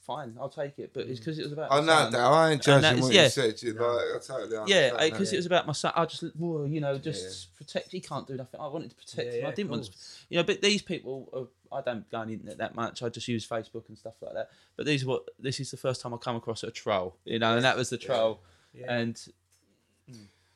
fine, 0.00 0.36
I'll 0.40 0.48
take 0.48 0.78
it. 0.78 0.92
But 0.92 1.06
it's 1.06 1.20
mm. 1.20 1.24
because 1.24 1.38
it 1.38 1.44
was 1.44 1.52
about. 1.52 1.72
I 1.72 1.80
my 1.80 1.86
know 1.86 1.92
son. 1.92 2.12
that. 2.12 2.20
I 2.20 2.50
ain't 2.50 2.62
judging 2.62 2.98
is- 2.98 3.04
what 3.04 3.12
yeah. 3.12 3.24
you 3.24 3.30
said. 3.30 3.62
You 3.62 3.72
like, 3.72 3.80
I 3.80 4.18
totally 4.18 4.56
understand. 4.56 4.68
Yeah, 4.68 4.90
that. 4.90 5.10
because 5.12 5.32
it 5.32 5.36
was 5.36 5.46
about 5.46 5.66
my 5.66 5.72
son. 5.72 5.92
I 5.94 6.04
just, 6.06 6.22
whoa, 6.36 6.64
you 6.64 6.80
know, 6.80 6.98
just 6.98 7.54
protect. 7.56 7.92
He 7.92 8.00
can't 8.00 8.26
do 8.26 8.36
nothing. 8.36 8.60
I 8.60 8.66
wanted 8.66 8.90
to 8.90 8.96
protect 8.96 9.34
Yeah, 9.34 9.40
him. 9.40 9.46
I 9.46 9.50
didn't 9.52 9.70
want, 9.70 9.84
to, 9.84 9.92
you 10.28 10.38
know. 10.38 10.44
But 10.44 10.62
these 10.62 10.82
people, 10.82 11.28
are, 11.32 11.78
I 11.78 11.82
don't 11.82 12.10
go 12.10 12.18
on 12.18 12.28
the 12.28 12.34
internet 12.34 12.58
that 12.58 12.74
much. 12.74 13.02
I 13.02 13.08
just 13.08 13.28
use 13.28 13.46
Facebook 13.46 13.88
and 13.88 13.96
stuff 13.96 14.14
like 14.20 14.34
that. 14.34 14.50
But 14.76 14.86
these 14.86 15.04
are 15.04 15.08
what 15.08 15.28
this 15.38 15.60
is 15.60 15.70
the 15.70 15.76
first 15.76 16.00
time 16.00 16.12
I 16.14 16.16
come 16.16 16.36
across 16.36 16.62
a 16.64 16.70
troll, 16.70 17.16
you 17.24 17.38
know, 17.38 17.54
and 17.54 17.64
that 17.64 17.76
was 17.76 17.90
the 17.90 17.98
troll. 17.98 18.40
Yeah. 18.72 18.92
And 18.92 19.20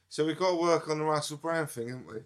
So 0.08 0.24
we've 0.24 0.38
got 0.38 0.50
to 0.50 0.56
work 0.56 0.88
on 0.88 0.98
the 0.98 1.04
Russell 1.04 1.38
Brand 1.38 1.68
thing, 1.70 1.88
haven't 1.88 2.06
we? 2.06 2.20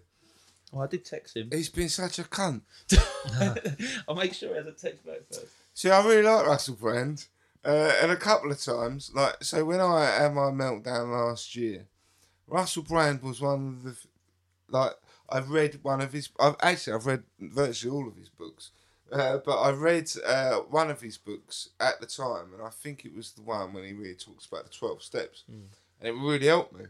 Oh, 0.73 0.81
I 0.81 0.87
did 0.87 1.05
text 1.05 1.35
him. 1.35 1.49
He's 1.51 1.69
been 1.69 1.89
such 1.89 2.19
a 2.19 2.23
cunt. 2.23 2.61
I'll 4.07 4.15
make 4.15 4.33
sure 4.33 4.49
he 4.49 4.55
has 4.55 4.67
a 4.67 4.71
text 4.71 5.05
back 5.05 5.21
first. 5.29 5.47
See, 5.73 5.89
I 5.89 6.05
really 6.05 6.23
like 6.23 6.45
Russell 6.45 6.75
Brand. 6.75 7.25
Uh, 7.63 7.91
and 8.01 8.11
a 8.11 8.15
couple 8.15 8.51
of 8.51 8.61
times, 8.61 9.11
like, 9.13 9.43
so 9.43 9.65
when 9.65 9.81
I 9.81 10.05
had 10.05 10.33
my 10.33 10.49
meltdown 10.49 11.11
last 11.11 11.55
year, 11.55 11.85
Russell 12.47 12.83
Brand 12.83 13.21
was 13.21 13.41
one 13.41 13.79
of 13.79 13.83
the, 13.83 13.97
like, 14.69 14.93
I've 15.29 15.49
read 15.49 15.79
one 15.81 16.01
of 16.01 16.13
his, 16.13 16.29
I've 16.39 16.55
actually, 16.61 16.93
I've 16.93 17.05
read 17.05 17.23
virtually 17.39 17.93
all 17.93 18.07
of 18.07 18.15
his 18.15 18.29
books. 18.29 18.71
Uh, 19.11 19.39
but 19.43 19.59
I 19.59 19.71
read 19.71 20.09
uh, 20.25 20.59
one 20.69 20.89
of 20.89 21.01
his 21.01 21.17
books 21.17 21.69
at 21.79 21.99
the 21.99 22.05
time, 22.05 22.53
and 22.53 22.61
I 22.61 22.69
think 22.69 23.05
it 23.05 23.15
was 23.15 23.31
the 23.31 23.41
one 23.41 23.73
when 23.73 23.83
he 23.83 23.93
really 23.93 24.15
talks 24.15 24.45
about 24.45 24.65
the 24.65 24.69
12 24.69 25.01
steps. 25.03 25.43
And 25.99 26.07
it 26.07 26.11
really 26.11 26.47
helped 26.47 26.77
me. 26.77 26.85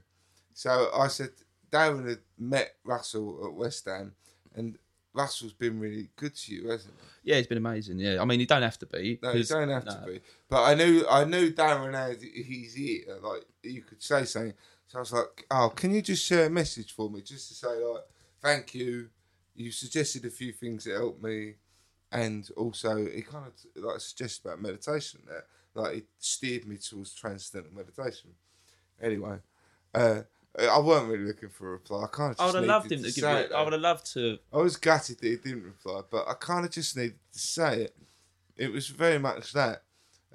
So 0.53 0.89
I 0.93 1.07
said, 1.07 1.31
Darren 1.71 2.07
had 2.07 2.19
met 2.37 2.75
Russell 2.83 3.45
at 3.45 3.53
West 3.53 3.85
Ham, 3.85 4.13
and 4.55 4.77
Russell's 5.13 5.53
been 5.53 5.79
really 5.79 6.09
good 6.15 6.35
to 6.35 6.53
you, 6.53 6.69
hasn't 6.69 6.93
he? 6.99 7.31
Yeah, 7.31 7.37
he's 7.37 7.47
been 7.47 7.57
amazing. 7.57 7.99
Yeah, 7.99 8.21
I 8.21 8.25
mean, 8.25 8.39
you 8.39 8.45
don't 8.45 8.61
have 8.61 8.79
to 8.79 8.85
be. 8.85 9.19
No, 9.21 9.31
you 9.33 9.43
don't 9.43 9.69
have 9.69 9.85
no. 9.85 9.93
to 9.93 10.05
be. 10.05 10.19
But 10.49 10.63
I 10.63 10.75
knew 10.75 11.05
I 11.09 11.23
knew 11.23 11.51
Darren 11.51 11.93
had 11.93 12.21
his 12.21 12.77
ear. 12.77 13.17
Like 13.21 13.45
you 13.63 13.81
could 13.81 14.01
say 14.01 14.25
something. 14.25 14.53
So 14.87 14.97
I 14.97 15.01
was 15.01 15.13
like, 15.13 15.45
"Oh, 15.51 15.69
can 15.69 15.93
you 15.93 16.01
just 16.01 16.25
share 16.25 16.45
a 16.45 16.49
message 16.49 16.93
for 16.93 17.09
me, 17.09 17.21
just 17.21 17.49
to 17.49 17.53
say 17.53 17.67
like, 17.67 18.03
thank 18.41 18.73
you. 18.73 19.09
You 19.55 19.71
suggested 19.71 20.25
a 20.25 20.29
few 20.29 20.53
things 20.53 20.85
that 20.85 20.93
helped 20.93 21.21
me, 21.21 21.55
and 22.11 22.49
also 22.55 23.05
he 23.05 23.21
kind 23.21 23.45
of 23.47 23.83
like 23.83 23.99
suggested 23.99 24.47
about 24.47 24.61
meditation. 24.61 25.21
There, 25.27 25.45
like 25.73 25.95
he 25.95 26.03
steered 26.17 26.65
me 26.65 26.77
towards 26.77 27.13
transcendental 27.13 27.75
meditation. 27.75 28.31
Anyway, 29.01 29.37
uh, 29.93 30.21
I 30.57 30.79
weren't 30.79 31.07
really 31.09 31.25
looking 31.25 31.49
for 31.49 31.67
a 31.67 31.71
reply. 31.71 32.03
I 32.03 32.07
kind 32.07 32.31
of 32.31 32.39
I 32.39 32.45
would 32.47 32.55
have 32.55 32.63
loved 32.65 32.91
him 32.91 33.03
to 33.03 33.11
give 33.11 33.23
it. 33.23 33.51
I 33.51 33.61
would 33.63 33.73
have 33.73 33.81
loved 33.81 34.11
to. 34.13 34.39
I 34.51 34.57
was 34.57 34.77
gutted 34.77 35.19
that 35.19 35.27
he 35.27 35.35
didn't 35.35 35.63
reply, 35.63 36.01
but 36.09 36.27
I 36.27 36.33
kind 36.33 36.65
of 36.65 36.71
just 36.71 36.97
needed 36.97 37.19
to 37.33 37.39
say 37.39 37.83
it. 37.83 37.95
It 38.57 38.71
was 38.71 38.87
very 38.87 39.19
much 39.19 39.53
that. 39.53 39.83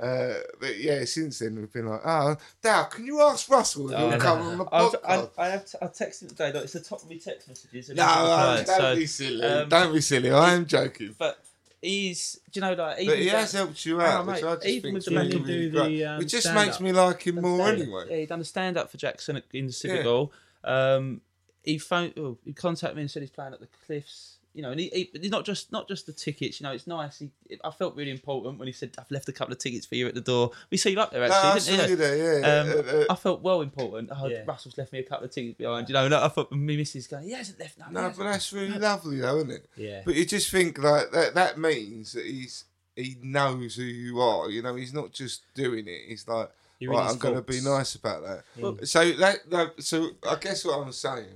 Uh, 0.01 0.35
but 0.61 0.79
yeah, 0.79 1.05
since 1.05 1.39
then 1.39 1.57
we've 1.57 1.73
been 1.73 1.87
like, 1.87 2.01
oh, 2.05 2.37
Dal, 2.63 2.87
can 2.87 3.07
you 3.07 3.21
ask 3.21 3.49
Russell 3.49 3.91
if 3.93 3.97
Oh, 3.99 4.11
he'll 4.11 4.19
come 4.19 4.41
on 4.41 4.59
the 4.59 4.65
I, 4.73 4.83
was, 4.83 4.93
podcast? 4.95 5.31
I, 5.39 5.43
I, 5.45 5.49
have 5.51 5.67
t- 5.67 5.79
I 5.81 5.87
texted 5.87 6.23
him 6.23 6.29
today. 6.31 6.53
Look, 6.53 6.65
it's 6.65 6.73
the 6.73 6.81
top 6.81 7.03
of 7.03 7.09
my 7.11 7.17
text 7.17 7.47
messages. 7.47 7.89
no, 7.91 7.95
no, 7.95 8.63
don't 8.65 8.67
so- 8.67 8.95
be 8.97 9.07
silly. 9.07 9.43
um, 9.45 9.69
don't 9.69 9.93
be 9.93 10.01
silly. 10.01 10.31
I 10.33 10.55
am 10.55 10.67
joking. 10.67 11.15
But 11.17 11.39
he's, 11.85 12.39
do 12.51 12.59
you 12.59 12.61
know, 12.63 12.73
like 12.75 12.99
even 13.01 13.15
But 13.15 13.19
he 13.19 13.25
that- 13.27 13.41
has 13.41 13.53
helped 13.53 13.85
you 13.87 14.01
Oh, 14.01 14.05
out, 14.05 14.27
mate, 14.27 14.35
which 14.37 14.45
I 14.45 14.55
just 14.55 14.67
even 14.67 14.83
think 14.83 14.95
with 14.95 15.05
the 15.05 15.11
really, 15.13 15.29
man 15.29 15.43
really 15.47 15.61
do 15.63 15.71
the, 15.71 16.05
um, 16.07 16.21
it 16.23 16.25
just 16.27 16.55
makes 16.55 16.81
me 16.81 16.93
like 16.93 17.23
him 17.23 17.37
more 17.37 17.69
anyway. 17.69 18.07
Yeah, 18.11 18.17
he 18.17 18.27
done 18.27 18.41
a 18.41 18.45
stand 18.45 18.77
up 18.77 18.91
for 18.91 18.97
Jackson 18.97 19.43
in 19.53 19.67
the 19.67 19.73
Civic 19.73 19.99
Yeah. 19.99 20.03
Hall. 20.05 20.33
Um, 20.65 21.21
he 21.63 21.79
phoned, 21.79 22.15
oh, 22.19 22.39
he 22.45 22.53
contacted 22.53 22.97
me 22.97 23.03
and 23.03 23.11
said 23.11 23.23
he's 23.23 23.31
playing 23.31 23.53
at 23.55 23.61
the 23.61 23.69
Cliffs. 23.87 24.34
You 24.55 24.63
know, 24.63 24.71
and 24.71 24.79
he, 24.79 24.89
he 24.91 25.11
he's 25.21 25.31
not 25.31 25.45
just 25.45 25.73
not 25.73 25.89
just 25.89 26.07
the 26.07 26.13
tickets. 26.13 26.61
You 26.61 26.65
know, 26.65 26.73
it's 26.73 26.87
nice. 26.87 27.19
He, 27.19 27.31
I 27.65 27.71
felt 27.71 27.97
really 27.97 28.13
important 28.13 28.59
when 28.59 28.69
he 28.69 28.73
said, 28.73 28.95
"I've 28.99 29.11
left 29.11 29.29
a 29.29 29.33
couple 29.33 29.53
of 29.53 29.59
tickets 29.59 29.85
for 29.85 29.97
you 29.97 30.07
at 30.07 30.15
the 30.15 30.21
door." 30.21 30.53
We 30.71 30.77
see 30.77 30.91
you 30.91 31.01
up 31.01 31.11
there 31.11 31.27
No, 31.27 31.35
actually. 31.35 31.49
I 31.49 31.55
didn't 31.55 31.79
saw 31.79 31.85
you? 31.85 31.91
you 31.91 31.97
there, 31.97 32.39
yeah. 32.41 32.61
Um, 32.61 32.69
Uh, 32.69 32.99
uh, 33.01 33.05
I 33.11 33.15
felt 33.17 33.43
well 33.43 33.61
important. 33.63 34.11
Oh, 34.13 34.29
Yeah. 34.29 34.45
Russell's 34.47 34.79
left 34.79 34.93
me 34.93 35.01
a 35.01 35.03
couple 35.03 35.25
of 35.25 35.33
tickets 35.33 35.59
behind. 35.59 35.89
You 35.89 35.95
know, 35.95 36.05
and 36.05 36.15
I 36.15 36.29
thought 36.29 36.53
my 36.53 36.57
missus 36.57 37.07
going, 37.09 37.25
"He 37.25 37.33
hasn't 37.33 37.59
left." 37.59 37.79
No, 37.79 37.87
he 37.87 37.93
no, 37.93 38.01
hasn't." 38.03 38.19
but 38.19 38.25
that's 38.25 38.53
really 38.53 38.79
lovely, 38.79 39.21
though, 39.21 39.39
isn't 39.39 39.51
it? 39.51 39.69
Yeah. 39.77 40.03
But 40.05 40.15
you 40.15 40.25
just 40.25 40.51
think 40.51 40.79
like 40.79 41.11
that. 41.11 41.35
That 41.35 41.59
means 41.59 42.13
that 42.13 42.25
he's 42.25 42.65
he 42.97 43.17
knows 43.23 43.75
who 43.75 43.83
you 43.83 44.21
are. 44.21 44.49
You 44.51 44.63
know, 44.63 44.77
he's 44.77 44.95
not 44.95 45.13
just 45.13 45.43
doing 45.55 45.89
it. 45.89 46.03
He's 46.07 46.29
like, 46.29 46.49
right, 46.81 47.11
I'm 47.11 47.19
going 47.19 47.35
to 47.35 47.43
be 47.43 47.61
nice 47.61 47.97
about 47.97 48.23
that. 48.23 48.87
So 48.87 49.11
that, 49.13 49.51
that, 49.51 49.83
so 49.83 50.11
I 50.29 50.37
guess 50.37 50.65
what 50.65 50.79
I'm 50.79 50.93
saying 50.93 51.27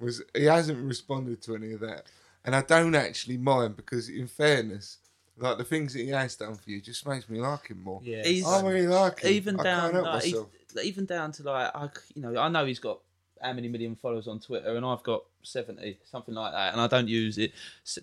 was 0.00 0.22
he 0.34 0.44
hasn't 0.44 0.78
responded 0.78 1.42
to 1.42 1.54
any 1.54 1.72
of 1.72 1.80
that, 1.80 2.06
and 2.44 2.54
I 2.54 2.62
don't 2.62 2.94
actually 2.94 3.36
mind 3.38 3.76
because, 3.76 4.08
in 4.08 4.26
fairness, 4.26 4.98
like 5.38 5.58
the 5.58 5.64
things 5.64 5.92
that 5.94 6.00
he 6.00 6.08
has 6.08 6.36
done 6.36 6.54
for 6.54 6.70
you 6.70 6.80
just 6.80 7.06
makes 7.06 7.28
me 7.28 7.40
like 7.40 7.68
him 7.68 7.82
more. 7.82 8.00
Yeah. 8.02 8.22
He's- 8.24 8.46
I 8.46 8.60
really 8.62 8.86
like 8.86 9.20
him. 9.20 9.32
even 9.32 9.58
I 9.60 9.62
down 9.62 9.80
can't 9.80 9.94
help 9.94 10.06
like, 10.06 10.22
he- 10.24 10.32
myself. 10.32 10.48
even 10.84 11.06
down 11.06 11.32
to 11.32 11.42
like 11.42 11.70
I, 11.74 11.88
you 12.14 12.22
know 12.22 12.36
I 12.40 12.48
know 12.48 12.64
he's 12.64 12.78
got 12.78 13.00
how 13.40 13.52
many 13.52 13.66
million 13.68 13.96
followers 13.96 14.28
on 14.28 14.38
Twitter 14.38 14.76
and 14.76 14.86
I've 14.86 15.02
got 15.02 15.24
70 15.42 15.98
something 16.04 16.32
like 16.34 16.52
that 16.52 16.72
and 16.72 16.80
I 16.80 16.86
don't 16.86 17.08
use 17.08 17.38
it. 17.38 17.52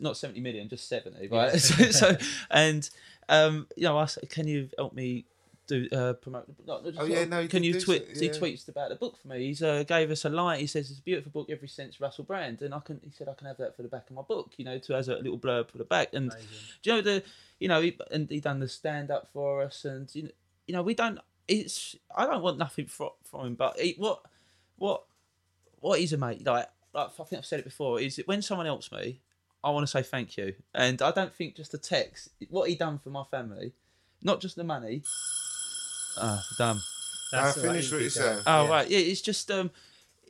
Not 0.02 0.18
70 0.18 0.42
million 0.42 0.68
just 0.68 0.90
70 0.90 1.28
right 1.30 1.52
so, 1.60 1.84
so 1.92 2.18
and 2.52 2.90
um 3.30 3.68
you 3.78 3.84
know 3.84 3.98
I 3.98 4.06
said 4.06 4.30
can 4.30 4.48
you 4.48 4.70
help 4.78 4.94
me 4.94 5.26
do 5.70 5.88
uh, 5.93 6.13
promote. 6.13 6.45
Not, 6.67 6.84
just 6.84 6.97
Oh, 6.99 7.05
yeah, 7.05 7.24
no, 7.26 7.47
can 7.47 7.63
you 7.63 7.80
tweet? 7.80 8.07
so- 8.15 8.20
He 8.22 8.30
tweets 8.30 8.67
about 8.67 8.89
the 8.89 8.95
book 8.95 9.15
for 9.22 9.28
me. 9.30 9.45
He's 9.47 9.61
uh, 9.63 9.84
gave 9.84 10.11
us 10.11 10.26
a 10.26 10.30
line. 10.30 10.59
He 10.59 10.67
says 10.67 10.89
it's 10.89 10.99
a 10.99 11.03
beautiful 11.03 11.32
book 11.32 11.47
every 11.49 11.67
since 11.70 12.01
Russell 12.01 12.26
Brand, 12.26 12.61
and 12.61 12.74
I 12.74 12.80
can. 12.80 12.99
He 13.03 13.11
said 13.11 13.30
I 13.30 13.34
can 13.36 13.47
have 13.47 13.57
that 13.57 13.76
for 13.76 13.84
the 13.84 13.88
back 13.88 14.09
of 14.09 14.15
my 14.15 14.24
book. 14.24 14.51
You 14.57 14.65
know, 14.65 14.78
to 14.80 14.95
as 14.95 15.07
a 15.07 15.15
little 15.15 15.39
blurb 15.39 15.70
for 15.72 15.78
the 15.78 15.84
back. 15.86 16.09
And 16.13 16.32
do 16.82 16.89
you 16.89 16.95
know 16.95 17.01
the? 17.01 17.24
You 17.59 17.67
know, 17.67 17.82
he, 17.82 17.97
and 18.11 18.30
he 18.30 18.39
done 18.39 18.59
the 18.59 18.67
stand 18.67 19.11
up 19.11 19.30
for 19.32 19.61
us, 19.61 19.86
and 19.86 20.09
you 20.15 20.24
know, 20.24 20.30
you 20.67 20.74
know, 20.74 20.82
we 20.84 20.93
don't. 20.95 21.20
It's 21.47 21.95
I 22.15 22.26
don't 22.26 22.41
want 22.43 22.57
nothing 22.57 22.88
from 22.88 23.09
from 23.24 23.47
him, 23.47 23.55
but 23.55 23.80
he, 23.80 23.95
what 23.97 24.22
what 24.78 25.03
what 25.80 25.99
is 25.99 26.13
a 26.13 26.17
mate 26.17 26.45
like? 26.45 26.67
Like 26.93 27.07
I 27.20 27.24
think 27.24 27.39
I've 27.39 27.45
said 27.45 27.59
it 27.59 27.65
before. 27.65 27.99
Is 27.99 28.15
that 28.17 28.28
when 28.28 28.41
someone 28.41 28.65
helps 28.65 28.91
me, 28.91 29.22
I 29.63 29.70
want 29.72 29.84
to 29.84 29.91
say 29.91 30.01
thank 30.03 30.38
you, 30.38 30.55
and 30.74 31.01
I 31.01 31.11
don't 31.11 31.34
think 31.34 31.55
just 31.55 31.74
a 31.74 31.78
text. 31.78 32.30
What 32.49 32.70
he 32.70 32.76
done 32.76 32.97
for 32.99 33.09
my 33.09 33.24
family, 33.24 33.74
not 34.24 34.41
just 34.41 34.55
the 34.55 34.63
money. 34.63 35.03
Ah, 36.20 36.45
dumb. 36.57 36.82
I 37.32 37.38
all 37.38 37.43
right, 37.45 37.55
finished 37.55 37.91
what 37.91 38.01
you 38.01 38.09
said. 38.09 38.43
Oh 38.45 38.63
Yeah. 38.65 38.70
right, 38.70 38.89
yeah. 38.89 38.99
It's 38.99 39.22
just 39.22 39.49
um, 39.51 39.72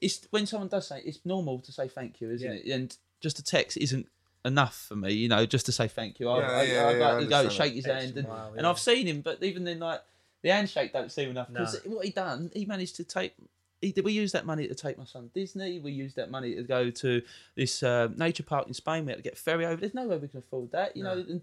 it's 0.02 0.28
when 0.32 0.46
someone 0.46 0.68
does 0.70 0.88
say 0.88 1.02
it's 1.06 1.20
normal 1.26 1.60
to 1.60 1.72
say 1.72 1.88
thank 1.88 2.22
you, 2.22 2.32
isn't 2.32 2.48
Yeah. 2.48 2.58
it? 2.58 2.72
And 2.74 2.98
just 3.22 3.40
a 3.40 3.44
text 3.44 3.78
isn't 3.78 4.08
enough 4.46 4.86
for 4.88 4.96
me, 4.96 5.12
you 5.14 5.28
know, 5.28 5.46
just 5.46 5.66
to 5.68 5.72
say 5.72 5.88
thank 5.88 6.20
you. 6.20 6.30
I, 6.30 6.40
Yeah, 6.40 6.46
I, 6.52 6.64
yeah, 6.64 6.88
I'd 6.88 6.98
yeah, 6.98 7.04
I 7.06 7.10
like 7.14 7.20
to 7.20 7.26
go 7.30 7.42
and 7.42 7.52
shake 7.52 7.74
his 7.74 7.84
that. 7.86 8.02
hand, 8.02 8.18
and, 8.18 8.28
Wow, 8.28 8.54
and. 8.58 8.66
I've 8.68 8.80
seen 8.80 9.08
him, 9.08 9.22
but 9.22 9.44
even 9.44 9.64
then, 9.64 9.80
like 9.80 10.02
the 10.42 10.50
handshake 10.52 10.94
don't 10.94 11.12
seem 11.12 11.30
enough 11.30 11.48
because 11.52 11.86
No. 11.86 11.92
what 11.92 12.06
he 12.06 12.12
done, 12.12 12.52
he 12.54 12.66
managed 12.66 12.96
to 12.98 13.04
take. 13.04 13.34
He, 13.82 13.94
we 14.04 14.12
used 14.12 14.34
that 14.34 14.46
money 14.46 14.68
to 14.68 14.76
take 14.76 14.98
my 14.98 15.06
son 15.06 15.30
to 15.30 15.40
Disney. 15.40 15.80
We 15.80 15.92
used 15.92 16.18
that 16.18 16.30
money 16.30 16.54
to 16.56 16.64
go 16.64 16.90
to 16.90 17.22
this 17.56 17.82
uh, 17.82 18.10
nature 18.18 18.44
park 18.44 18.68
in 18.68 18.74
Spain. 18.74 19.06
We 19.06 19.12
had 19.12 19.18
to 19.18 19.24
get 19.24 19.34
a 19.34 19.38
ferry 19.38 19.66
over. 19.66 19.80
There's 19.80 19.94
no 19.94 20.06
way 20.08 20.18
we 20.18 20.28
can 20.28 20.40
afford 20.40 20.72
that, 20.74 20.98
you 20.98 21.04
know. 21.04 21.14
And 21.14 21.42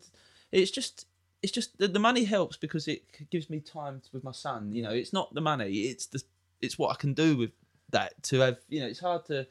it's 0.53 0.70
just, 0.70 1.07
it's 1.47 1.53
just 1.53 1.78
the, 1.78 1.86
the 1.86 2.01
money 2.01 2.24
helps 2.24 2.57
because 2.57 2.88
it 2.88 3.05
gives 3.30 3.49
me 3.49 3.61
time 3.61 4.03
with 4.12 4.24
my 4.24 4.32
son. 4.32 4.72
You 4.72 4.82
know, 4.82 4.90
it's 4.90 5.12
not 5.12 5.32
the 5.32 5.40
money; 5.40 5.70
it's 5.92 6.07
the, 6.07 6.20
it's 6.61 6.76
what 6.76 6.90
I 6.90 6.97
can 6.97 7.14
do 7.14 7.36
with 7.36 7.53
that 7.90 8.20
to 8.24 8.40
have. 8.40 8.59
You 8.68 8.80
know, 8.80 8.88
it's 8.88 8.99
hard 8.99 9.24
to, 9.26 9.47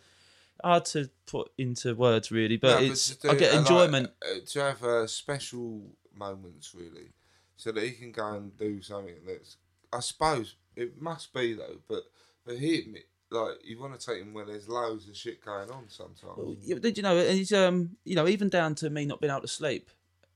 hard 0.61 0.83
to 0.87 1.09
put 1.25 1.51
into 1.57 1.95
words 1.95 2.31
really, 2.31 2.57
but 2.57 2.81
No, 2.81 2.85
it's 2.91 3.15
to 3.15 3.29
I 3.29 3.33
do- 3.33 3.39
get 3.39 3.51
I 3.53 3.55
like, 3.55 3.59
enjoyment. 3.61 4.11
uh, 4.21 4.39
to 4.45 4.59
have 4.59 4.83
uh, 4.83 5.07
special 5.07 5.83
moments 6.13 6.75
really, 6.75 7.13
so 7.55 7.71
that 7.71 7.81
he 7.83 7.91
can 7.91 8.11
go 8.11 8.27
and 8.33 8.57
do 8.57 8.81
something 8.81 9.15
that's. 9.25 9.55
I 9.93 10.01
suppose 10.01 10.55
it 10.75 11.01
must 11.01 11.33
be 11.33 11.53
though, 11.53 11.77
but 11.87 12.03
but 12.45 12.57
he 12.57 13.03
like 13.31 13.53
you 13.63 13.79
want 13.79 13.97
to 13.97 14.05
take 14.05 14.21
him 14.21 14.33
where 14.33 14.45
there's 14.45 14.67
loads 14.67 15.07
of 15.07 15.15
shit 15.15 15.43
going 15.45 15.71
on 15.71 15.85
sometimes. 15.87 16.35
Well, 16.35 16.57
did 16.81 16.97
you 16.97 17.03
know? 17.03 17.17
And 17.17 17.37
he's 17.37 17.53
um, 17.53 17.95
you 18.03 18.15
know, 18.17 18.27
even 18.27 18.49
down 18.49 18.75
to 18.75 18.89
me 18.89 19.05
not 19.05 19.21
being 19.21 19.31
able 19.31 19.41
to 19.41 19.47
sleep. 19.47 19.89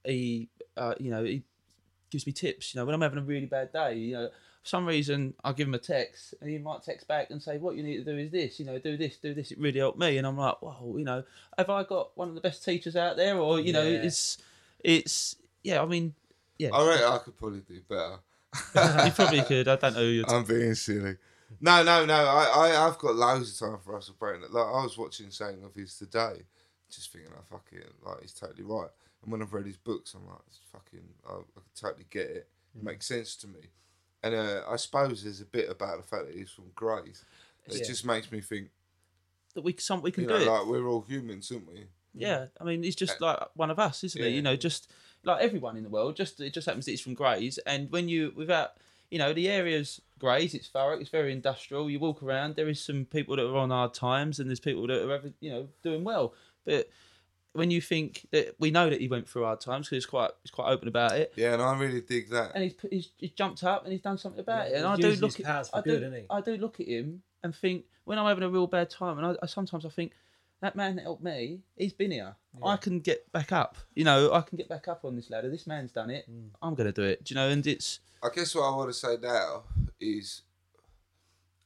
He, 0.05 0.47
uh, 0.78 0.95
you 0.97 1.12
know, 1.12 1.26
he 1.26 1.43
gives 2.10 2.26
me 2.26 2.34
tips. 2.34 2.74
You 2.74 2.80
know, 2.80 2.86
when 2.86 2.95
I'm 2.95 3.01
having 3.01 3.20
a 3.20 3.24
really 3.24 3.45
bad 3.45 3.72
day, 3.72 3.95
you 3.95 4.14
know, 4.14 4.30
for 4.62 4.68
some 4.68 4.86
reason 4.86 5.34
I 5.43 5.53
give 5.53 5.68
him 5.68 5.74
a 5.74 5.80
text, 5.80 6.34
and 6.41 6.49
he 6.49 6.57
might 6.57 6.84
text 6.84 7.07
back 7.07 7.30
and 7.30 7.41
say, 7.41 7.57
"What 7.57 7.76
you 7.76 7.84
need 7.84 7.97
to 7.97 8.03
do 8.03 8.18
is 8.18 8.32
this. 8.32 8.60
You 8.60 8.66
know, 8.66 8.78
do 8.80 8.97
this, 8.97 9.18
do 9.18 9.34
this. 9.34 9.51
It 9.51 9.60
really 9.60 9.80
helped 9.80 9.99
me." 9.99 10.18
And 10.18 10.28
I'm 10.28 10.38
like, 10.38 10.62
"Wow, 10.62 10.93
you 10.97 11.05
know, 11.05 11.24
have 11.57 11.70
I 11.70 11.84
got 11.84 12.18
one 12.18 12.30
of 12.30 12.36
the 12.36 12.41
best 12.41 12.64
teachers 12.64 12.95
out 12.95 13.18
there?" 13.18 13.38
Or 13.38 13.60
you 13.60 13.74
know, 13.74 13.84
it's, 13.84 14.38
it's, 14.84 15.36
yeah. 15.64 15.82
I 15.82 15.86
mean, 15.86 16.14
yeah, 16.57 16.70
I 16.74 16.88
reckon 16.88 17.05
I 17.05 17.18
could 17.20 17.38
probably 17.38 17.62
do 17.62 17.82
better. 17.88 18.20
you 19.05 19.12
probably 19.12 19.41
could. 19.43 19.68
I 19.68 19.76
don't 19.76 19.93
know. 19.93 19.99
Who 19.99 20.07
you're 20.07 20.30
I'm 20.30 20.43
being 20.43 20.76
silly. 20.76 21.18
No, 21.62 21.84
no, 21.84 22.05
no. 22.05 22.14
I, 22.14 22.43
I, 22.45 22.88
I've 22.88 22.97
got 22.97 23.16
loads 23.16 23.51
of 23.51 23.68
time 23.68 23.80
for 23.84 23.93
Russell 23.93 24.16
Brand. 24.20 24.43
Like 24.49 24.66
I 24.66 24.84
was 24.84 24.97
watching 24.97 25.32
something 25.32 25.64
of 25.64 25.74
his 25.74 25.97
today, 25.97 26.43
just 26.89 27.12
thinking, 27.12 27.32
oh 27.36 27.41
fuck 27.49 27.66
it, 27.72 27.91
like 28.05 28.22
he's 28.22 28.34
totally 28.34 28.64
right. 28.64 28.89
And 29.24 29.32
when 29.32 29.41
I've 29.41 29.53
read 29.53 29.65
his 29.65 29.78
books, 29.78 30.13
I'm 30.13 30.26
like, 30.28 30.39
it's 30.47 30.59
fucking, 30.72 31.03
I, 31.30 31.34
I 31.34 31.61
totally 31.76 32.05
get 32.09 32.28
it. 32.28 32.47
It 32.76 32.84
makes 32.84 33.05
sense 33.07 33.36
to 33.38 33.47
me. 33.47 33.59
And 34.24 34.34
uh, 34.36 34.63
I 34.70 34.76
suppose 34.78 35.24
there's 35.24 35.41
a 35.41 35.45
bit 35.45 35.70
about 35.70 35.97
the 35.97 36.03
fact 36.07 36.28
that 36.28 36.36
he's 36.36 36.49
from 36.51 36.65
Grays. 36.76 37.26
It 37.67 37.76
Yeah. 37.78 37.84
just 37.88 38.05
makes 38.05 38.32
me 38.32 38.41
think, 38.41 38.70
that 39.55 39.61
we 39.61 39.76
some 39.80 40.01
we 40.01 40.11
can 40.11 40.24
you 40.24 40.30
do 40.30 40.36
know, 40.36 40.41
it. 40.41 40.47
like 40.47 40.65
we're 40.67 40.88
all 40.88 41.01
humans, 41.01 41.51
aren't 41.51 41.67
we? 41.67 41.86
Yeah, 42.13 42.47
I 42.59 42.63
mean, 42.63 42.84
he's 42.84 42.95
just 42.95 43.20
like 43.22 43.38
one 43.55 43.70
of 43.72 43.80
us, 43.80 44.03
isn't 44.03 44.22
he? 44.22 44.28
Yeah. 44.30 44.36
You 44.36 44.41
know, 44.41 44.55
just 44.55 44.91
like 45.24 45.41
everyone 45.41 45.76
in 45.78 45.84
the 45.84 45.89
world. 45.89 46.15
Just 46.15 46.39
it 46.39 46.53
just 46.53 46.65
happens 46.67 46.86
that 46.86 46.91
he's 46.91 47.01
from 47.01 47.13
Grays, 47.15 47.57
and 47.59 47.91
when 47.91 48.07
you 48.09 48.32
without, 48.36 48.74
you 49.09 49.17
know, 49.20 49.34
the 49.34 49.47
area's 49.49 50.01
Grays. 50.20 50.53
It's 50.53 50.70
Thurrock. 50.70 51.01
It's 51.01 51.09
very 51.09 51.32
industrial. 51.32 51.89
You 51.89 51.99
walk 51.99 52.22
around. 52.22 52.55
There 52.55 52.67
is 52.70 52.80
some 52.80 53.05
people 53.05 53.36
that 53.38 53.45
are 53.49 53.57
on 53.57 53.70
hard 53.72 53.93
times, 53.93 54.39
and 54.39 54.49
there's 54.49 54.59
people 54.59 54.86
that 54.88 55.01
are, 55.03 55.11
ever- 55.13 55.34
you 55.39 55.49
know, 55.51 55.67
doing 55.84 56.03
well. 56.03 56.34
But 56.65 56.89
when 57.54 57.72
you 57.72 57.82
think 57.82 58.28
that 58.32 58.56
we 58.60 58.72
know 58.72 58.89
that 58.89 59.02
he 59.02 59.08
went 59.08 59.28
through 59.28 59.43
hard 59.43 59.60
times 59.60 59.88
because 59.88 60.04
he's 60.04 60.06
quite 60.06 60.32
he's 60.43 60.52
quite 60.52 60.70
open 60.70 60.88
about 60.88 61.14
it. 61.14 61.34
Yeah, 61.36 61.54
and 61.54 61.62
I 61.62 61.78
really 61.78 62.02
dig 62.02 62.30
that. 62.30 62.52
And 62.54 62.64
he's, 62.64 62.76
he's 62.89 63.10
he's 63.18 63.32
jumped 63.32 63.64
up 63.64 63.84
and 63.84 63.91
he's 63.91 64.02
done 64.02 64.18
something 64.18 64.39
about 64.39 64.70
Yeah, 64.70 64.76
it. 64.76 64.78
And 64.80 64.88
I 64.88 64.95
do 64.95 65.08
using 65.08 65.22
look 65.22 65.36
his 65.36 65.45
at 65.45 65.52
powers 65.52 65.70
for 65.70 65.78
I 65.78 65.82
do 65.82 65.89
good, 65.91 66.04
isn't 66.04 66.14
he? 66.14 66.26
I 66.30 66.41
do 66.41 66.58
look 66.58 66.80
at 66.80 66.88
him 66.88 67.24
and 67.43 67.56
think 67.56 67.86
when 68.06 68.20
I'm 68.20 68.26
having 68.26 68.43
a 68.43 68.50
real 68.50 68.68
bad 68.68 68.89
time, 68.89 69.18
and 69.18 69.28
I, 69.28 69.36
I 69.41 69.45
sometimes 69.45 69.86
I 69.86 69.89
think 69.89 70.14
that 70.62 70.76
man 70.76 70.95
that 70.97 71.04
helped 71.04 71.24
me, 71.24 71.62
he's 71.78 71.93
been 71.93 72.12
here. 72.12 72.36
I 72.64 72.76
can 72.76 73.00
get 73.00 73.32
back 73.32 73.52
up. 73.52 73.78
You 73.95 74.04
know, 74.04 74.34
I 74.34 74.41
can 74.41 74.58
get 74.58 74.68
back 74.68 74.88
up 74.88 75.06
on 75.06 75.16
this 75.16 75.30
ladder. 75.30 75.50
This 75.50 75.66
man's 75.66 75.91
done 75.91 76.10
it. 76.10 76.30
Mm. 76.30 76.50
I'm 76.62 76.76
gonna 76.76 76.91
do 76.91 77.04
it. 77.04 77.24
Do 77.24 77.34
you 77.34 77.39
know? 77.39 77.50
And 77.50 77.66
it's 77.66 78.00
I 78.24 78.28
guess 78.34 78.54
what 78.54 78.64
I 78.64 78.76
want 78.76 78.89
to 78.89 78.93
say 78.93 79.16
now 79.22 79.64
is 80.00 80.41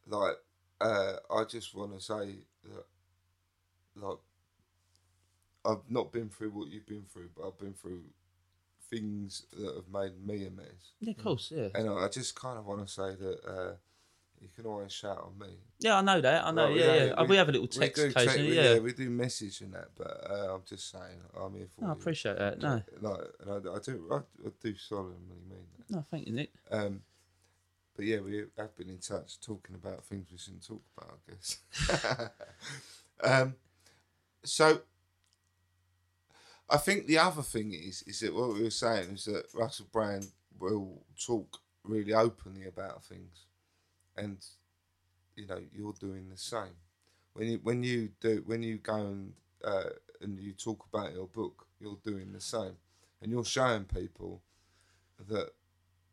like 0.07 0.35
uh, 0.79 1.13
I 1.33 1.43
just 1.45 1.73
want 1.75 1.93
to 1.97 2.01
say 2.03 2.35
that 2.65 2.85
like 3.95 4.17
I've 5.65 5.89
not 5.89 6.11
been 6.11 6.29
through 6.29 6.51
what 6.51 6.69
you've 6.69 6.85
been 6.87 7.05
through, 7.11 7.29
but 7.35 7.47
I've 7.47 7.57
been 7.57 7.73
through 7.73 8.01
things 8.89 9.45
that 9.53 9.75
have 9.75 9.89
made 9.91 10.25
me 10.25 10.45
a 10.45 10.49
mess, 10.51 10.93
yeah, 10.99 11.11
of 11.11 11.17
course, 11.23 11.51
yeah, 11.55 11.69
and 11.75 11.89
I 11.89 11.93
I 12.05 12.07
just 12.09 12.35
kind 12.35 12.57
of 12.59 12.65
want 12.65 12.85
to 12.85 12.93
say 12.93 13.15
that 13.15 13.39
uh, 13.47 13.73
you 14.41 14.49
can 14.55 14.65
always 14.65 14.91
shout 14.91 15.17
on 15.23 15.39
me. 15.39 15.53
yeah. 15.79 15.97
I 15.97 16.01
know 16.01 16.19
that. 16.19 16.45
I 16.45 16.51
know. 16.51 16.67
Like, 16.67 16.75
yeah, 16.79 17.03
yeah. 17.05 17.23
We, 17.23 17.37
have 17.37 17.47
a 17.47 17.53
little 17.53 17.67
text 17.67 18.03
occasionally. 18.03 18.49
we- 18.49 18.55
yeah. 18.57 18.77
we 18.79 18.91
do 18.91 19.09
message 19.09 19.61
and 19.61 19.73
that, 19.73 19.87
but 19.97 20.27
uh, 20.29 20.53
I'm 20.55 20.63
just 20.67 20.91
saying 20.91 21.17
I'm 21.41 21.55
here 21.55 21.67
for 21.73 21.85
No, 21.85 21.89
I 21.89 21.93
appreciate 21.93 22.37
that. 22.37 22.61
No, 22.61 22.81
Like, 22.99 23.21
and 23.39 23.49
I, 23.69 23.73
I 23.73 23.79
do, 23.79 24.09
I, 24.11 24.15
I 24.17 24.49
do 24.61 24.75
solemnly 24.75 25.39
mean 25.49 25.65
that. 25.77 25.95
no, 25.95 26.05
thank 26.11 26.27
you, 26.27 26.33
Nick. 26.33 26.51
Um, 26.69 27.01
but 27.95 28.05
yeah, 28.05 28.19
we 28.19 28.43
have 28.57 28.75
been 28.75 28.89
in 28.89 28.97
touch 28.97 29.39
talking 29.39 29.75
about 29.75 30.03
things 30.03 30.27
we 30.29 30.37
shouldn't 30.37 30.67
talk 30.67 30.81
about, 30.97 31.19
I 31.29 31.31
guess. 31.31 32.29
um, 33.23 33.55
so 34.43 34.81
I 36.69 36.77
think 36.77 37.07
the 37.07 37.17
other 37.17 37.41
thing 37.41 37.73
is 37.73 38.03
is 38.07 38.19
that 38.21 38.33
what 38.33 38.53
we 38.53 38.63
were 38.63 38.69
saying 38.69 39.11
is 39.11 39.25
that 39.25 39.45
Russell 39.53 39.87
Brand 39.91 40.27
will 40.59 41.03
talk 41.19 41.59
really 41.83 42.13
openly 42.13 42.65
about 42.65 43.03
things, 43.03 43.45
and 44.15 44.37
you 45.35 45.47
know 45.47 45.59
you're 45.73 45.93
doing 45.99 46.29
the 46.29 46.37
same. 46.37 46.77
When 47.33 47.47
you 47.47 47.59
when 47.63 47.83
you 47.83 48.09
do 48.19 48.43
when 48.45 48.63
you 48.63 48.77
go 48.77 48.95
and 48.95 49.33
uh, 49.63 49.89
and 50.21 50.39
you 50.39 50.53
talk 50.53 50.85
about 50.91 51.13
your 51.13 51.27
book, 51.27 51.67
you're 51.79 51.99
doing 52.03 52.31
the 52.31 52.41
same, 52.41 52.77
and 53.21 53.31
you're 53.31 53.45
showing 53.45 53.83
people 53.85 54.41
that 55.27 55.51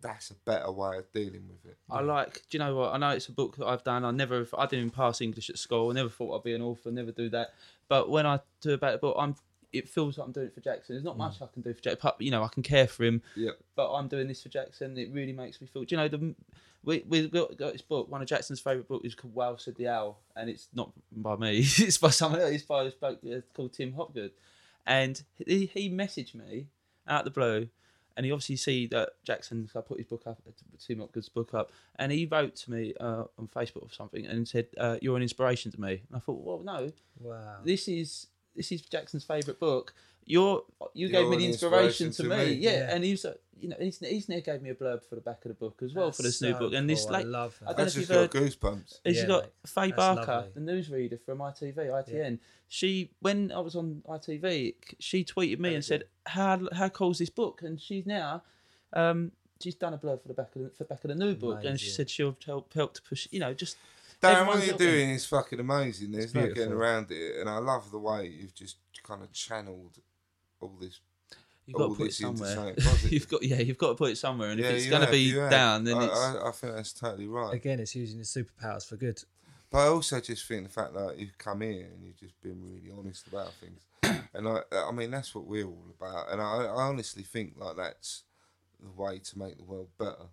that's 0.03 0.31
a 0.31 0.35
better 0.35 0.71
way 0.71 0.99
of 0.99 1.13
dealing 1.13 1.47
with 1.49 1.65
it. 1.71 1.77
I 1.91 2.01
like. 2.01 2.35
Do 2.49 2.59
you 2.59 2.59
know 2.59 2.75
what? 2.75 2.95
I 2.95 2.99
know 2.99 3.11
it's 3.11 3.29
a 3.29 3.33
book 3.33 3.57
that 3.57 3.67
I've 3.67 3.85
done. 3.85 4.05
I 4.05 4.11
never, 4.11 4.47
I 4.57 4.67
didn't 4.67 4.91
pass 4.91 5.21
English 5.21 5.51
at 5.51 5.59
school. 5.59 5.91
I 5.91 5.95
never 5.95 6.09
thought 6.09 6.37
I'd 6.37 6.45
be 6.45 6.55
an 6.55 6.63
author. 6.63 6.91
Never 6.91 7.13
do 7.13 7.29
that. 7.31 7.55
But 7.89 8.09
when 8.09 8.27
I 8.27 8.41
do 8.61 8.73
about 8.73 8.93
the 8.93 8.99
book, 8.99 9.17
I'm. 9.19 9.37
It 9.73 9.89
feels 9.89 10.19
like 10.19 10.27
I'm 10.27 10.33
doing 10.33 10.47
it 10.49 10.55
for 10.55 10.61
Jackson. 10.61 10.95
There's 10.97 11.05
not 11.05 11.17
much 11.17 11.41
I 11.41 11.47
can 11.53 11.63
do 11.63 11.73
for 11.73 11.81
Jackson. 11.81 12.01
But, 12.03 12.21
You 12.21 12.31
know, 12.31 12.43
I 12.43 12.49
can 12.49 12.63
care 12.63 12.87
for 12.89 13.05
him. 13.05 13.23
Yeah. 13.37 13.53
But 13.77 13.93
I'm 13.93 14.09
doing 14.09 14.27
this 14.29 14.43
for 14.43 14.49
Jackson. 14.49 14.97
It 14.99 15.11
really 15.13 15.33
makes 15.33 15.61
me 15.61 15.67
feel. 15.67 15.85
Do 15.85 15.95
you 15.95 15.97
know 15.97 16.09
the? 16.09 16.35
We 16.83 17.05
we 17.07 17.29
got, 17.29 17.57
got 17.59 17.73
this 17.73 17.83
book. 17.83 18.11
One 18.11 18.23
of 18.23 18.29
Jackson's 18.29 18.59
favourite 18.61 18.89
books 18.89 19.05
is 19.07 19.15
called 19.15 19.35
Wow 19.35 19.57
Said 19.57 19.77
the 19.77 19.89
Owl, 19.89 20.19
and 20.35 20.49
it's 20.49 20.69
not 20.75 20.91
by 21.13 21.37
me. 21.37 21.59
it's 21.79 21.99
by 21.99 22.09
someone 22.11 22.41
else. 22.41 22.53
It's 22.53 22.63
by 22.65 22.85
this 22.85 22.95
bloke 22.95 23.19
uh, 23.27 23.41
called 23.55 23.73
Tim 23.75 23.93
Hopgood, 23.93 24.33
and 24.87 25.23
he, 25.47 25.67
he 25.67 25.91
messaged 25.91 26.35
me 26.35 26.69
out 27.07 27.21
of 27.21 27.25
the 27.27 27.31
blue, 27.39 27.69
and 28.17 28.25
he 28.25 28.33
obviously 28.33 28.57
see 28.57 28.87
that 28.89 29.11
Jackson. 29.25 29.69
So 29.71 29.79
I 29.81 29.83
put 29.83 29.99
his 29.99 30.07
book 30.07 30.23
up, 30.27 30.41
Tim 30.79 31.01
Hopgood's 31.01 31.29
book 31.29 31.53
up, 31.53 31.71
and 31.97 32.11
he 32.11 32.25
wrote 32.25 32.57
to 32.57 32.71
me 32.71 32.95
uh, 32.99 33.25
on 33.39 33.47
Facebook 33.55 33.83
or 33.83 33.93
something, 33.93 34.25
and 34.25 34.49
said, 34.49 34.69
uh, 34.79 34.97
"You're 35.03 35.17
an 35.17 35.23
inspiration 35.23 35.71
to 35.73 35.81
me." 35.81 36.03
And 36.09 36.17
I 36.17 36.19
thought, 36.21 36.43
well, 36.43 36.61
no, 36.65 36.91
Wow. 37.21 37.59
this 37.63 37.89
is 37.89 38.29
this 38.57 38.73
is 38.73 38.83
Jackson's 38.83 39.25
favourite 39.25 39.59
book. 39.61 39.95
You're 40.27 40.63
you 40.95 41.09
You're 41.09 41.23
gave 41.23 41.31
me 41.31 41.37
the 41.39 41.47
inspiration, 41.47 42.09
inspiration 42.09 42.11
to, 42.13 42.23
to 42.23 42.29
me. 42.29 42.57
me. 42.57 42.61
Yeah. 42.61 42.71
Yeah. 42.73 42.95
and 42.95 43.05
he's 43.05 43.25
uh, 43.25 43.35
you 43.59 43.69
know 43.69 43.77
he's 43.81 43.99
he's 43.99 44.29
near 44.29 44.41
gave 44.41 44.63
me 44.63 44.71
a 44.71 44.75
blurb 44.75 45.03
for 45.09 45.15
the 45.17 45.21
back 45.21 45.45
of 45.45 45.49
the 45.49 45.55
book 45.55 45.81
as 45.83 45.93
well 45.95 46.07
That's 46.07 46.17
for 46.19 46.23
this 46.23 46.41
new 46.43 46.55
book. 46.55 46.73
And 46.73 46.89
this 46.89 47.05
cool. 47.05 47.17
I 47.17 47.19
like 47.19 47.27
love 47.27 47.59
that. 47.61 47.67
I 47.69 47.71
I 47.71 47.73
don't 47.73 47.79
know 47.79 47.83
if 47.83 47.87
just 47.95 47.97
you've 47.97 48.09
got 48.09 48.15
heard. 48.15 48.31
goosebumps. 48.33 49.01
Has 49.05 49.17
Yeah, 49.17 49.27
got 49.27 49.43
mate. 49.45 49.53
Faye 49.67 49.87
That's 49.89 49.97
Barker, 49.97 50.33
lovely. 50.33 50.51
the 50.55 50.61
newsreader 50.73 51.21
from 51.25 51.39
ITV, 51.39 51.77
ITN? 51.77 52.39
She, 52.69 53.11
when 53.21 53.51
I 53.51 53.59
was 53.59 53.75
on 53.75 54.03
ITV, 54.09 54.75
she 55.01 55.25
tweeted 55.25 55.59
me 55.59 55.75
and 55.75 55.85
said, 55.85 56.05
"How 56.27 56.61
how 56.73 56.89
cool's 56.89 57.19
this 57.19 57.31
book?" 57.31 57.63
And 57.63 57.81
she's 57.81 58.07
now, 58.07 58.43
um, 58.93 59.33
she's 59.61 59.75
done 59.75 59.95
a 59.95 59.99
blurb 59.99 60.23
for 60.23 60.29
the 60.29 60.35
back 60.35 60.55
of 60.55 60.63
the, 60.63 60.69
for 60.71 60.85
the 60.85 60.85
back 60.85 61.03
of 61.03 61.09
the 61.09 61.17
new 61.17 61.35
book, 61.35 61.65
and 61.65 61.81
she 61.81 61.89
said 61.91 62.09
she'll 62.09 62.37
help 62.47 62.73
help 62.73 62.95
to 62.95 63.03
push. 63.03 63.27
You 63.33 63.41
know, 63.41 63.53
just 63.55 63.77
Dan, 64.21 64.47
what 64.47 64.57
you're 64.57 64.67
helping. 64.67 64.87
doing 64.87 65.11
is 65.11 65.27
fucking 65.27 65.61
amazing. 65.61 66.13
There's 66.13 66.35
no 66.35 66.47
getting 66.49 66.73
around 66.73 67.11
it, 67.11 67.41
and 67.41 67.49
I 67.49 67.59
love 67.59 67.91
the 67.91 67.99
way 67.99 68.27
you've 68.27 68.55
just 68.55 68.77
kind 69.03 69.23
of 69.23 69.33
channeled 69.33 69.99
all 70.61 70.77
this 70.81 71.01
You've 71.71 71.79
got 71.79 71.89
to 71.89 71.95
put 71.95 72.09
it 72.09 72.15
somewhere. 72.15 72.75
something 72.79 73.11
you've 73.13 73.29
got 73.29 73.43
yeah, 73.43 73.61
you've 73.61 73.79
got 73.79 73.91
to 73.91 73.95
put 73.95 74.11
it 74.11 74.19
somewhere. 74.19 74.51
And 74.51 74.61
Yeah, 74.61 74.71
if 74.71 74.77
it's 74.77 74.91
going 74.91 75.07
to 75.07 75.11
be 75.11 75.33
down, 75.33 75.85
then 75.85 75.99
I, 75.99 76.05
it's 76.07 76.19
I, 76.19 76.49
I 76.49 76.51
think 76.51 76.75
that's 76.75 76.93
totally 76.93 77.29
right. 77.29 77.55
Again, 77.55 77.79
it's 77.79 77.95
using 77.95 78.17
your 78.17 78.25
superpowers 78.25 78.87
for 78.87 78.97
good. 78.97 79.23
But 79.71 79.79
I 79.79 79.87
also 79.87 80.21
just 80.21 80.47
think 80.47 80.65
the 80.65 80.69
fact 80.69 80.95
that 80.95 81.17
you've 81.17 81.39
come 81.39 81.61
here 81.61 81.87
and 81.95 82.05
you've 82.05 82.19
just 82.19 82.41
been 82.41 82.61
really 82.61 82.91
honest 82.97 83.29
about 83.29 83.53
things, 83.55 83.87
and 84.35 84.49
I, 84.49 84.63
I 84.73 84.91
mean 84.91 85.13
that's 85.13 85.33
what 85.33 85.47
we're 85.47 85.67
all 85.67 85.95
about. 85.97 86.33
And 86.33 86.41
I, 86.41 86.65
I 86.65 86.83
honestly 86.83 87.23
think 87.23 87.55
like 87.57 87.77
that's 87.77 88.25
the 88.83 88.91
way 88.91 89.21
to 89.21 89.39
make 89.39 89.57
the 89.57 89.63
world 89.65 89.91
better. 89.97 90.27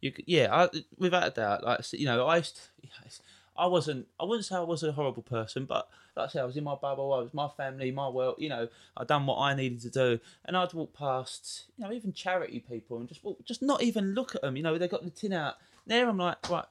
you 0.00 0.12
yeah, 0.26 0.54
I, 0.54 0.68
without 0.96 1.26
a 1.26 1.30
doubt. 1.30 1.64
Like 1.64 1.92
you 1.92 2.06
know, 2.06 2.26
I 2.26 2.36
used 2.36 2.56
to, 2.56 2.62
I 3.56 3.66
wasn't. 3.66 4.08
I 4.18 4.24
wouldn't 4.24 4.46
say 4.46 4.56
I 4.56 4.60
was 4.60 4.82
a 4.82 4.92
horrible 4.92 5.22
person, 5.22 5.64
but 5.64 5.88
like 6.16 6.26
I 6.28 6.28
said, 6.28 6.42
I 6.42 6.44
was 6.44 6.56
in 6.56 6.64
my 6.64 6.74
bubble. 6.74 7.12
I 7.12 7.20
was 7.20 7.32
my 7.34 7.48
family, 7.56 7.90
my 7.90 8.08
world. 8.08 8.36
You 8.38 8.48
know, 8.48 8.68
I'd 8.96 9.06
done 9.06 9.26
what 9.26 9.38
I 9.38 9.54
needed 9.54 9.80
to 9.82 9.90
do, 9.90 10.18
and 10.44 10.56
I'd 10.56 10.72
walk 10.72 10.92
past, 10.94 11.66
you 11.76 11.84
know, 11.84 11.92
even 11.92 12.12
charity 12.12 12.60
people, 12.60 12.98
and 12.98 13.08
just 13.08 13.22
walk, 13.22 13.38
just 13.44 13.62
not 13.62 13.82
even 13.82 14.14
look 14.14 14.34
at 14.34 14.42
them. 14.42 14.56
You 14.56 14.62
know, 14.64 14.76
they 14.76 14.88
got 14.88 15.04
the 15.04 15.10
tin 15.10 15.32
out 15.32 15.54
there. 15.86 16.08
I'm 16.08 16.18
like, 16.18 16.48
right, 16.50 16.64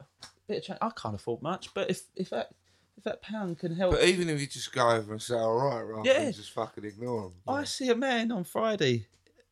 bit 0.46 0.58
of 0.58 0.64
change. 0.64 0.78
I 0.82 0.90
can't 0.90 1.14
afford 1.14 1.40
much, 1.42 1.72
but 1.72 1.88
if 1.90 2.02
if 2.16 2.30
that 2.30 2.50
if 2.96 3.04
that 3.04 3.22
pound 3.22 3.58
can 3.58 3.74
help, 3.74 3.92
But 3.92 4.04
even 4.04 4.28
if 4.28 4.40
you 4.40 4.46
just 4.46 4.72
go 4.72 4.90
over 4.90 5.12
and 5.12 5.22
say 5.22 5.34
all 5.36 5.54
right, 5.56 5.80
right, 5.82 6.04
Yeah. 6.04 6.30
just 6.30 6.52
fucking 6.52 6.84
ignore 6.84 7.22
them. 7.22 7.32
I 7.48 7.64
see 7.64 7.88
a 7.88 7.96
man 7.96 8.30
on 8.30 8.44
Friday, 8.44 9.06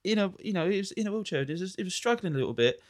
in 0.04 0.18
a 0.18 0.32
you 0.38 0.52
know 0.52 0.68
he 0.68 0.78
was 0.78 0.92
in 0.92 1.06
a 1.06 1.12
wheelchair. 1.12 1.44
He 1.44 1.52
was, 1.52 1.74
he 1.76 1.82
was 1.82 1.94
struggling 1.94 2.34
a 2.34 2.36
little 2.38 2.54
bit, 2.54 2.80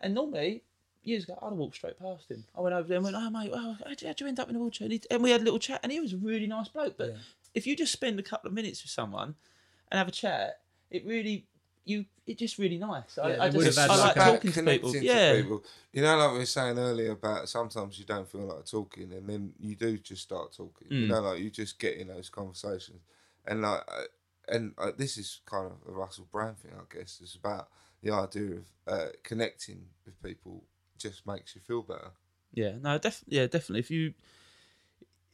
and 0.00 0.14
normally 0.14 0.62
years 1.06 1.24
ago 1.24 1.38
I'd 1.42 1.50
have 1.50 1.58
walked 1.58 1.76
straight 1.76 1.98
past 1.98 2.30
him. 2.30 2.44
I 2.56 2.60
went 2.60 2.74
over 2.74 2.86
there 2.88 2.96
and 2.96 3.04
went, 3.04 3.16
"Oh 3.16 3.30
mate, 3.30 3.50
well, 3.50 3.76
how'd 3.86 4.00
you, 4.00 4.08
how'd 4.08 4.20
you 4.20 4.26
end 4.26 4.40
up 4.40 4.48
in 4.48 4.56
a 4.56 4.58
wheelchair?" 4.58 4.86
And, 4.86 4.92
he, 4.92 5.02
and 5.10 5.22
we 5.22 5.30
had 5.30 5.40
a 5.40 5.44
little 5.44 5.58
chat, 5.58 5.80
and 5.82 5.90
he 5.92 6.00
was 6.00 6.12
a 6.12 6.16
really 6.16 6.46
nice 6.46 6.68
bloke. 6.68 6.96
But 6.96 7.16
if 7.54 7.66
you 7.66 7.76
just 7.76 7.92
spend 7.92 8.18
a 8.18 8.22
couple 8.22 8.48
of 8.48 8.54
minutes 8.54 8.82
with 8.82 8.90
someone 8.90 9.34
and 9.90 9.98
have 9.98 10.08
a 10.08 10.12
chat, 10.12 10.60
it 10.90 11.04
really 11.06 11.46
you 11.84 12.06
it's 12.26 12.38
just 12.38 12.58
really 12.58 12.78
nice. 12.78 13.18
I, 13.18 13.30
Yeah, 13.30 13.42
I 13.42 13.48
just 13.50 13.78
I 13.78 13.96
like 13.96 14.14
talking 14.14 14.52
to 14.52 14.62
people. 14.62 14.94
Yeah, 14.96 15.36
people. 15.36 15.64
You 15.92 16.02
know, 16.02 16.16
like 16.16 16.32
we 16.32 16.38
were 16.38 16.46
saying 16.46 16.78
earlier 16.78 17.12
about 17.12 17.48
sometimes 17.48 17.98
you 17.98 18.04
don't 18.04 18.28
feel 18.28 18.46
like 18.46 18.64
talking, 18.64 19.12
and 19.12 19.28
then 19.28 19.52
you 19.58 19.76
do 19.76 19.98
just 19.98 20.22
start 20.22 20.52
talking. 20.52 20.88
You 20.90 21.06
Mm. 21.06 21.08
know, 21.08 21.20
like 21.20 21.40
you 21.40 21.50
just 21.50 21.78
get 21.78 21.96
in 21.96 22.08
those 22.08 22.30
conversations, 22.30 23.02
and 23.46 23.62
like, 23.62 23.82
uh, 23.88 24.02
and 24.48 24.72
uh, 24.78 24.92
this 24.96 25.18
is 25.18 25.40
kind 25.46 25.66
of 25.66 25.76
a 25.86 25.92
Russell 25.92 26.26
Brand 26.32 26.58
thing, 26.58 26.72
I 26.74 26.94
guess. 26.94 27.20
It's 27.22 27.34
about 27.34 27.68
the 28.02 28.10
idea 28.12 28.52
of 28.56 28.64
uh, 28.86 29.08
connecting 29.22 29.86
with 30.06 30.20
people 30.22 30.64
just 31.10 31.26
makes 31.26 31.54
you 31.54 31.60
feel 31.60 31.82
better. 31.82 32.10
Yeah, 32.52 32.72
no, 32.80 32.98
def- 32.98 33.24
yeah, 33.26 33.46
definitely. 33.46 33.80
If 33.80 33.90
you, 33.90 34.14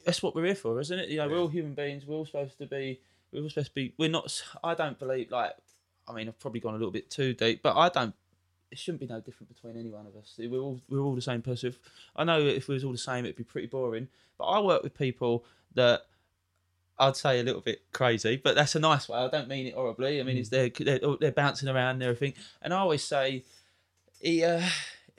that's 0.05 0.23
what 0.23 0.35
we're 0.35 0.47
here 0.47 0.55
for, 0.55 0.81
isn't 0.81 0.99
it? 0.99 1.09
You 1.09 1.19
know, 1.19 1.29
we're 1.29 1.39
all 1.39 1.49
human 1.49 1.75
beings. 1.75 2.07
We're 2.07 2.17
all 2.17 2.27
supposed 2.27 2.59
to 2.59 2.67
be. 2.67 3.01
We're 3.33 3.43
all 3.43 3.49
supposed 3.49 3.69
to 3.69 3.75
be. 3.75 3.95
We're 3.99 4.11
not. 4.11 4.43
I 4.65 4.75
don't 4.75 4.99
believe 4.99 5.31
like. 5.31 5.53
I 6.09 6.13
mean, 6.13 6.29
I've 6.29 6.39
probably 6.39 6.61
gone 6.61 6.75
a 6.75 6.79
little 6.79 6.91
bit 6.91 7.11
too 7.11 7.35
deep, 7.35 7.63
but 7.63 7.77
I 7.77 7.89
don't. 7.89 8.15
It 8.71 8.79
shouldn't 8.79 9.01
be 9.01 9.07
no 9.07 9.21
different 9.21 9.55
between 9.55 9.77
any 9.77 9.91
one 9.91 10.07
of 10.07 10.17
us. 10.17 10.35
We're 10.39 10.61
all 10.61 10.81
we're 10.89 11.01
all 11.01 11.15
the 11.15 11.23
same 11.23 11.43
person. 11.43 11.71
If, 11.71 11.79
I 12.17 12.25
know 12.25 12.41
if 12.41 12.69
we 12.69 12.75
was 12.75 12.85
all 12.85 12.93
the 12.93 12.99
same, 12.99 13.25
it'd 13.25 13.37
be 13.37 13.45
pretty 13.45 13.67
boring. 13.67 14.09
But 14.39 14.45
I 14.45 14.61
work 14.61 14.83
with 14.83 14.97
people 14.97 15.45
that 15.75 16.03
I'd 16.99 17.17
say 17.17 17.41
a 17.41 17.43
little 17.43 17.61
bit 17.63 17.83
crazy, 17.93 18.37
but 18.37 18.55
that's 18.55 18.75
a 18.75 18.81
nice 18.81 19.09
way. 19.09 19.19
I 19.19 19.29
don't 19.29 19.49
mean 19.49 19.67
it 19.67 19.75
horribly. 19.75 20.21
I 20.21 20.23
mean, 20.23 20.37
it's 20.37 20.51
they're, 20.51 20.71
they're 20.71 21.01
they're 21.21 21.33
bouncing 21.33 21.69
around 21.69 21.97
and 21.97 22.03
everything. 22.03 22.35
And 22.63 22.73
I 22.73 22.79
always 22.79 23.03
say, 23.03 23.45
he 24.21 24.45
uh, 24.45 24.63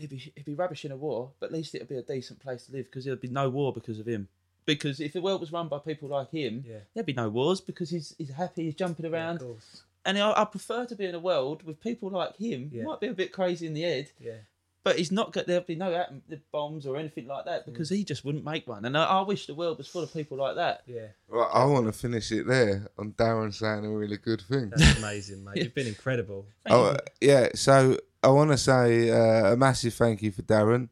he'd 0.01 0.09
be 0.09 0.17
he'd 0.35 0.45
be 0.45 0.53
rubbish 0.53 0.85
in 0.85 0.91
a 0.91 0.97
war, 0.97 1.31
but 1.39 1.47
at 1.47 1.51
least 1.53 1.73
it'd 1.75 1.87
be 1.89 1.95
a 1.97 2.01
decent 2.01 2.39
place 2.39 2.65
to 2.65 2.71
live 2.73 2.85
because 2.85 3.05
there'd 3.05 3.21
be 3.21 3.27
no 3.27 3.49
war 3.49 3.71
because 3.73 3.99
of 3.99 4.05
him. 4.07 4.27
Because 4.65 4.99
if 4.99 5.13
the 5.13 5.21
world 5.21 5.41
was 5.41 5.51
run 5.51 5.67
by 5.67 5.79
people 5.79 6.09
like 6.09 6.29
him, 6.31 6.63
Yeah. 6.67 6.79
there'd 6.93 7.05
be 7.05 7.13
no 7.13 7.29
wars 7.29 7.61
because 7.61 7.89
he's 7.89 8.13
he's 8.17 8.31
happy, 8.31 8.65
he's 8.65 8.75
jumping 8.75 9.05
Of 9.05 9.13
around. 9.13 9.39
course. 9.39 9.83
and 10.05 10.17
I, 10.17 10.41
I 10.41 10.45
prefer 10.45 10.85
to 10.85 10.95
be 10.95 11.05
in 11.05 11.15
a 11.15 11.19
world 11.19 11.63
with 11.63 11.79
people 11.81 12.09
like 12.09 12.35
him. 12.37 12.69
Yeah. 12.73 12.83
might 12.83 12.99
be 12.99 13.07
a 13.07 13.13
bit 13.13 13.31
crazy 13.31 13.65
in 13.67 13.73
the 13.73 13.81
head, 13.81 14.11
Yeah. 14.19 14.37
but 14.83 14.97
he's 14.99 15.11
not. 15.11 15.31
got 15.33 15.47
there'd 15.47 15.65
be 15.65 15.75
no 15.75 15.93
atom 15.93 16.21
bombs 16.51 16.85
or 16.85 16.95
anything 16.97 17.27
like 17.27 17.45
that 17.45 17.65
because 17.65 17.89
he 17.89 18.03
just 18.03 18.23
wouldn't 18.25 18.45
make 18.45 18.67
one. 18.67 18.85
And 18.85 18.95
I, 18.97 19.03
I 19.05 19.21
wish 19.21 19.45
the 19.47 19.55
world 19.55 19.77
was 19.79 19.87
full 19.87 20.03
of 20.03 20.13
people 20.13 20.37
like 20.37 20.55
that. 20.55 20.81
Yeah. 20.87 21.07
Right, 21.27 21.49
I 21.53 21.65
want 21.65 21.85
to 21.87 21.91
finish 21.93 22.31
it 22.31 22.45
there 22.47 22.87
on 22.99 23.13
Darren 23.13 23.53
saying 23.53 23.85
a 23.85 23.89
really 23.91 24.17
good 24.17 24.41
thing. 24.41 24.69
That's 24.75 24.97
amazing, 24.99 25.43
mate. 25.43 25.57
You've 25.57 25.73
been 25.75 25.87
incredible. 25.95 26.45
Oh, 26.67 26.85
uh, 26.85 26.97
yeah. 27.19 27.49
So 27.55 27.97
I 28.23 28.27
want 28.29 28.51
to 28.51 28.57
say 28.57 29.09
uh, 29.09 29.53
a 29.53 29.57
massive 29.57 29.93
thank 29.95 30.21
you 30.21 30.31
for 30.31 30.41
Darren. 30.43 30.89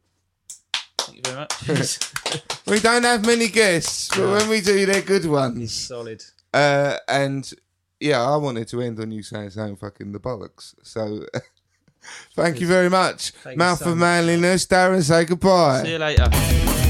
Thank 0.98 1.16
you 1.16 1.22
very 1.24 1.36
much. 1.36 1.98
We 2.66 2.78
don't 2.78 3.02
have 3.02 3.26
many 3.26 3.48
guests, 3.48 4.08
but 4.10 4.28
when 4.30 4.48
we 4.48 4.60
do, 4.60 4.86
they're 4.86 5.02
good 5.02 5.26
ones. 5.26 5.72
Solid. 5.72 6.22
Uh, 6.54 6.98
and 7.08 7.50
yeah, 7.98 8.22
I 8.22 8.36
wanted 8.36 8.68
to 8.68 8.80
end 8.80 9.00
on 9.00 9.10
you 9.10 9.24
saying 9.24 9.50
something 9.50 9.74
fucking 9.76 10.12
the 10.12 10.20
bollocks. 10.20 10.74
So 10.84 11.26
thank 12.36 12.60
you 12.60 12.68
very 12.68 12.88
much. 12.88 13.30
Thank 13.30 13.58
Mouth 13.58 13.80
so 13.80 13.86
of 13.90 13.96
much. 13.96 14.02
manliness, 14.02 14.66
Darren. 14.66 15.02
Say 15.02 15.24
goodbye. 15.24 15.82
See 15.82 15.92
you 15.92 15.98
later. 15.98 16.89